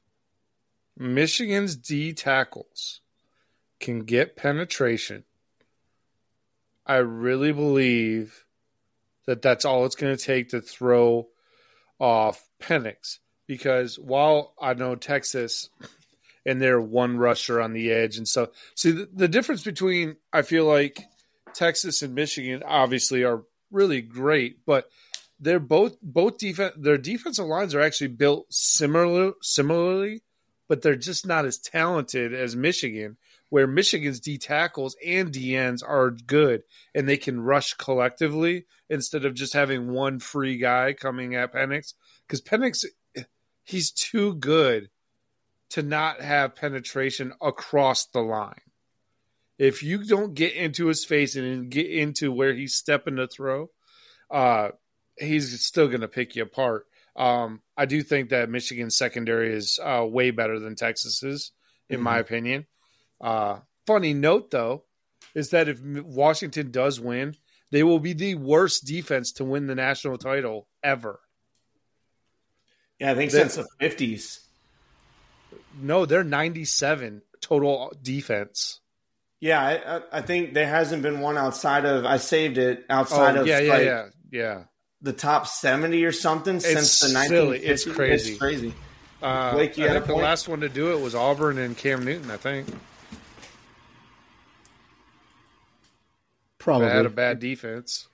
Michigan's 0.98 1.76
D 1.76 2.12
tackles 2.12 3.00
can 3.78 4.00
get 4.00 4.36
penetration, 4.36 5.24
I 6.84 6.96
really 6.96 7.52
believe 7.52 8.44
that 9.26 9.42
that's 9.42 9.64
all 9.64 9.86
it's 9.86 9.94
going 9.94 10.16
to 10.16 10.22
take 10.22 10.48
to 10.48 10.60
throw 10.60 11.28
off 12.00 12.48
Penix. 12.60 13.18
Because 13.46 13.96
while 13.96 14.54
I 14.60 14.74
know 14.74 14.96
Texas 14.96 15.70
and 16.44 16.60
they're 16.60 16.80
one 16.80 17.16
rusher 17.16 17.60
on 17.60 17.74
the 17.74 17.92
edge 17.92 18.16
and 18.16 18.26
so 18.26 18.50
see 18.74 18.90
the, 18.90 19.08
the 19.12 19.28
difference 19.28 19.62
between 19.62 20.16
I 20.32 20.42
feel 20.42 20.64
like 20.64 21.04
Texas 21.54 22.02
and 22.02 22.14
Michigan 22.14 22.62
obviously 22.66 23.22
are 23.22 23.42
really 23.72 24.00
great, 24.00 24.64
but 24.64 24.88
they're 25.40 25.58
both 25.58 25.96
both 26.00 26.38
defense 26.38 26.74
their 26.76 26.98
defensive 26.98 27.46
lines 27.46 27.74
are 27.74 27.80
actually 27.80 28.08
built 28.08 28.46
similar 28.52 29.32
similarly, 29.42 30.22
but 30.68 30.82
they're 30.82 30.94
just 30.96 31.26
not 31.26 31.44
as 31.44 31.58
talented 31.58 32.32
as 32.32 32.54
Michigan, 32.54 33.16
where 33.48 33.66
Michigan's 33.66 34.20
D 34.20 34.38
tackles 34.38 34.96
and 35.04 35.32
DNs 35.32 35.82
are 35.86 36.10
good 36.10 36.62
and 36.94 37.08
they 37.08 37.16
can 37.16 37.40
rush 37.40 37.74
collectively 37.74 38.66
instead 38.88 39.24
of 39.24 39.34
just 39.34 39.52
having 39.52 39.90
one 39.90 40.20
free 40.20 40.58
guy 40.58 40.92
coming 40.92 41.34
at 41.34 41.52
Penix. 41.52 41.94
Because 42.26 42.40
Penix 42.40 42.84
he's 43.64 43.90
too 43.90 44.34
good 44.34 44.90
to 45.70 45.82
not 45.82 46.20
have 46.20 46.54
penetration 46.54 47.32
across 47.40 48.06
the 48.06 48.20
line. 48.20 48.60
If 49.62 49.84
you 49.84 50.02
don't 50.02 50.34
get 50.34 50.54
into 50.54 50.88
his 50.88 51.04
face 51.04 51.36
and 51.36 51.70
get 51.70 51.86
into 51.86 52.32
where 52.32 52.52
he's 52.52 52.74
stepping 52.74 53.14
to 53.14 53.28
throw, 53.28 53.70
uh, 54.28 54.70
he's 55.16 55.64
still 55.64 55.86
going 55.86 56.00
to 56.00 56.08
pick 56.08 56.34
you 56.34 56.42
apart. 56.42 56.86
Um, 57.14 57.60
I 57.76 57.86
do 57.86 58.02
think 58.02 58.30
that 58.30 58.50
Michigan's 58.50 58.96
secondary 58.96 59.54
is 59.54 59.78
uh, 59.80 60.04
way 60.04 60.32
better 60.32 60.58
than 60.58 60.74
Texas's, 60.74 61.52
in 61.88 61.98
mm-hmm. 61.98 62.04
my 62.04 62.18
opinion. 62.18 62.66
Uh, 63.20 63.60
funny 63.86 64.14
note, 64.14 64.50
though, 64.50 64.82
is 65.32 65.50
that 65.50 65.68
if 65.68 65.80
Washington 65.80 66.72
does 66.72 66.98
win, 66.98 67.36
they 67.70 67.84
will 67.84 68.00
be 68.00 68.14
the 68.14 68.34
worst 68.34 68.84
defense 68.84 69.30
to 69.34 69.44
win 69.44 69.68
the 69.68 69.76
national 69.76 70.18
title 70.18 70.66
ever. 70.82 71.20
Yeah, 72.98 73.12
I 73.12 73.14
think 73.14 73.30
since 73.30 73.54
the 73.54 73.68
fifties. 73.78 74.40
No, 75.80 76.04
they're 76.04 76.24
ninety-seven 76.24 77.22
total 77.40 77.92
defense. 78.02 78.80
Yeah, 79.42 79.60
I, 80.12 80.18
I, 80.18 80.22
think 80.22 80.54
there 80.54 80.68
hasn't 80.68 81.02
been 81.02 81.18
one 81.18 81.36
outside 81.36 81.84
of. 81.84 82.06
I 82.06 82.18
saved 82.18 82.58
it 82.58 82.86
outside 82.88 83.36
oh, 83.36 83.40
of. 83.40 83.46
Yeah, 83.48 83.58
yeah, 83.58 83.72
like, 83.72 83.84
yeah, 83.84 84.08
yeah. 84.30 84.62
The 85.00 85.12
top 85.12 85.48
seventy 85.48 86.04
or 86.04 86.12
something 86.12 86.56
it's 86.56 86.64
since 86.64 87.00
the 87.00 87.08
nineteen. 87.12 87.60
It's 87.60 87.84
crazy. 87.84 88.30
It's 88.30 88.38
crazy. 88.38 88.72
Uh, 89.20 89.54
Blake, 89.54 89.76
I 89.80 89.94
think 89.94 90.06
the 90.06 90.14
last 90.14 90.46
one 90.46 90.60
to 90.60 90.68
do 90.68 90.92
it 90.92 91.00
was 91.00 91.16
Auburn 91.16 91.58
and 91.58 91.76
Cam 91.76 92.04
Newton. 92.04 92.30
I 92.30 92.36
think. 92.36 92.68
Probably 96.58 96.86
they 96.86 96.94
had 96.94 97.06
a 97.06 97.10
bad 97.10 97.40
defense. 97.40 98.06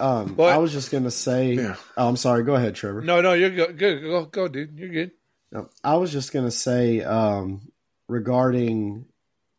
Um, 0.00 0.34
but, 0.34 0.52
I 0.52 0.56
was 0.56 0.72
just 0.72 0.90
gonna 0.90 1.12
say. 1.12 1.52
Yeah. 1.52 1.76
Oh, 1.96 2.08
I'm 2.08 2.16
sorry. 2.16 2.42
Go 2.42 2.56
ahead, 2.56 2.74
Trevor. 2.74 3.00
No, 3.00 3.20
no, 3.20 3.34
you're 3.34 3.50
good. 3.50 3.78
Good. 3.78 4.02
Go, 4.02 4.24
go, 4.24 4.48
dude. 4.48 4.76
You're 4.76 4.88
good. 4.88 5.12
No, 5.52 5.70
I 5.84 5.94
was 5.98 6.10
just 6.10 6.32
gonna 6.32 6.50
say 6.50 7.00
um, 7.00 7.70
regarding 8.08 9.06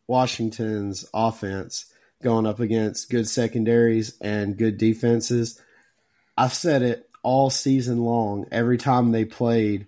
Washington's 0.08 1.06
offense 1.14 1.86
going 2.22 2.46
up 2.46 2.60
against 2.60 3.10
good 3.10 3.28
secondaries 3.28 4.18
and 4.22 4.58
good 4.58 4.78
defenses. 4.78 5.62
I've 6.38 6.54
said 6.54 6.82
it 6.82 7.10
all 7.24 7.50
season 7.50 8.04
long. 8.04 8.46
Every 8.52 8.78
time 8.78 9.12
they 9.12 9.26
played 9.26 9.88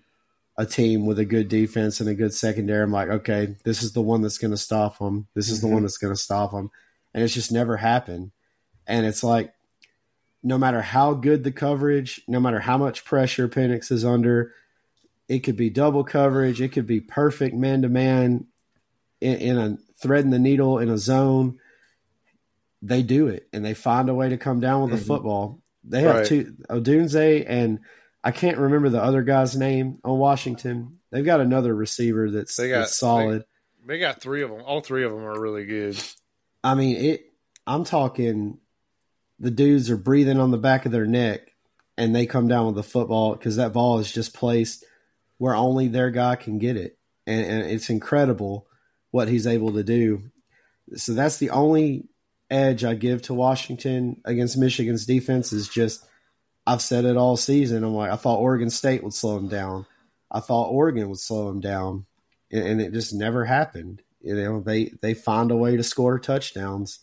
a 0.56 0.66
team 0.66 1.06
with 1.06 1.18
a 1.18 1.24
good 1.24 1.48
defense 1.48 2.00
and 2.00 2.08
a 2.08 2.14
good 2.14 2.34
secondary, 2.34 2.82
I'm 2.82 2.92
like, 2.92 3.08
okay, 3.08 3.56
this 3.64 3.82
is 3.82 3.92
the 3.92 4.02
one 4.02 4.22
that's 4.22 4.38
going 4.38 4.50
to 4.50 4.56
stop 4.56 4.98
them. 4.98 5.28
This 5.34 5.50
is 5.50 5.58
mm-hmm. 5.58 5.68
the 5.68 5.74
one 5.74 5.82
that's 5.82 5.98
going 5.98 6.14
to 6.14 6.20
stop 6.20 6.52
them. 6.52 6.70
And 7.14 7.22
it's 7.22 7.34
just 7.34 7.52
never 7.52 7.76
happened. 7.76 8.32
And 8.86 9.06
it's 9.06 9.22
like, 9.22 9.52
no 10.42 10.58
matter 10.58 10.80
how 10.80 11.14
good 11.14 11.44
the 11.44 11.52
coverage, 11.52 12.20
no 12.28 12.40
matter 12.40 12.60
how 12.60 12.78
much 12.78 13.04
pressure 13.04 13.48
Penix 13.48 13.90
is 13.90 14.04
under, 14.04 14.52
it 15.28 15.40
could 15.40 15.56
be 15.56 15.70
double 15.70 16.04
coverage, 16.04 16.60
it 16.60 16.72
could 16.72 16.86
be 16.86 17.00
perfect 17.00 17.54
man 17.54 17.82
to 17.82 17.88
man 17.88 18.46
in 19.20 19.58
a 19.58 19.78
threading 20.00 20.30
the 20.30 20.38
needle 20.38 20.78
in 20.78 20.88
a 20.88 20.98
zone. 20.98 21.58
They 22.82 23.02
do 23.02 23.28
it 23.28 23.48
and 23.52 23.64
they 23.64 23.74
find 23.74 24.08
a 24.08 24.14
way 24.14 24.28
to 24.30 24.36
come 24.36 24.60
down 24.60 24.82
with 24.82 24.90
mm-hmm. 24.90 24.98
the 25.00 25.04
football. 25.04 25.60
They 25.84 26.02
have 26.02 26.16
right. 26.16 26.26
two 26.26 26.56
Odunze 26.68 27.44
and 27.48 27.80
I 28.22 28.30
can't 28.30 28.58
remember 28.58 28.88
the 28.88 29.02
other 29.02 29.22
guy's 29.22 29.56
name 29.56 29.98
on 30.04 30.18
Washington. 30.18 30.98
They've 31.10 31.24
got 31.24 31.40
another 31.40 31.74
receiver 31.74 32.30
that's, 32.30 32.58
got, 32.58 32.68
that's 32.68 32.96
solid. 32.96 33.44
They, 33.86 33.94
they 33.94 34.00
got 34.00 34.20
three 34.20 34.42
of 34.42 34.50
them. 34.50 34.62
All 34.64 34.80
three 34.80 35.04
of 35.04 35.12
them 35.12 35.24
are 35.24 35.40
really 35.40 35.64
good. 35.64 35.98
I 36.62 36.74
mean, 36.74 36.96
it. 36.96 37.32
I'm 37.66 37.84
talking 37.84 38.58
the 39.38 39.50
dudes 39.50 39.90
are 39.90 39.96
breathing 39.96 40.40
on 40.40 40.50
the 40.50 40.58
back 40.58 40.86
of 40.86 40.92
their 40.92 41.06
neck 41.06 41.52
and 41.96 42.14
they 42.14 42.26
come 42.26 42.48
down 42.48 42.66
with 42.66 42.74
the 42.76 42.82
football 42.82 43.34
because 43.34 43.56
that 43.56 43.72
ball 43.72 43.98
is 43.98 44.10
just 44.10 44.34
placed 44.34 44.84
where 45.38 45.54
only 45.54 45.88
their 45.88 46.10
guy 46.10 46.36
can 46.36 46.58
get 46.58 46.76
it. 46.76 46.96
And, 47.26 47.44
and, 47.44 47.70
it's 47.70 47.90
incredible 47.90 48.67
what 49.18 49.28
he's 49.28 49.48
able 49.48 49.72
to 49.72 49.82
do. 49.82 50.22
So 50.94 51.12
that's 51.12 51.38
the 51.38 51.50
only 51.50 52.04
edge 52.48 52.84
I 52.84 52.94
give 52.94 53.22
to 53.22 53.34
Washington 53.34 54.20
against 54.24 54.56
Michigan's 54.56 55.06
defense 55.06 55.52
is 55.52 55.68
just 55.68 56.06
I've 56.64 56.80
said 56.80 57.04
it 57.04 57.16
all 57.16 57.36
season. 57.36 57.82
I'm 57.82 57.94
like 57.94 58.12
I 58.12 58.16
thought 58.16 58.38
Oregon 58.38 58.70
State 58.70 59.02
would 59.02 59.12
slow 59.12 59.36
him 59.36 59.48
down. 59.48 59.86
I 60.30 60.38
thought 60.38 60.70
Oregon 60.70 61.08
would 61.08 61.18
slow 61.18 61.48
him 61.48 61.60
down, 61.60 62.06
and, 62.52 62.64
and 62.64 62.80
it 62.80 62.92
just 62.92 63.12
never 63.12 63.44
happened. 63.44 64.02
You 64.20 64.36
know 64.36 64.60
they 64.60 64.92
they 65.02 65.14
find 65.14 65.50
a 65.50 65.56
way 65.56 65.76
to 65.76 65.82
score 65.82 66.20
touchdowns 66.20 67.00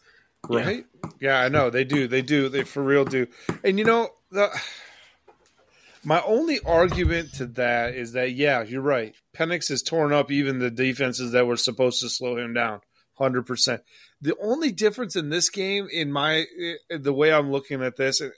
Right? 0.49 0.85
Yeah. 1.03 1.09
yeah, 1.19 1.39
I 1.39 1.49
know 1.49 1.69
they 1.69 1.83
do. 1.83 2.07
They 2.07 2.21
do. 2.21 2.49
They 2.49 2.63
for 2.63 2.83
real 2.83 3.05
do. 3.05 3.27
And 3.63 3.79
you 3.79 3.85
know, 3.85 4.09
the 4.31 4.49
my 6.05 6.21
only 6.21 6.59
argument 6.65 7.33
to 7.35 7.47
that 7.47 7.95
is 7.95 8.13
that 8.13 8.33
yeah, 8.33 8.63
you're 8.63 8.81
right. 8.81 9.15
Penix 9.35 9.69
has 9.69 9.81
torn 9.81 10.13
up 10.13 10.31
even 10.31 10.59
the 10.59 10.71
defenses 10.71 11.31
that 11.31 11.47
were 11.47 11.57
supposed 11.57 12.01
to 12.01 12.09
slow 12.09 12.37
him 12.37 12.53
down. 12.53 12.81
Hundred 13.13 13.45
percent. 13.45 13.81
The 14.21 14.35
only 14.41 14.71
difference 14.71 15.15
in 15.15 15.29
this 15.29 15.49
game, 15.49 15.87
in 15.91 16.11
my 16.11 16.45
eh, 16.59 16.97
the 16.97 17.13
way 17.13 17.31
I'm 17.31 17.51
looking 17.51 17.81
at 17.81 17.95
this, 17.95 18.21
eh, 18.21 18.29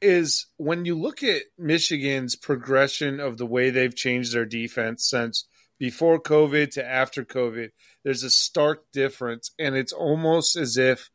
is 0.00 0.46
when 0.56 0.84
you 0.84 0.98
look 0.98 1.22
at 1.22 1.42
Michigan's 1.58 2.36
progression 2.36 3.20
of 3.20 3.36
the 3.36 3.46
way 3.46 3.70
they've 3.70 3.94
changed 3.94 4.32
their 4.32 4.44
defense 4.44 5.08
since 5.08 5.44
before 5.78 6.20
COVID 6.20 6.70
to 6.72 6.86
after 6.86 7.24
COVID 7.24 7.70
there's 8.04 8.22
a 8.22 8.30
stark 8.30 8.92
difference, 8.92 9.50
and 9.58 9.74
it's 9.74 9.92
almost 9.92 10.56
as 10.56 10.76
if. 10.76 11.10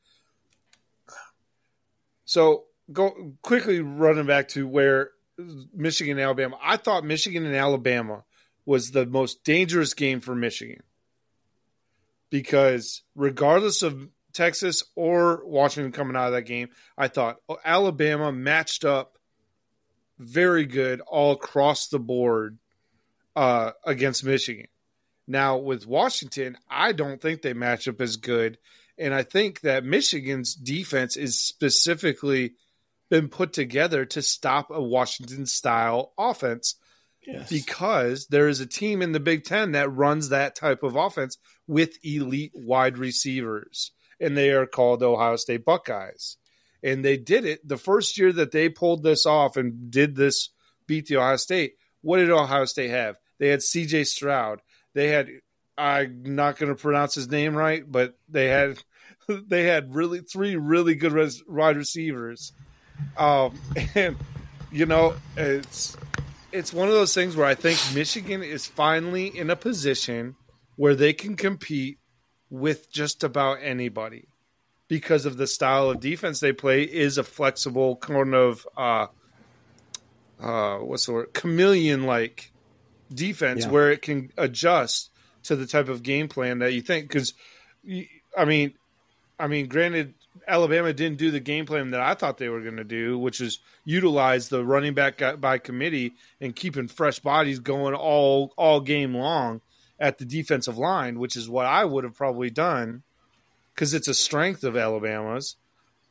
So 2.25 2.65
go 2.91 3.35
quickly 3.43 3.79
running 3.79 4.25
back 4.25 4.49
to 4.49 4.67
where 4.67 5.11
Michigan 5.73 6.17
and 6.17 6.21
Alabama. 6.21 6.57
I 6.61 6.77
thought 6.77 7.03
Michigan 7.03 7.45
and 7.45 7.55
Alabama 7.55 8.23
was 8.65 8.91
the 8.91 9.05
most 9.05 9.43
dangerous 9.43 9.93
game 9.93 10.21
for 10.21 10.35
Michigan 10.35 10.83
because 12.29 13.01
regardless 13.15 13.81
of 13.81 14.09
Texas 14.33 14.83
or 14.95 15.41
Washington 15.45 15.91
coming 15.91 16.15
out 16.15 16.27
of 16.27 16.33
that 16.33 16.43
game, 16.43 16.69
I 16.97 17.07
thought 17.07 17.37
Alabama 17.65 18.31
matched 18.31 18.85
up 18.85 19.17
very 20.17 20.65
good 20.65 21.01
all 21.01 21.31
across 21.31 21.87
the 21.87 21.99
board 21.99 22.57
uh, 23.35 23.71
against 23.85 24.23
Michigan. 24.23 24.67
Now, 25.27 25.57
with 25.57 25.87
Washington, 25.87 26.57
I 26.69 26.91
don't 26.91 27.21
think 27.21 27.41
they 27.41 27.53
match 27.53 27.87
up 27.87 28.01
as 28.01 28.17
good. 28.17 28.57
And 28.97 29.13
I 29.13 29.23
think 29.23 29.61
that 29.61 29.85
Michigan's 29.85 30.53
defense 30.53 31.15
is 31.15 31.39
specifically 31.39 32.53
been 33.09 33.29
put 33.29 33.53
together 33.53 34.05
to 34.05 34.21
stop 34.21 34.69
a 34.71 34.81
Washington 34.81 35.45
style 35.45 36.13
offense 36.17 36.75
yes. 37.25 37.49
because 37.49 38.27
there 38.27 38.47
is 38.47 38.59
a 38.59 38.65
team 38.65 39.01
in 39.01 39.11
the 39.11 39.19
Big 39.19 39.43
Ten 39.43 39.73
that 39.73 39.89
runs 39.89 40.29
that 40.29 40.55
type 40.55 40.83
of 40.83 40.95
offense 40.95 41.37
with 41.67 41.97
elite 42.03 42.51
wide 42.53 42.97
receivers, 42.97 43.91
and 44.19 44.37
they 44.37 44.51
are 44.51 44.65
called 44.65 45.03
Ohio 45.03 45.35
State 45.35 45.65
Buckeyes. 45.65 46.37
And 46.81 47.03
they 47.03 47.17
did 47.17 47.45
it 47.45 47.67
the 47.67 47.77
first 47.77 48.17
year 48.17 48.31
that 48.33 48.51
they 48.51 48.69
pulled 48.69 49.03
this 49.03 49.25
off 49.25 49.57
and 49.57 49.91
did 49.91 50.15
this 50.15 50.49
beat 50.87 51.07
the 51.07 51.17
Ohio 51.17 51.35
State. 51.35 51.73
What 52.01 52.17
did 52.17 52.29
Ohio 52.29 52.65
State 52.65 52.91
have? 52.91 53.17
They 53.37 53.49
had 53.49 53.59
CJ 53.59 54.07
Stroud. 54.07 54.61
They 54.93 55.09
had 55.09 55.29
I'm 55.77 56.35
not 56.35 56.57
going 56.57 56.75
to 56.75 56.81
pronounce 56.81 57.15
his 57.15 57.29
name 57.29 57.55
right, 57.55 57.89
but 57.89 58.17
they 58.27 58.47
had 58.47 58.77
they 59.27 59.63
had 59.63 59.95
really 59.95 60.19
three 60.19 60.55
really 60.55 60.95
good 60.95 61.13
res, 61.13 61.43
wide 61.47 61.77
receivers, 61.77 62.53
um, 63.17 63.57
and 63.95 64.17
you 64.71 64.85
know 64.85 65.15
it's 65.37 65.97
it's 66.51 66.73
one 66.73 66.87
of 66.87 66.93
those 66.93 67.13
things 67.13 67.35
where 67.35 67.45
I 67.45 67.55
think 67.55 67.79
Michigan 67.93 68.43
is 68.43 68.65
finally 68.65 69.27
in 69.27 69.49
a 69.49 69.55
position 69.55 70.35
where 70.75 70.95
they 70.95 71.13
can 71.13 71.35
compete 71.35 71.99
with 72.49 72.91
just 72.91 73.23
about 73.23 73.59
anybody 73.61 74.27
because 74.87 75.25
of 75.25 75.37
the 75.37 75.45
style 75.45 75.91
of 75.91 75.99
defense 75.99 76.39
they 76.39 76.51
play 76.51 76.81
is 76.83 77.17
a 77.17 77.23
flexible 77.23 77.95
kind 77.97 78.33
of 78.33 78.67
uh, 78.75 79.07
uh, 80.41 80.77
what's 80.77 81.05
the 81.05 81.13
word 81.13 81.33
chameleon 81.33 82.03
like 82.03 82.51
defense 83.13 83.65
yeah. 83.65 83.71
where 83.71 83.91
it 83.91 84.01
can 84.01 84.31
adjust 84.37 85.11
to 85.43 85.55
the 85.55 85.65
type 85.65 85.89
of 85.89 86.03
game 86.03 86.27
plan 86.27 86.59
that 86.59 86.73
you 86.73 86.81
think. 86.81 87.07
Because, 87.07 87.33
I 88.37 88.45
mean, 88.45 88.73
I 89.39 89.47
mean, 89.47 89.67
granted, 89.67 90.13
Alabama 90.49 90.91
didn't 90.91 91.19
do 91.19 91.31
the 91.31 91.39
game 91.39 91.65
plan 91.65 91.91
that 91.91 92.01
I 92.01 92.15
thought 92.15 92.37
they 92.37 92.49
were 92.49 92.61
going 92.61 92.77
to 92.77 92.83
do, 92.83 93.17
which 93.17 93.39
is 93.39 93.59
utilize 93.85 94.49
the 94.49 94.65
running 94.65 94.93
back 94.93 95.21
by 95.39 95.59
committee 95.59 96.15
and 96.41 96.55
keeping 96.55 96.87
fresh 96.87 97.19
bodies 97.19 97.59
going 97.59 97.93
all 97.93 98.53
all 98.57 98.81
game 98.81 99.15
long 99.15 99.61
at 99.99 100.17
the 100.17 100.25
defensive 100.25 100.77
line, 100.77 101.19
which 101.19 101.35
is 101.35 101.49
what 101.49 101.65
I 101.65 101.85
would 101.85 102.03
have 102.03 102.15
probably 102.15 102.49
done 102.49 103.03
because 103.73 103.93
it's 103.93 104.07
a 104.07 104.13
strength 104.13 104.63
of 104.65 104.75
Alabama's. 104.75 105.55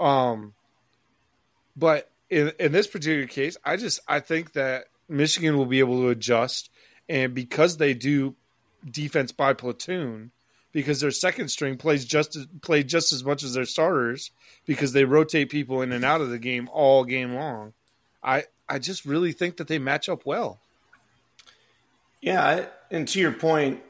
Um, 0.00 0.54
but 1.76 2.10
in 2.30 2.52
in 2.58 2.72
this 2.72 2.86
particular 2.86 3.26
case, 3.26 3.56
I 3.64 3.76
just 3.76 4.00
I 4.08 4.20
think 4.20 4.52
that 4.52 4.86
Michigan 5.08 5.56
will 5.56 5.66
be 5.66 5.80
able 5.80 6.00
to 6.02 6.08
adjust, 6.08 6.70
and 7.08 7.34
because 7.34 7.76
they 7.76 7.94
do 7.94 8.36
defense 8.90 9.32
by 9.32 9.52
platoon, 9.52 10.30
because 10.72 11.00
their 11.00 11.10
second 11.10 11.48
string 11.48 11.76
plays 11.76 12.04
just 12.04 12.36
play 12.60 12.82
just 12.82 13.12
as 13.12 13.24
much 13.24 13.42
as 13.42 13.54
their 13.54 13.64
starters 13.64 14.30
because 14.66 14.92
they 14.92 15.04
rotate 15.04 15.50
people 15.50 15.82
in 15.82 15.92
and 15.92 16.04
out 16.04 16.20
of 16.20 16.30
the 16.30 16.38
game 16.38 16.68
all 16.72 17.04
game 17.04 17.34
long. 17.34 17.72
I 18.22 18.44
I 18.68 18.78
just 18.78 19.04
really 19.04 19.32
think 19.32 19.56
that 19.56 19.68
they 19.68 19.78
match 19.78 20.08
up 20.08 20.26
well. 20.26 20.60
Yeah, 22.20 22.66
and 22.90 23.06
to 23.08 23.20
your 23.20 23.32
point, 23.32 23.80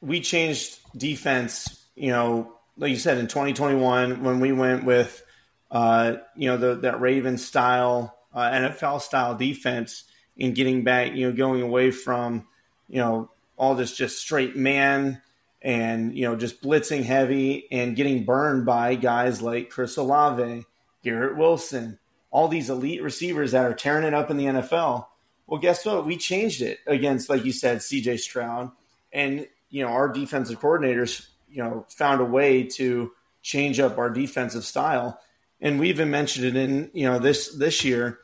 we 0.00 0.20
changed 0.20 0.78
defense. 0.96 1.84
You 1.94 2.10
know, 2.10 2.52
like 2.78 2.90
you 2.90 2.96
said 2.96 3.18
in 3.18 3.26
2021 3.26 4.22
when 4.22 4.40
we 4.40 4.52
went 4.52 4.84
with 4.84 5.22
uh, 5.70 6.16
you 6.36 6.48
know 6.48 6.56
the, 6.56 6.74
that 6.76 7.00
Raven 7.00 7.36
style 7.36 8.16
uh, 8.32 8.50
NFL 8.50 9.00
style 9.00 9.36
defense 9.36 10.04
and 10.38 10.54
getting 10.54 10.84
back, 10.84 11.14
you 11.14 11.28
know, 11.28 11.36
going 11.36 11.62
away 11.62 11.90
from 11.90 12.46
you 12.88 12.98
know 12.98 13.30
all 13.56 13.74
this 13.74 13.94
just 13.94 14.18
straight 14.18 14.56
man 14.56 15.20
and 15.64 16.16
you 16.16 16.26
know 16.26 16.36
just 16.36 16.62
blitzing 16.62 17.02
heavy 17.02 17.66
and 17.72 17.96
getting 17.96 18.24
burned 18.24 18.66
by 18.66 18.94
guys 18.94 19.40
like 19.40 19.70
Chris 19.70 19.96
Olave, 19.96 20.64
Garrett 21.02 21.38
Wilson, 21.38 21.98
all 22.30 22.48
these 22.48 22.68
elite 22.68 23.02
receivers 23.02 23.52
that 23.52 23.64
are 23.64 23.74
tearing 23.74 24.06
it 24.06 24.14
up 24.14 24.30
in 24.30 24.36
the 24.36 24.44
NFL. 24.44 25.06
Well, 25.46 25.60
guess 25.60 25.84
what? 25.84 26.06
We 26.06 26.16
changed 26.16 26.62
it 26.62 26.80
against, 26.86 27.28
like 27.28 27.44
you 27.44 27.52
said, 27.52 27.78
CJ 27.78 28.20
Stroud, 28.20 28.70
and 29.12 29.48
you 29.70 29.82
know 29.82 29.88
our 29.88 30.08
defensive 30.08 30.60
coordinators, 30.60 31.26
you 31.50 31.62
know, 31.62 31.86
found 31.88 32.20
a 32.20 32.24
way 32.24 32.64
to 32.64 33.12
change 33.42 33.80
up 33.80 33.96
our 33.96 34.10
defensive 34.10 34.64
style, 34.64 35.18
and 35.62 35.80
we 35.80 35.88
even 35.88 36.10
mentioned 36.10 36.44
it 36.44 36.56
in 36.56 36.90
you 36.92 37.06
know 37.06 37.18
this 37.18 37.54
this 37.56 37.84
year, 37.84 38.18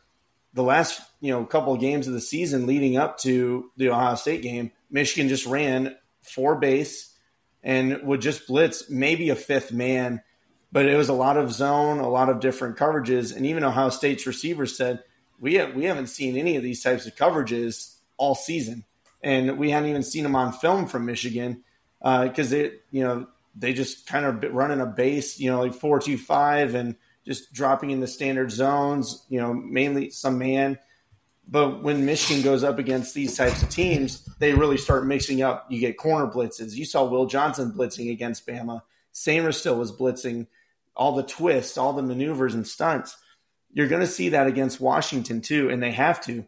the 0.52 0.62
last 0.62 1.00
you 1.20 1.32
know 1.32 1.44
couple 1.46 1.72
of 1.72 1.80
games 1.80 2.06
of 2.06 2.12
the 2.12 2.20
season 2.20 2.66
leading 2.66 2.98
up 2.98 3.16
to 3.18 3.70
the 3.78 3.88
Ohio 3.88 4.14
State 4.14 4.42
game, 4.42 4.72
Michigan 4.90 5.28
just 5.30 5.46
ran 5.46 5.96
four 6.22 6.56
base 6.56 7.09
and 7.62 8.02
would 8.02 8.20
just 8.20 8.46
blitz 8.46 8.88
maybe 8.88 9.30
a 9.30 9.36
fifth 9.36 9.72
man. 9.72 10.22
But 10.72 10.86
it 10.86 10.96
was 10.96 11.08
a 11.08 11.14
lot 11.14 11.36
of 11.36 11.52
zone, 11.52 11.98
a 11.98 12.08
lot 12.08 12.28
of 12.28 12.40
different 12.40 12.76
coverages, 12.76 13.34
and 13.34 13.44
even 13.44 13.64
Ohio 13.64 13.90
State's 13.90 14.26
receivers 14.26 14.76
said 14.76 15.02
we 15.40 15.54
have, 15.54 15.74
we 15.74 15.84
haven't 15.84 16.08
seen 16.08 16.36
any 16.36 16.56
of 16.56 16.62
these 16.62 16.82
types 16.82 17.06
of 17.06 17.16
coverages 17.16 17.96
all 18.16 18.34
season, 18.34 18.84
and 19.22 19.58
we 19.58 19.70
hadn't 19.70 19.88
even 19.88 20.02
seen 20.02 20.22
them 20.22 20.36
on 20.36 20.52
film 20.52 20.86
from 20.86 21.06
Michigan 21.06 21.64
because 22.00 22.52
uh, 22.52 22.56
they 22.56 22.72
you 22.90 23.02
know 23.02 23.26
they 23.56 23.72
just 23.72 24.06
kind 24.06 24.24
of 24.24 24.54
running 24.54 24.80
a 24.80 24.86
base 24.86 25.38
you 25.38 25.50
know 25.50 25.60
like 25.60 25.74
four 25.74 25.98
two 25.98 26.16
five 26.16 26.74
and 26.74 26.96
just 27.26 27.52
dropping 27.52 27.90
in 27.90 28.00
the 28.00 28.06
standard 28.06 28.50
zones 28.50 29.24
you 29.28 29.40
know 29.40 29.52
mainly 29.52 30.10
some 30.10 30.38
man 30.38 30.78
but 31.50 31.82
when 31.82 32.06
Michigan 32.06 32.44
goes 32.44 32.62
up 32.62 32.78
against 32.78 33.12
these 33.12 33.36
types 33.36 33.60
of 33.62 33.68
teams, 33.68 34.24
they 34.38 34.54
really 34.54 34.76
start 34.76 35.04
mixing 35.04 35.42
up. 35.42 35.66
You 35.68 35.80
get 35.80 35.98
corner 35.98 36.30
blitzes. 36.30 36.74
You 36.74 36.84
saw 36.84 37.04
Will 37.04 37.26
Johnson 37.26 37.72
blitzing 37.72 38.12
against 38.12 38.46
Bama. 38.46 38.82
Sainristil 39.12 39.76
was 39.76 39.90
blitzing 39.90 40.46
all 40.94 41.16
the 41.16 41.24
twists, 41.24 41.76
all 41.76 41.92
the 41.92 42.02
maneuvers 42.02 42.54
and 42.54 42.66
stunts. 42.66 43.16
You're 43.72 43.88
going 43.88 44.00
to 44.00 44.06
see 44.06 44.30
that 44.30 44.46
against 44.46 44.80
Washington 44.80 45.40
too, 45.40 45.70
and 45.70 45.82
they 45.82 45.90
have 45.90 46.20
to 46.26 46.46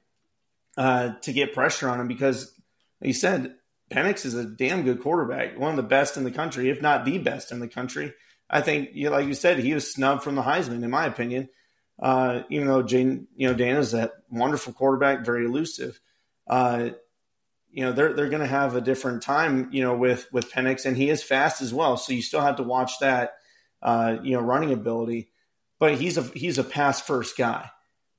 uh, 0.77 1.15
to 1.23 1.33
get 1.33 1.53
pressure 1.53 1.89
on 1.89 2.01
him 2.01 2.09
because, 2.09 2.53
like 3.01 3.09
you 3.09 3.13
said, 3.13 3.57
Penix 3.91 4.25
is 4.25 4.35
a 4.35 4.45
damn 4.45 4.85
good 4.85 5.03
quarterback, 5.03 5.59
one 5.59 5.71
of 5.71 5.77
the 5.77 5.83
best 5.83 6.17
in 6.17 6.25
the 6.25 6.31
country, 6.31 6.71
if 6.71 6.81
not 6.81 7.05
the 7.05 7.19
best 7.19 7.53
in 7.53 7.59
the 7.59 7.69
country. 7.69 8.15
I 8.49 8.61
think, 8.61 8.91
like 8.95 9.27
you 9.27 9.35
said, 9.35 9.59
he 9.59 9.75
was 9.75 9.93
snubbed 9.93 10.23
from 10.23 10.35
the 10.35 10.43
Heisman, 10.43 10.85
in 10.85 10.91
my 10.91 11.07
opinion. 11.07 11.49
Uh, 12.03 12.43
even 12.51 12.67
though 12.67 12.83
Jane, 12.83 13.29
you 13.37 13.47
know, 13.47 13.55
Dan 13.55 13.77
is 13.77 13.93
that 13.93 14.13
wonderful 14.29 14.73
quarterback, 14.73 15.25
very 15.25 15.47
elusive. 15.47 16.01
Uh, 16.49 16.91
you 17.71 17.85
know, 17.85 17.93
they're 17.93 18.13
they're 18.13 18.29
going 18.29 18.43
to 18.43 18.47
have 18.47 18.75
a 18.75 18.81
different 18.81 19.23
time, 19.23 19.69
you 19.73 19.83
know, 19.83 19.97
with 19.97 20.27
with 20.33 20.51
Penix, 20.53 20.85
and 20.85 20.97
he 20.97 21.09
is 21.09 21.23
fast 21.23 21.63
as 21.63 21.73
well. 21.73 21.97
So 21.97 22.13
you 22.13 22.21
still 22.21 22.41
have 22.41 22.57
to 22.57 22.65
watch 22.65 22.99
that, 23.01 23.35
uh, 23.81 24.17
you 24.23 24.33
know, 24.33 24.43
running 24.43 24.73
ability. 24.73 25.31
But 25.79 25.95
he's 25.95 26.19
a 26.19 26.23
he's 26.23 26.59
a 26.59 26.65
pass 26.65 27.01
first 27.01 27.39
guy, 27.39 27.71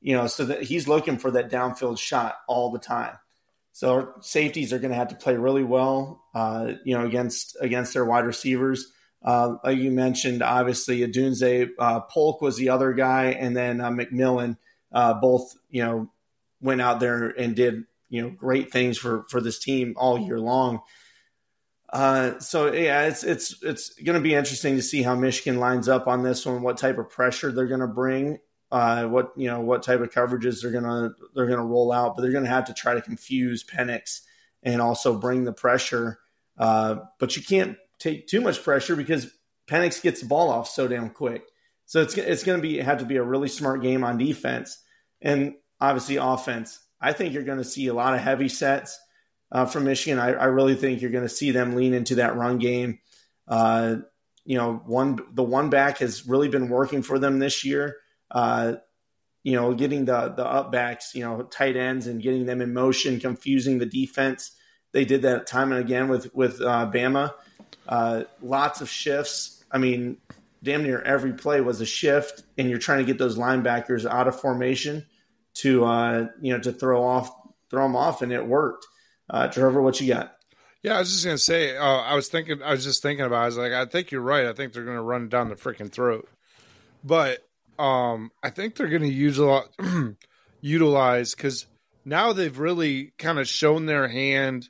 you 0.02 0.16
know, 0.16 0.28
so 0.28 0.46
that 0.46 0.64
he's 0.64 0.88
looking 0.88 1.18
for 1.18 1.32
that 1.32 1.52
downfield 1.52 2.00
shot 2.00 2.38
all 2.48 2.72
the 2.72 2.80
time. 2.80 3.18
So 3.74 4.14
safeties 4.22 4.72
are 4.72 4.80
going 4.80 4.92
to 4.92 4.98
have 4.98 5.10
to 5.10 5.16
play 5.16 5.36
really 5.36 5.64
well, 5.64 6.24
uh, 6.34 6.74
you 6.86 6.98
know, 6.98 7.06
against 7.06 7.58
against 7.60 7.94
their 7.94 8.06
wide 8.06 8.26
receivers. 8.26 8.92
Uh, 9.24 9.56
like 9.64 9.78
you 9.78 9.92
mentioned, 9.92 10.44
obviously, 10.44 11.00
Odunze, 11.00 11.70
uh, 11.80 12.02
Polk 12.02 12.42
was 12.42 12.58
the 12.58 12.70
other 12.70 12.94
guy, 12.94 13.28
and 13.28 13.56
then 13.56 13.80
uh, 13.80 13.90
McMillan, 13.90 14.58
uh, 14.92 15.14
both 15.14 15.56
you 15.70 15.84
know, 15.84 16.12
went 16.62 16.82
out 16.82 17.00
there 17.00 17.30
and 17.30 17.56
did 17.56 17.86
you 18.10 18.22
know 18.22 18.30
great 18.30 18.72
things 18.72 18.98
for 18.98 19.26
for 19.30 19.40
this 19.40 19.60
team 19.60 19.94
all 19.98 20.20
year 20.20 20.40
long. 20.40 20.82
Uh, 21.92 22.38
so 22.40 22.74
yeah, 22.74 23.04
it's 23.04 23.24
it's 23.24 23.56
it's 23.64 23.94
going 23.94 24.18
to 24.18 24.22
be 24.22 24.34
interesting 24.34 24.76
to 24.76 24.82
see 24.82 25.04
how 25.04 25.16
Michigan 25.16 25.60
lines 25.60 25.88
up 25.88 26.08
on 26.08 26.24
this 26.24 26.46
one. 26.46 26.62
What 26.62 26.78
type 26.78 26.98
of 26.98 27.10
pressure 27.10 27.52
they're 27.52 27.68
going 27.68 27.80
to 27.80 27.88
bring, 27.88 28.40
uh, 28.72 29.06
what 29.06 29.32
you 29.38 29.48
know, 29.48 29.62
what 29.62 29.84
type 29.84 30.02
of 30.02 30.10
coverages 30.10 30.62
they're 30.62 30.72
gonna 30.72 31.12
they're 31.34 31.48
gonna 31.48 31.66
roll 31.66 31.94
out, 31.94 32.16
but 32.16 32.24
they're 32.24 32.32
going 32.32 32.44
to 32.44 32.50
have 32.50 32.66
to 32.66 32.74
try 32.74 32.94
to 32.94 33.02
confuse 33.02 33.64
Penix 33.64 34.20
and 34.64 34.82
also 34.82 35.18
bring 35.18 35.46
the 35.46 35.54
pressure. 35.54 36.20
but 36.58 37.38
you 37.38 37.42
can't 37.42 37.78
take 38.04 38.28
too 38.28 38.42
much 38.42 38.64
pressure 38.64 38.96
because 38.96 39.32
Penix 39.68 40.02
gets 40.02 40.22
the 40.22 40.28
ball 40.28 40.50
off 40.50 40.70
so 40.70 40.88
damn 40.88 41.10
quick. 41.10 41.44
So 41.86 42.02
it's 42.02 42.16
it's 42.18 42.44
going 42.44 42.60
to 42.60 42.62
be 42.62 42.78
have 42.78 43.00
to 43.00 43.06
be 43.06 43.18
a 43.18 43.24
really 43.24 43.48
smart 43.48 43.82
game 43.82 44.04
on 44.04 44.18
defense 44.18 44.80
and 45.22 45.54
obviously 45.80 46.18
offense. 46.18 46.80
I 47.00 47.14
think 47.14 47.34
you're 47.34 47.44
going 47.44 47.58
to 47.58 47.64
see 47.64 47.88
a 47.88 47.94
lot 47.94 48.14
of 48.14 48.22
heavy 48.22 48.50
sets 48.50 49.00
uh, 49.52 49.66
from 49.66 49.86
Michigan. 49.86 50.20
I, 50.20 50.32
I, 50.34 50.46
really 50.46 50.76
think 50.76 51.02
you're 51.02 51.12
going 51.12 51.26
to 51.26 51.30
see 51.30 51.52
them 51.52 51.76
lean 51.76 51.94
into 51.94 52.16
that 52.16 52.38
run 52.38 52.58
game. 52.58 53.00
Uh, 53.48 53.98
you 54.46 54.58
know, 54.58 54.82
one 54.86 55.20
the 55.34 55.44
one 55.44 55.70
back 55.70 56.00
has 56.00 56.26
really 56.26 56.48
been 56.48 56.70
working 56.70 57.02
for 57.02 57.20
them 57.20 57.40
this 57.40 57.64
year. 57.64 57.98
Uh, 58.32 58.76
you 59.44 59.56
know, 59.56 59.74
getting 59.74 60.06
the 60.06 60.30
the 60.30 60.46
up 60.46 60.72
backs, 60.72 61.14
you 61.14 61.24
know, 61.24 61.44
tight 61.44 61.76
ends 61.76 62.08
and 62.08 62.22
getting 62.22 62.46
them 62.46 62.62
in 62.62 62.74
motion, 62.74 63.20
confusing 63.20 63.80
the 63.80 63.86
defense. 63.86 64.52
They 64.94 65.06
did 65.06 65.24
that 65.24 65.48
time 65.48 65.72
and 65.72 65.82
again 65.82 66.08
with 66.08 66.34
with 66.34 66.62
uh, 66.62 66.90
Bama. 66.94 67.34
Uh, 67.88 68.24
lots 68.42 68.82
of 68.82 68.90
shifts. 68.90 69.64
I 69.72 69.78
mean, 69.78 70.18
damn 70.62 70.84
near 70.84 71.02
every 71.02 71.34
play 71.34 71.62
was 71.62 71.82
a 71.82 71.86
shift, 71.86 72.44
and 72.58 72.70
you're 72.70 72.80
trying 72.80 73.00
to 73.00 73.06
get 73.06 73.18
those 73.18 73.38
linebackers 73.38 74.10
out 74.10 74.28
of 74.28 74.40
formation 74.40 75.06
to 75.56 75.86
uh, 75.86 76.28
you 76.42 76.54
know 76.54 76.60
to 76.60 76.72
throw 76.72 77.04
off 77.04 77.32
throw 77.70 77.84
them 77.84 77.96
off, 77.96 78.22
and 78.22 78.32
it 78.32 78.46
worked. 78.46 78.88
Uh, 79.30 79.48
Trevor, 79.48 79.82
what 79.82 80.00
you 80.00 80.14
got? 80.14 80.36
Yeah, 80.82 80.98
I 80.98 81.00
was 81.00 81.12
just 81.12 81.26
gonna 81.26 81.38
say. 81.38 81.78
Uh, 81.78 81.84
I 81.84 82.16
was 82.16 82.28
thinking. 82.30 82.62
I 82.62 82.72
was 82.72 82.84
just 82.84 83.02
thinking 83.02 83.26
about. 83.26 83.40
It. 83.40 83.44
I 83.44 83.46
was 83.46 83.58
like, 83.58 83.72
I 83.72 83.86
think 83.86 84.12
you're 84.12 84.22
right. 84.22 84.46
I 84.46 84.54
think 84.54 84.74
they're 84.74 84.86
gonna 84.86 85.04
run 85.04 85.30
down 85.30 85.50
the 85.50 85.56
freaking 85.56 85.92
throat, 85.92 86.28
but 87.04 87.40
um, 87.80 88.32
I 88.42 88.50
think 88.50 88.76
they're 88.76 88.90
gonna 88.90 89.08
use 89.08 89.38
a 89.38 89.46
lot, 89.46 89.70
utilize 90.62 91.36
because 91.36 91.66
now 92.06 92.34
they've 92.34 92.58
really 92.58 93.14
kind 93.18 93.40
of 93.40 93.48
shown 93.48 93.86
their 93.86 94.08
hand 94.08 94.70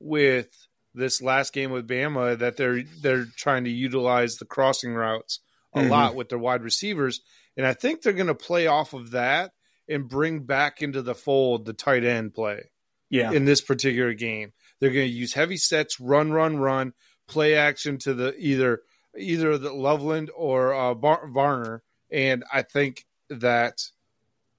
with 0.00 0.48
this 0.94 1.22
last 1.22 1.52
game 1.52 1.70
with 1.70 1.88
Bama 1.88 2.38
that 2.38 2.56
they're 2.56 2.82
they're 3.00 3.26
trying 3.36 3.64
to 3.64 3.70
utilize 3.70 4.36
the 4.36 4.44
crossing 4.44 4.94
routes 4.94 5.40
a 5.72 5.80
mm-hmm. 5.80 5.90
lot 5.90 6.14
with 6.16 6.28
their 6.28 6.38
wide 6.38 6.62
receivers, 6.62 7.20
and 7.56 7.66
I 7.66 7.74
think 7.74 8.02
they're 8.02 8.12
going 8.12 8.26
to 8.26 8.34
play 8.34 8.66
off 8.66 8.92
of 8.92 9.12
that 9.12 9.52
and 9.88 10.08
bring 10.08 10.40
back 10.40 10.82
into 10.82 11.02
the 11.02 11.14
fold 11.14 11.64
the 11.64 11.72
tight 11.72 12.04
end 12.04 12.34
play. 12.34 12.70
Yeah, 13.08 13.32
in 13.32 13.44
this 13.44 13.60
particular 13.60 14.14
game, 14.14 14.52
they're 14.78 14.92
going 14.92 15.08
to 15.08 15.12
use 15.12 15.34
heavy 15.34 15.56
sets, 15.56 15.98
run, 15.98 16.32
run, 16.32 16.58
run, 16.58 16.92
play 17.26 17.54
action 17.54 17.98
to 17.98 18.14
the 18.14 18.36
either 18.38 18.82
either 19.18 19.58
the 19.58 19.72
Loveland 19.72 20.30
or 20.34 20.74
uh, 20.74 20.94
Bar- 20.94 21.28
Barner, 21.28 21.80
and 22.10 22.44
I 22.52 22.62
think 22.62 23.06
that 23.28 23.82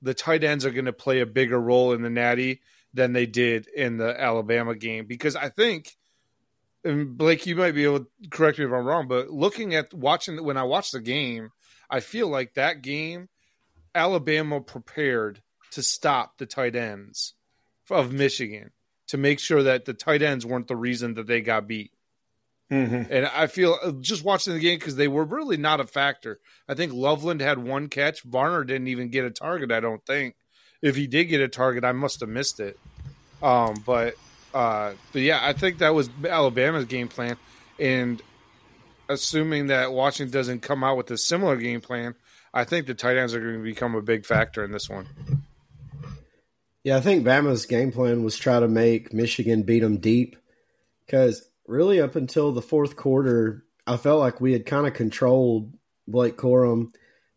the 0.02 0.14
tight 0.14 0.44
ends 0.44 0.66
are 0.66 0.72
going 0.72 0.86
to 0.86 0.94
play 0.94 1.20
a 1.20 1.26
bigger 1.26 1.60
role 1.60 1.94
in 1.94 2.02
the 2.02 2.10
Natty 2.10 2.62
than 2.94 3.14
they 3.14 3.26
did 3.26 3.68
in 3.68 3.98
the 3.98 4.20
Alabama 4.20 4.76
game 4.76 5.06
because 5.06 5.36
I 5.36 5.50
think 5.50 5.96
and 6.84 7.18
Blake, 7.18 7.46
you 7.46 7.56
might 7.56 7.76
be 7.76 7.84
able 7.84 8.02
to 8.02 8.08
correct 8.30 8.60
me 8.60 8.66
if 8.66 8.72
I'm 8.72 8.86
wrong, 8.86 9.08
but 9.08 9.30
looking 9.30 9.76
at 9.76 9.94
watching 9.94 10.44
when 10.44 10.58
I 10.58 10.64
watched 10.64 10.94
the 10.94 11.02
game, 11.02 11.52
I 11.90 12.00
feel 12.00 12.28
like 12.28 12.54
that 12.54 12.82
game, 12.82 13.30
Alabama 13.94 14.62
prepared 14.62 15.42
to 15.72 15.84
stop 15.84 16.38
the 16.38 16.46
tight 16.46 16.76
ends 16.76 17.34
of 17.90 18.12
Michigan 18.12 18.72
to 19.08 19.18
make 19.18 19.40
sure 19.40 19.64
that 19.64 19.86
the 19.86 19.94
tight 19.94 20.22
ends 20.22 20.46
weren't 20.46 20.68
the 20.68 20.76
reason 20.76 21.16
that 21.16 21.28
they 21.28 21.42
got 21.42 21.68
beat. 21.68 21.92
Mm-hmm. 22.72 23.12
And 23.12 23.26
I 23.26 23.48
feel 23.48 23.78
uh, 23.84 23.92
just 24.00 24.24
watching 24.24 24.54
the 24.54 24.60
game 24.60 24.80
because 24.80 24.96
they 24.96 25.10
were 25.10 25.26
really 25.26 25.58
not 25.58 25.82
a 25.82 25.86
factor. 25.86 26.40
I 26.70 26.74
think 26.74 26.94
Loveland 26.94 27.42
had 27.42 27.60
one 27.60 27.90
catch. 27.90 28.26
Barner 28.26 28.66
didn't 28.66 28.88
even 28.88 29.10
get 29.10 29.26
a 29.26 29.32
target. 29.32 29.72
I 29.72 29.82
don't 29.82 30.06
think. 30.06 30.36
If 30.82 30.96
he 30.96 31.06
did 31.06 31.26
get 31.26 31.42
a 31.42 31.50
target, 31.50 31.84
I 31.84 31.92
must 31.92 32.22
have 32.22 32.30
missed 32.30 32.62
it. 32.62 32.80
Um, 33.44 33.84
but 33.86 34.16
uh, 34.54 34.94
but 35.12 35.22
yeah, 35.22 35.40
I 35.42 35.54
think 35.54 35.80
that 35.80 35.94
was 35.94 36.10
Alabama's 36.28 36.86
game 36.86 37.08
plan. 37.08 37.38
And 37.80 38.22
assuming 39.10 39.68
that 39.68 39.92
Washington 39.92 40.32
doesn't 40.32 40.62
come 40.62 40.84
out 40.84 40.98
with 40.98 41.12
a 41.12 41.18
similar 41.18 41.58
game 41.58 41.82
plan, 41.82 42.16
I 42.54 42.64
think 42.64 42.88
the 42.88 42.94
tight 42.94 43.18
ends 43.18 43.34
are 43.34 43.42
going 43.42 43.58
to 43.58 43.64
become 43.64 43.96
a 43.96 44.02
big 44.02 44.26
factor 44.26 44.64
in 44.64 44.72
this 44.72 44.90
one. 44.90 45.08
Yeah, 46.84 46.98
I 46.98 47.02
think 47.02 47.26
Bama's 47.26 47.66
game 47.66 47.92
plan 47.92 48.24
was 48.24 48.38
try 48.38 48.60
to 48.60 48.68
make 48.68 49.14
Michigan 49.14 49.64
beat 49.64 49.82
them 49.82 49.98
deep 49.98 50.36
because 51.06 51.48
really 51.68 52.02
up 52.02 52.16
until 52.16 52.52
the 52.52 52.62
fourth 52.62 52.96
quarter, 52.96 53.64
I 53.86 53.98
felt 53.98 54.20
like 54.20 54.42
we 54.42 54.54
had 54.54 54.66
kind 54.66 54.88
of 54.88 54.94
controlled 54.94 55.74
Blake 56.08 56.38
Corum. 56.38 56.92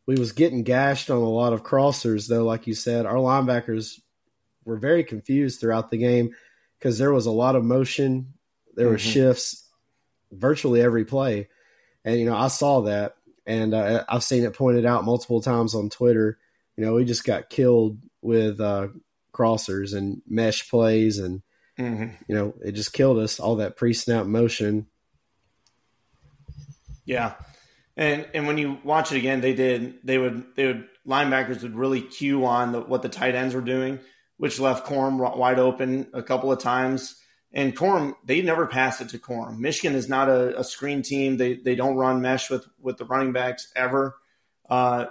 We 0.07 0.17
was 0.17 0.33
getting 0.33 0.65
gashed 0.65 1.11
on 1.11 1.19
a 1.19 1.29
lot 1.29 1.53
of 1.53 1.63
crossers, 1.63 2.29
though. 2.29 2.45
Like 2.45 2.67
you 2.67 2.75
said, 2.75 3.07
our 3.07 3.17
linebackers 3.17 4.01
were 4.65 4.77
very 4.77 5.05
confused 5.05 5.61
throughout 5.61 5.91
the 5.91 5.99
game 5.99 6.35
because 6.85 6.99
there 6.99 7.15
was 7.15 7.25
a 7.25 7.31
lot 7.31 7.57
of 7.57 7.65
motion. 7.65 8.35
There 8.75 8.89
were 8.89 8.97
mm-hmm. 8.97 9.11
shifts 9.11 9.67
virtually 10.31 10.83
every 10.83 11.07
play, 11.07 11.49
and 12.05 12.21
you 12.21 12.27
know 12.27 12.37
I 12.37 12.49
saw 12.49 12.83
that, 12.83 13.15
and 13.47 13.73
uh, 13.73 14.05
I've 14.07 14.23
seen 14.23 14.45
it 14.45 14.53
pointed 14.53 14.85
out 14.85 15.05
multiple 15.05 15.41
times 15.41 15.75
on 15.75 15.89
Twitter. 15.89 16.39
You 16.77 16.85
know, 16.85 16.93
we 16.93 17.07
just 17.07 17.25
got 17.25 17.49
killed 17.49 17.99
with 18.21 18.61
uh, 18.61 18.89
crossers 19.33 19.97
and 19.97 20.21
mesh 20.29 20.69
plays 20.69 21.19
and 21.19 21.43
Mm-hmm. 21.79 22.15
You 22.29 22.35
know, 22.37 22.55
it 22.65 22.73
just 22.73 22.93
killed 22.93 23.19
us 23.19 23.41
all 23.41 23.57
that 23.57 23.77
pre-snap 23.77 24.27
motion. 24.27 24.87
Yeah, 27.05 27.35
and 27.97 28.29
and 28.33 28.47
when 28.47 28.59
you 28.59 28.79
watch 28.85 29.11
it 29.11 29.19
again, 29.19 29.41
they 29.41 29.55
did 29.55 29.97
they 30.05 30.17
would 30.17 30.45
they 30.55 30.67
would 30.67 30.87
linebackers 31.05 31.63
would 31.63 31.75
really 31.75 32.01
cue 32.01 32.47
on 32.47 32.71
the, 32.71 32.81
what 32.81 33.03
the 33.03 33.09
tight 33.09 33.35
ends 33.35 33.57
were 33.57 33.61
doing, 33.61 33.99
which 34.37 34.59
left 34.59 34.87
Corum 34.87 35.37
wide 35.37 35.59
open 35.59 36.09
a 36.13 36.23
couple 36.23 36.51
of 36.51 36.59
times. 36.59 37.21
And 37.53 37.77
Corum, 37.77 38.15
they 38.25 38.43
never 38.43 38.67
pass 38.67 39.01
it 39.01 39.11
to 39.11 39.19
Corum. 39.19 39.59
Michigan 39.59 39.97
is 39.97 40.09
not 40.09 40.29
a, 40.29 40.59
a, 40.59 40.65
screen 40.65 41.03
team. 41.03 41.37
They 41.37 41.55
they 41.55 41.77
don't 41.77 41.95
run 41.95 42.21
mesh 42.21 42.51
with 42.51 42.67
with 42.81 42.97
the 42.97 43.05
running 43.05 43.33
backs 43.33 43.73
ever 43.77 44.17
uh, 44.69 45.07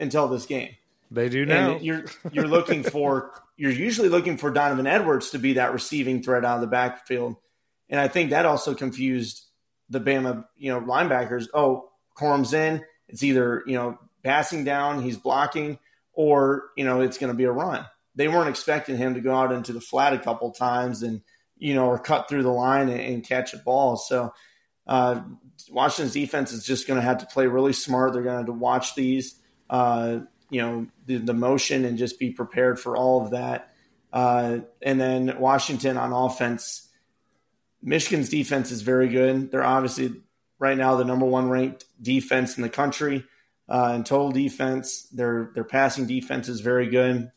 until 0.00 0.26
this 0.26 0.44
game. 0.44 0.74
They 1.12 1.28
do 1.28 1.46
now. 1.46 1.74
And 1.74 1.84
you're 1.84 2.04
you're 2.32 2.48
looking 2.48 2.82
for 2.90 3.30
you're 3.56 3.70
usually 3.70 4.08
looking 4.08 4.36
for 4.36 4.50
Donovan 4.50 4.88
Edwards 4.88 5.30
to 5.30 5.38
be 5.38 5.52
that 5.52 5.72
receiving 5.72 6.20
threat 6.20 6.44
out 6.44 6.56
of 6.56 6.60
the 6.62 6.66
backfield, 6.66 7.36
and 7.88 8.00
I 8.00 8.08
think 8.08 8.30
that 8.30 8.44
also 8.44 8.74
confused 8.74 9.44
the 9.88 10.00
Bama 10.00 10.44
you 10.56 10.72
know 10.72 10.80
linebackers. 10.80 11.46
Oh, 11.54 11.90
Corum's 12.16 12.52
in. 12.52 12.82
It's 13.08 13.22
either 13.22 13.62
you 13.66 13.74
know 13.74 13.98
passing 14.24 14.64
down, 14.64 15.00
he's 15.00 15.16
blocking, 15.16 15.78
or 16.12 16.64
you 16.76 16.84
know 16.84 17.02
it's 17.02 17.18
going 17.18 17.32
to 17.32 17.36
be 17.36 17.44
a 17.44 17.52
run. 17.52 17.86
They 18.14 18.28
weren't 18.28 18.48
expecting 18.48 18.96
him 18.96 19.14
to 19.14 19.20
go 19.20 19.34
out 19.34 19.52
into 19.52 19.72
the 19.72 19.80
flat 19.80 20.12
a 20.12 20.18
couple 20.18 20.50
times 20.52 21.02
and 21.02 21.22
you 21.56 21.74
know 21.74 21.86
or 21.86 21.98
cut 21.98 22.28
through 22.28 22.42
the 22.42 22.50
line 22.50 22.88
and, 22.88 23.00
and 23.00 23.26
catch 23.26 23.54
a 23.54 23.58
ball. 23.58 23.96
So. 23.96 24.32
Uh, 24.86 25.22
Washington's 25.70 26.12
defense 26.12 26.52
is 26.52 26.62
just 26.62 26.86
going 26.86 27.00
to 27.00 27.06
have 27.06 27.18
to 27.18 27.26
play 27.26 27.46
really 27.46 27.72
smart. 27.72 28.12
They're 28.12 28.20
going 28.20 28.34
to 28.34 28.38
have 28.40 28.46
to 28.46 28.52
watch 28.52 28.94
these. 28.94 29.40
Uh, 29.70 30.18
you 30.50 30.60
know 30.60 30.86
the, 31.06 31.16
the 31.16 31.34
motion 31.34 31.84
and 31.84 31.98
just 31.98 32.18
be 32.18 32.30
prepared 32.30 32.78
for 32.78 32.96
all 32.96 33.24
of 33.24 33.30
that. 33.32 33.72
Uh, 34.12 34.58
and 34.80 35.00
then 35.00 35.38
Washington 35.38 35.96
on 35.96 36.12
offense, 36.12 36.88
Michigan's 37.82 38.28
defense 38.28 38.70
is 38.70 38.82
very 38.82 39.08
good. 39.08 39.50
They're 39.50 39.64
obviously 39.64 40.22
right 40.60 40.78
now 40.78 40.94
the 40.94 41.04
number 41.04 41.26
one 41.26 41.48
ranked 41.48 41.86
defense 42.00 42.56
in 42.56 42.62
the 42.62 42.68
country 42.68 43.24
uh, 43.68 43.94
in 43.96 44.04
total 44.04 44.30
defense. 44.30 45.08
Their 45.08 45.50
their 45.54 45.64
passing 45.64 46.06
defense 46.06 46.48
is 46.48 46.60
very 46.60 46.86
good, 46.86 47.32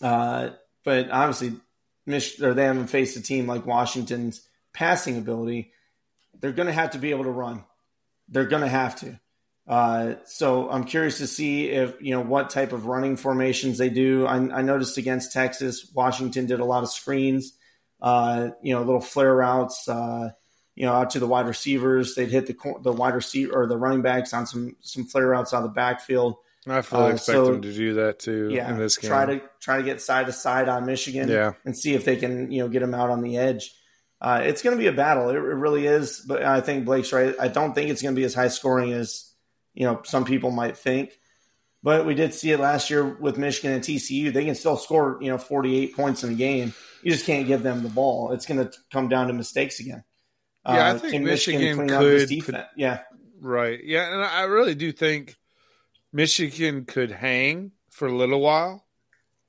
uh, 0.00 0.50
but 0.84 1.10
obviously, 1.10 1.58
Mich- 2.06 2.40
or 2.40 2.54
they 2.54 2.64
haven't 2.64 2.88
faced 2.88 3.16
a 3.16 3.22
team 3.22 3.46
like 3.46 3.66
Washington's 3.66 4.46
passing 4.72 5.18
ability. 5.18 5.72
They're 6.40 6.52
going 6.52 6.66
to 6.66 6.72
have 6.72 6.90
to 6.90 6.98
be 6.98 7.10
able 7.10 7.24
to 7.24 7.30
run. 7.30 7.64
They're 8.28 8.46
going 8.46 8.62
to 8.62 8.68
have 8.68 8.96
to. 9.00 9.20
Uh, 9.66 10.14
so 10.24 10.68
I'm 10.68 10.84
curious 10.84 11.18
to 11.18 11.26
see 11.26 11.68
if 11.68 11.94
you 12.00 12.12
know 12.12 12.22
what 12.22 12.50
type 12.50 12.72
of 12.72 12.86
running 12.86 13.16
formations 13.16 13.78
they 13.78 13.88
do. 13.88 14.26
I, 14.26 14.36
I 14.36 14.62
noticed 14.62 14.98
against 14.98 15.32
Texas, 15.32 15.90
Washington 15.94 16.46
did 16.46 16.60
a 16.60 16.64
lot 16.64 16.82
of 16.82 16.90
screens, 16.90 17.52
uh, 18.00 18.50
you 18.62 18.74
know, 18.74 18.80
little 18.82 19.00
flare 19.00 19.34
routes, 19.34 19.88
uh, 19.88 20.30
you 20.74 20.86
know, 20.86 20.92
out 20.92 21.10
to 21.10 21.20
the 21.20 21.26
wide 21.26 21.46
receivers. 21.46 22.14
They'd 22.14 22.30
hit 22.30 22.46
the 22.46 22.56
the 22.82 22.92
wide 22.92 23.14
receiver 23.14 23.62
or 23.62 23.66
the 23.68 23.76
running 23.76 24.02
backs 24.02 24.32
on 24.32 24.46
some 24.46 24.76
some 24.80 25.04
flare 25.04 25.28
routes 25.28 25.54
out 25.54 25.62
of 25.62 25.70
the 25.70 25.74
backfield. 25.74 26.36
I 26.68 26.82
fully 26.82 27.04
uh, 27.04 27.14
expect 27.14 27.36
so, 27.36 27.44
them 27.46 27.62
to 27.62 27.72
do 27.72 27.94
that 27.94 28.18
too. 28.18 28.50
Yeah, 28.52 28.70
in 28.70 28.78
this 28.78 28.98
game. 28.98 29.08
try 29.08 29.26
to 29.26 29.42
try 29.60 29.78
to 29.78 29.82
get 29.82 30.00
side 30.00 30.26
to 30.26 30.32
side 30.32 30.68
on 30.68 30.84
Michigan. 30.84 31.28
Yeah. 31.28 31.52
and 31.64 31.76
see 31.76 31.94
if 31.94 32.04
they 32.04 32.16
can 32.16 32.50
you 32.50 32.62
know 32.62 32.68
get 32.68 32.80
them 32.80 32.94
out 32.94 33.10
on 33.10 33.22
the 33.22 33.38
edge. 33.38 33.74
Uh, 34.20 34.42
it's 34.44 34.60
going 34.60 34.76
to 34.76 34.80
be 34.80 34.86
a 34.86 34.92
battle. 34.92 35.30
It, 35.30 35.36
it 35.36 35.38
really 35.38 35.86
is. 35.86 36.22
But 36.26 36.42
I 36.42 36.60
think 36.60 36.84
Blake's 36.84 37.12
right. 37.12 37.34
I 37.40 37.48
don't 37.48 37.74
think 37.74 37.90
it's 37.90 38.02
going 38.02 38.14
to 38.14 38.18
be 38.18 38.24
as 38.24 38.34
high 38.34 38.48
scoring 38.48 38.92
as 38.92 39.32
you 39.72 39.86
know 39.86 40.02
some 40.04 40.24
people 40.24 40.50
might 40.50 40.76
think. 40.76 41.12
But 41.82 42.04
we 42.04 42.14
did 42.14 42.34
see 42.34 42.50
it 42.50 42.60
last 42.60 42.90
year 42.90 43.04
with 43.04 43.38
Michigan 43.38 43.72
and 43.72 43.82
TCU. 43.82 44.32
They 44.32 44.44
can 44.44 44.54
still 44.54 44.76
score, 44.76 45.18
you 45.22 45.30
know, 45.30 45.38
48 45.38 45.96
points 45.96 46.22
in 46.22 46.32
a 46.32 46.34
game. 46.34 46.74
You 47.02 47.10
just 47.10 47.24
can't 47.24 47.46
give 47.46 47.62
them 47.62 47.82
the 47.82 47.88
ball. 47.88 48.32
It's 48.32 48.44
going 48.44 48.62
to 48.62 48.70
come 48.92 49.08
down 49.08 49.28
to 49.28 49.32
mistakes 49.32 49.80
again. 49.80 50.04
Yeah, 50.66 50.90
uh, 50.90 50.94
I 50.94 50.98
think 50.98 51.24
Michigan, 51.24 51.78
Michigan 51.78 51.88
could, 51.88 52.44
could, 52.44 52.66
Yeah, 52.76 53.00
right. 53.40 53.80
Yeah, 53.82 54.12
and 54.12 54.22
I 54.22 54.42
really 54.42 54.74
do 54.74 54.92
think 54.92 55.36
Michigan 56.12 56.84
could 56.84 57.10
hang 57.10 57.72
for 57.90 58.08
a 58.08 58.16
little 58.16 58.40
while 58.40 58.84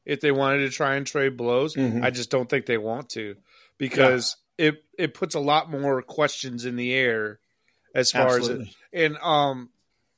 if 0.05 0.21
they 0.21 0.31
wanted 0.31 0.59
to 0.59 0.69
try 0.69 0.95
and 0.95 1.05
trade 1.05 1.38
blows. 1.38 1.75
Mm-hmm. 1.75 2.03
I 2.03 2.09
just 2.09 2.29
don't 2.29 2.49
think 2.49 2.65
they 2.65 2.77
want 2.77 3.09
to 3.09 3.35
because 3.77 4.38
yeah. 4.57 4.67
it 4.67 4.83
it 4.97 5.13
puts 5.13 5.35
a 5.35 5.39
lot 5.39 5.69
more 5.69 6.01
questions 6.01 6.65
in 6.65 6.75
the 6.75 6.93
air 6.93 7.39
as 7.93 8.11
far 8.11 8.35
Absolutely. 8.35 8.65
as 8.65 8.75
it, 8.91 9.05
and 9.05 9.17
um 9.17 9.69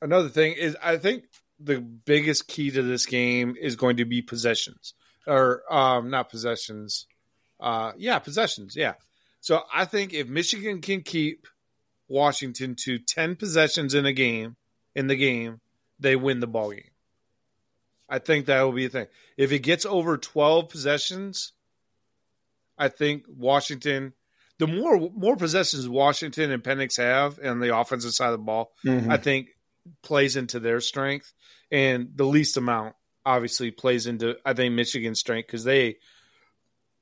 another 0.02 0.30
thing 0.30 0.54
is 0.54 0.76
I 0.82 0.98
think 0.98 1.26
the 1.60 1.80
biggest 1.80 2.48
key 2.48 2.72
to 2.72 2.82
this 2.82 3.06
game 3.06 3.56
is 3.60 3.76
going 3.76 3.98
to 3.98 4.06
be 4.06 4.22
possessions 4.22 4.94
or 5.26 5.64
um 5.74 6.10
not 6.10 6.30
possessions. 6.30 7.08
Uh 7.60 7.94
yeah, 7.98 8.20
possessions, 8.20 8.76
yeah. 8.76 8.94
So 9.40 9.64
I 9.74 9.86
think 9.86 10.14
if 10.14 10.28
Michigan 10.30 10.82
can 10.82 11.02
keep 11.02 11.48
Washington 12.08 12.76
to 12.84 12.98
10 12.98 13.36
possessions 13.36 13.94
in 13.94 14.06
a 14.06 14.14
game 14.14 14.56
in 14.96 15.08
the 15.08 15.16
game, 15.16 15.60
they 16.04 16.16
win 16.16 16.40
the 16.40 16.48
ball 16.48 16.72
game. 16.72 16.84
I 18.08 18.20
think 18.20 18.46
that 18.46 18.62
will 18.62 18.74
be 18.74 18.86
a 18.86 18.90
thing. 18.90 19.08
If 19.38 19.52
it 19.52 19.60
gets 19.60 19.86
over 19.86 20.18
12 20.18 20.70
possessions, 20.70 21.54
I 22.78 22.90
think 22.90 23.24
Washington 23.28 24.14
the 24.60 24.68
more 24.68 25.10
more 25.16 25.36
possessions 25.36 25.90
Washington 25.90 26.52
and 26.52 26.64
Penix 26.64 26.98
have 26.98 27.40
on 27.44 27.60
the 27.60 27.76
offensive 27.76 28.14
side 28.14 28.28
of 28.28 28.34
the 28.34 28.38
ball, 28.38 28.72
mm-hmm. 28.86 29.12
I 29.12 29.18
think 29.18 29.50
plays 30.04 30.36
into 30.36 30.60
their 30.60 30.80
strength, 30.80 31.34
and 31.72 32.10
the 32.16 32.26
least 32.26 32.56
amount 32.58 32.96
obviously 33.26 33.72
plays 33.72 34.06
into 34.08 34.36
I 34.46 34.54
think 34.54 34.74
Michigan's 34.74 35.20
strength 35.20 35.48
because 35.48 35.64
they 35.64 35.98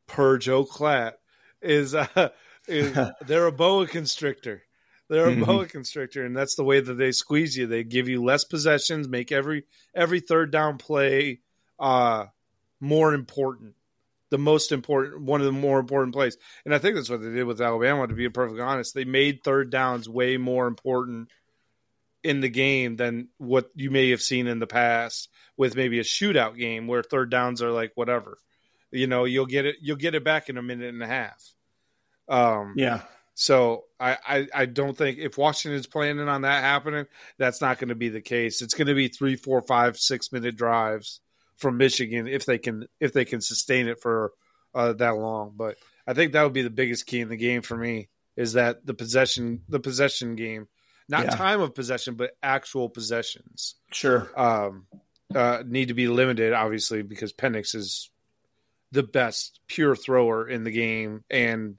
per 0.08 0.38
Joel 0.38 0.66
Klatt 0.66 1.14
is 1.62 1.94
uh, 1.94 2.30
is 2.68 2.98
they're 3.28 3.48
a 3.48 3.52
boa 3.52 3.86
constrictor. 3.86 4.64
They're 5.12 5.28
a 5.28 5.32
mm-hmm. 5.34 5.44
boa 5.44 5.66
constrictor, 5.66 6.24
and 6.24 6.34
that's 6.34 6.56
the 6.56 6.64
way 6.64 6.80
that 6.80 6.94
they 6.94 7.12
squeeze 7.12 7.58
you. 7.58 7.68
They 7.68 7.84
give 7.84 8.08
you 8.08 8.24
less 8.24 8.46
possessions, 8.46 9.10
make 9.10 9.34
every 9.34 9.66
every 9.94 10.22
third 10.22 10.52
down 10.52 10.78
play 10.78 11.42
uh, 11.78 12.28
more 12.80 13.14
important, 13.14 13.76
the 14.30 14.38
most 14.38 14.72
important, 14.72 15.24
one 15.24 15.42
of 15.42 15.46
the 15.46 15.52
more 15.52 15.82
important 15.82 16.14
plays. 16.14 16.38
And 16.64 16.74
I 16.74 16.78
think 16.78 16.96
that's 16.96 17.10
what 17.10 17.22
they 17.22 17.30
did 17.30 17.44
with 17.44 17.60
Alabama. 17.60 18.08
To 18.08 18.14
be 18.14 18.30
perfectly 18.30 18.62
honest, 18.62 18.96
they 18.96 19.04
made 19.04 19.44
third 19.44 19.70
downs 19.70 20.08
way 20.08 20.38
more 20.38 20.66
important 20.66 21.28
in 22.24 22.40
the 22.40 22.48
game 22.48 22.96
than 22.96 23.28
what 23.38 23.70
you 23.76 23.92
may 23.92 24.12
have 24.12 24.22
seen 24.22 24.48
in 24.48 24.60
the 24.60 24.68
past 24.68 25.28
with 25.58 25.76
maybe 25.76 26.00
a 26.00 26.04
shootout 26.04 26.58
game 26.58 26.88
where 26.88 27.04
third 27.04 27.30
downs 27.30 27.62
are 27.62 27.72
like 27.72 27.92
whatever. 27.96 28.38
You 28.92 29.08
know, 29.08 29.26
you'll 29.26 29.46
get 29.46 29.66
it 29.66 29.76
you'll 29.82 29.98
get 29.98 30.16
it 30.16 30.24
back 30.24 30.48
in 30.48 30.58
a 30.58 30.62
minute 30.62 30.94
and 30.94 31.04
a 31.04 31.08
half. 31.08 31.44
Um 32.30 32.76
yeah. 32.78 33.02
So 33.34 33.86
I, 34.00 34.18
I, 34.28 34.48
I 34.54 34.66
don't 34.66 34.98
think 34.98 35.18
if 35.18 35.38
Washington's 35.38 35.88
planning 35.88 36.28
on 36.28 36.42
that 36.42 36.64
happening, 36.64 37.06
that's 37.38 37.62
not 37.62 37.80
going 37.80 37.90
to 37.90 37.96
be 37.96 38.10
the 38.10 38.22
case. 38.22 38.62
It's 38.62 38.74
going 38.74 38.88
to 38.88 38.94
be 38.94 39.08
three, 39.08 39.36
four, 39.36 39.62
five, 39.62 39.98
six 39.98 40.32
minute 40.32 40.56
drives 40.56 41.22
from 41.58 41.78
Michigan 41.78 42.28
if 42.28 42.46
they 42.46 42.58
can 42.58 42.88
if 43.00 43.14
they 43.14 43.26
can 43.26 43.42
sustain 43.42 43.88
it 43.88 44.02
for 44.02 44.34
uh, 44.76 44.94
that 44.94 45.16
long. 45.16 45.54
But 45.56 45.78
I 46.06 46.14
think 46.14 46.34
that 46.34 46.44
would 46.44 46.54
be 46.54 46.62
the 46.62 46.70
biggest 46.70 47.06
key 47.06 47.22
in 47.22 47.30
the 47.30 47.38
game 47.38 47.62
for 47.62 47.78
me 47.78 48.10
is 48.36 48.54
that 48.54 48.86
the 48.86 48.94
possession 48.94 49.62
the 49.70 49.80
possession 49.80 50.36
game 50.36 50.68
not 51.12 51.26
yeah. 51.26 51.32
time 51.32 51.62
of 51.62 51.76
possession, 51.76 52.16
but 52.16 52.32
actual 52.42 52.90
possessions. 52.90 53.76
Sure. 53.92 54.32
Um, 54.40 54.88
uh, 55.36 55.62
need 55.66 55.90
to 55.90 55.94
be 55.94 56.08
limited, 56.08 56.54
obviously, 56.54 57.02
because 57.02 57.34
Penix 57.34 57.76
is 57.76 58.10
the 58.92 59.04
best 59.04 59.60
pure 59.68 59.96
thrower 59.96 60.48
in 60.48 60.64
the 60.64 60.72
game, 60.72 61.24
and 61.30 61.76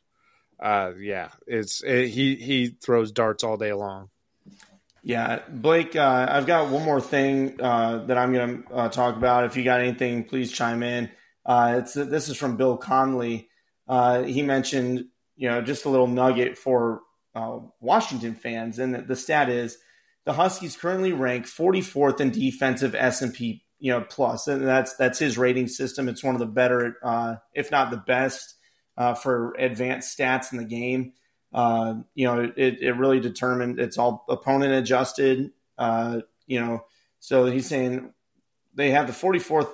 uh, 0.63 0.93
yeah, 0.99 1.31
it's 1.47 1.83
it, 1.83 2.09
he 2.09 2.37
he 2.37 2.69
throws 2.69 3.11
darts 3.11 3.43
all 3.43 3.57
day 3.57 3.73
long. 3.73 4.11
Yeah, 5.03 5.41
Blake, 5.49 5.97
uh, 5.97 6.27
I've 6.31 6.47
got 6.47 6.71
one 6.71 6.85
more 6.85 7.01
thing 7.01 7.61
uh, 7.61 8.05
that 8.07 8.17
I'm 8.17 8.33
going 8.33 8.63
to 8.63 8.73
uh, 8.73 8.89
talk 8.89 9.17
about. 9.17 9.45
If 9.45 9.57
you 9.57 9.65
got 9.65 9.81
anything, 9.81 10.23
please 10.23 10.53
chime 10.53 10.85
in. 10.85 11.11
Uh, 11.45 11.81
it's 11.81 11.95
this 11.95 12.29
is 12.29 12.37
from 12.37 12.57
Bill 12.57 12.77
Connelly. 12.77 13.49
Uh, 13.89 14.23
he 14.23 14.43
mentioned, 14.43 15.07
you 15.35 15.49
know, 15.49 15.61
just 15.61 15.85
a 15.85 15.89
little 15.89 16.07
nugget 16.07 16.57
for 16.57 17.01
uh, 17.35 17.59
Washington 17.81 18.37
fans, 18.37 18.79
and 18.79 18.95
the, 18.95 19.03
the 19.03 19.17
stat 19.17 19.49
is 19.49 19.77
the 20.25 20.33
Huskies 20.33 20.77
currently 20.77 21.13
rank 21.13 21.47
44th 21.47 22.21
in 22.21 22.31
defensive 22.31 22.95
S 22.95 23.21
and 23.21 23.35
P, 23.35 23.65
you 23.81 23.91
know, 23.91 24.03
plus, 24.03 24.47
and 24.47 24.65
that's 24.65 24.95
that's 24.95 25.19
his 25.19 25.37
rating 25.37 25.67
system. 25.67 26.09
It's 26.09 26.23
one 26.23 26.37
of 26.37 26.39
the 26.39 26.47
better, 26.47 26.95
if 27.53 27.73
not 27.73 27.91
the 27.91 27.97
best, 27.97 28.55
for 29.15 29.55
advanced 29.55 30.17
stats 30.17 30.53
in 30.53 30.59
the 30.59 30.65
game. 30.65 31.13
Uh, 31.53 31.95
you 32.15 32.27
know, 32.27 32.53
it, 32.57 32.83
it 32.83 32.97
really 32.97 33.21
determined 33.21 33.79
it's 33.79 33.99
all 33.99 34.25
opponent 34.29 34.73
adjusted. 34.73 35.51
Uh, 35.77 36.21
you 36.47 36.61
know, 36.61 36.85
so 37.21 37.47
he's 37.47 37.69
saying 37.69 38.13
they 38.75 38.91
have 38.91 39.07
the 39.07 39.13
44th 39.13 39.71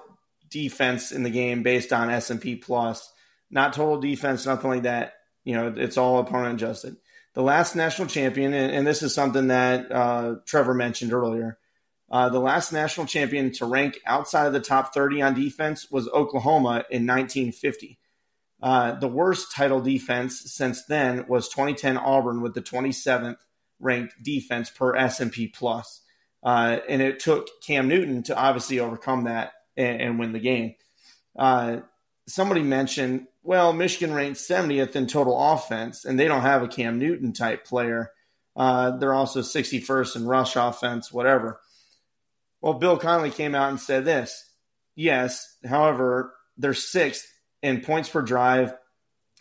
defense 0.50 1.12
in 1.12 1.22
the 1.22 1.30
game 1.30 1.62
based 1.62 1.92
on 1.92 2.10
S 2.10 2.30
and 2.30 2.40
P 2.40 2.56
plus, 2.56 3.12
not 3.50 3.72
total 3.72 4.00
defense, 4.00 4.46
nothing 4.46 4.70
like 4.70 4.82
that. 4.82 5.14
You 5.44 5.54
know, 5.54 5.74
it's 5.76 5.96
all 5.96 6.18
opponent 6.18 6.54
adjusted. 6.54 6.96
The 7.34 7.42
last 7.42 7.76
national 7.76 8.08
champion, 8.08 8.52
and, 8.52 8.72
and 8.72 8.86
this 8.86 9.02
is 9.02 9.14
something 9.14 9.48
that 9.48 9.92
uh, 9.92 10.36
Trevor 10.44 10.74
mentioned 10.74 11.12
earlier. 11.12 11.58
Uh, 12.10 12.28
the 12.30 12.40
last 12.40 12.72
national 12.72 13.06
champion 13.06 13.52
to 13.52 13.66
rank 13.66 13.98
outside 14.06 14.46
of 14.46 14.52
the 14.52 14.60
top 14.60 14.94
30 14.94 15.22
on 15.22 15.34
defense 15.34 15.90
was 15.90 16.08
Oklahoma 16.08 16.84
in 16.90 17.06
1950. 17.06 17.98
Uh, 18.60 18.92
the 18.98 19.08
worst 19.08 19.52
title 19.54 19.80
defense 19.80 20.52
since 20.52 20.84
then 20.84 21.26
was 21.28 21.48
2010 21.48 21.96
Auburn 21.96 22.42
with 22.42 22.54
the 22.54 22.62
27th 22.62 23.36
ranked 23.80 24.14
defense 24.22 24.70
per 24.70 24.96
S&P 24.96 25.48
plus. 25.48 26.02
Uh, 26.42 26.78
and 26.88 27.02
it 27.02 27.20
took 27.20 27.48
Cam 27.62 27.88
Newton 27.88 28.22
to 28.24 28.36
obviously 28.36 28.80
overcome 28.80 29.24
that 29.24 29.52
and, 29.76 30.00
and 30.00 30.18
win 30.18 30.32
the 30.32 30.40
game. 30.40 30.74
Uh, 31.38 31.78
somebody 32.26 32.62
mentioned, 32.62 33.26
well, 33.42 33.72
Michigan 33.72 34.14
ranked 34.14 34.38
70th 34.38 34.96
in 34.96 35.06
total 35.06 35.38
offense, 35.52 36.04
and 36.04 36.18
they 36.18 36.28
don't 36.28 36.42
have 36.42 36.62
a 36.62 36.68
Cam 36.68 36.98
Newton 36.98 37.32
type 37.32 37.64
player. 37.64 38.10
Uh, 38.56 38.96
they're 38.98 39.14
also 39.14 39.40
61st 39.40 40.16
in 40.16 40.26
rush 40.26 40.56
offense, 40.56 41.12
whatever. 41.12 41.60
Well, 42.60 42.74
Bill 42.74 42.98
Connelly 42.98 43.30
came 43.30 43.54
out 43.54 43.70
and 43.70 43.80
said 43.80 44.04
this. 44.04 44.52
Yes, 44.96 45.56
however, 45.64 46.34
they're 46.56 46.74
sixth 46.74 47.28
in 47.62 47.80
points 47.80 48.08
per 48.08 48.22
drive 48.22 48.74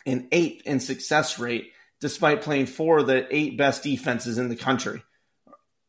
and 0.06 0.28
eighth 0.32 0.66
in 0.66 0.80
success 0.80 1.38
rate, 1.38 1.72
despite 2.00 2.42
playing 2.42 2.66
four 2.66 2.98
of 2.98 3.06
the 3.06 3.26
eight 3.34 3.58
best 3.58 3.82
defenses 3.82 4.38
in 4.38 4.48
the 4.48 4.56
country. 4.56 5.02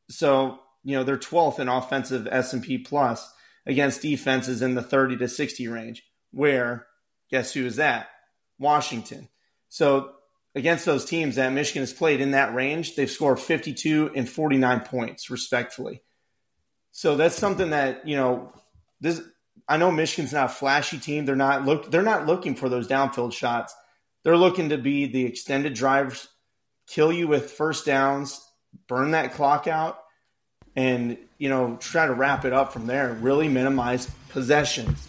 So, 0.10 0.60
you 0.84 0.95
know, 0.95 1.03
they're 1.03 1.18
12th 1.18 1.60
in 1.60 1.69
offensive 1.69 2.27
S&P 2.30 2.80
plus 2.80 3.31
against 3.65 4.01
defenses 4.01 4.61
in 4.61 4.76
the 4.76 4.81
30 4.81 5.18
to 5.18 5.27
60 5.27 5.68
range, 5.68 6.03
where 6.31 6.88
guess 7.30 7.53
who 7.53 7.65
is 7.65 7.76
that? 7.77 8.10
Washington. 8.57 9.30
So 9.69 10.11
against 10.56 10.85
those 10.85 11.06
teams 11.06 11.35
that 11.35 11.53
Michigan 11.53 11.84
has 11.84 11.93
played 11.93 12.22
in 12.22 12.31
that 12.31 12.53
range, 12.53 12.95
they've 12.95 13.10
scored 13.10 13.39
52 13.39 14.11
and 14.15 14.27
49 14.27 14.81
points, 14.81 15.30
respectfully. 15.30 16.01
So 16.91 17.15
that's 17.15 17.35
something 17.35 17.69
that, 17.69 18.07
you 18.07 18.15
know, 18.15 18.51
this 18.99 19.22
I 19.70 19.78
know 19.78 19.91
Michigan's 19.91 20.34
not 20.34 20.46
a 20.46 20.54
flashy 20.54 20.98
team. 20.98 21.26
They're 21.26 21.36
not 21.36 21.64
look 21.64 21.91
they're 21.91 22.02
not 22.02 22.26
looking 22.26 22.56
for 22.56 22.68
those 22.68 22.88
downfield 22.88 23.34
shots. 23.34 23.76
They're 24.24 24.36
looking 24.36 24.70
to 24.70 24.78
be 24.78 25.06
the 25.06 25.26
extended 25.26 25.76
drives, 25.76 26.28
kill 26.88 27.14
you 27.14 27.28
with 27.28 27.52
first 27.52 27.86
downs, 27.86 28.41
burn 28.88 29.12
that 29.12 29.34
clock 29.34 29.68
out, 29.68 30.00
and 30.76 31.18
you 31.38 31.50
know 31.50 31.78
try 31.80 32.08
to 32.08 32.14
wrap 32.14 32.46
it 32.46 32.52
up 32.52 32.74
from 32.74 32.88
there. 32.88 33.14
Really 33.22 33.48
minimize 33.48 34.10
possessions, 34.30 35.08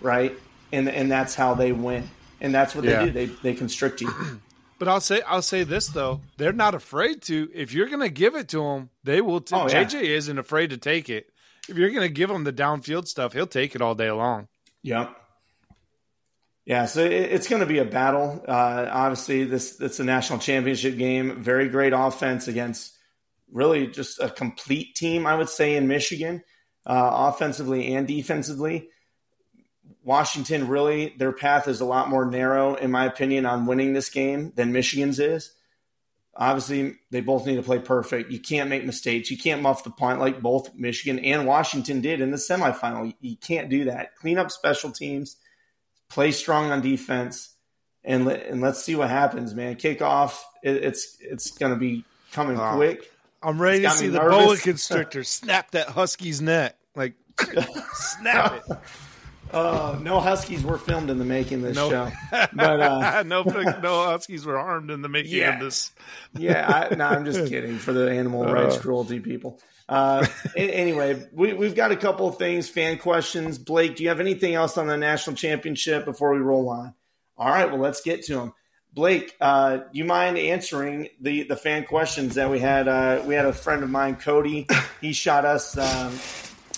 right? 0.00 0.36
And 0.72 0.88
and 0.88 1.08
that's 1.10 1.36
how 1.36 1.54
they 1.54 1.70
win. 1.70 2.10
And 2.40 2.52
that's 2.52 2.74
what 2.74 2.84
yeah. 2.84 2.98
they 2.98 3.06
do. 3.06 3.10
They 3.12 3.26
they 3.26 3.54
constrict 3.54 4.00
you. 4.00 4.12
But 4.80 4.88
I'll 4.88 5.02
say 5.02 5.20
I'll 5.26 5.42
say 5.42 5.62
this 5.62 5.88
though, 5.88 6.22
they're 6.38 6.54
not 6.54 6.74
afraid 6.74 7.20
to. 7.24 7.50
If 7.52 7.74
you're 7.74 7.88
going 7.88 8.00
to 8.00 8.08
give 8.08 8.34
it 8.34 8.48
to 8.48 8.62
them, 8.62 8.88
they 9.04 9.20
will. 9.20 9.42
T- 9.42 9.54
oh, 9.54 9.68
yeah. 9.68 9.84
JJ 9.84 10.04
isn't 10.04 10.38
afraid 10.38 10.70
to 10.70 10.78
take 10.78 11.10
it 11.10 11.28
if 11.70 11.78
you're 11.78 11.90
going 11.90 12.02
to 12.02 12.12
give 12.12 12.30
him 12.30 12.44
the 12.44 12.52
downfield 12.52 13.06
stuff, 13.06 13.32
he'll 13.32 13.46
take 13.46 13.74
it 13.74 13.82
all 13.82 13.94
day 13.94 14.10
long. 14.10 14.48
Yep. 14.82 15.16
Yeah, 16.66 16.86
so 16.86 17.04
it's 17.04 17.48
going 17.48 17.60
to 17.60 17.66
be 17.66 17.78
a 17.78 17.84
battle. 17.84 18.44
Uh, 18.46 18.86
obviously, 18.90 19.44
this 19.44 19.80
it's 19.80 19.98
a 19.98 20.04
national 20.04 20.38
championship 20.38 20.96
game. 20.96 21.42
Very 21.42 21.68
great 21.68 21.92
offense 21.92 22.48
against 22.48 22.96
really 23.50 23.86
just 23.88 24.20
a 24.20 24.28
complete 24.28 24.94
team, 24.94 25.26
I 25.26 25.34
would 25.34 25.48
say, 25.48 25.74
in 25.74 25.88
Michigan, 25.88 26.42
uh, 26.86 27.32
offensively 27.32 27.94
and 27.94 28.06
defensively. 28.06 28.88
Washington 30.04 30.68
really, 30.68 31.14
their 31.18 31.32
path 31.32 31.66
is 31.66 31.80
a 31.80 31.84
lot 31.84 32.08
more 32.08 32.24
narrow, 32.24 32.74
in 32.74 32.90
my 32.90 33.04
opinion, 33.06 33.46
on 33.46 33.66
winning 33.66 33.92
this 33.92 34.10
game 34.10 34.52
than 34.54 34.72
Michigan's 34.72 35.18
is. 35.18 35.52
Obviously, 36.40 36.96
they 37.10 37.20
both 37.20 37.46
need 37.46 37.56
to 37.56 37.62
play 37.62 37.78
perfect. 37.78 38.30
You 38.30 38.40
can't 38.40 38.70
make 38.70 38.86
mistakes. 38.86 39.30
You 39.30 39.36
can't 39.36 39.60
muff 39.60 39.84
the 39.84 39.90
punt 39.90 40.20
like 40.20 40.40
both 40.40 40.74
Michigan 40.74 41.18
and 41.18 41.46
Washington 41.46 42.00
did 42.00 42.22
in 42.22 42.30
the 42.30 42.38
semifinal. 42.38 43.14
You 43.20 43.36
can't 43.36 43.68
do 43.68 43.84
that. 43.84 44.16
Clean 44.16 44.38
up 44.38 44.50
special 44.50 44.90
teams, 44.90 45.36
play 46.08 46.32
strong 46.32 46.70
on 46.70 46.80
defense, 46.80 47.54
and 48.02 48.24
let, 48.24 48.46
and 48.46 48.62
let's 48.62 48.82
see 48.82 48.96
what 48.96 49.10
happens, 49.10 49.54
man. 49.54 49.76
Kickoff. 49.76 50.38
It, 50.62 50.76
it's 50.76 51.18
it's 51.20 51.50
going 51.50 51.74
to 51.74 51.78
be 51.78 52.06
coming 52.32 52.56
quick. 52.56 53.12
I'm 53.42 53.60
ready 53.60 53.82
to 53.82 53.90
see 53.90 54.08
the 54.08 54.20
boa 54.20 54.56
constrictor 54.62 55.24
snap 55.24 55.72
that 55.72 55.88
husky's 55.88 56.40
neck. 56.40 56.74
Like 56.96 57.16
snap 57.92 58.62
it. 58.66 58.78
Uh, 59.52 59.98
no 60.00 60.20
huskies 60.20 60.64
were 60.64 60.78
filmed 60.78 61.10
in 61.10 61.18
the 61.18 61.24
making 61.24 61.62
this 61.62 61.76
no. 61.76 61.90
show, 61.90 62.10
but 62.52 62.80
uh, 62.80 63.22
no, 63.26 63.42
no 63.42 64.04
huskies 64.04 64.46
were 64.46 64.58
harmed 64.58 64.90
in 64.90 65.02
the 65.02 65.08
making 65.08 65.38
yeah. 65.38 65.54
of 65.54 65.60
this. 65.60 65.92
yeah, 66.34 66.88
I, 66.90 66.94
no, 66.94 67.06
I'm 67.06 67.24
just 67.24 67.46
kidding 67.50 67.78
for 67.78 67.92
the 67.92 68.10
animal 68.10 68.46
uh. 68.46 68.52
rights 68.52 68.78
cruelty 68.78 69.20
people. 69.20 69.60
Uh, 69.88 70.24
anyway, 70.56 71.26
we, 71.32 71.52
we've 71.52 71.74
got 71.74 71.90
a 71.90 71.96
couple 71.96 72.28
of 72.28 72.38
things, 72.38 72.68
fan 72.68 72.96
questions. 72.96 73.58
Blake, 73.58 73.96
do 73.96 74.04
you 74.04 74.08
have 74.08 74.20
anything 74.20 74.54
else 74.54 74.78
on 74.78 74.86
the 74.86 74.96
national 74.96 75.34
championship 75.34 76.04
before 76.04 76.32
we 76.32 76.38
roll 76.38 76.68
on? 76.68 76.94
All 77.36 77.48
right, 77.48 77.68
well, 77.68 77.80
let's 77.80 78.00
get 78.00 78.22
to 78.26 78.36
them. 78.36 78.54
Blake, 78.92 79.36
uh, 79.40 79.78
you 79.90 80.04
mind 80.04 80.38
answering 80.38 81.08
the, 81.20 81.42
the 81.42 81.56
fan 81.56 81.84
questions 81.84 82.36
that 82.36 82.50
we 82.50 82.60
had? 82.60 82.86
Uh, 82.86 83.22
we 83.24 83.34
had 83.34 83.46
a 83.46 83.52
friend 83.52 83.82
of 83.82 83.90
mine, 83.90 84.14
Cody. 84.14 84.68
He 85.00 85.12
shot 85.12 85.44
us 85.44 85.76
um, 85.76 86.12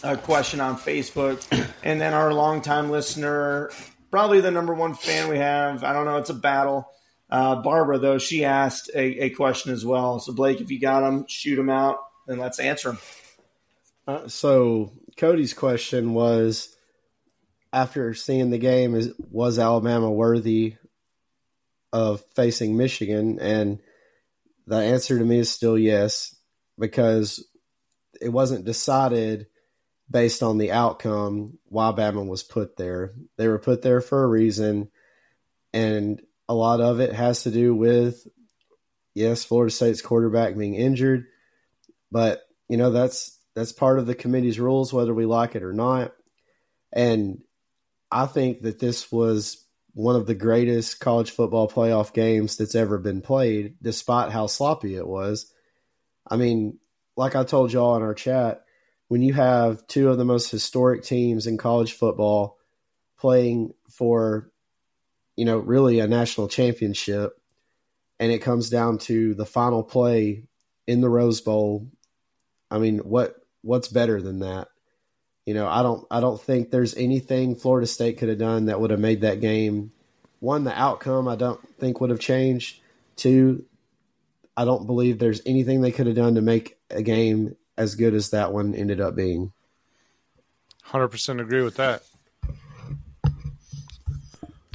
a 0.03 0.17
question 0.17 0.61
on 0.61 0.77
Facebook, 0.77 1.45
and 1.83 2.01
then 2.01 2.15
our 2.15 2.33
longtime 2.33 2.91
listener, 2.91 3.71
probably 4.11 4.41
the 4.41 4.51
number 4.51 4.75
one 4.75 4.95
fan 4.95 5.29
we 5.29 5.39
have. 5.39 5.85
I 5.85 5.93
don't 5.93 6.05
know; 6.05 6.17
it's 6.17 6.31
a 6.31 6.35
battle. 6.35 6.89
Uh, 7.31 7.63
Barbara, 7.63 7.99
though, 7.99 8.19
she 8.19 8.45
asked 8.45 8.91
a, 8.95 9.25
a, 9.25 9.31
question 9.31 9.73
as 9.73 9.87
well. 9.87 10.21
So, 10.21 10.35
Blake, 10.35 10.61
if 10.61 10.71
you 10.71 10.79
got 10.79 11.01
them, 11.01 11.25
shoot 11.29 11.57
them 11.57 11.71
out, 11.71 11.97
and 12.29 12.39
let's 12.39 12.59
answer 12.59 12.91
them. 12.91 12.99
Uh, 14.07 14.29
so, 14.29 14.93
Cody's 15.17 15.55
question 15.55 16.15
was: 16.15 16.77
After 17.73 18.13
seeing 18.15 18.51
the 18.51 18.59
game, 18.59 18.95
is 18.95 19.13
was 19.31 19.59
Alabama 19.59 20.11
worthy 20.11 20.77
of 21.93 22.23
facing 22.35 22.77
Michigan? 22.77 23.39
And 23.41 23.79
the 24.67 24.77
answer 24.77 25.19
to 25.19 25.25
me 25.25 25.39
is 25.39 25.51
still 25.51 25.79
yes, 25.79 26.37
because 26.79 27.45
it 28.21 28.29
wasn't 28.29 28.65
decided 28.65 29.47
based 30.13 30.43
on 30.43 30.59
the 30.59 30.71
outcome 30.71 31.59
why 31.65 31.91
Bama 31.91 32.27
was 32.27 32.43
put 32.43 32.77
there. 32.77 33.15
They 33.39 33.49
were 33.49 33.59
put 33.59 33.83
there 33.83 34.01
for 34.01 34.23
a 34.23 34.29
reason, 34.29 34.91
and 35.73 36.23
a 36.49 36.55
lot 36.55 36.81
of 36.81 37.01
it 37.01 37.13
has 37.13 37.45
to 37.45 37.51
do 37.51 37.75
with 37.75 38.27
yes, 39.15 39.45
Florida 39.45 39.73
State's 39.73 40.03
quarterback 40.03 40.57
being 40.57 40.75
injured, 40.75 41.27
but 42.11 42.43
you 42.69 42.77
know 42.77 42.91
that's 42.91 43.39
that's 43.55 43.73
part 43.73 43.99
of 43.99 44.07
the 44.07 44.15
committee's 44.15 44.61
rules 44.61 44.93
whether 44.93 45.13
we 45.13 45.27
like 45.27 45.57
it 45.57 45.63
or 45.63 45.73
not. 45.73 46.13
And 46.93 47.43
I 48.11 48.27
think 48.27 48.63
that 48.63 48.79
this 48.79 49.11
was 49.11 49.65
one 49.95 50.17
of 50.17 50.27
the 50.27 50.35
greatest 50.35 51.01
college 51.01 51.31
football 51.31 51.69
playoff 51.69 52.13
games 52.13 52.57
that's 52.57 52.75
ever 52.75 52.99
been 52.99 53.21
played, 53.21 53.77
despite 53.83 54.31
how 54.31 54.47
sloppy 54.47 54.95
it 54.95 55.07
was. 55.07 55.53
I 56.27 56.37
mean, 56.37 56.79
like 57.17 57.37
I 57.37 57.45
told 57.45 57.73
y'all 57.73 57.97
in 57.97 58.03
our 58.03 58.15
chat, 58.15 58.62
when 59.13 59.21
you 59.21 59.35
have 59.35 59.87
two 59.89 60.09
of 60.09 60.17
the 60.17 60.25
most 60.25 60.51
historic 60.51 61.03
teams 61.03 61.47
in 61.47 61.59
college 61.59 61.93
football 61.93 62.57
playing 63.19 63.75
for, 63.91 64.51
you 65.37 65.45
know, 65.45 65.59
really 65.59 65.99
a 65.99 66.07
national 66.07 66.49
championship, 66.49 67.39
and 68.19 68.33
it 68.33 68.39
comes 68.39 68.71
down 68.71 68.97
to 68.97 69.35
the 69.35 69.45
final 69.45 69.83
play 69.83 70.45
in 70.87 71.03
the 71.03 71.11
Rose 71.11 71.43
Bowl. 71.43 71.91
I 72.71 72.79
mean, 72.79 73.01
what 73.01 73.37
what's 73.61 73.89
better 73.89 74.23
than 74.23 74.39
that? 74.39 74.69
You 75.45 75.53
know, 75.53 75.69
I 75.69 75.83
don't 75.83 76.07
I 76.11 76.21
don't 76.21 76.41
think 76.41 76.71
there's 76.71 76.97
anything 76.97 77.55
Florida 77.55 77.87
State 77.87 78.17
could 78.17 78.31
have 78.31 78.39
done 78.39 78.65
that 78.65 78.81
would 78.81 78.93
have 78.93 78.99
made 78.99 79.21
that 79.21 79.43
game 79.43 79.93
one 80.41 80.65
the 80.65 80.73
outcome 80.73 81.29
I 81.29 81.37
don't 81.37 81.61
think 81.79 82.01
would 82.01 82.09
have 82.09 82.19
changed, 82.19 82.81
Two, 83.17 83.67
I 84.57 84.65
don't 84.65 84.87
believe 84.87 85.19
there's 85.19 85.43
anything 85.45 85.83
they 85.83 85.93
could 85.93 86.07
have 86.07 86.17
done 86.17 86.37
to 86.37 86.41
make 86.41 86.79
a 86.89 87.03
game 87.03 87.57
as 87.77 87.95
good 87.95 88.15
as 88.15 88.31
that 88.31 88.53
one 88.53 88.75
ended 88.75 89.01
up 89.01 89.15
being. 89.15 89.53
100% 90.89 91.41
agree 91.41 91.63
with 91.63 91.77
that. 91.77 92.03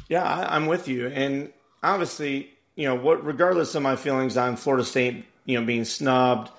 Yeah, 0.10 0.24
I, 0.24 0.56
I'm 0.56 0.68
with 0.68 0.88
you. 0.88 1.08
And 1.08 1.52
obviously, 1.84 2.52
you 2.76 2.88
know, 2.88 2.96
what 2.96 3.26
regardless 3.26 3.76
of 3.76 3.84
my 3.84 3.96
feelings 3.96 4.38
on 4.38 4.56
Florida 4.56 4.86
State, 4.86 5.26
you 5.46 5.60
know, 5.60 5.66
being 5.66 5.86
snubbed, 5.86 6.50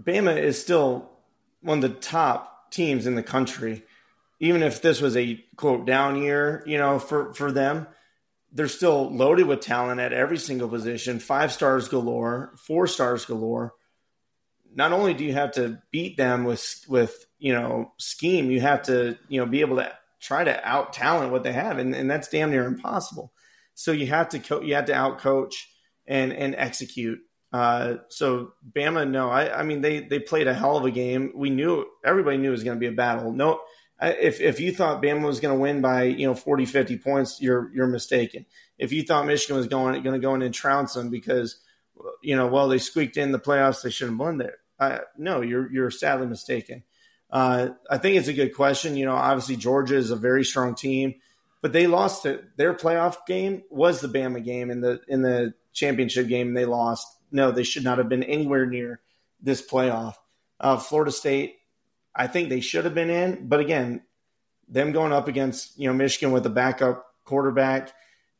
Bama 0.00 0.36
is 0.40 0.60
still 0.60 1.10
one 1.60 1.82
of 1.84 1.90
the 1.90 1.98
top 1.98 2.70
teams 2.70 3.06
in 3.06 3.14
the 3.14 3.22
country. 3.22 3.82
Even 4.40 4.62
if 4.62 4.80
this 4.80 5.00
was 5.00 5.16
a 5.16 5.44
quote 5.56 5.84
down 5.84 6.22
year, 6.22 6.62
you 6.66 6.78
know, 6.78 6.98
for 6.98 7.34
for 7.34 7.50
them, 7.50 7.88
they're 8.52 8.68
still 8.68 9.12
loaded 9.14 9.46
with 9.46 9.60
talent 9.60 10.00
at 10.00 10.12
every 10.12 10.38
single 10.38 10.68
position, 10.68 11.18
five 11.18 11.52
stars 11.52 11.88
galore, 11.88 12.52
four 12.56 12.86
stars 12.86 13.24
galore. 13.24 13.74
Not 14.74 14.92
only 14.92 15.14
do 15.14 15.24
you 15.24 15.32
have 15.32 15.52
to 15.52 15.80
beat 15.90 16.16
them 16.16 16.44
with 16.44 16.84
with 16.88 17.26
you 17.38 17.52
know 17.52 17.92
scheme, 17.98 18.50
you 18.50 18.60
have 18.60 18.82
to 18.82 19.18
you 19.28 19.40
know 19.40 19.46
be 19.46 19.60
able 19.60 19.76
to 19.76 19.92
try 20.20 20.44
to 20.44 20.68
out 20.68 20.92
talent 20.92 21.32
what 21.32 21.42
they 21.42 21.52
have, 21.52 21.78
and, 21.78 21.94
and 21.94 22.10
that's 22.10 22.28
damn 22.28 22.50
near 22.50 22.64
impossible. 22.64 23.32
So 23.74 23.92
you 23.92 24.06
have 24.08 24.28
to 24.30 24.38
co- 24.38 24.62
you 24.62 24.74
have 24.74 24.86
to 24.86 24.94
out 24.94 25.18
coach 25.18 25.70
and 26.06 26.32
and 26.32 26.54
execute. 26.56 27.20
Uh, 27.52 27.96
so 28.08 28.52
Bama, 28.76 29.08
no, 29.08 29.30
I, 29.30 29.60
I 29.60 29.62
mean 29.62 29.80
they 29.80 30.00
they 30.00 30.18
played 30.18 30.48
a 30.48 30.54
hell 30.54 30.76
of 30.76 30.84
a 30.84 30.90
game. 30.90 31.32
We 31.34 31.50
knew 31.50 31.86
everybody 32.04 32.36
knew 32.36 32.48
it 32.48 32.52
was 32.52 32.64
going 32.64 32.76
to 32.76 32.80
be 32.80 32.92
a 32.92 32.92
battle. 32.92 33.32
No, 33.32 33.60
if 34.00 34.40
if 34.40 34.60
you 34.60 34.72
thought 34.72 35.02
Bama 35.02 35.26
was 35.26 35.40
going 35.40 35.56
to 35.56 35.60
win 35.60 35.80
by 35.80 36.04
you 36.04 36.26
know 36.26 36.34
40, 36.34 36.66
50 36.66 36.98
points, 36.98 37.40
you're 37.40 37.70
you're 37.74 37.86
mistaken. 37.86 38.46
If 38.78 38.92
you 38.92 39.02
thought 39.02 39.26
Michigan 39.26 39.56
was 39.56 39.66
going 39.66 40.02
going 40.02 40.14
to 40.14 40.24
go 40.24 40.34
in 40.34 40.42
and 40.42 40.54
trounce 40.54 40.94
them 40.94 41.10
because 41.10 41.60
you 42.22 42.36
know 42.36 42.46
well 42.46 42.68
they 42.68 42.78
squeaked 42.78 43.16
in 43.16 43.32
the 43.32 43.38
playoffs, 43.38 43.82
they 43.82 43.90
shouldn't 43.90 44.18
have 44.18 44.26
won 44.26 44.38
there. 44.38 44.58
No, 45.16 45.40
you're 45.40 45.70
you're 45.72 45.90
sadly 45.90 46.26
mistaken. 46.26 46.84
Uh, 47.30 47.70
I 47.90 47.98
think 47.98 48.16
it's 48.16 48.28
a 48.28 48.32
good 48.32 48.54
question. 48.54 48.96
You 48.96 49.06
know, 49.06 49.14
obviously 49.14 49.56
Georgia 49.56 49.96
is 49.96 50.10
a 50.10 50.16
very 50.16 50.44
strong 50.44 50.74
team, 50.74 51.16
but 51.60 51.72
they 51.72 51.86
lost 51.86 52.26
it. 52.26 52.56
Their 52.56 52.74
playoff 52.74 53.26
game 53.26 53.62
was 53.70 54.00
the 54.00 54.08
Bama 54.08 54.42
game 54.42 54.70
in 54.70 54.80
the 54.80 55.00
in 55.08 55.22
the 55.22 55.54
championship 55.72 56.28
game. 56.28 56.54
They 56.54 56.64
lost. 56.64 57.06
No, 57.30 57.50
they 57.50 57.64
should 57.64 57.84
not 57.84 57.98
have 57.98 58.08
been 58.08 58.22
anywhere 58.22 58.66
near 58.66 59.00
this 59.40 59.66
playoff. 59.66 60.14
Uh, 60.58 60.76
Florida 60.78 61.12
State, 61.12 61.56
I 62.14 62.26
think 62.26 62.48
they 62.48 62.60
should 62.60 62.84
have 62.84 62.94
been 62.94 63.10
in, 63.10 63.46
but 63.46 63.60
again, 63.60 64.02
them 64.68 64.92
going 64.92 65.12
up 65.12 65.28
against 65.28 65.78
you 65.78 65.88
know 65.88 65.94
Michigan 65.94 66.32
with 66.32 66.46
a 66.46 66.50
backup 66.50 67.04
quarterback, 67.24 67.92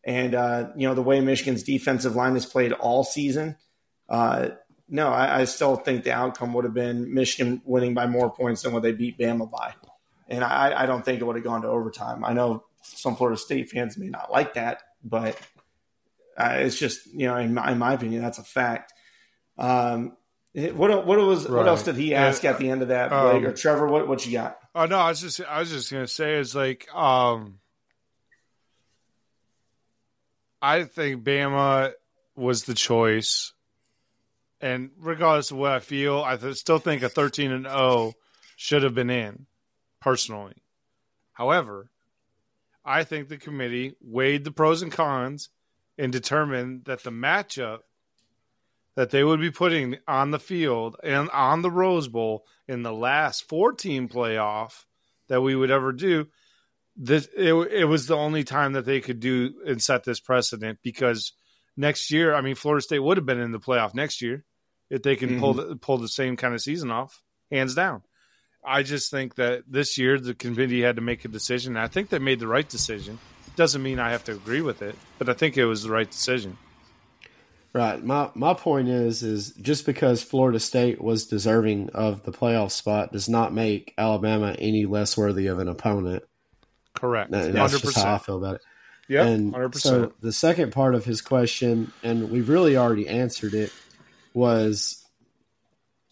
and 0.05 0.35
uh, 0.35 0.71
you 0.77 0.89
know 0.89 0.95
the 0.95 1.03
way 1.03 1.21
Michigan's 1.21 1.63
defensive 1.63 2.17
line 2.17 2.35
has 2.35 2.47
played 2.47 2.73
all 2.73 3.05
season. 3.05 3.57
Uh, 4.09 4.51
no, 4.89 5.09
I, 5.09 5.41
I, 5.41 5.45
still 5.45 5.77
think 5.77 6.05
the 6.05 6.13
outcome 6.13 6.55
would 6.55 6.65
have 6.65 6.73
been 6.73 7.13
Michigan 7.13 7.61
winning 7.65 7.93
by 7.93 8.07
more 8.07 8.31
points 8.31 8.63
than 8.63 8.73
what 8.73 8.83
they 8.83 8.93
beat 8.93 9.19
Bama 9.19 9.51
by. 9.51 9.75
And 10.29 10.43
I, 10.43 10.83
I 10.83 10.87
don't 10.87 11.05
think 11.05 11.21
it 11.21 11.25
would 11.25 11.37
have 11.37 11.45
gone 11.45 11.61
to 11.63 11.69
overtime. 11.69 12.25
I 12.25 12.33
know 12.33 12.65
some 12.83 13.17
Florida 13.17 13.39
State 13.39 13.71
fans 13.71 13.99
may 13.99 14.09
not 14.09 14.33
like 14.33 14.55
that, 14.55 14.83
but 15.05 15.39
uh, 16.39 16.55
it's 16.61 16.79
just, 16.79 17.07
you 17.07 17.27
know, 17.27 17.37
in 17.37 17.53
my, 17.53 17.73
in 17.73 17.79
my, 17.79 17.95
opinion, 17.95 18.23
that's 18.23 18.39
a 18.39 18.45
fact. 18.45 18.95
Um, 19.59 20.17
what 20.55 21.07
what 21.07 21.19
was 21.19 21.45
right. 21.45 21.59
what 21.59 21.69
else 21.69 21.83
did 21.83 21.97
he 21.97 22.15
ask 22.15 22.45
at 22.45 22.59
the 22.59 22.71
end 22.71 22.83
of 22.83 22.89
that, 22.89 23.11
Blake 23.11 23.45
um, 23.45 23.47
or 23.47 23.53
Trevor? 23.53 23.87
What 23.87 24.09
what 24.09 24.27
you 24.27 24.33
got? 24.33 24.59
Oh 24.75 24.87
no, 24.87 24.99
I 24.99 25.11
was 25.11 25.21
just 25.21 25.41
I 25.43 25.61
was 25.61 25.71
just 25.71 25.93
gonna 25.93 26.09
say 26.09 26.39
is 26.39 26.55
like 26.55 26.93
um, 26.95 27.61
I 30.61 30.85
think 30.85 31.25
Bama 31.25 31.93
was 32.37 32.65
the 32.65 32.75
choice 32.75 33.53
and 34.61 34.91
regardless 34.99 35.51
of 35.51 35.59
what 35.59 35.73
I 35.73 35.81
feel, 35.81 36.23
I 36.23 36.37
th- 36.37 36.57
still 36.57 36.79
think 36.79 37.03
a 37.03 37.09
13 37.09 37.53
and 37.53 37.67
0 37.67 38.15
should 38.57 38.83
have 38.83 38.95
been 38.95 39.11
in, 39.11 39.47
personally. 40.01 40.57
However, 41.33 41.91
I 42.85 43.05
think 43.05 43.29
the 43.29 43.37
committee 43.37 43.95
weighed 44.01 44.45
the 44.45 44.51
pros 44.51 44.83
and 44.83 44.91
cons 44.91 45.51
and 45.97 46.13
determined 46.13 46.87
that 46.87 47.05
the 47.05 47.11
matchup 47.11 47.81
that 48.97 49.11
they 49.11 49.23
would 49.23 49.41
be 49.41 49.51
putting 49.51 49.99
on 50.09 50.33
the 50.33 50.41
field 50.41 50.97
and 51.05 51.31
on 51.31 51.63
the 51.63 51.71
Rose 51.71 52.09
Bowl 52.09 52.45
in 52.67 52.83
the 52.83 52.93
last 52.93 53.49
14 53.49 54.09
playoff 54.09 54.87
that 55.29 55.41
we 55.41 55.55
would 55.55 55.71
ever 55.71 55.93
do, 55.93 56.27
this 56.99 57.29
it, 57.37 57.55
it 57.55 57.85
was 57.85 58.07
the 58.07 58.17
only 58.17 58.45
time 58.45 58.73
that 58.73 58.85
they 58.85 59.01
could 59.01 59.21
do 59.21 59.55
and 59.65 59.83
set 59.83 60.05
this 60.05 60.21
precedent 60.21 60.81
because 60.83 61.33
next 61.77 62.11
year, 62.11 62.35
I 62.35 62.41
mean, 62.41 62.57
Florida 62.57 62.83
State 62.83 62.99
would 62.99 63.17
have 63.17 63.25
been 63.25 63.41
in 63.41 63.53
the 63.53 63.61
playoff 63.61 63.95
next 63.95 64.21
year 64.21 64.45
if 64.91 65.03
they 65.03 65.17
can 65.17 65.31
mm-hmm. 65.31 65.41
pull 65.41 65.55
the, 65.55 65.77
pull 65.77 65.99
the 65.99 66.09
same 66.09 66.37
kind 66.37 66.55
of 66.55 66.61
season 66.61 66.91
off, 66.91 67.23
hands 67.51 67.75
down. 67.75 68.03
I 68.65 68.83
just 68.83 69.11
think 69.11 69.37
that 69.37 69.63
this 69.69 69.97
year 69.97 70.19
the 70.19 70.35
committee 70.35 70.83
had 70.83 70.97
to 70.97 71.03
make 71.03 71.25
a 71.25 71.29
decision. 71.29 71.77
I 71.77 71.87
think 71.87 72.09
they 72.09 72.19
made 72.19 72.41
the 72.41 72.49
right 72.49 72.69
decision. 72.69 73.19
Doesn't 73.55 73.83
mean 73.83 73.99
I 74.01 74.11
have 74.11 74.25
to 74.25 74.33
agree 74.33 74.61
with 74.61 74.83
it, 74.83 74.97
but 75.19 75.29
I 75.29 75.35
think 75.35 75.57
it 75.57 75.65
was 75.65 75.85
the 75.85 75.91
right 75.91 76.11
decision. 76.11 76.59
Right. 77.73 78.03
My 78.03 78.31
my 78.35 78.55
point 78.55 78.89
is 78.89 79.23
is 79.23 79.53
just 79.53 79.87
because 79.87 80.23
Florida 80.23 80.59
State 80.59 81.01
was 81.01 81.27
deserving 81.27 81.91
of 81.91 82.23
the 82.25 82.33
playoff 82.33 82.71
spot 82.73 83.13
does 83.13 83.29
not 83.29 83.53
make 83.53 83.95
Alabama 83.99 84.57
any 84.59 84.87
less 84.87 85.17
worthy 85.17 85.47
of 85.49 85.59
an 85.59 85.69
opponent. 85.69 86.25
Correct. 86.99 87.33
And 87.33 87.55
that's 87.55 87.75
100%. 87.75 87.83
just 87.83 87.99
how 87.99 88.15
I 88.15 88.19
feel 88.19 88.37
about 88.37 88.57
it. 88.57 88.63
Yeah, 89.09 89.25
and 89.25 89.55
100%. 89.55 89.77
so 89.77 90.13
the 90.21 90.33
second 90.33 90.73
part 90.73 90.95
of 90.95 91.05
his 91.05 91.23
question, 91.23 91.93
and 92.03 92.31
we've 92.31 92.49
really 92.49 92.77
already 92.77 93.09
answered 93.09 93.55
it, 93.55 93.73
was 94.35 95.03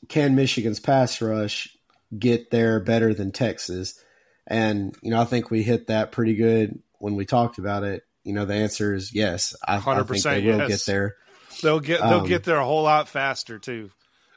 can 0.08 0.34
Michigan's 0.34 0.80
pass 0.80 1.20
rush 1.20 1.76
get 2.16 2.50
there 2.50 2.80
better 2.80 3.12
than 3.12 3.32
Texas? 3.32 4.02
And, 4.46 4.96
you 5.02 5.10
know, 5.10 5.20
I 5.20 5.24
think 5.24 5.50
we 5.50 5.62
hit 5.62 5.88
that 5.88 6.12
pretty 6.12 6.36
good 6.36 6.80
when 6.98 7.16
we 7.16 7.26
talked 7.26 7.58
about 7.58 7.84
it. 7.84 8.04
You 8.24 8.32
know, 8.32 8.44
the 8.44 8.54
answer 8.54 8.94
is 8.94 9.14
yes. 9.14 9.54
I, 9.66 9.76
100% 9.76 9.98
I 9.98 10.04
think 10.04 10.22
they 10.22 10.50
will 10.50 10.58
yes. 10.58 10.68
get 10.68 10.86
there. 10.86 11.16
They'll 11.62 11.80
get 11.80 12.00
they'll 12.00 12.20
um, 12.20 12.26
get 12.26 12.44
there 12.44 12.58
a 12.58 12.64
whole 12.64 12.82
lot 12.82 13.08
faster 13.08 13.58
too. 13.58 13.90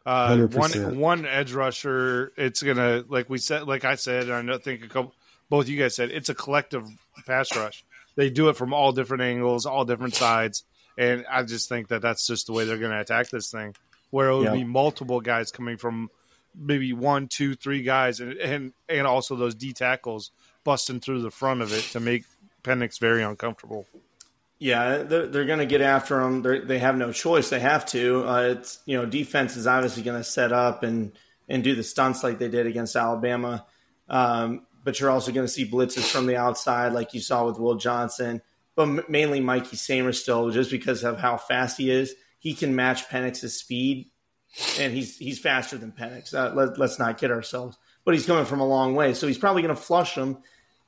Uh, 0.06 0.48
one 0.48 0.98
one 0.98 1.26
edge 1.26 1.52
rusher, 1.52 2.32
it's 2.38 2.64
gonna 2.64 3.04
like 3.10 3.30
we 3.30 3.38
said, 3.38 3.68
like 3.68 3.84
I 3.84 3.96
said, 3.96 4.30
I 4.30 4.58
think 4.58 4.86
a 4.86 4.88
couple, 4.88 5.14
both 5.50 5.68
you 5.68 5.78
guys 5.78 5.96
said, 5.96 6.12
it's 6.12 6.30
a 6.30 6.36
collective 6.36 6.88
pass 7.26 7.56
rush. 7.56 7.84
They 8.16 8.30
do 8.30 8.50
it 8.50 8.56
from 8.56 8.74
all 8.74 8.92
different 8.92 9.24
angles, 9.24 9.66
all 9.66 9.86
different 9.86 10.16
sides. 10.16 10.64
And 10.98 11.26
I 11.30 11.44
just 11.44 11.70
think 11.70 11.88
that 11.90 12.02
that's 12.02 12.28
just 12.28 12.48
the 12.48 12.54
way 12.54 12.66
they're 12.66 12.78
going 12.78 12.92
to 12.92 13.00
attack 13.00 13.30
this 13.30 13.50
thing, 13.52 13.76
where 14.10 14.30
it 14.30 14.38
would 14.38 14.54
be 14.54 14.64
multiple 14.66 15.22
guys 15.22 15.52
coming 15.52 15.78
from 15.78 16.10
maybe 16.54 16.94
one, 16.94 17.28
two, 17.28 17.56
three 17.56 17.84
guys, 17.84 18.20
and 18.20 18.34
and 18.34 18.74
and 18.90 19.08
also 19.08 19.36
those 19.36 19.56
D 19.56 19.72
tackles 19.72 20.32
busting 20.64 21.00
through 21.00 21.22
the 21.22 21.32
front 21.32 21.62
of 21.62 21.72
it 21.72 21.84
to 21.92 22.00
make 22.00 22.26
Penix 22.64 23.00
very 23.00 23.24
uncomfortable. 23.24 23.86
Yeah, 24.58 24.98
they're, 24.98 25.28
they're 25.28 25.46
going 25.46 25.60
to 25.60 25.66
get 25.66 25.80
after 25.80 26.20
them. 26.20 26.42
They're, 26.42 26.66
they 26.66 26.80
have 26.80 26.98
no 26.98 27.14
choice; 27.14 27.50
they 27.50 27.62
have 27.62 27.86
to. 27.88 28.28
Uh, 28.28 28.56
it's 28.58 28.80
you 28.86 28.98
know, 28.98 29.06
defense 29.06 29.56
is 29.56 29.68
obviously 29.68 30.04
going 30.04 30.20
to 30.20 30.24
set 30.24 30.52
up 30.52 30.84
and 30.84 31.14
and 31.48 31.64
do 31.64 31.76
the 31.76 31.84
stunts 31.84 32.24
like 32.24 32.40
they 32.40 32.50
did 32.50 32.68
against 32.68 32.96
Alabama. 32.96 33.66
Um, 34.10 34.66
but 34.90 35.00
you're 35.00 35.12
also 35.12 35.32
going 35.32 35.46
to 35.46 35.52
see 35.52 35.70
blitzes 35.70 36.10
from 36.10 36.26
the 36.26 36.36
outside, 36.36 36.94
like 36.94 37.14
you 37.14 37.20
saw 37.20 37.46
with 37.46 37.60
Will 37.60 37.76
Johnson 37.76 38.42
but 38.80 39.10
mainly 39.10 39.42
Mike 39.42 39.66
Sainristil, 39.66 40.54
just 40.54 40.72
because 40.72 41.04
of 41.04 41.20
how 41.20 41.36
fast 41.36 41.78
he 41.78 41.92
is. 41.92 42.16
He 42.40 42.54
can 42.54 42.78
match 42.78 43.10
Penix's 43.10 43.60
speed, 43.60 44.10
and 44.80 44.94
he's 44.94 45.18
he's 45.18 45.38
faster 45.38 45.78
than 45.78 45.92
Penix. 45.92 46.34
Uh, 46.34 46.54
let, 46.56 46.80
us 46.80 46.98
not 46.98 47.18
kid 47.18 47.30
ourselves. 47.30 47.78
But 48.06 48.14
he's 48.14 48.26
coming 48.26 48.46
from 48.46 48.62
a 48.62 48.66
long 48.66 48.96
way, 48.96 49.14
so 49.14 49.28
he's 49.28 49.38
probably 49.38 49.64
going 49.64 49.76
to 49.76 49.82
flush 49.82 50.16
him, 50.16 50.38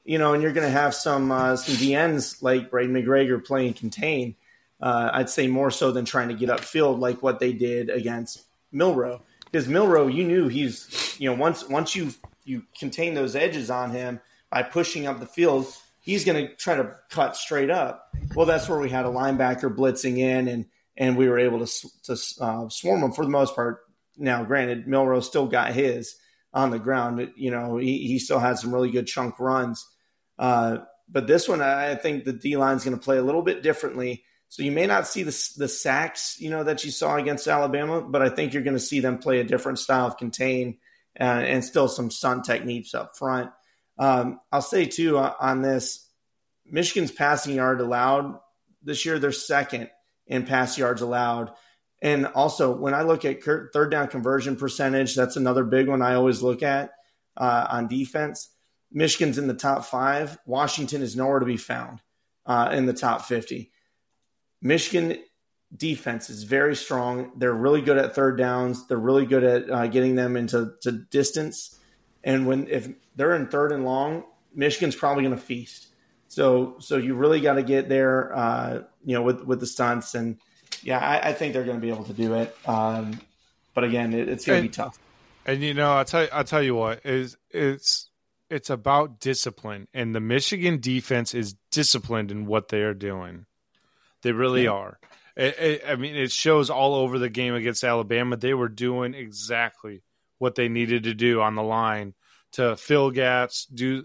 you 0.05 0.17
know. 0.17 0.33
And 0.33 0.41
you're 0.41 0.53
going 0.53 0.65
to 0.65 0.71
have 0.71 0.95
some 0.95 1.33
uh, 1.33 1.57
some 1.57 1.75
DNs 1.75 2.41
like 2.41 2.71
Braiden 2.71 2.91
McGregor 2.91 3.43
playing 3.43 3.73
contain. 3.73 4.35
Uh, 4.81 5.09
I'd 5.11 5.29
say 5.29 5.47
more 5.47 5.69
so 5.69 5.91
than 5.91 6.05
trying 6.05 6.29
to 6.29 6.33
get 6.33 6.47
upfield 6.47 6.99
like 6.99 7.21
what 7.21 7.39
they 7.39 7.51
did 7.51 7.89
against 7.89 8.43
Milroe 8.71 9.21
Because 9.51 9.67
Milroe, 9.67 10.07
you 10.07 10.23
knew 10.23 10.47
he's 10.47 11.17
you 11.19 11.29
know 11.29 11.35
once 11.35 11.67
once 11.67 11.93
you 11.93 12.13
you 12.43 12.63
contain 12.77 13.13
those 13.13 13.35
edges 13.35 13.69
on 13.69 13.91
him 13.91 14.19
by 14.49 14.63
pushing 14.63 15.07
up 15.07 15.19
the 15.19 15.25
field, 15.25 15.67
he's 15.99 16.25
going 16.25 16.47
to 16.47 16.55
try 16.55 16.75
to 16.75 16.95
cut 17.09 17.35
straight 17.35 17.69
up. 17.69 18.09
Well, 18.35 18.45
that's 18.45 18.67
where 18.67 18.79
we 18.79 18.89
had 18.89 19.05
a 19.05 19.09
linebacker 19.09 19.75
blitzing 19.75 20.17
in, 20.17 20.47
and 20.47 20.65
and 20.97 21.17
we 21.17 21.29
were 21.29 21.39
able 21.39 21.65
to 21.65 21.89
to 22.03 22.17
uh, 22.41 22.69
swarm 22.69 23.03
him 23.03 23.11
for 23.11 23.23
the 23.23 23.31
most 23.31 23.55
part. 23.55 23.79
Now, 24.17 24.43
granted, 24.43 24.87
Milroe 24.87 25.21
still 25.21 25.47
got 25.47 25.73
his 25.73 26.15
on 26.53 26.69
the 26.69 26.79
ground. 26.79 27.31
You 27.35 27.51
know, 27.51 27.77
he, 27.77 28.07
he 28.07 28.19
still 28.19 28.39
had 28.39 28.59
some 28.59 28.73
really 28.73 28.91
good 28.91 29.07
chunk 29.07 29.39
runs. 29.39 29.87
Uh, 30.37 30.79
but 31.09 31.27
this 31.27 31.47
one, 31.47 31.61
I 31.61 31.95
think 31.95 32.23
the 32.23 32.33
D 32.33 32.57
line 32.57 32.77
is 32.77 32.83
going 32.83 32.97
to 32.97 33.03
play 33.03 33.17
a 33.17 33.23
little 33.23 33.41
bit 33.41 33.63
differently. 33.63 34.23
So 34.49 34.63
you 34.63 34.71
may 34.71 34.85
not 34.85 35.07
see 35.07 35.23
the, 35.23 35.49
the 35.57 35.69
sacks, 35.69 36.35
you 36.39 36.49
know, 36.49 36.63
that 36.65 36.83
you 36.83 36.91
saw 36.91 37.15
against 37.15 37.47
Alabama, 37.47 38.01
but 38.01 38.21
I 38.21 38.27
think 38.27 38.53
you're 38.53 38.63
going 38.63 38.75
to 38.75 38.81
see 38.81 38.99
them 38.99 39.17
play 39.17 39.39
a 39.39 39.45
different 39.45 39.79
style 39.79 40.07
of 40.07 40.17
contain 40.17 40.77
uh, 41.19 41.23
and 41.23 41.63
still 41.63 41.87
some 41.87 42.11
stunt 42.11 42.45
techniques 42.45 42.93
up 42.93 43.17
front. 43.17 43.51
Um, 43.97 44.39
I'll 44.51 44.61
say 44.61 44.85
too 44.85 45.17
uh, 45.17 45.33
on 45.39 45.61
this, 45.61 46.09
Michigan's 46.65 47.11
passing 47.11 47.55
yard 47.55 47.81
allowed 47.81 48.39
this 48.83 49.05
year 49.05 49.19
they're 49.19 49.31
second 49.31 49.89
in 50.27 50.45
pass 50.45 50.77
yards 50.77 51.01
allowed. 51.01 51.51
And 52.01 52.25
also, 52.27 52.75
when 52.75 52.93
I 52.93 53.03
look 53.03 53.25
at 53.25 53.43
third 53.43 53.91
down 53.91 54.07
conversion 54.07 54.55
percentage, 54.55 55.15
that's 55.15 55.35
another 55.35 55.63
big 55.63 55.87
one 55.87 56.01
I 56.01 56.15
always 56.15 56.41
look 56.41 56.63
at 56.63 56.91
uh, 57.37 57.67
on 57.69 57.87
defense. 57.87 58.49
Michigan's 58.91 59.37
in 59.37 59.47
the 59.47 59.53
top 59.53 59.85
five. 59.85 60.37
Washington 60.45 61.01
is 61.03 61.15
nowhere 61.15 61.39
to 61.39 61.45
be 61.45 61.57
found 61.57 62.01
uh, 62.45 62.69
in 62.73 62.87
the 62.87 62.93
top 62.93 63.25
50. 63.25 63.71
Michigan 64.61 65.17
defense 65.75 66.29
is 66.29 66.43
very 66.43 66.75
strong. 66.75 67.31
They're 67.35 67.53
really 67.53 67.81
good 67.81 67.97
at 67.97 68.15
third 68.15 68.37
downs. 68.37 68.87
They're 68.87 68.97
really 68.97 69.25
good 69.25 69.43
at 69.43 69.69
uh, 69.69 69.87
getting 69.87 70.15
them 70.15 70.35
into 70.35 70.73
to 70.81 70.91
distance. 70.91 71.77
And 72.23 72.45
when 72.45 72.67
if 72.67 72.89
they're 73.15 73.35
in 73.35 73.47
third 73.47 73.71
and 73.71 73.85
long, 73.85 74.23
Michigan's 74.53 74.95
probably 74.95 75.23
going 75.23 75.35
to 75.35 75.41
feast. 75.41 75.87
So 76.27 76.75
so 76.79 76.97
you 76.97 77.15
really 77.15 77.41
got 77.41 77.53
to 77.53 77.63
get 77.63 77.89
there, 77.89 78.35
uh, 78.35 78.83
you 79.03 79.15
know, 79.15 79.21
with 79.21 79.43
with 79.43 79.59
the 79.59 79.67
stunts. 79.67 80.15
And 80.15 80.37
yeah, 80.83 80.99
I, 80.99 81.29
I 81.29 81.33
think 81.33 81.53
they're 81.53 81.63
going 81.63 81.77
to 81.77 81.81
be 81.81 81.89
able 81.89 82.05
to 82.05 82.13
do 82.13 82.35
it. 82.35 82.55
Um, 82.65 83.19
but 83.73 83.83
again, 83.83 84.13
it, 84.13 84.29
it's 84.29 84.45
going 84.45 84.63
to 84.63 84.67
be 84.67 84.73
tough. 84.73 84.99
And 85.45 85.61
you 85.61 85.73
know, 85.73 85.93
I'll 85.93 86.05
tell 86.05 86.23
you, 86.23 86.29
I'll 86.31 86.43
tell 86.43 86.61
you 86.61 86.75
what 86.75 87.05
is 87.05 87.37
it's 87.49 88.09
it's 88.49 88.69
about 88.69 89.19
discipline, 89.19 89.87
and 89.93 90.13
the 90.13 90.19
Michigan 90.19 90.79
defense 90.79 91.33
is 91.33 91.55
disciplined 91.71 92.31
in 92.31 92.45
what 92.45 92.67
they 92.67 92.81
are 92.81 92.93
doing. 92.93 93.45
They 94.21 94.33
really 94.33 94.65
yeah. 94.65 94.71
are. 94.71 94.99
It, 95.35 95.59
it, 95.59 95.83
I 95.87 95.95
mean, 95.95 96.15
it 96.15 96.31
shows 96.31 96.69
all 96.69 96.95
over 96.95 97.19
the 97.19 97.29
game 97.29 97.55
against 97.55 97.83
Alabama. 97.83 98.37
They 98.37 98.53
were 98.53 98.69
doing 98.69 99.13
exactly 99.13 100.03
what 100.39 100.55
they 100.55 100.67
needed 100.69 101.03
to 101.03 101.13
do 101.13 101.41
on 101.41 101.55
the 101.55 101.63
line 101.63 102.13
to 102.53 102.75
fill 102.75 103.11
gaps, 103.11 103.65
do 103.65 104.03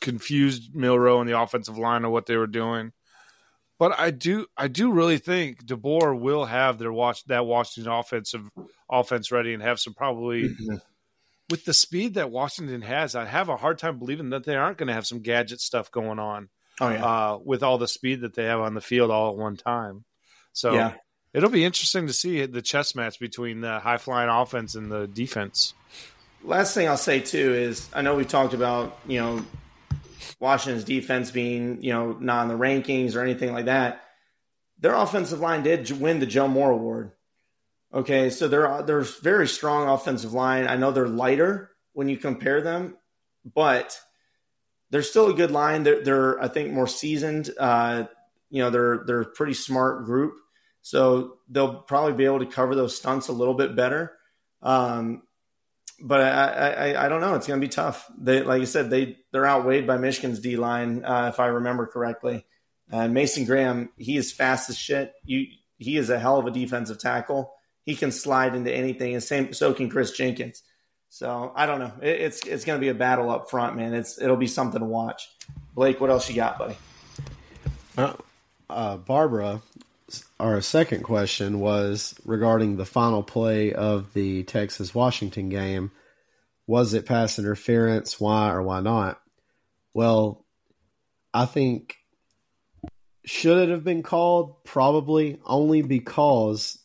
confused 0.00 0.74
Milroe 0.74 1.20
and 1.20 1.28
the 1.28 1.40
offensive 1.40 1.78
line 1.78 2.04
of 2.04 2.12
what 2.12 2.26
they 2.26 2.36
were 2.36 2.46
doing. 2.46 2.92
But 3.78 3.98
I 3.98 4.10
do, 4.10 4.46
I 4.56 4.68
do 4.68 4.92
really 4.92 5.18
think 5.18 5.64
DeBoer 5.64 6.18
will 6.18 6.44
have 6.44 6.78
their 6.78 6.92
watch 6.92 7.24
that 7.26 7.46
Washington 7.46 7.92
offensive 7.92 8.48
offense 8.90 9.30
ready 9.30 9.54
and 9.54 9.62
have 9.62 9.78
some 9.78 9.94
probably 9.94 10.48
mm-hmm. 10.48 10.76
with 11.48 11.64
the 11.64 11.72
speed 11.72 12.14
that 12.14 12.30
Washington 12.30 12.82
has. 12.82 13.14
I 13.14 13.24
have 13.24 13.48
a 13.48 13.56
hard 13.56 13.78
time 13.78 13.98
believing 13.98 14.30
that 14.30 14.44
they 14.44 14.56
aren't 14.56 14.78
going 14.78 14.88
to 14.88 14.94
have 14.94 15.06
some 15.06 15.20
gadget 15.20 15.60
stuff 15.60 15.92
going 15.92 16.18
on. 16.18 16.48
Oh 16.80 16.90
yeah, 16.90 17.04
uh, 17.04 17.38
with 17.44 17.62
all 17.62 17.78
the 17.78 17.88
speed 17.88 18.20
that 18.20 18.34
they 18.34 18.44
have 18.44 18.60
on 18.60 18.74
the 18.74 18.80
field 18.80 19.10
all 19.10 19.30
at 19.30 19.36
one 19.36 19.56
time. 19.56 20.04
So 20.52 20.74
yeah. 20.74 20.94
it'll 21.32 21.50
be 21.50 21.64
interesting 21.64 22.06
to 22.06 22.12
see 22.12 22.44
the 22.46 22.62
chess 22.62 22.94
match 22.94 23.18
between 23.20 23.60
the 23.60 23.80
high 23.80 23.98
flying 23.98 24.28
offense 24.28 24.74
and 24.74 24.90
the 24.90 25.06
defense. 25.06 25.74
Last 26.42 26.74
thing 26.74 26.88
I'll 26.88 26.96
say 26.96 27.20
too 27.20 27.54
is 27.54 27.88
I 27.92 28.02
know 28.02 28.14
we've 28.14 28.28
talked 28.28 28.54
about 28.54 28.98
you 29.06 29.20
know 29.20 29.44
Washington's 30.40 30.84
defense 30.84 31.30
being 31.30 31.82
you 31.82 31.92
know 31.92 32.12
not 32.12 32.42
in 32.42 32.48
the 32.48 32.54
rankings 32.54 33.14
or 33.16 33.22
anything 33.22 33.52
like 33.52 33.66
that. 33.66 34.04
Their 34.80 34.94
offensive 34.94 35.40
line 35.40 35.62
did 35.62 35.90
win 35.90 36.20
the 36.20 36.26
Joe 36.26 36.48
Moore 36.48 36.70
Award. 36.70 37.12
Okay, 37.92 38.30
so 38.30 38.48
they're 38.48 38.82
they're 38.82 39.00
very 39.00 39.48
strong 39.48 39.88
offensive 39.88 40.32
line. 40.32 40.68
I 40.68 40.76
know 40.76 40.90
they're 40.90 41.08
lighter 41.08 41.70
when 41.92 42.08
you 42.08 42.16
compare 42.16 42.60
them, 42.60 42.96
but 43.44 43.98
they're 44.90 45.02
still 45.02 45.30
a 45.30 45.34
good 45.34 45.50
line. 45.50 45.82
They're, 45.82 46.02
they're 46.02 46.42
I 46.42 46.48
think 46.48 46.72
more 46.72 46.86
seasoned. 46.86 47.50
Uh, 47.58 48.04
you 48.50 48.62
know, 48.62 48.70
they're 48.70 49.02
they're 49.06 49.20
a 49.22 49.26
pretty 49.26 49.54
smart 49.54 50.04
group, 50.04 50.34
so 50.82 51.38
they'll 51.48 51.74
probably 51.74 52.14
be 52.14 52.24
able 52.24 52.40
to 52.40 52.46
cover 52.46 52.74
those 52.74 52.96
stunts 52.96 53.28
a 53.28 53.32
little 53.32 53.54
bit 53.54 53.76
better. 53.76 54.12
Um, 54.62 55.22
but 56.00 56.20
I, 56.20 56.92
I, 56.92 57.06
I 57.06 57.08
don't 57.08 57.20
know. 57.20 57.34
It's 57.34 57.46
going 57.46 57.60
to 57.60 57.66
be 57.66 57.70
tough. 57.70 58.08
They, 58.16 58.42
like 58.42 58.62
I 58.62 58.66
said, 58.66 58.90
they 58.90 59.16
they're 59.32 59.46
outweighed 59.46 59.86
by 59.86 59.98
Michigan's 59.98 60.40
D 60.40 60.56
line, 60.56 61.04
uh, 61.04 61.28
if 61.32 61.40
I 61.40 61.46
remember 61.46 61.86
correctly. 61.86 62.46
And 62.90 63.12
Mason 63.12 63.44
Graham, 63.44 63.90
he 63.96 64.16
is 64.16 64.32
fast 64.32 64.70
as 64.70 64.78
shit. 64.78 65.12
You, 65.24 65.46
he 65.76 65.96
is 65.96 66.10
a 66.10 66.18
hell 66.18 66.38
of 66.38 66.46
a 66.46 66.50
defensive 66.50 66.98
tackle. 66.98 67.52
He 67.82 67.94
can 67.94 68.12
slide 68.12 68.54
into 68.54 68.72
anything, 68.72 69.14
and 69.14 69.22
same 69.22 69.52
so 69.52 69.74
can 69.74 69.88
Kris 69.90 70.12
Jenkins. 70.12 70.62
So 71.08 71.52
I 71.54 71.66
don't 71.66 71.80
know. 71.80 71.92
It, 72.02 72.20
it's 72.20 72.46
it's 72.46 72.64
going 72.64 72.78
to 72.78 72.80
be 72.80 72.88
a 72.88 72.94
battle 72.94 73.30
up 73.30 73.50
front, 73.50 73.76
man. 73.76 73.94
It's 73.94 74.20
it'll 74.20 74.36
be 74.36 74.46
something 74.46 74.80
to 74.80 74.86
watch. 74.86 75.28
Blake, 75.74 76.00
what 76.00 76.10
else 76.10 76.28
you 76.28 76.36
got, 76.36 76.58
buddy? 76.58 76.76
Uh, 77.96 78.14
uh, 78.70 78.96
Barbara, 78.96 79.62
our 80.40 80.60
second 80.60 81.02
question 81.02 81.60
was 81.60 82.14
regarding 82.24 82.76
the 82.76 82.86
final 82.86 83.22
play 83.22 83.72
of 83.72 84.12
the 84.14 84.42
Texas 84.44 84.94
Washington 84.94 85.48
game. 85.48 85.90
Was 86.66 86.94
it 86.94 87.06
pass 87.06 87.38
interference? 87.38 88.20
Why 88.20 88.50
or 88.50 88.62
why 88.62 88.80
not? 88.80 89.20
Well, 89.94 90.44
I 91.32 91.46
think 91.46 91.96
should 93.24 93.58
it 93.58 93.68
have 93.68 93.84
been 93.84 94.02
called? 94.02 94.64
Probably 94.64 95.38
only 95.44 95.82
because 95.82 96.78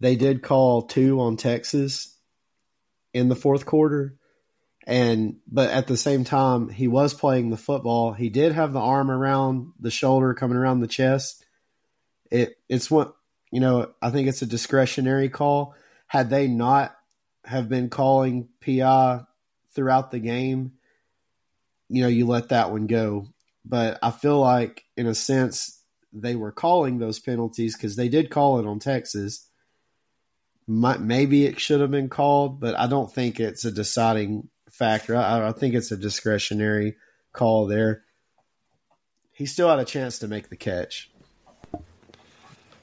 they 0.00 0.16
did 0.16 0.42
call 0.42 0.82
two 0.82 1.20
on 1.20 1.36
Texas 1.36 2.16
in 3.12 3.28
the 3.28 3.36
fourth 3.36 3.66
quarter. 3.66 4.16
And 4.88 5.36
but 5.46 5.68
at 5.68 5.86
the 5.86 5.98
same 5.98 6.24
time, 6.24 6.70
he 6.70 6.88
was 6.88 7.12
playing 7.12 7.50
the 7.50 7.58
football. 7.58 8.14
He 8.14 8.30
did 8.30 8.52
have 8.52 8.72
the 8.72 8.80
arm 8.80 9.10
around 9.10 9.72
the 9.78 9.90
shoulder, 9.90 10.32
coming 10.32 10.56
around 10.56 10.80
the 10.80 10.86
chest. 10.86 11.44
It 12.30 12.56
it's 12.70 12.90
what 12.90 13.14
you 13.52 13.60
know. 13.60 13.92
I 14.00 14.08
think 14.08 14.28
it's 14.28 14.40
a 14.40 14.46
discretionary 14.46 15.28
call. 15.28 15.74
Had 16.06 16.30
they 16.30 16.48
not 16.48 16.96
have 17.44 17.68
been 17.68 17.90
calling 17.90 18.48
PI 18.64 19.20
throughout 19.74 20.10
the 20.10 20.20
game, 20.20 20.72
you 21.90 22.00
know, 22.02 22.08
you 22.08 22.26
let 22.26 22.48
that 22.48 22.70
one 22.70 22.86
go. 22.86 23.28
But 23.66 23.98
I 24.02 24.10
feel 24.10 24.40
like, 24.40 24.84
in 24.96 25.06
a 25.06 25.14
sense, 25.14 25.82
they 26.14 26.34
were 26.34 26.52
calling 26.52 26.98
those 26.98 27.18
penalties 27.18 27.76
because 27.76 27.96
they 27.96 28.08
did 28.08 28.30
call 28.30 28.58
it 28.58 28.66
on 28.66 28.78
Texas 28.78 29.48
maybe 30.68 31.46
it 31.46 31.58
should 31.58 31.80
have 31.80 31.90
been 31.90 32.10
called, 32.10 32.60
but 32.60 32.78
I 32.78 32.86
don't 32.86 33.10
think 33.10 33.40
it's 33.40 33.64
a 33.64 33.70
deciding 33.70 34.50
factor. 34.78 35.16
I, 35.16 35.48
I 35.48 35.52
think 35.52 35.74
it's 35.74 35.90
a 35.90 35.96
discretionary 35.96 36.96
call 37.32 37.66
there. 37.66 38.04
He 39.32 39.46
still 39.46 39.68
had 39.68 39.78
a 39.78 39.84
chance 39.84 40.20
to 40.20 40.28
make 40.28 40.48
the 40.48 40.56
catch. 40.56 41.10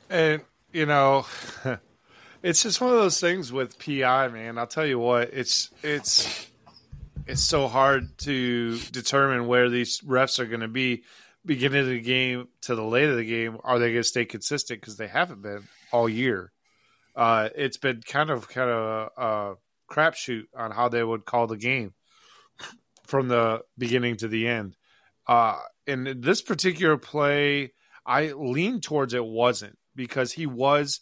And, 0.10 0.42
you 0.72 0.86
know, 0.86 1.26
it's 2.44 2.64
just 2.64 2.80
one 2.80 2.92
of 2.92 2.98
those 2.98 3.20
things 3.20 3.52
with 3.52 3.80
PI, 3.80 4.30
man. 4.30 4.58
I'll 4.58 4.68
tell 4.68 4.86
you 4.86 5.00
what, 5.00 5.32
it's 5.34 5.72
it's 5.84 6.48
it's 7.28 7.44
so 7.44 7.68
hard 7.68 8.18
to 8.20 8.78
determine 8.92 9.48
where 9.48 9.70
these 9.70 10.02
refs 10.02 10.40
are 10.40 10.46
going 10.46 10.60
to 10.62 10.68
be 10.68 11.04
beginning 11.46 11.82
of 11.82 11.88
the 11.88 12.00
game 12.00 12.48
to 12.62 12.76
the 12.76 12.84
late 12.84 13.10
of 13.10 13.18
the 13.18 13.26
game. 13.26 13.58
Are 13.64 13.80
they 13.80 13.88
going 13.88 14.04
to 14.04 14.08
stay 14.08 14.26
consistent 14.26 14.80
because 14.80 14.98
they 14.98 15.08
haven't 15.08 15.42
been 15.42 15.64
all 15.92 16.08
year? 16.08 16.52
uh, 17.16 17.50
it's 17.56 17.78
been 17.78 18.02
kind 18.02 18.30
of 18.30 18.50
kind 18.50 18.70
of 18.70 19.12
a 19.18 19.56
crapshoot 19.90 20.46
on 20.56 20.72
how 20.72 20.90
they 20.90 21.04
would 21.04 21.26
call 21.26 21.48
the 21.48 21.58
game 21.58 21.94
from 23.06 23.28
the 23.28 23.62
beginning 23.78 24.18
to 24.18 24.28
the 24.28 24.48
end. 24.48 24.76
Uh, 25.28 25.60
in 25.88 26.22
this 26.22 26.42
particular 26.42 26.98
play, 26.98 27.74
I 28.06 28.32
lean 28.34 28.82
towards 28.82 29.14
it 29.14 29.26
wasn't 29.26 29.78
because 29.96 30.32
he 30.32 30.46
was. 30.46 31.02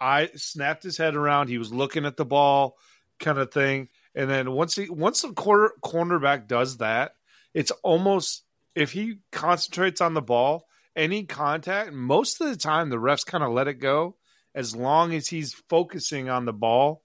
I 0.00 0.30
snapped 0.34 0.82
his 0.82 0.98
head 0.98 1.16
around. 1.16 1.48
He 1.48 1.58
was 1.58 1.72
looking 1.72 2.04
at 2.04 2.16
the 2.16 2.24
ball, 2.24 2.76
kind 3.18 3.38
of 3.38 3.52
thing. 3.52 3.88
And 4.14 4.30
then 4.30 4.52
once 4.52 4.74
he 4.76 4.88
once 4.88 5.22
the 5.22 5.32
quarter 5.32 5.72
cornerback 5.82 6.46
does 6.46 6.78
that, 6.78 7.12
it's 7.54 7.70
almost 7.82 8.44
if 8.74 8.92
he 8.92 9.18
concentrates 9.32 10.00
on 10.00 10.14
the 10.14 10.22
ball, 10.22 10.66
any 10.94 11.24
contact, 11.24 11.92
most 11.92 12.40
of 12.40 12.48
the 12.48 12.56
time 12.56 12.90
the 12.90 12.96
refs 12.96 13.26
kind 13.26 13.42
of 13.42 13.52
let 13.52 13.68
it 13.68 13.74
go 13.74 14.16
as 14.54 14.74
long 14.74 15.12
as 15.14 15.28
he's 15.28 15.54
focusing 15.68 16.28
on 16.28 16.44
the 16.44 16.52
ball. 16.52 17.02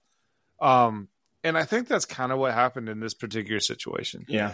Um, 0.60 1.08
and 1.44 1.58
I 1.58 1.64
think 1.64 1.88
that's 1.88 2.04
kind 2.04 2.32
of 2.32 2.38
what 2.38 2.54
happened 2.54 2.88
in 2.88 3.00
this 3.00 3.14
particular 3.14 3.60
situation. 3.60 4.24
Yeah. 4.28 4.52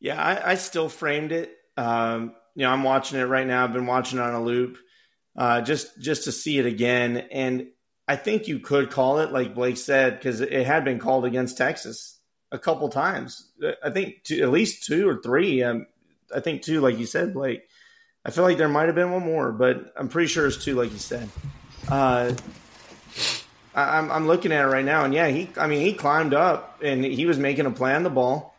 Yeah, 0.00 0.20
I, 0.20 0.52
I 0.52 0.54
still 0.56 0.88
framed 0.88 1.30
it. 1.30 1.56
Um, 1.76 2.34
you 2.54 2.62
know, 2.62 2.70
I'm 2.70 2.82
watching 2.82 3.18
it 3.20 3.24
right 3.24 3.46
now. 3.46 3.64
I've 3.64 3.72
been 3.72 3.86
watching 3.86 4.18
it 4.18 4.22
on 4.22 4.34
a 4.34 4.42
loop, 4.42 4.76
uh, 5.36 5.60
just 5.60 6.00
just 6.00 6.24
to 6.24 6.32
see 6.32 6.58
it 6.58 6.66
again. 6.66 7.16
And 7.30 7.68
I 8.08 8.16
think 8.16 8.48
you 8.48 8.58
could 8.58 8.90
call 8.90 9.20
it, 9.20 9.30
like 9.30 9.54
Blake 9.54 9.76
said, 9.76 10.18
because 10.18 10.40
it 10.40 10.66
had 10.66 10.84
been 10.84 10.98
called 10.98 11.24
against 11.24 11.56
Texas 11.56 12.18
a 12.50 12.58
couple 12.58 12.88
times. 12.88 13.50
I 13.82 13.90
think 13.90 14.24
two, 14.24 14.42
at 14.42 14.50
least 14.50 14.84
two 14.84 15.08
or 15.08 15.22
three. 15.22 15.62
Um, 15.62 15.86
I 16.34 16.40
think 16.40 16.62
two, 16.62 16.80
like 16.80 16.98
you 16.98 17.06
said, 17.06 17.32
Blake. 17.32 17.62
I 18.24 18.30
feel 18.30 18.44
like 18.44 18.58
there 18.58 18.68
might 18.68 18.86
have 18.86 18.94
been 18.94 19.12
one 19.12 19.24
more, 19.24 19.52
but 19.52 19.92
I'm 19.96 20.08
pretty 20.08 20.28
sure 20.28 20.46
it's 20.46 20.62
two, 20.62 20.74
like 20.74 20.92
you 20.92 20.98
said. 20.98 21.28
Uh, 21.88 22.34
I, 23.74 23.98
am 23.98 24.10
I'm 24.10 24.26
looking 24.26 24.52
at 24.52 24.64
it 24.64 24.68
right 24.68 24.84
now, 24.84 25.04
and 25.04 25.14
yeah, 25.14 25.28
he. 25.28 25.48
I 25.56 25.66
mean, 25.66 25.80
he 25.80 25.94
climbed 25.94 26.34
up 26.34 26.80
and 26.82 27.04
he 27.04 27.26
was 27.26 27.38
making 27.38 27.66
a 27.66 27.70
play 27.70 27.94
on 27.94 28.02
the 28.02 28.10
ball. 28.10 28.56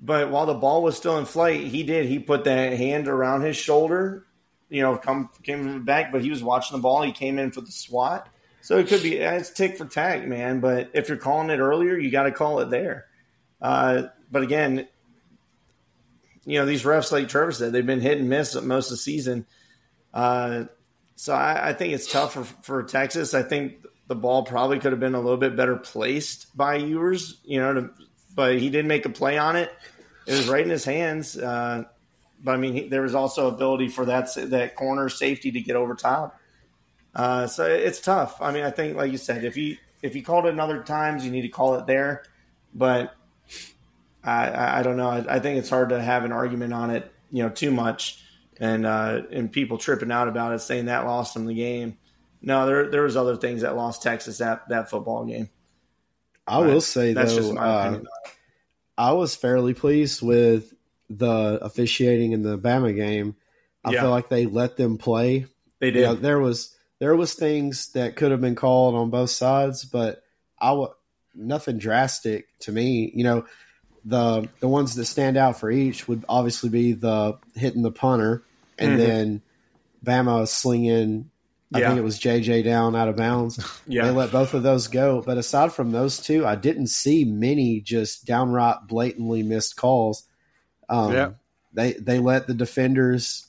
But 0.00 0.30
while 0.30 0.46
the 0.46 0.54
ball 0.54 0.82
was 0.82 0.96
still 0.96 1.18
in 1.18 1.24
flight, 1.24 1.60
he 1.60 1.82
did. 1.82 2.06
He 2.06 2.18
put 2.18 2.44
that 2.44 2.72
hand 2.72 3.08
around 3.08 3.42
his 3.42 3.56
shoulder, 3.56 4.26
you 4.68 4.82
know, 4.82 4.96
come 4.96 5.30
came 5.42 5.84
back. 5.84 6.12
But 6.12 6.22
he 6.22 6.30
was 6.30 6.42
watching 6.42 6.76
the 6.76 6.82
ball. 6.82 7.02
He 7.02 7.12
came 7.12 7.38
in 7.38 7.52
for 7.52 7.60
the 7.60 7.72
swat. 7.72 8.28
So 8.60 8.78
it 8.78 8.88
could 8.88 9.02
be 9.02 9.16
it's 9.16 9.50
tick 9.50 9.78
for 9.78 9.86
tack, 9.86 10.26
man. 10.26 10.60
But 10.60 10.90
if 10.94 11.08
you're 11.08 11.18
calling 11.18 11.50
it 11.50 11.58
earlier, 11.58 11.96
you 11.96 12.10
got 12.10 12.24
to 12.24 12.32
call 12.32 12.60
it 12.60 12.70
there. 12.70 13.06
Uh, 13.60 14.04
but 14.30 14.42
again, 14.42 14.88
you 16.44 16.58
know, 16.58 16.66
these 16.66 16.82
refs, 16.82 17.12
like 17.12 17.28
Trevor 17.28 17.52
said, 17.52 17.72
they've 17.72 17.86
been 17.86 18.00
hit 18.00 18.18
and 18.18 18.28
miss 18.28 18.54
most 18.60 18.86
of 18.86 18.92
the 18.92 18.96
season. 18.98 19.46
Uh, 20.12 20.64
So 21.14 21.32
I, 21.34 21.68
I 21.68 21.72
think 21.72 21.92
it's 21.92 22.10
tough 22.10 22.32
for, 22.32 22.44
for 22.62 22.82
Texas. 22.82 23.34
I 23.34 23.42
think 23.42 23.84
the 24.06 24.14
ball 24.14 24.44
probably 24.44 24.78
could 24.78 24.92
have 24.92 25.00
been 25.00 25.14
a 25.14 25.20
little 25.20 25.38
bit 25.38 25.56
better 25.56 25.76
placed 25.76 26.56
by 26.56 26.76
Ewers, 26.76 27.40
you 27.44 27.60
know, 27.60 27.74
to, 27.74 27.90
but 28.34 28.58
he 28.58 28.70
didn't 28.70 28.88
make 28.88 29.06
a 29.06 29.10
play 29.10 29.38
on 29.38 29.56
it. 29.56 29.72
It 30.26 30.32
was 30.32 30.48
right 30.48 30.62
in 30.62 30.70
his 30.70 30.84
hands. 30.84 31.36
Uh, 31.36 31.84
but 32.42 32.52
I 32.52 32.56
mean, 32.56 32.74
he, 32.74 32.88
there 32.88 33.02
was 33.02 33.14
also 33.14 33.48
ability 33.48 33.88
for 33.88 34.06
that 34.06 34.34
that 34.50 34.74
corner 34.74 35.08
safety 35.08 35.52
to 35.52 35.60
get 35.60 35.76
over 35.76 35.94
top. 35.94 36.38
Uh, 37.14 37.46
so 37.46 37.66
it's 37.66 38.00
tough. 38.00 38.40
I 38.40 38.52
mean, 38.52 38.64
I 38.64 38.70
think, 38.70 38.96
like 38.96 39.12
you 39.12 39.18
said, 39.18 39.44
if 39.44 39.56
you 39.56 39.76
if 40.02 40.16
you 40.16 40.22
called 40.22 40.46
it 40.46 40.52
another 40.52 40.82
times, 40.82 41.24
you 41.24 41.30
need 41.30 41.42
to 41.42 41.48
call 41.48 41.76
it 41.76 41.86
there. 41.86 42.24
But 42.74 43.14
I, 44.24 44.80
I 44.80 44.82
don't 44.82 44.96
know. 44.96 45.08
I, 45.08 45.36
I 45.36 45.38
think 45.40 45.58
it's 45.58 45.70
hard 45.70 45.90
to 45.90 46.00
have 46.00 46.24
an 46.24 46.32
argument 46.32 46.72
on 46.72 46.90
it, 46.90 47.12
you 47.30 47.42
know, 47.42 47.50
too 47.50 47.70
much, 47.70 48.22
and 48.58 48.86
uh, 48.86 49.22
and 49.30 49.52
people 49.52 49.78
tripping 49.78 50.10
out 50.10 50.28
about 50.28 50.52
it, 50.54 50.60
saying 50.60 50.86
that 50.86 51.04
lost 51.04 51.34
them 51.34 51.46
the 51.46 51.54
game. 51.54 51.98
No, 52.42 52.66
there 52.66 52.90
there 52.90 53.02
was 53.02 53.16
other 53.16 53.36
things 53.36 53.62
that 53.62 53.76
lost 53.76 54.02
Texas 54.02 54.38
that 54.38 54.68
that 54.68 54.90
football 54.90 55.24
game. 55.24 55.48
I 56.46 56.58
will 56.58 56.80
say 56.80 57.12
That's 57.12 57.36
though, 57.36 57.56
uh, 57.56 58.00
I 58.98 59.12
was 59.12 59.36
fairly 59.36 59.74
pleased 59.74 60.22
with 60.22 60.74
the 61.08 61.58
officiating 61.62 62.32
in 62.32 62.42
the 62.42 62.58
Bama 62.58 62.94
game. 62.94 63.36
I 63.84 63.92
yeah. 63.92 64.02
feel 64.02 64.10
like 64.10 64.28
they 64.28 64.46
let 64.46 64.76
them 64.76 64.98
play. 64.98 65.46
They 65.80 65.90
did. 65.90 66.00
You 66.00 66.06
know, 66.06 66.14
there 66.14 66.40
was 66.40 66.74
there 66.98 67.16
was 67.16 67.34
things 67.34 67.92
that 67.92 68.16
could 68.16 68.30
have 68.30 68.40
been 68.40 68.54
called 68.54 68.94
on 68.94 69.10
both 69.10 69.30
sides, 69.30 69.84
but 69.84 70.22
I 70.58 70.68
w- 70.68 70.94
nothing 71.34 71.78
drastic 71.78 72.46
to 72.60 72.72
me. 72.72 73.10
You 73.14 73.24
know, 73.24 73.46
the 74.04 74.48
the 74.60 74.68
ones 74.68 74.94
that 74.94 75.06
stand 75.06 75.36
out 75.36 75.58
for 75.58 75.70
each 75.70 76.06
would 76.06 76.24
obviously 76.28 76.70
be 76.70 76.92
the 76.92 77.38
hitting 77.54 77.82
the 77.82 77.90
punter 77.90 78.44
and 78.78 78.90
mm-hmm. 78.90 78.98
then 78.98 79.42
Bama 80.04 80.46
slinging. 80.46 81.30
I 81.74 81.80
yeah. 81.80 81.88
think 81.88 81.98
it 81.98 82.04
was 82.04 82.20
JJ 82.20 82.64
down 82.64 82.94
out 82.94 83.08
of 83.08 83.16
bounds. 83.16 83.58
Yeah. 83.86 84.06
They 84.06 84.10
let 84.12 84.30
both 84.30 84.54
of 84.54 84.62
those 84.62 84.88
go. 84.88 85.22
But 85.22 85.38
aside 85.38 85.72
from 85.72 85.90
those 85.90 86.20
two, 86.20 86.46
I 86.46 86.54
didn't 86.54 86.86
see 86.86 87.24
many 87.24 87.80
just 87.80 88.24
downright 88.24 88.86
blatantly 88.86 89.42
missed 89.42 89.76
calls. 89.76 90.24
Um, 90.88 91.12
yeah. 91.12 91.30
They 91.72 91.92
they 91.94 92.18
let 92.18 92.46
the 92.46 92.54
defenders 92.54 93.46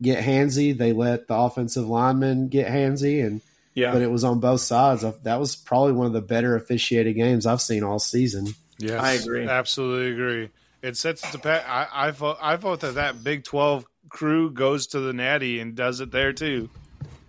get 0.00 0.24
handsy. 0.24 0.76
They 0.76 0.92
let 0.92 1.28
the 1.28 1.34
offensive 1.34 1.86
linemen 1.86 2.48
get 2.48 2.68
handsy, 2.68 3.24
and 3.24 3.42
yeah, 3.74 3.92
but 3.92 4.02
it 4.02 4.10
was 4.10 4.24
on 4.24 4.40
both 4.40 4.60
sides. 4.60 5.04
That 5.22 5.40
was 5.40 5.56
probably 5.56 5.92
one 5.92 6.06
of 6.06 6.12
the 6.12 6.22
better 6.22 6.56
officiated 6.56 7.16
games 7.16 7.46
I've 7.46 7.60
seen 7.60 7.82
all 7.82 7.98
season. 7.98 8.48
Yes, 8.78 9.00
I 9.00 9.12
agree. 9.12 9.48
Absolutely 9.48 10.12
agree. 10.12 10.50
It 10.82 10.96
sets 10.96 11.28
the 11.32 11.38
pat. 11.38 11.64
I, 11.68 11.88
I 11.92 12.10
vote. 12.12 12.38
I 12.40 12.56
vote 12.56 12.80
that 12.80 12.94
that 12.94 13.24
Big 13.24 13.44
Twelve 13.44 13.84
crew 14.08 14.50
goes 14.50 14.88
to 14.88 15.00
the 15.00 15.12
Natty 15.12 15.60
and 15.60 15.74
does 15.74 16.00
it 16.00 16.10
there 16.10 16.32
too. 16.32 16.70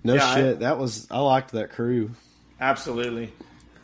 No 0.08 0.16
yeah, 0.16 0.36
shit. 0.36 0.56
I, 0.56 0.60
that 0.60 0.80
was. 0.80 1.06
I 1.12 1.20
liked 1.20 1.52
that 1.52 1.72
crew. 1.72 2.12
Absolutely. 2.62 3.34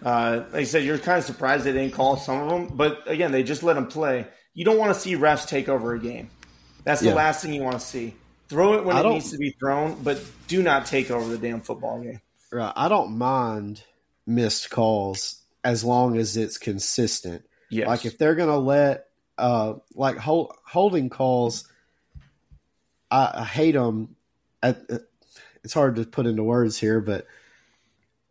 Uh, 0.02 0.46
like 0.54 0.62
I 0.62 0.64
said, 0.64 0.84
you're 0.84 0.98
kind 0.98 1.18
of 1.18 1.26
surprised 1.26 1.66
they 1.66 1.74
didn't 1.74 1.94
call 1.94 2.16
some 2.16 2.42
of 2.42 2.50
them, 2.50 2.78
but 2.78 3.10
again, 3.12 3.34
they 3.34 3.44
just 3.44 3.62
let 3.62 3.74
them 3.74 3.88
play. 3.88 4.26
You 4.54 4.64
don't 4.64 4.78
want 4.78 4.94
to 4.94 5.00
see 5.00 5.16
refs 5.16 5.46
take 5.46 5.68
over 5.68 5.94
a 5.94 6.00
game. 6.00 6.30
That's 6.86 7.02
the 7.02 7.08
yeah. 7.08 7.16
last 7.16 7.42
thing 7.42 7.54
you 7.54 7.62
want 7.62 7.80
to 7.80 7.86
see. 7.86 8.16
Throw 8.48 8.74
it 8.76 8.86
when 8.86 8.96
it 8.96 9.10
needs 9.10 9.32
to 9.32 9.38
be 9.38 9.52
thrown, 9.52 10.02
but 10.02 10.22
do 10.48 10.64
not 10.64 10.86
take 10.86 11.12
over 11.12 11.30
the 11.30 11.38
damn 11.38 11.60
football 11.60 12.02
game. 12.02 12.22
Right. 12.52 12.72
I 12.74 12.88
don't 12.88 13.18
mind 13.18 13.84
missed 14.26 14.70
calls 14.70 15.42
as 15.64 15.84
long 15.84 16.18
as 16.18 16.38
it's 16.38 16.58
consistent. 16.58 17.46
Yes. 17.70 17.88
Like 17.88 18.06
if 18.06 18.18
they're 18.18 18.36
going 18.36 18.50
to 18.50 18.58
let 18.58 19.08
uh 19.38 19.76
like 19.96 20.18
hold, 20.18 20.54
holding 20.66 21.10
calls 21.10 21.68
I, 23.10 23.32
I 23.36 23.44
hate 23.44 23.74
them 23.74 24.16
at, 24.62 24.82
it's 25.64 25.74
hard 25.74 25.96
to 25.96 26.06
put 26.06 26.26
into 26.26 26.44
words 26.44 26.78
here, 26.78 27.00
but 27.00 27.26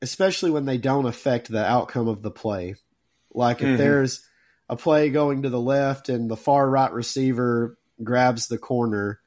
especially 0.00 0.50
when 0.50 0.66
they 0.66 0.78
don't 0.78 1.06
affect 1.06 1.48
the 1.48 1.64
outcome 1.64 2.08
of 2.08 2.22
the 2.22 2.30
play. 2.30 2.74
Like 3.32 3.60
if 3.60 3.68
mm-hmm. 3.68 3.76
there's 3.76 4.26
a 4.68 4.76
play 4.76 5.10
going 5.10 5.42
to 5.42 5.48
the 5.48 5.60
left 5.60 6.08
and 6.08 6.30
the 6.30 6.36
far 6.36 6.68
right 6.68 6.92
receiver 6.92 7.78
grabs 8.02 8.48
the 8.48 8.58
corner, 8.58 9.20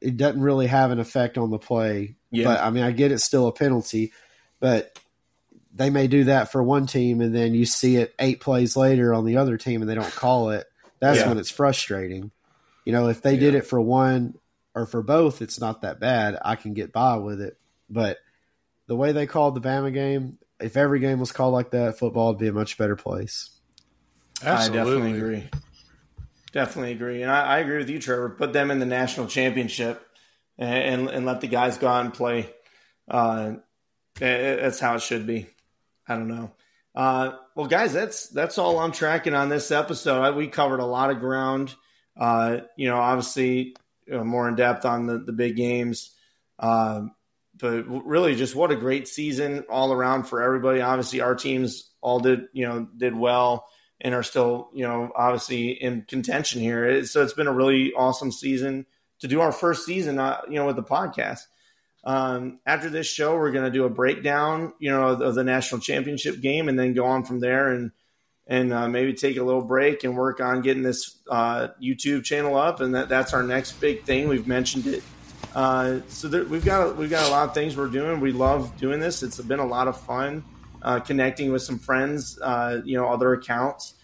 it 0.00 0.16
doesn't 0.16 0.42
really 0.42 0.66
have 0.66 0.90
an 0.90 1.00
effect 1.00 1.38
on 1.38 1.50
the 1.50 1.58
play. 1.58 2.16
Yeah. 2.30 2.44
But 2.44 2.60
I 2.60 2.70
mean, 2.70 2.84
I 2.84 2.92
get 2.92 3.10
it's 3.10 3.24
still 3.24 3.48
a 3.48 3.52
penalty, 3.52 4.12
but 4.60 4.98
they 5.74 5.90
may 5.90 6.06
do 6.06 6.24
that 6.24 6.52
for 6.52 6.62
one 6.62 6.86
team 6.86 7.20
and 7.20 7.34
then 7.34 7.54
you 7.54 7.64
see 7.64 7.96
it 7.96 8.14
eight 8.18 8.40
plays 8.40 8.76
later 8.76 9.14
on 9.14 9.24
the 9.24 9.38
other 9.38 9.56
team 9.56 9.80
and 9.80 9.90
they 9.90 9.94
don't 9.94 10.12
call 10.12 10.50
it. 10.50 10.66
That's 11.00 11.20
yeah. 11.20 11.28
when 11.28 11.38
it's 11.38 11.50
frustrating. 11.50 12.30
You 12.84 12.92
know, 12.92 13.08
if 13.08 13.22
they 13.22 13.34
yeah. 13.34 13.40
did 13.40 13.54
it 13.54 13.66
for 13.66 13.80
one 13.80 14.34
or 14.74 14.86
for 14.86 15.02
both, 15.02 15.42
it's 15.42 15.60
not 15.60 15.82
that 15.82 16.00
bad. 16.00 16.38
I 16.44 16.56
can 16.56 16.74
get 16.74 16.92
by 16.92 17.16
with 17.16 17.40
it. 17.40 17.58
But 17.90 18.18
the 18.86 18.96
way 18.96 19.12
they 19.12 19.26
called 19.26 19.54
the 19.54 19.60
Bama 19.60 19.92
game, 19.92 20.38
if 20.60 20.76
every 20.76 21.00
game 21.00 21.20
was 21.20 21.32
called 21.32 21.52
like 21.52 21.70
that, 21.72 21.98
football 21.98 22.28
would 22.28 22.38
be 22.38 22.48
a 22.48 22.52
much 22.52 22.78
better 22.78 22.96
place. 22.96 23.50
Absolutely. 24.42 24.80
I 24.80 24.84
definitely 24.84 25.18
agree. 25.18 25.50
Definitely 26.52 26.92
agree, 26.92 27.22
and 27.22 27.30
I, 27.30 27.44
I, 27.44 27.58
agree 27.60 27.78
with 27.78 27.88
you, 27.88 27.98
Trevor. 27.98 28.28
Put 28.28 28.52
them 28.52 28.70
in 28.70 28.78
the 28.78 28.84
national 28.84 29.26
championship 29.26 30.06
and 30.58 31.00
and, 31.00 31.08
and 31.08 31.26
let 31.26 31.40
the 31.40 31.46
guys 31.46 31.78
go 31.78 31.88
out 31.88 32.04
and 32.04 32.12
play. 32.12 32.50
Uh, 33.08 33.54
that's 34.18 34.78
how 34.78 34.96
it 34.96 35.00
should 35.00 35.26
be. 35.26 35.46
I 36.06 36.16
don't 36.16 36.28
know. 36.28 36.50
Uh, 36.94 37.32
well, 37.54 37.66
guys, 37.66 37.94
that's 37.94 38.28
that's 38.28 38.58
all 38.58 38.78
I'm 38.78 38.92
tracking 38.92 39.34
on 39.34 39.48
this 39.48 39.70
episode. 39.70 40.20
I, 40.20 40.30
we 40.32 40.46
covered 40.46 40.80
a 40.80 40.84
lot 40.84 41.10
of 41.10 41.20
ground. 41.20 41.74
Uh, 42.18 42.58
you 42.76 42.88
know, 42.88 42.98
obviously 42.98 43.74
know, 44.16 44.24
more 44.24 44.48
in 44.48 44.54
depth 44.54 44.84
on 44.84 45.06
the 45.06 45.18
the 45.18 45.32
big 45.32 45.56
games. 45.56 46.12
Uh, 46.58 47.02
but 47.58 47.84
really, 47.84 48.34
just 48.34 48.54
what 48.54 48.70
a 48.70 48.76
great 48.76 49.06
season 49.08 49.64
all 49.68 49.92
around 49.92 50.24
for 50.24 50.42
everybody. 50.42 50.80
Obviously, 50.80 51.20
our 51.20 51.34
teams 51.34 51.90
all 52.00 52.20
did 52.20 52.46
you 52.52 52.66
know 52.66 52.86
did 52.96 53.14
well 53.14 53.66
and 54.02 54.14
are 54.14 54.22
still, 54.24 54.68
you 54.74 54.84
know, 54.84 55.10
obviously 55.16 55.70
in 55.70 56.02
contention 56.02 56.60
here. 56.60 57.04
So 57.04 57.22
it's 57.22 57.32
been 57.32 57.46
a 57.46 57.52
really 57.52 57.92
awesome 57.94 58.32
season 58.32 58.84
to 59.20 59.28
do 59.28 59.40
our 59.40 59.52
first 59.52 59.86
season, 59.86 60.18
uh, 60.18 60.40
you 60.48 60.56
know, 60.56 60.66
with 60.66 60.76
the 60.76 60.82
podcast. 60.82 61.42
Um, 62.04 62.58
after 62.66 62.90
this 62.90 63.06
show, 63.06 63.36
we're 63.36 63.52
going 63.52 63.64
to 63.64 63.70
do 63.70 63.84
a 63.84 63.90
breakdown, 63.90 64.72
you 64.80 64.90
know, 64.90 65.10
of, 65.10 65.36
the 65.36 65.44
national 65.44 65.80
championship 65.80 66.40
game, 66.40 66.68
and 66.68 66.76
then 66.76 66.94
go 66.94 67.04
on 67.04 67.24
from 67.24 67.38
there 67.38 67.68
and 67.68 67.92
and 68.46 68.72
uh, 68.72 68.88
maybe 68.88 69.14
take 69.14 69.36
a 69.36 69.42
little 69.42 69.62
break 69.62 70.04
and 70.04 70.16
work 70.16 70.40
on 70.40 70.62
getting 70.62 70.82
this 70.82 71.18
uh, 71.30 71.68
YouTube 71.80 72.24
channel 72.24 72.56
up. 72.56 72.80
And 72.80 72.94
that, 72.94 73.08
that's 73.08 73.32
our 73.32 73.42
next 73.42 73.72
big 73.80 74.04
thing. 74.04 74.28
We've 74.28 74.46
mentioned 74.46 74.86
it. 74.86 75.02
Uh, 75.54 76.00
so 76.08 76.28
there, 76.28 76.44
we've 76.44 76.64
got 76.64 76.96
we've 76.96 77.10
got 77.10 77.28
a 77.28 77.30
lot 77.30 77.48
of 77.48 77.54
things 77.54 77.76
we're 77.76 77.88
doing. 77.88 78.20
We 78.20 78.32
love 78.32 78.76
doing 78.78 79.00
this. 79.00 79.22
It's 79.22 79.38
been 79.40 79.58
a 79.58 79.66
lot 79.66 79.86
of 79.86 80.00
fun 80.00 80.44
uh, 80.82 81.00
connecting 81.00 81.52
with 81.52 81.62
some 81.62 81.78
friends, 81.78 82.38
uh, 82.40 82.80
you 82.84 82.96
know, 82.96 83.08
other 83.08 83.32
accounts. 83.34 83.94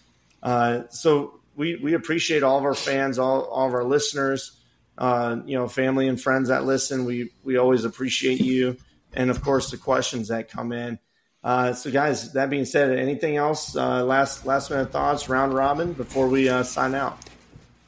Uh, 0.41 0.83
so 0.89 1.39
we, 1.55 1.75
we 1.75 1.93
appreciate 1.93 2.43
all 2.43 2.57
of 2.57 2.63
our 2.63 2.75
fans, 2.75 3.19
all, 3.19 3.43
all 3.45 3.67
of 3.67 3.73
our 3.73 3.83
listeners, 3.83 4.57
you 4.99 5.57
know, 5.57 5.67
family 5.67 6.07
and 6.07 6.21
friends 6.21 6.49
that 6.49 6.63
listen. 6.63 7.03
We, 7.03 7.31
we 7.43 7.57
always 7.57 7.83
appreciate 7.83 8.39
you. 8.39 8.77
And 9.13 9.29
of 9.29 9.41
course, 9.41 9.71
the 9.71 9.77
questions 9.77 10.29
that 10.29 10.49
come 10.49 10.71
in. 10.71 10.99
Uh, 11.43 11.73
so, 11.73 11.89
guys, 11.89 12.33
that 12.33 12.49
being 12.49 12.65
said, 12.65 12.97
anything 12.97 13.37
else? 13.37 13.75
Uh, 13.75 14.03
last 14.03 14.45
last 14.45 14.69
minute 14.69 14.91
thoughts, 14.91 15.29
round 15.29 15.53
robin, 15.53 15.93
before 15.93 16.27
we 16.27 16.49
uh, 16.49 16.63
sign 16.63 16.95
out. 16.95 17.17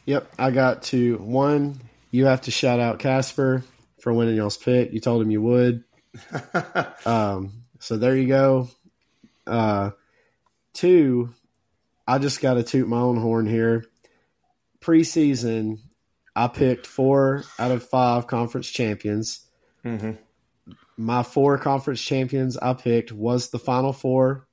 Yep, 0.06 0.32
I 0.40 0.52
got 0.52 0.84
to 0.84 1.18
one. 1.18 1.80
You 2.11 2.26
have 2.26 2.41
to 2.41 2.52
shout 2.52 2.80
out 2.80 2.99
Casper 2.99 3.64
for 3.99 4.14
winning 4.14 4.36
y'all's 4.36 4.57
pick. 4.57 4.94
You 4.94 4.99
told 4.99 5.22
him 5.22 5.32
you 5.32 5.41
would. 5.41 5.84
um, 7.06 7.64
so 7.80 7.98
there 7.98 8.15
you 8.15 8.28
go. 8.28 8.69
Uh, 9.45 9.91
two, 10.73 11.34
I 12.07 12.18
just 12.18 12.41
got 12.41 12.56
to 12.56 12.64
toot 12.64 12.88
my 12.88 12.99
own 12.99 13.18
horn 13.18 13.48
here. 13.48 13.86
Preseason, 14.82 15.80
I 16.36 16.48
picked 16.48 16.88
four 16.88 17.44
out 17.60 17.72
of 17.72 17.84
five 17.84 18.28
conference 18.28 18.69
champions. 18.69 19.45
Mm-hmm. 19.86 20.11
My 21.02 21.23
four 21.23 21.57
conference 21.57 21.99
champions 21.99 22.57
I 22.57 22.73
picked 22.73 23.11
was 23.11 23.49
the 23.49 23.57
final 23.57 23.91
four 23.91 24.48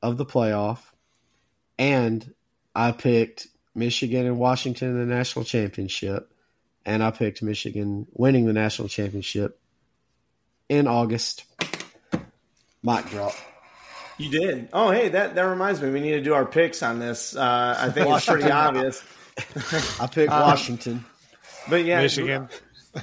of 0.00 0.16
the 0.16 0.24
playoff, 0.24 0.78
and 1.78 2.32
I 2.74 2.92
picked 2.92 3.48
Michigan 3.74 4.24
and 4.24 4.38
Washington 4.38 4.92
in 4.92 4.98
the 4.98 5.14
national 5.14 5.44
championship, 5.44 6.32
and 6.86 7.02
I 7.02 7.10
picked 7.10 7.42
Michigan 7.42 8.06
winning 8.12 8.46
the 8.46 8.54
national 8.54 8.88
championship 8.88 9.60
in 10.70 10.86
August. 10.86 11.44
Mic 12.82 13.04
drop. 13.10 13.34
You 14.16 14.30
did. 14.30 14.70
Oh, 14.72 14.90
hey, 14.90 15.10
that 15.10 15.34
that 15.34 15.42
reminds 15.42 15.82
me. 15.82 15.90
We 15.90 16.00
need 16.00 16.12
to 16.12 16.22
do 16.22 16.32
our 16.32 16.46
picks 16.46 16.82
on 16.82 16.98
this. 16.98 17.36
Uh, 17.36 17.76
I 17.78 17.90
think 17.90 18.08
it's 18.08 18.24
pretty 18.24 18.50
obvious. 18.50 19.04
I 20.00 20.06
picked 20.06 20.32
um, 20.32 20.40
Washington, 20.40 21.04
but 21.68 21.84
yeah, 21.84 22.00
Michigan. 22.00 22.48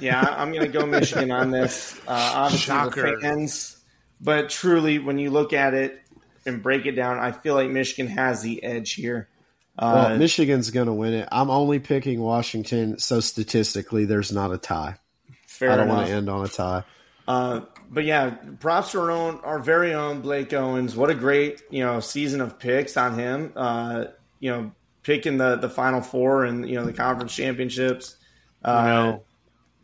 Yeah, 0.00 0.20
I'm 0.20 0.52
going 0.52 0.70
to 0.70 0.78
go 0.78 0.86
Michigan 0.86 1.30
on 1.30 1.50
this. 1.50 1.98
Uh, 2.06 2.32
obviously, 2.34 2.66
Shocker. 2.66 3.16
the 3.16 3.20
fans, 3.20 3.76
but 4.20 4.48
truly, 4.50 4.98
when 4.98 5.18
you 5.18 5.30
look 5.30 5.52
at 5.52 5.74
it 5.74 6.00
and 6.46 6.62
break 6.62 6.86
it 6.86 6.92
down, 6.92 7.18
I 7.18 7.32
feel 7.32 7.54
like 7.54 7.70
Michigan 7.70 8.06
has 8.08 8.42
the 8.42 8.62
edge 8.62 8.94
here. 8.94 9.28
Uh, 9.78 10.06
well, 10.08 10.18
Michigan's 10.18 10.70
going 10.70 10.86
to 10.86 10.92
win 10.92 11.14
it. 11.14 11.28
I'm 11.32 11.50
only 11.50 11.78
picking 11.78 12.20
Washington, 12.20 12.98
so 12.98 13.20
statistically, 13.20 14.04
there's 14.04 14.30
not 14.30 14.52
a 14.52 14.58
tie. 14.58 14.96
Fair 15.46 15.70
I 15.70 15.76
don't 15.76 15.88
want 15.88 16.08
to 16.08 16.12
end 16.12 16.28
on 16.28 16.44
a 16.44 16.48
tie. 16.48 16.84
Uh, 17.26 17.60
but 17.90 18.04
yeah, 18.04 18.30
props 18.60 18.92
to 18.92 19.00
our 19.00 19.10
own, 19.10 19.40
our 19.44 19.58
very 19.58 19.94
own 19.94 20.20
Blake 20.20 20.52
Owens. 20.52 20.96
What 20.96 21.10
a 21.10 21.14
great 21.14 21.62
you 21.70 21.84
know 21.84 22.00
season 22.00 22.40
of 22.40 22.58
picks 22.58 22.96
on 22.96 23.18
him. 23.18 23.52
Uh, 23.54 24.06
you 24.40 24.50
know, 24.50 24.72
picking 25.02 25.38
the 25.38 25.56
the 25.56 25.70
final 25.70 26.00
four 26.00 26.44
and 26.44 26.68
you 26.68 26.74
know 26.74 26.84
the 26.84 26.92
conference 26.92 27.34
championships. 27.34 28.16
Uh, 28.64 28.84
know. 28.84 29.22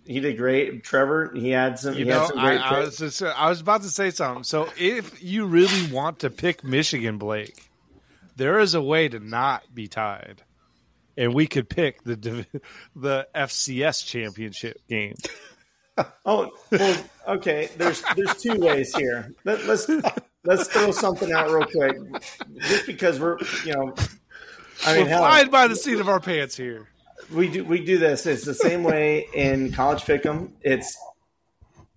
He 0.08 0.20
did 0.20 0.38
great. 0.38 0.82
Trevor, 0.82 1.32
he 1.34 1.50
had 1.50 1.78
some. 1.78 1.94
You 1.94 2.06
know, 2.06 2.26
some 2.26 2.38
I, 2.38 2.46
great 2.46 2.60
I 2.60 2.80
was 2.80 2.96
just, 2.96 3.22
I 3.22 3.50
was 3.50 3.60
about 3.60 3.82
to 3.82 3.90
say 3.90 4.08
something. 4.08 4.42
So, 4.42 4.66
if 4.78 5.22
you 5.22 5.44
really 5.44 5.92
want 5.92 6.20
to 6.20 6.30
pick 6.30 6.64
Michigan, 6.64 7.18
Blake, 7.18 7.70
there 8.34 8.58
is 8.58 8.74
a 8.74 8.80
way 8.80 9.08
to 9.08 9.20
not 9.20 9.64
be 9.74 9.86
tied, 9.86 10.42
and 11.18 11.34
we 11.34 11.46
could 11.46 11.68
pick 11.68 12.02
the 12.04 12.16
the 12.96 13.28
FCS 13.34 14.06
championship 14.06 14.80
game. 14.88 15.14
Oh, 16.24 16.52
well, 16.70 17.04
okay. 17.26 17.70
There's 17.76 18.04
there's 18.14 18.40
two 18.40 18.54
ways 18.60 18.94
here. 18.94 19.34
Let, 19.42 19.64
let's 19.64 19.90
let's 20.44 20.68
throw 20.68 20.92
something 20.92 21.32
out 21.32 21.50
real 21.50 21.66
quick, 21.66 21.96
just 22.60 22.86
because 22.86 23.18
we're 23.18 23.36
you 23.64 23.72
know. 23.72 23.94
I 24.86 24.94
mean, 24.94 25.02
We're 25.02 25.08
hell, 25.08 25.18
flying 25.22 25.50
by 25.50 25.66
the 25.66 25.74
seat 25.74 25.98
of 25.98 26.08
our 26.08 26.20
pants 26.20 26.56
here. 26.56 26.86
We 27.32 27.48
do 27.48 27.64
we 27.64 27.84
do 27.84 27.98
this. 27.98 28.26
It's 28.26 28.44
the 28.44 28.54
same 28.54 28.82
way 28.84 29.26
in 29.34 29.72
college 29.72 30.02
pick'em. 30.02 30.52
It's 30.62 30.96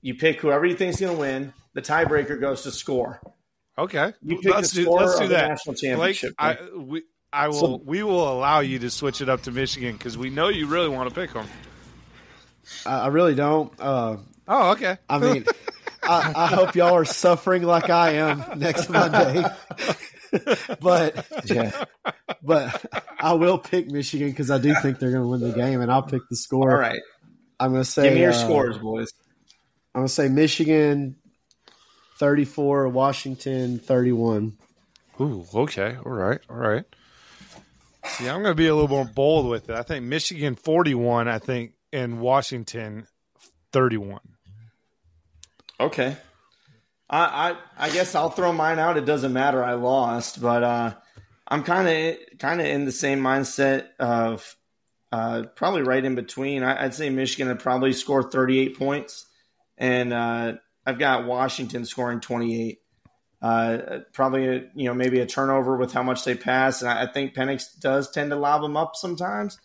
you 0.01 0.15
pick 0.15 0.41
whoever 0.41 0.65
you 0.65 0.75
think 0.75 0.93
is 0.93 0.99
going 0.99 1.13
to 1.13 1.19
win. 1.19 1.53
The 1.73 1.81
tiebreaker 1.81 2.39
goes 2.39 2.63
to 2.63 2.71
score. 2.71 3.21
Okay, 3.77 4.13
You 4.23 4.37
pick 4.39 4.53
let's 4.53 4.71
the 4.71 4.81
do 4.81 4.83
score 4.83 4.99
let's 5.01 5.13
of 5.15 5.19
do 5.21 5.27
the 5.29 5.33
that. 5.35 5.47
national 5.49 5.73
Blake, 5.75 6.15
championship. 6.17 6.35
I 6.37 6.57
we 6.75 7.03
I 7.31 7.47
will 7.47 7.53
So- 7.53 7.81
we 7.85 8.03
will 8.03 8.31
allow 8.31 8.59
you 8.59 8.79
to 8.79 8.89
switch 8.89 9.21
it 9.21 9.29
up 9.29 9.43
to 9.43 9.51
Michigan 9.51 9.93
because 9.95 10.17
we 10.17 10.29
know 10.29 10.49
you 10.49 10.67
really 10.67 10.89
want 10.89 11.07
to 11.09 11.15
pick 11.15 11.31
them. 11.33 11.47
I, 12.85 12.99
I 13.01 13.07
really 13.07 13.35
don't. 13.35 13.73
Uh, 13.79 14.17
Oh, 14.47 14.71
okay. 14.71 14.97
I 15.09 15.17
mean, 15.19 15.45
I, 16.03 16.33
I 16.35 16.47
hope 16.47 16.75
y'all 16.75 16.93
are 16.95 17.05
suffering 17.05 17.63
like 17.63 17.89
I 17.89 18.13
am 18.15 18.43
next 18.59 18.89
Monday. 18.89 19.45
but 20.79 21.25
yeah. 21.45 21.85
but 22.41 22.85
I 23.19 23.33
will 23.33 23.57
pick 23.57 23.89
Michigan 23.91 24.29
because 24.29 24.49
I 24.49 24.57
do 24.57 24.73
think 24.75 24.99
they're 24.99 25.11
going 25.11 25.23
to 25.23 25.27
win 25.27 25.41
the 25.41 25.51
game, 25.51 25.81
and 25.81 25.91
I'll 25.91 26.03
pick 26.03 26.21
the 26.29 26.35
score. 26.35 26.71
All 26.71 26.77
right. 26.77 27.01
I'm 27.59 27.71
going 27.71 27.83
to 27.83 27.89
say 27.89 28.03
Give 28.03 28.13
me 28.13 28.21
your 28.21 28.31
uh, 28.31 28.33
scores, 28.33 28.77
boys. 28.77 29.11
I'm 29.93 30.01
going 30.01 30.07
to 30.07 30.13
say 30.13 30.29
Michigan 30.29 31.17
34, 32.17 32.89
Washington 32.89 33.79
31. 33.79 34.57
Ooh, 35.19 35.45
okay. 35.53 35.97
All 36.03 36.11
right. 36.11 36.39
All 36.49 36.55
right. 36.55 36.85
See, 38.05 38.27
I'm 38.27 38.41
going 38.41 38.51
to 38.51 38.55
be 38.55 38.67
a 38.67 38.73
little 38.73 38.89
more 38.89 39.05
bold 39.05 39.47
with 39.47 39.69
it. 39.69 39.75
I 39.75 39.83
think 39.83 40.05
Michigan 40.05 40.55
41, 40.55 41.27
I 41.27 41.39
think, 41.39 41.73
and 41.93 42.19
Washington 42.19 43.05
31. 43.73 44.19
Okay. 45.79 46.15
I, 47.11 47.51
I 47.77 47.87
I 47.87 47.89
guess 47.89 48.15
I'll 48.15 48.29
throw 48.29 48.53
mine 48.53 48.79
out. 48.79 48.97
It 48.97 49.05
doesn't 49.05 49.33
matter. 49.33 49.63
I 49.63 49.73
lost, 49.73 50.41
but 50.41 50.63
uh, 50.63 50.93
I'm 51.47 51.63
kind 51.63 51.87
of 51.87 52.39
kind 52.39 52.61
of 52.61 52.67
in 52.67 52.85
the 52.85 52.91
same 52.91 53.19
mindset 53.19 53.87
of 53.99 54.55
uh, 55.11 55.43
probably 55.55 55.81
right 55.81 56.03
in 56.03 56.15
between. 56.15 56.63
I, 56.63 56.85
I'd 56.85 56.93
say 56.93 57.09
Michigan 57.09 57.49
would 57.49 57.59
probably 57.59 57.91
score 57.91 58.23
38 58.23 58.79
points, 58.79 59.25
and 59.77 60.13
uh, 60.13 60.53
I've 60.85 60.99
got 60.99 61.25
Washington 61.25 61.85
scoring 61.85 62.21
28. 62.21 62.79
Uh, 63.41 63.99
probably 64.13 64.47
a, 64.47 64.53
you 64.75 64.85
know 64.85 64.93
maybe 64.93 65.19
a 65.19 65.25
turnover 65.25 65.75
with 65.75 65.91
how 65.91 66.03
much 66.03 66.23
they 66.23 66.35
pass, 66.35 66.81
and 66.81 66.89
I, 66.89 67.03
I 67.03 67.11
think 67.11 67.33
Penix 67.33 67.77
does 67.79 68.09
tend 68.11 68.31
to 68.31 68.37
lob 68.37 68.61
them 68.61 68.77
up 68.77 68.95
sometimes. 68.95 69.59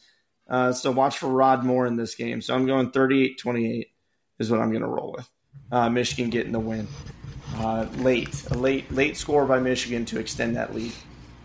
Uh, 0.49 0.73
so 0.73 0.91
watch 0.91 1.19
for 1.19 1.29
Rod 1.29 1.65
Moore 1.65 1.87
in 1.87 1.97
this 1.97 2.15
game. 2.15 2.41
So 2.41 2.55
I'm 2.55 2.67
going 2.67 2.91
38-28 2.91 3.87
is 4.39 4.51
what 4.51 4.61
I'm 4.61 4.71
going 4.71 4.83
to 4.83 4.89
roll 4.89 5.15
with 5.17 5.29
uh, 5.73 5.89
Michigan 5.91 6.31
getting 6.31 6.53
the 6.53 6.61
win. 6.61 6.87
Uh, 7.59 7.87
late, 7.99 8.45
a 8.51 8.55
late, 8.55 8.91
late 8.93 9.17
score 9.17 9.47
by 9.47 9.59
Michigan 9.59 10.05
to 10.05 10.19
extend 10.19 10.57
that 10.57 10.75
lead. 10.75 10.93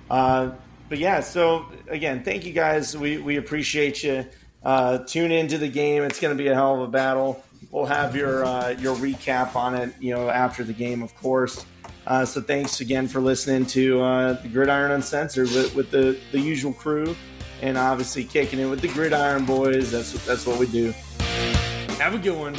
Uh, 0.10 0.52
but 0.90 0.98
yeah, 0.98 1.22
so 1.22 1.68
again, 1.88 2.22
thank 2.24 2.46
you 2.46 2.52
guys. 2.52 2.98
We 2.98 3.18
we 3.18 3.38
appreciate 3.38 4.04
you. 4.04 4.26
Uh, 4.64 5.00
tune 5.00 5.32
into 5.32 5.58
the 5.58 5.70
game. 5.70 6.04
It's 6.04 6.20
going 6.20 6.36
to 6.36 6.44
be 6.44 6.50
a 6.50 6.54
hell 6.54 6.76
of 6.76 6.82
a 6.82 6.88
battle. 6.92 7.44
We'll 7.72 7.86
have 7.86 8.16
your 8.16 8.44
uh, 8.44 8.70
your 8.72 8.96
recap 8.98 9.56
on 9.56 9.76
it, 9.76 9.94
you 10.02 10.14
know, 10.14 10.30
after 10.30 10.66
the 10.66 10.74
game, 10.74 11.02
of 11.02 11.16
course. 11.16 11.66
Uh, 12.06 12.26
so 12.26 12.42
thanks 12.42 12.82
again 12.82 13.08
for 13.08 13.22
listening 13.22 13.66
to 13.68 14.02
uh, 14.02 14.34
the 14.42 14.50
Gridiron 14.50 14.92
Uncensored 14.92 15.50
with, 15.52 15.74
with 15.76 15.92
the 15.92 16.20
the 16.34 16.40
usual 16.40 16.74
crew, 16.74 17.16
and 17.62 17.78
obviously 17.78 18.26
kicking 18.26 18.60
it 18.60 18.66
with 18.66 18.82
the 18.82 18.90
Gridiron 18.90 19.46
Boys. 19.46 19.92
That's 19.92 20.12
that's 20.26 20.46
what 20.46 20.60
we 20.60 20.68
do. 20.68 20.94
Have 22.00 22.16
a 22.16 22.20
good 22.20 22.38
one. 22.38 22.56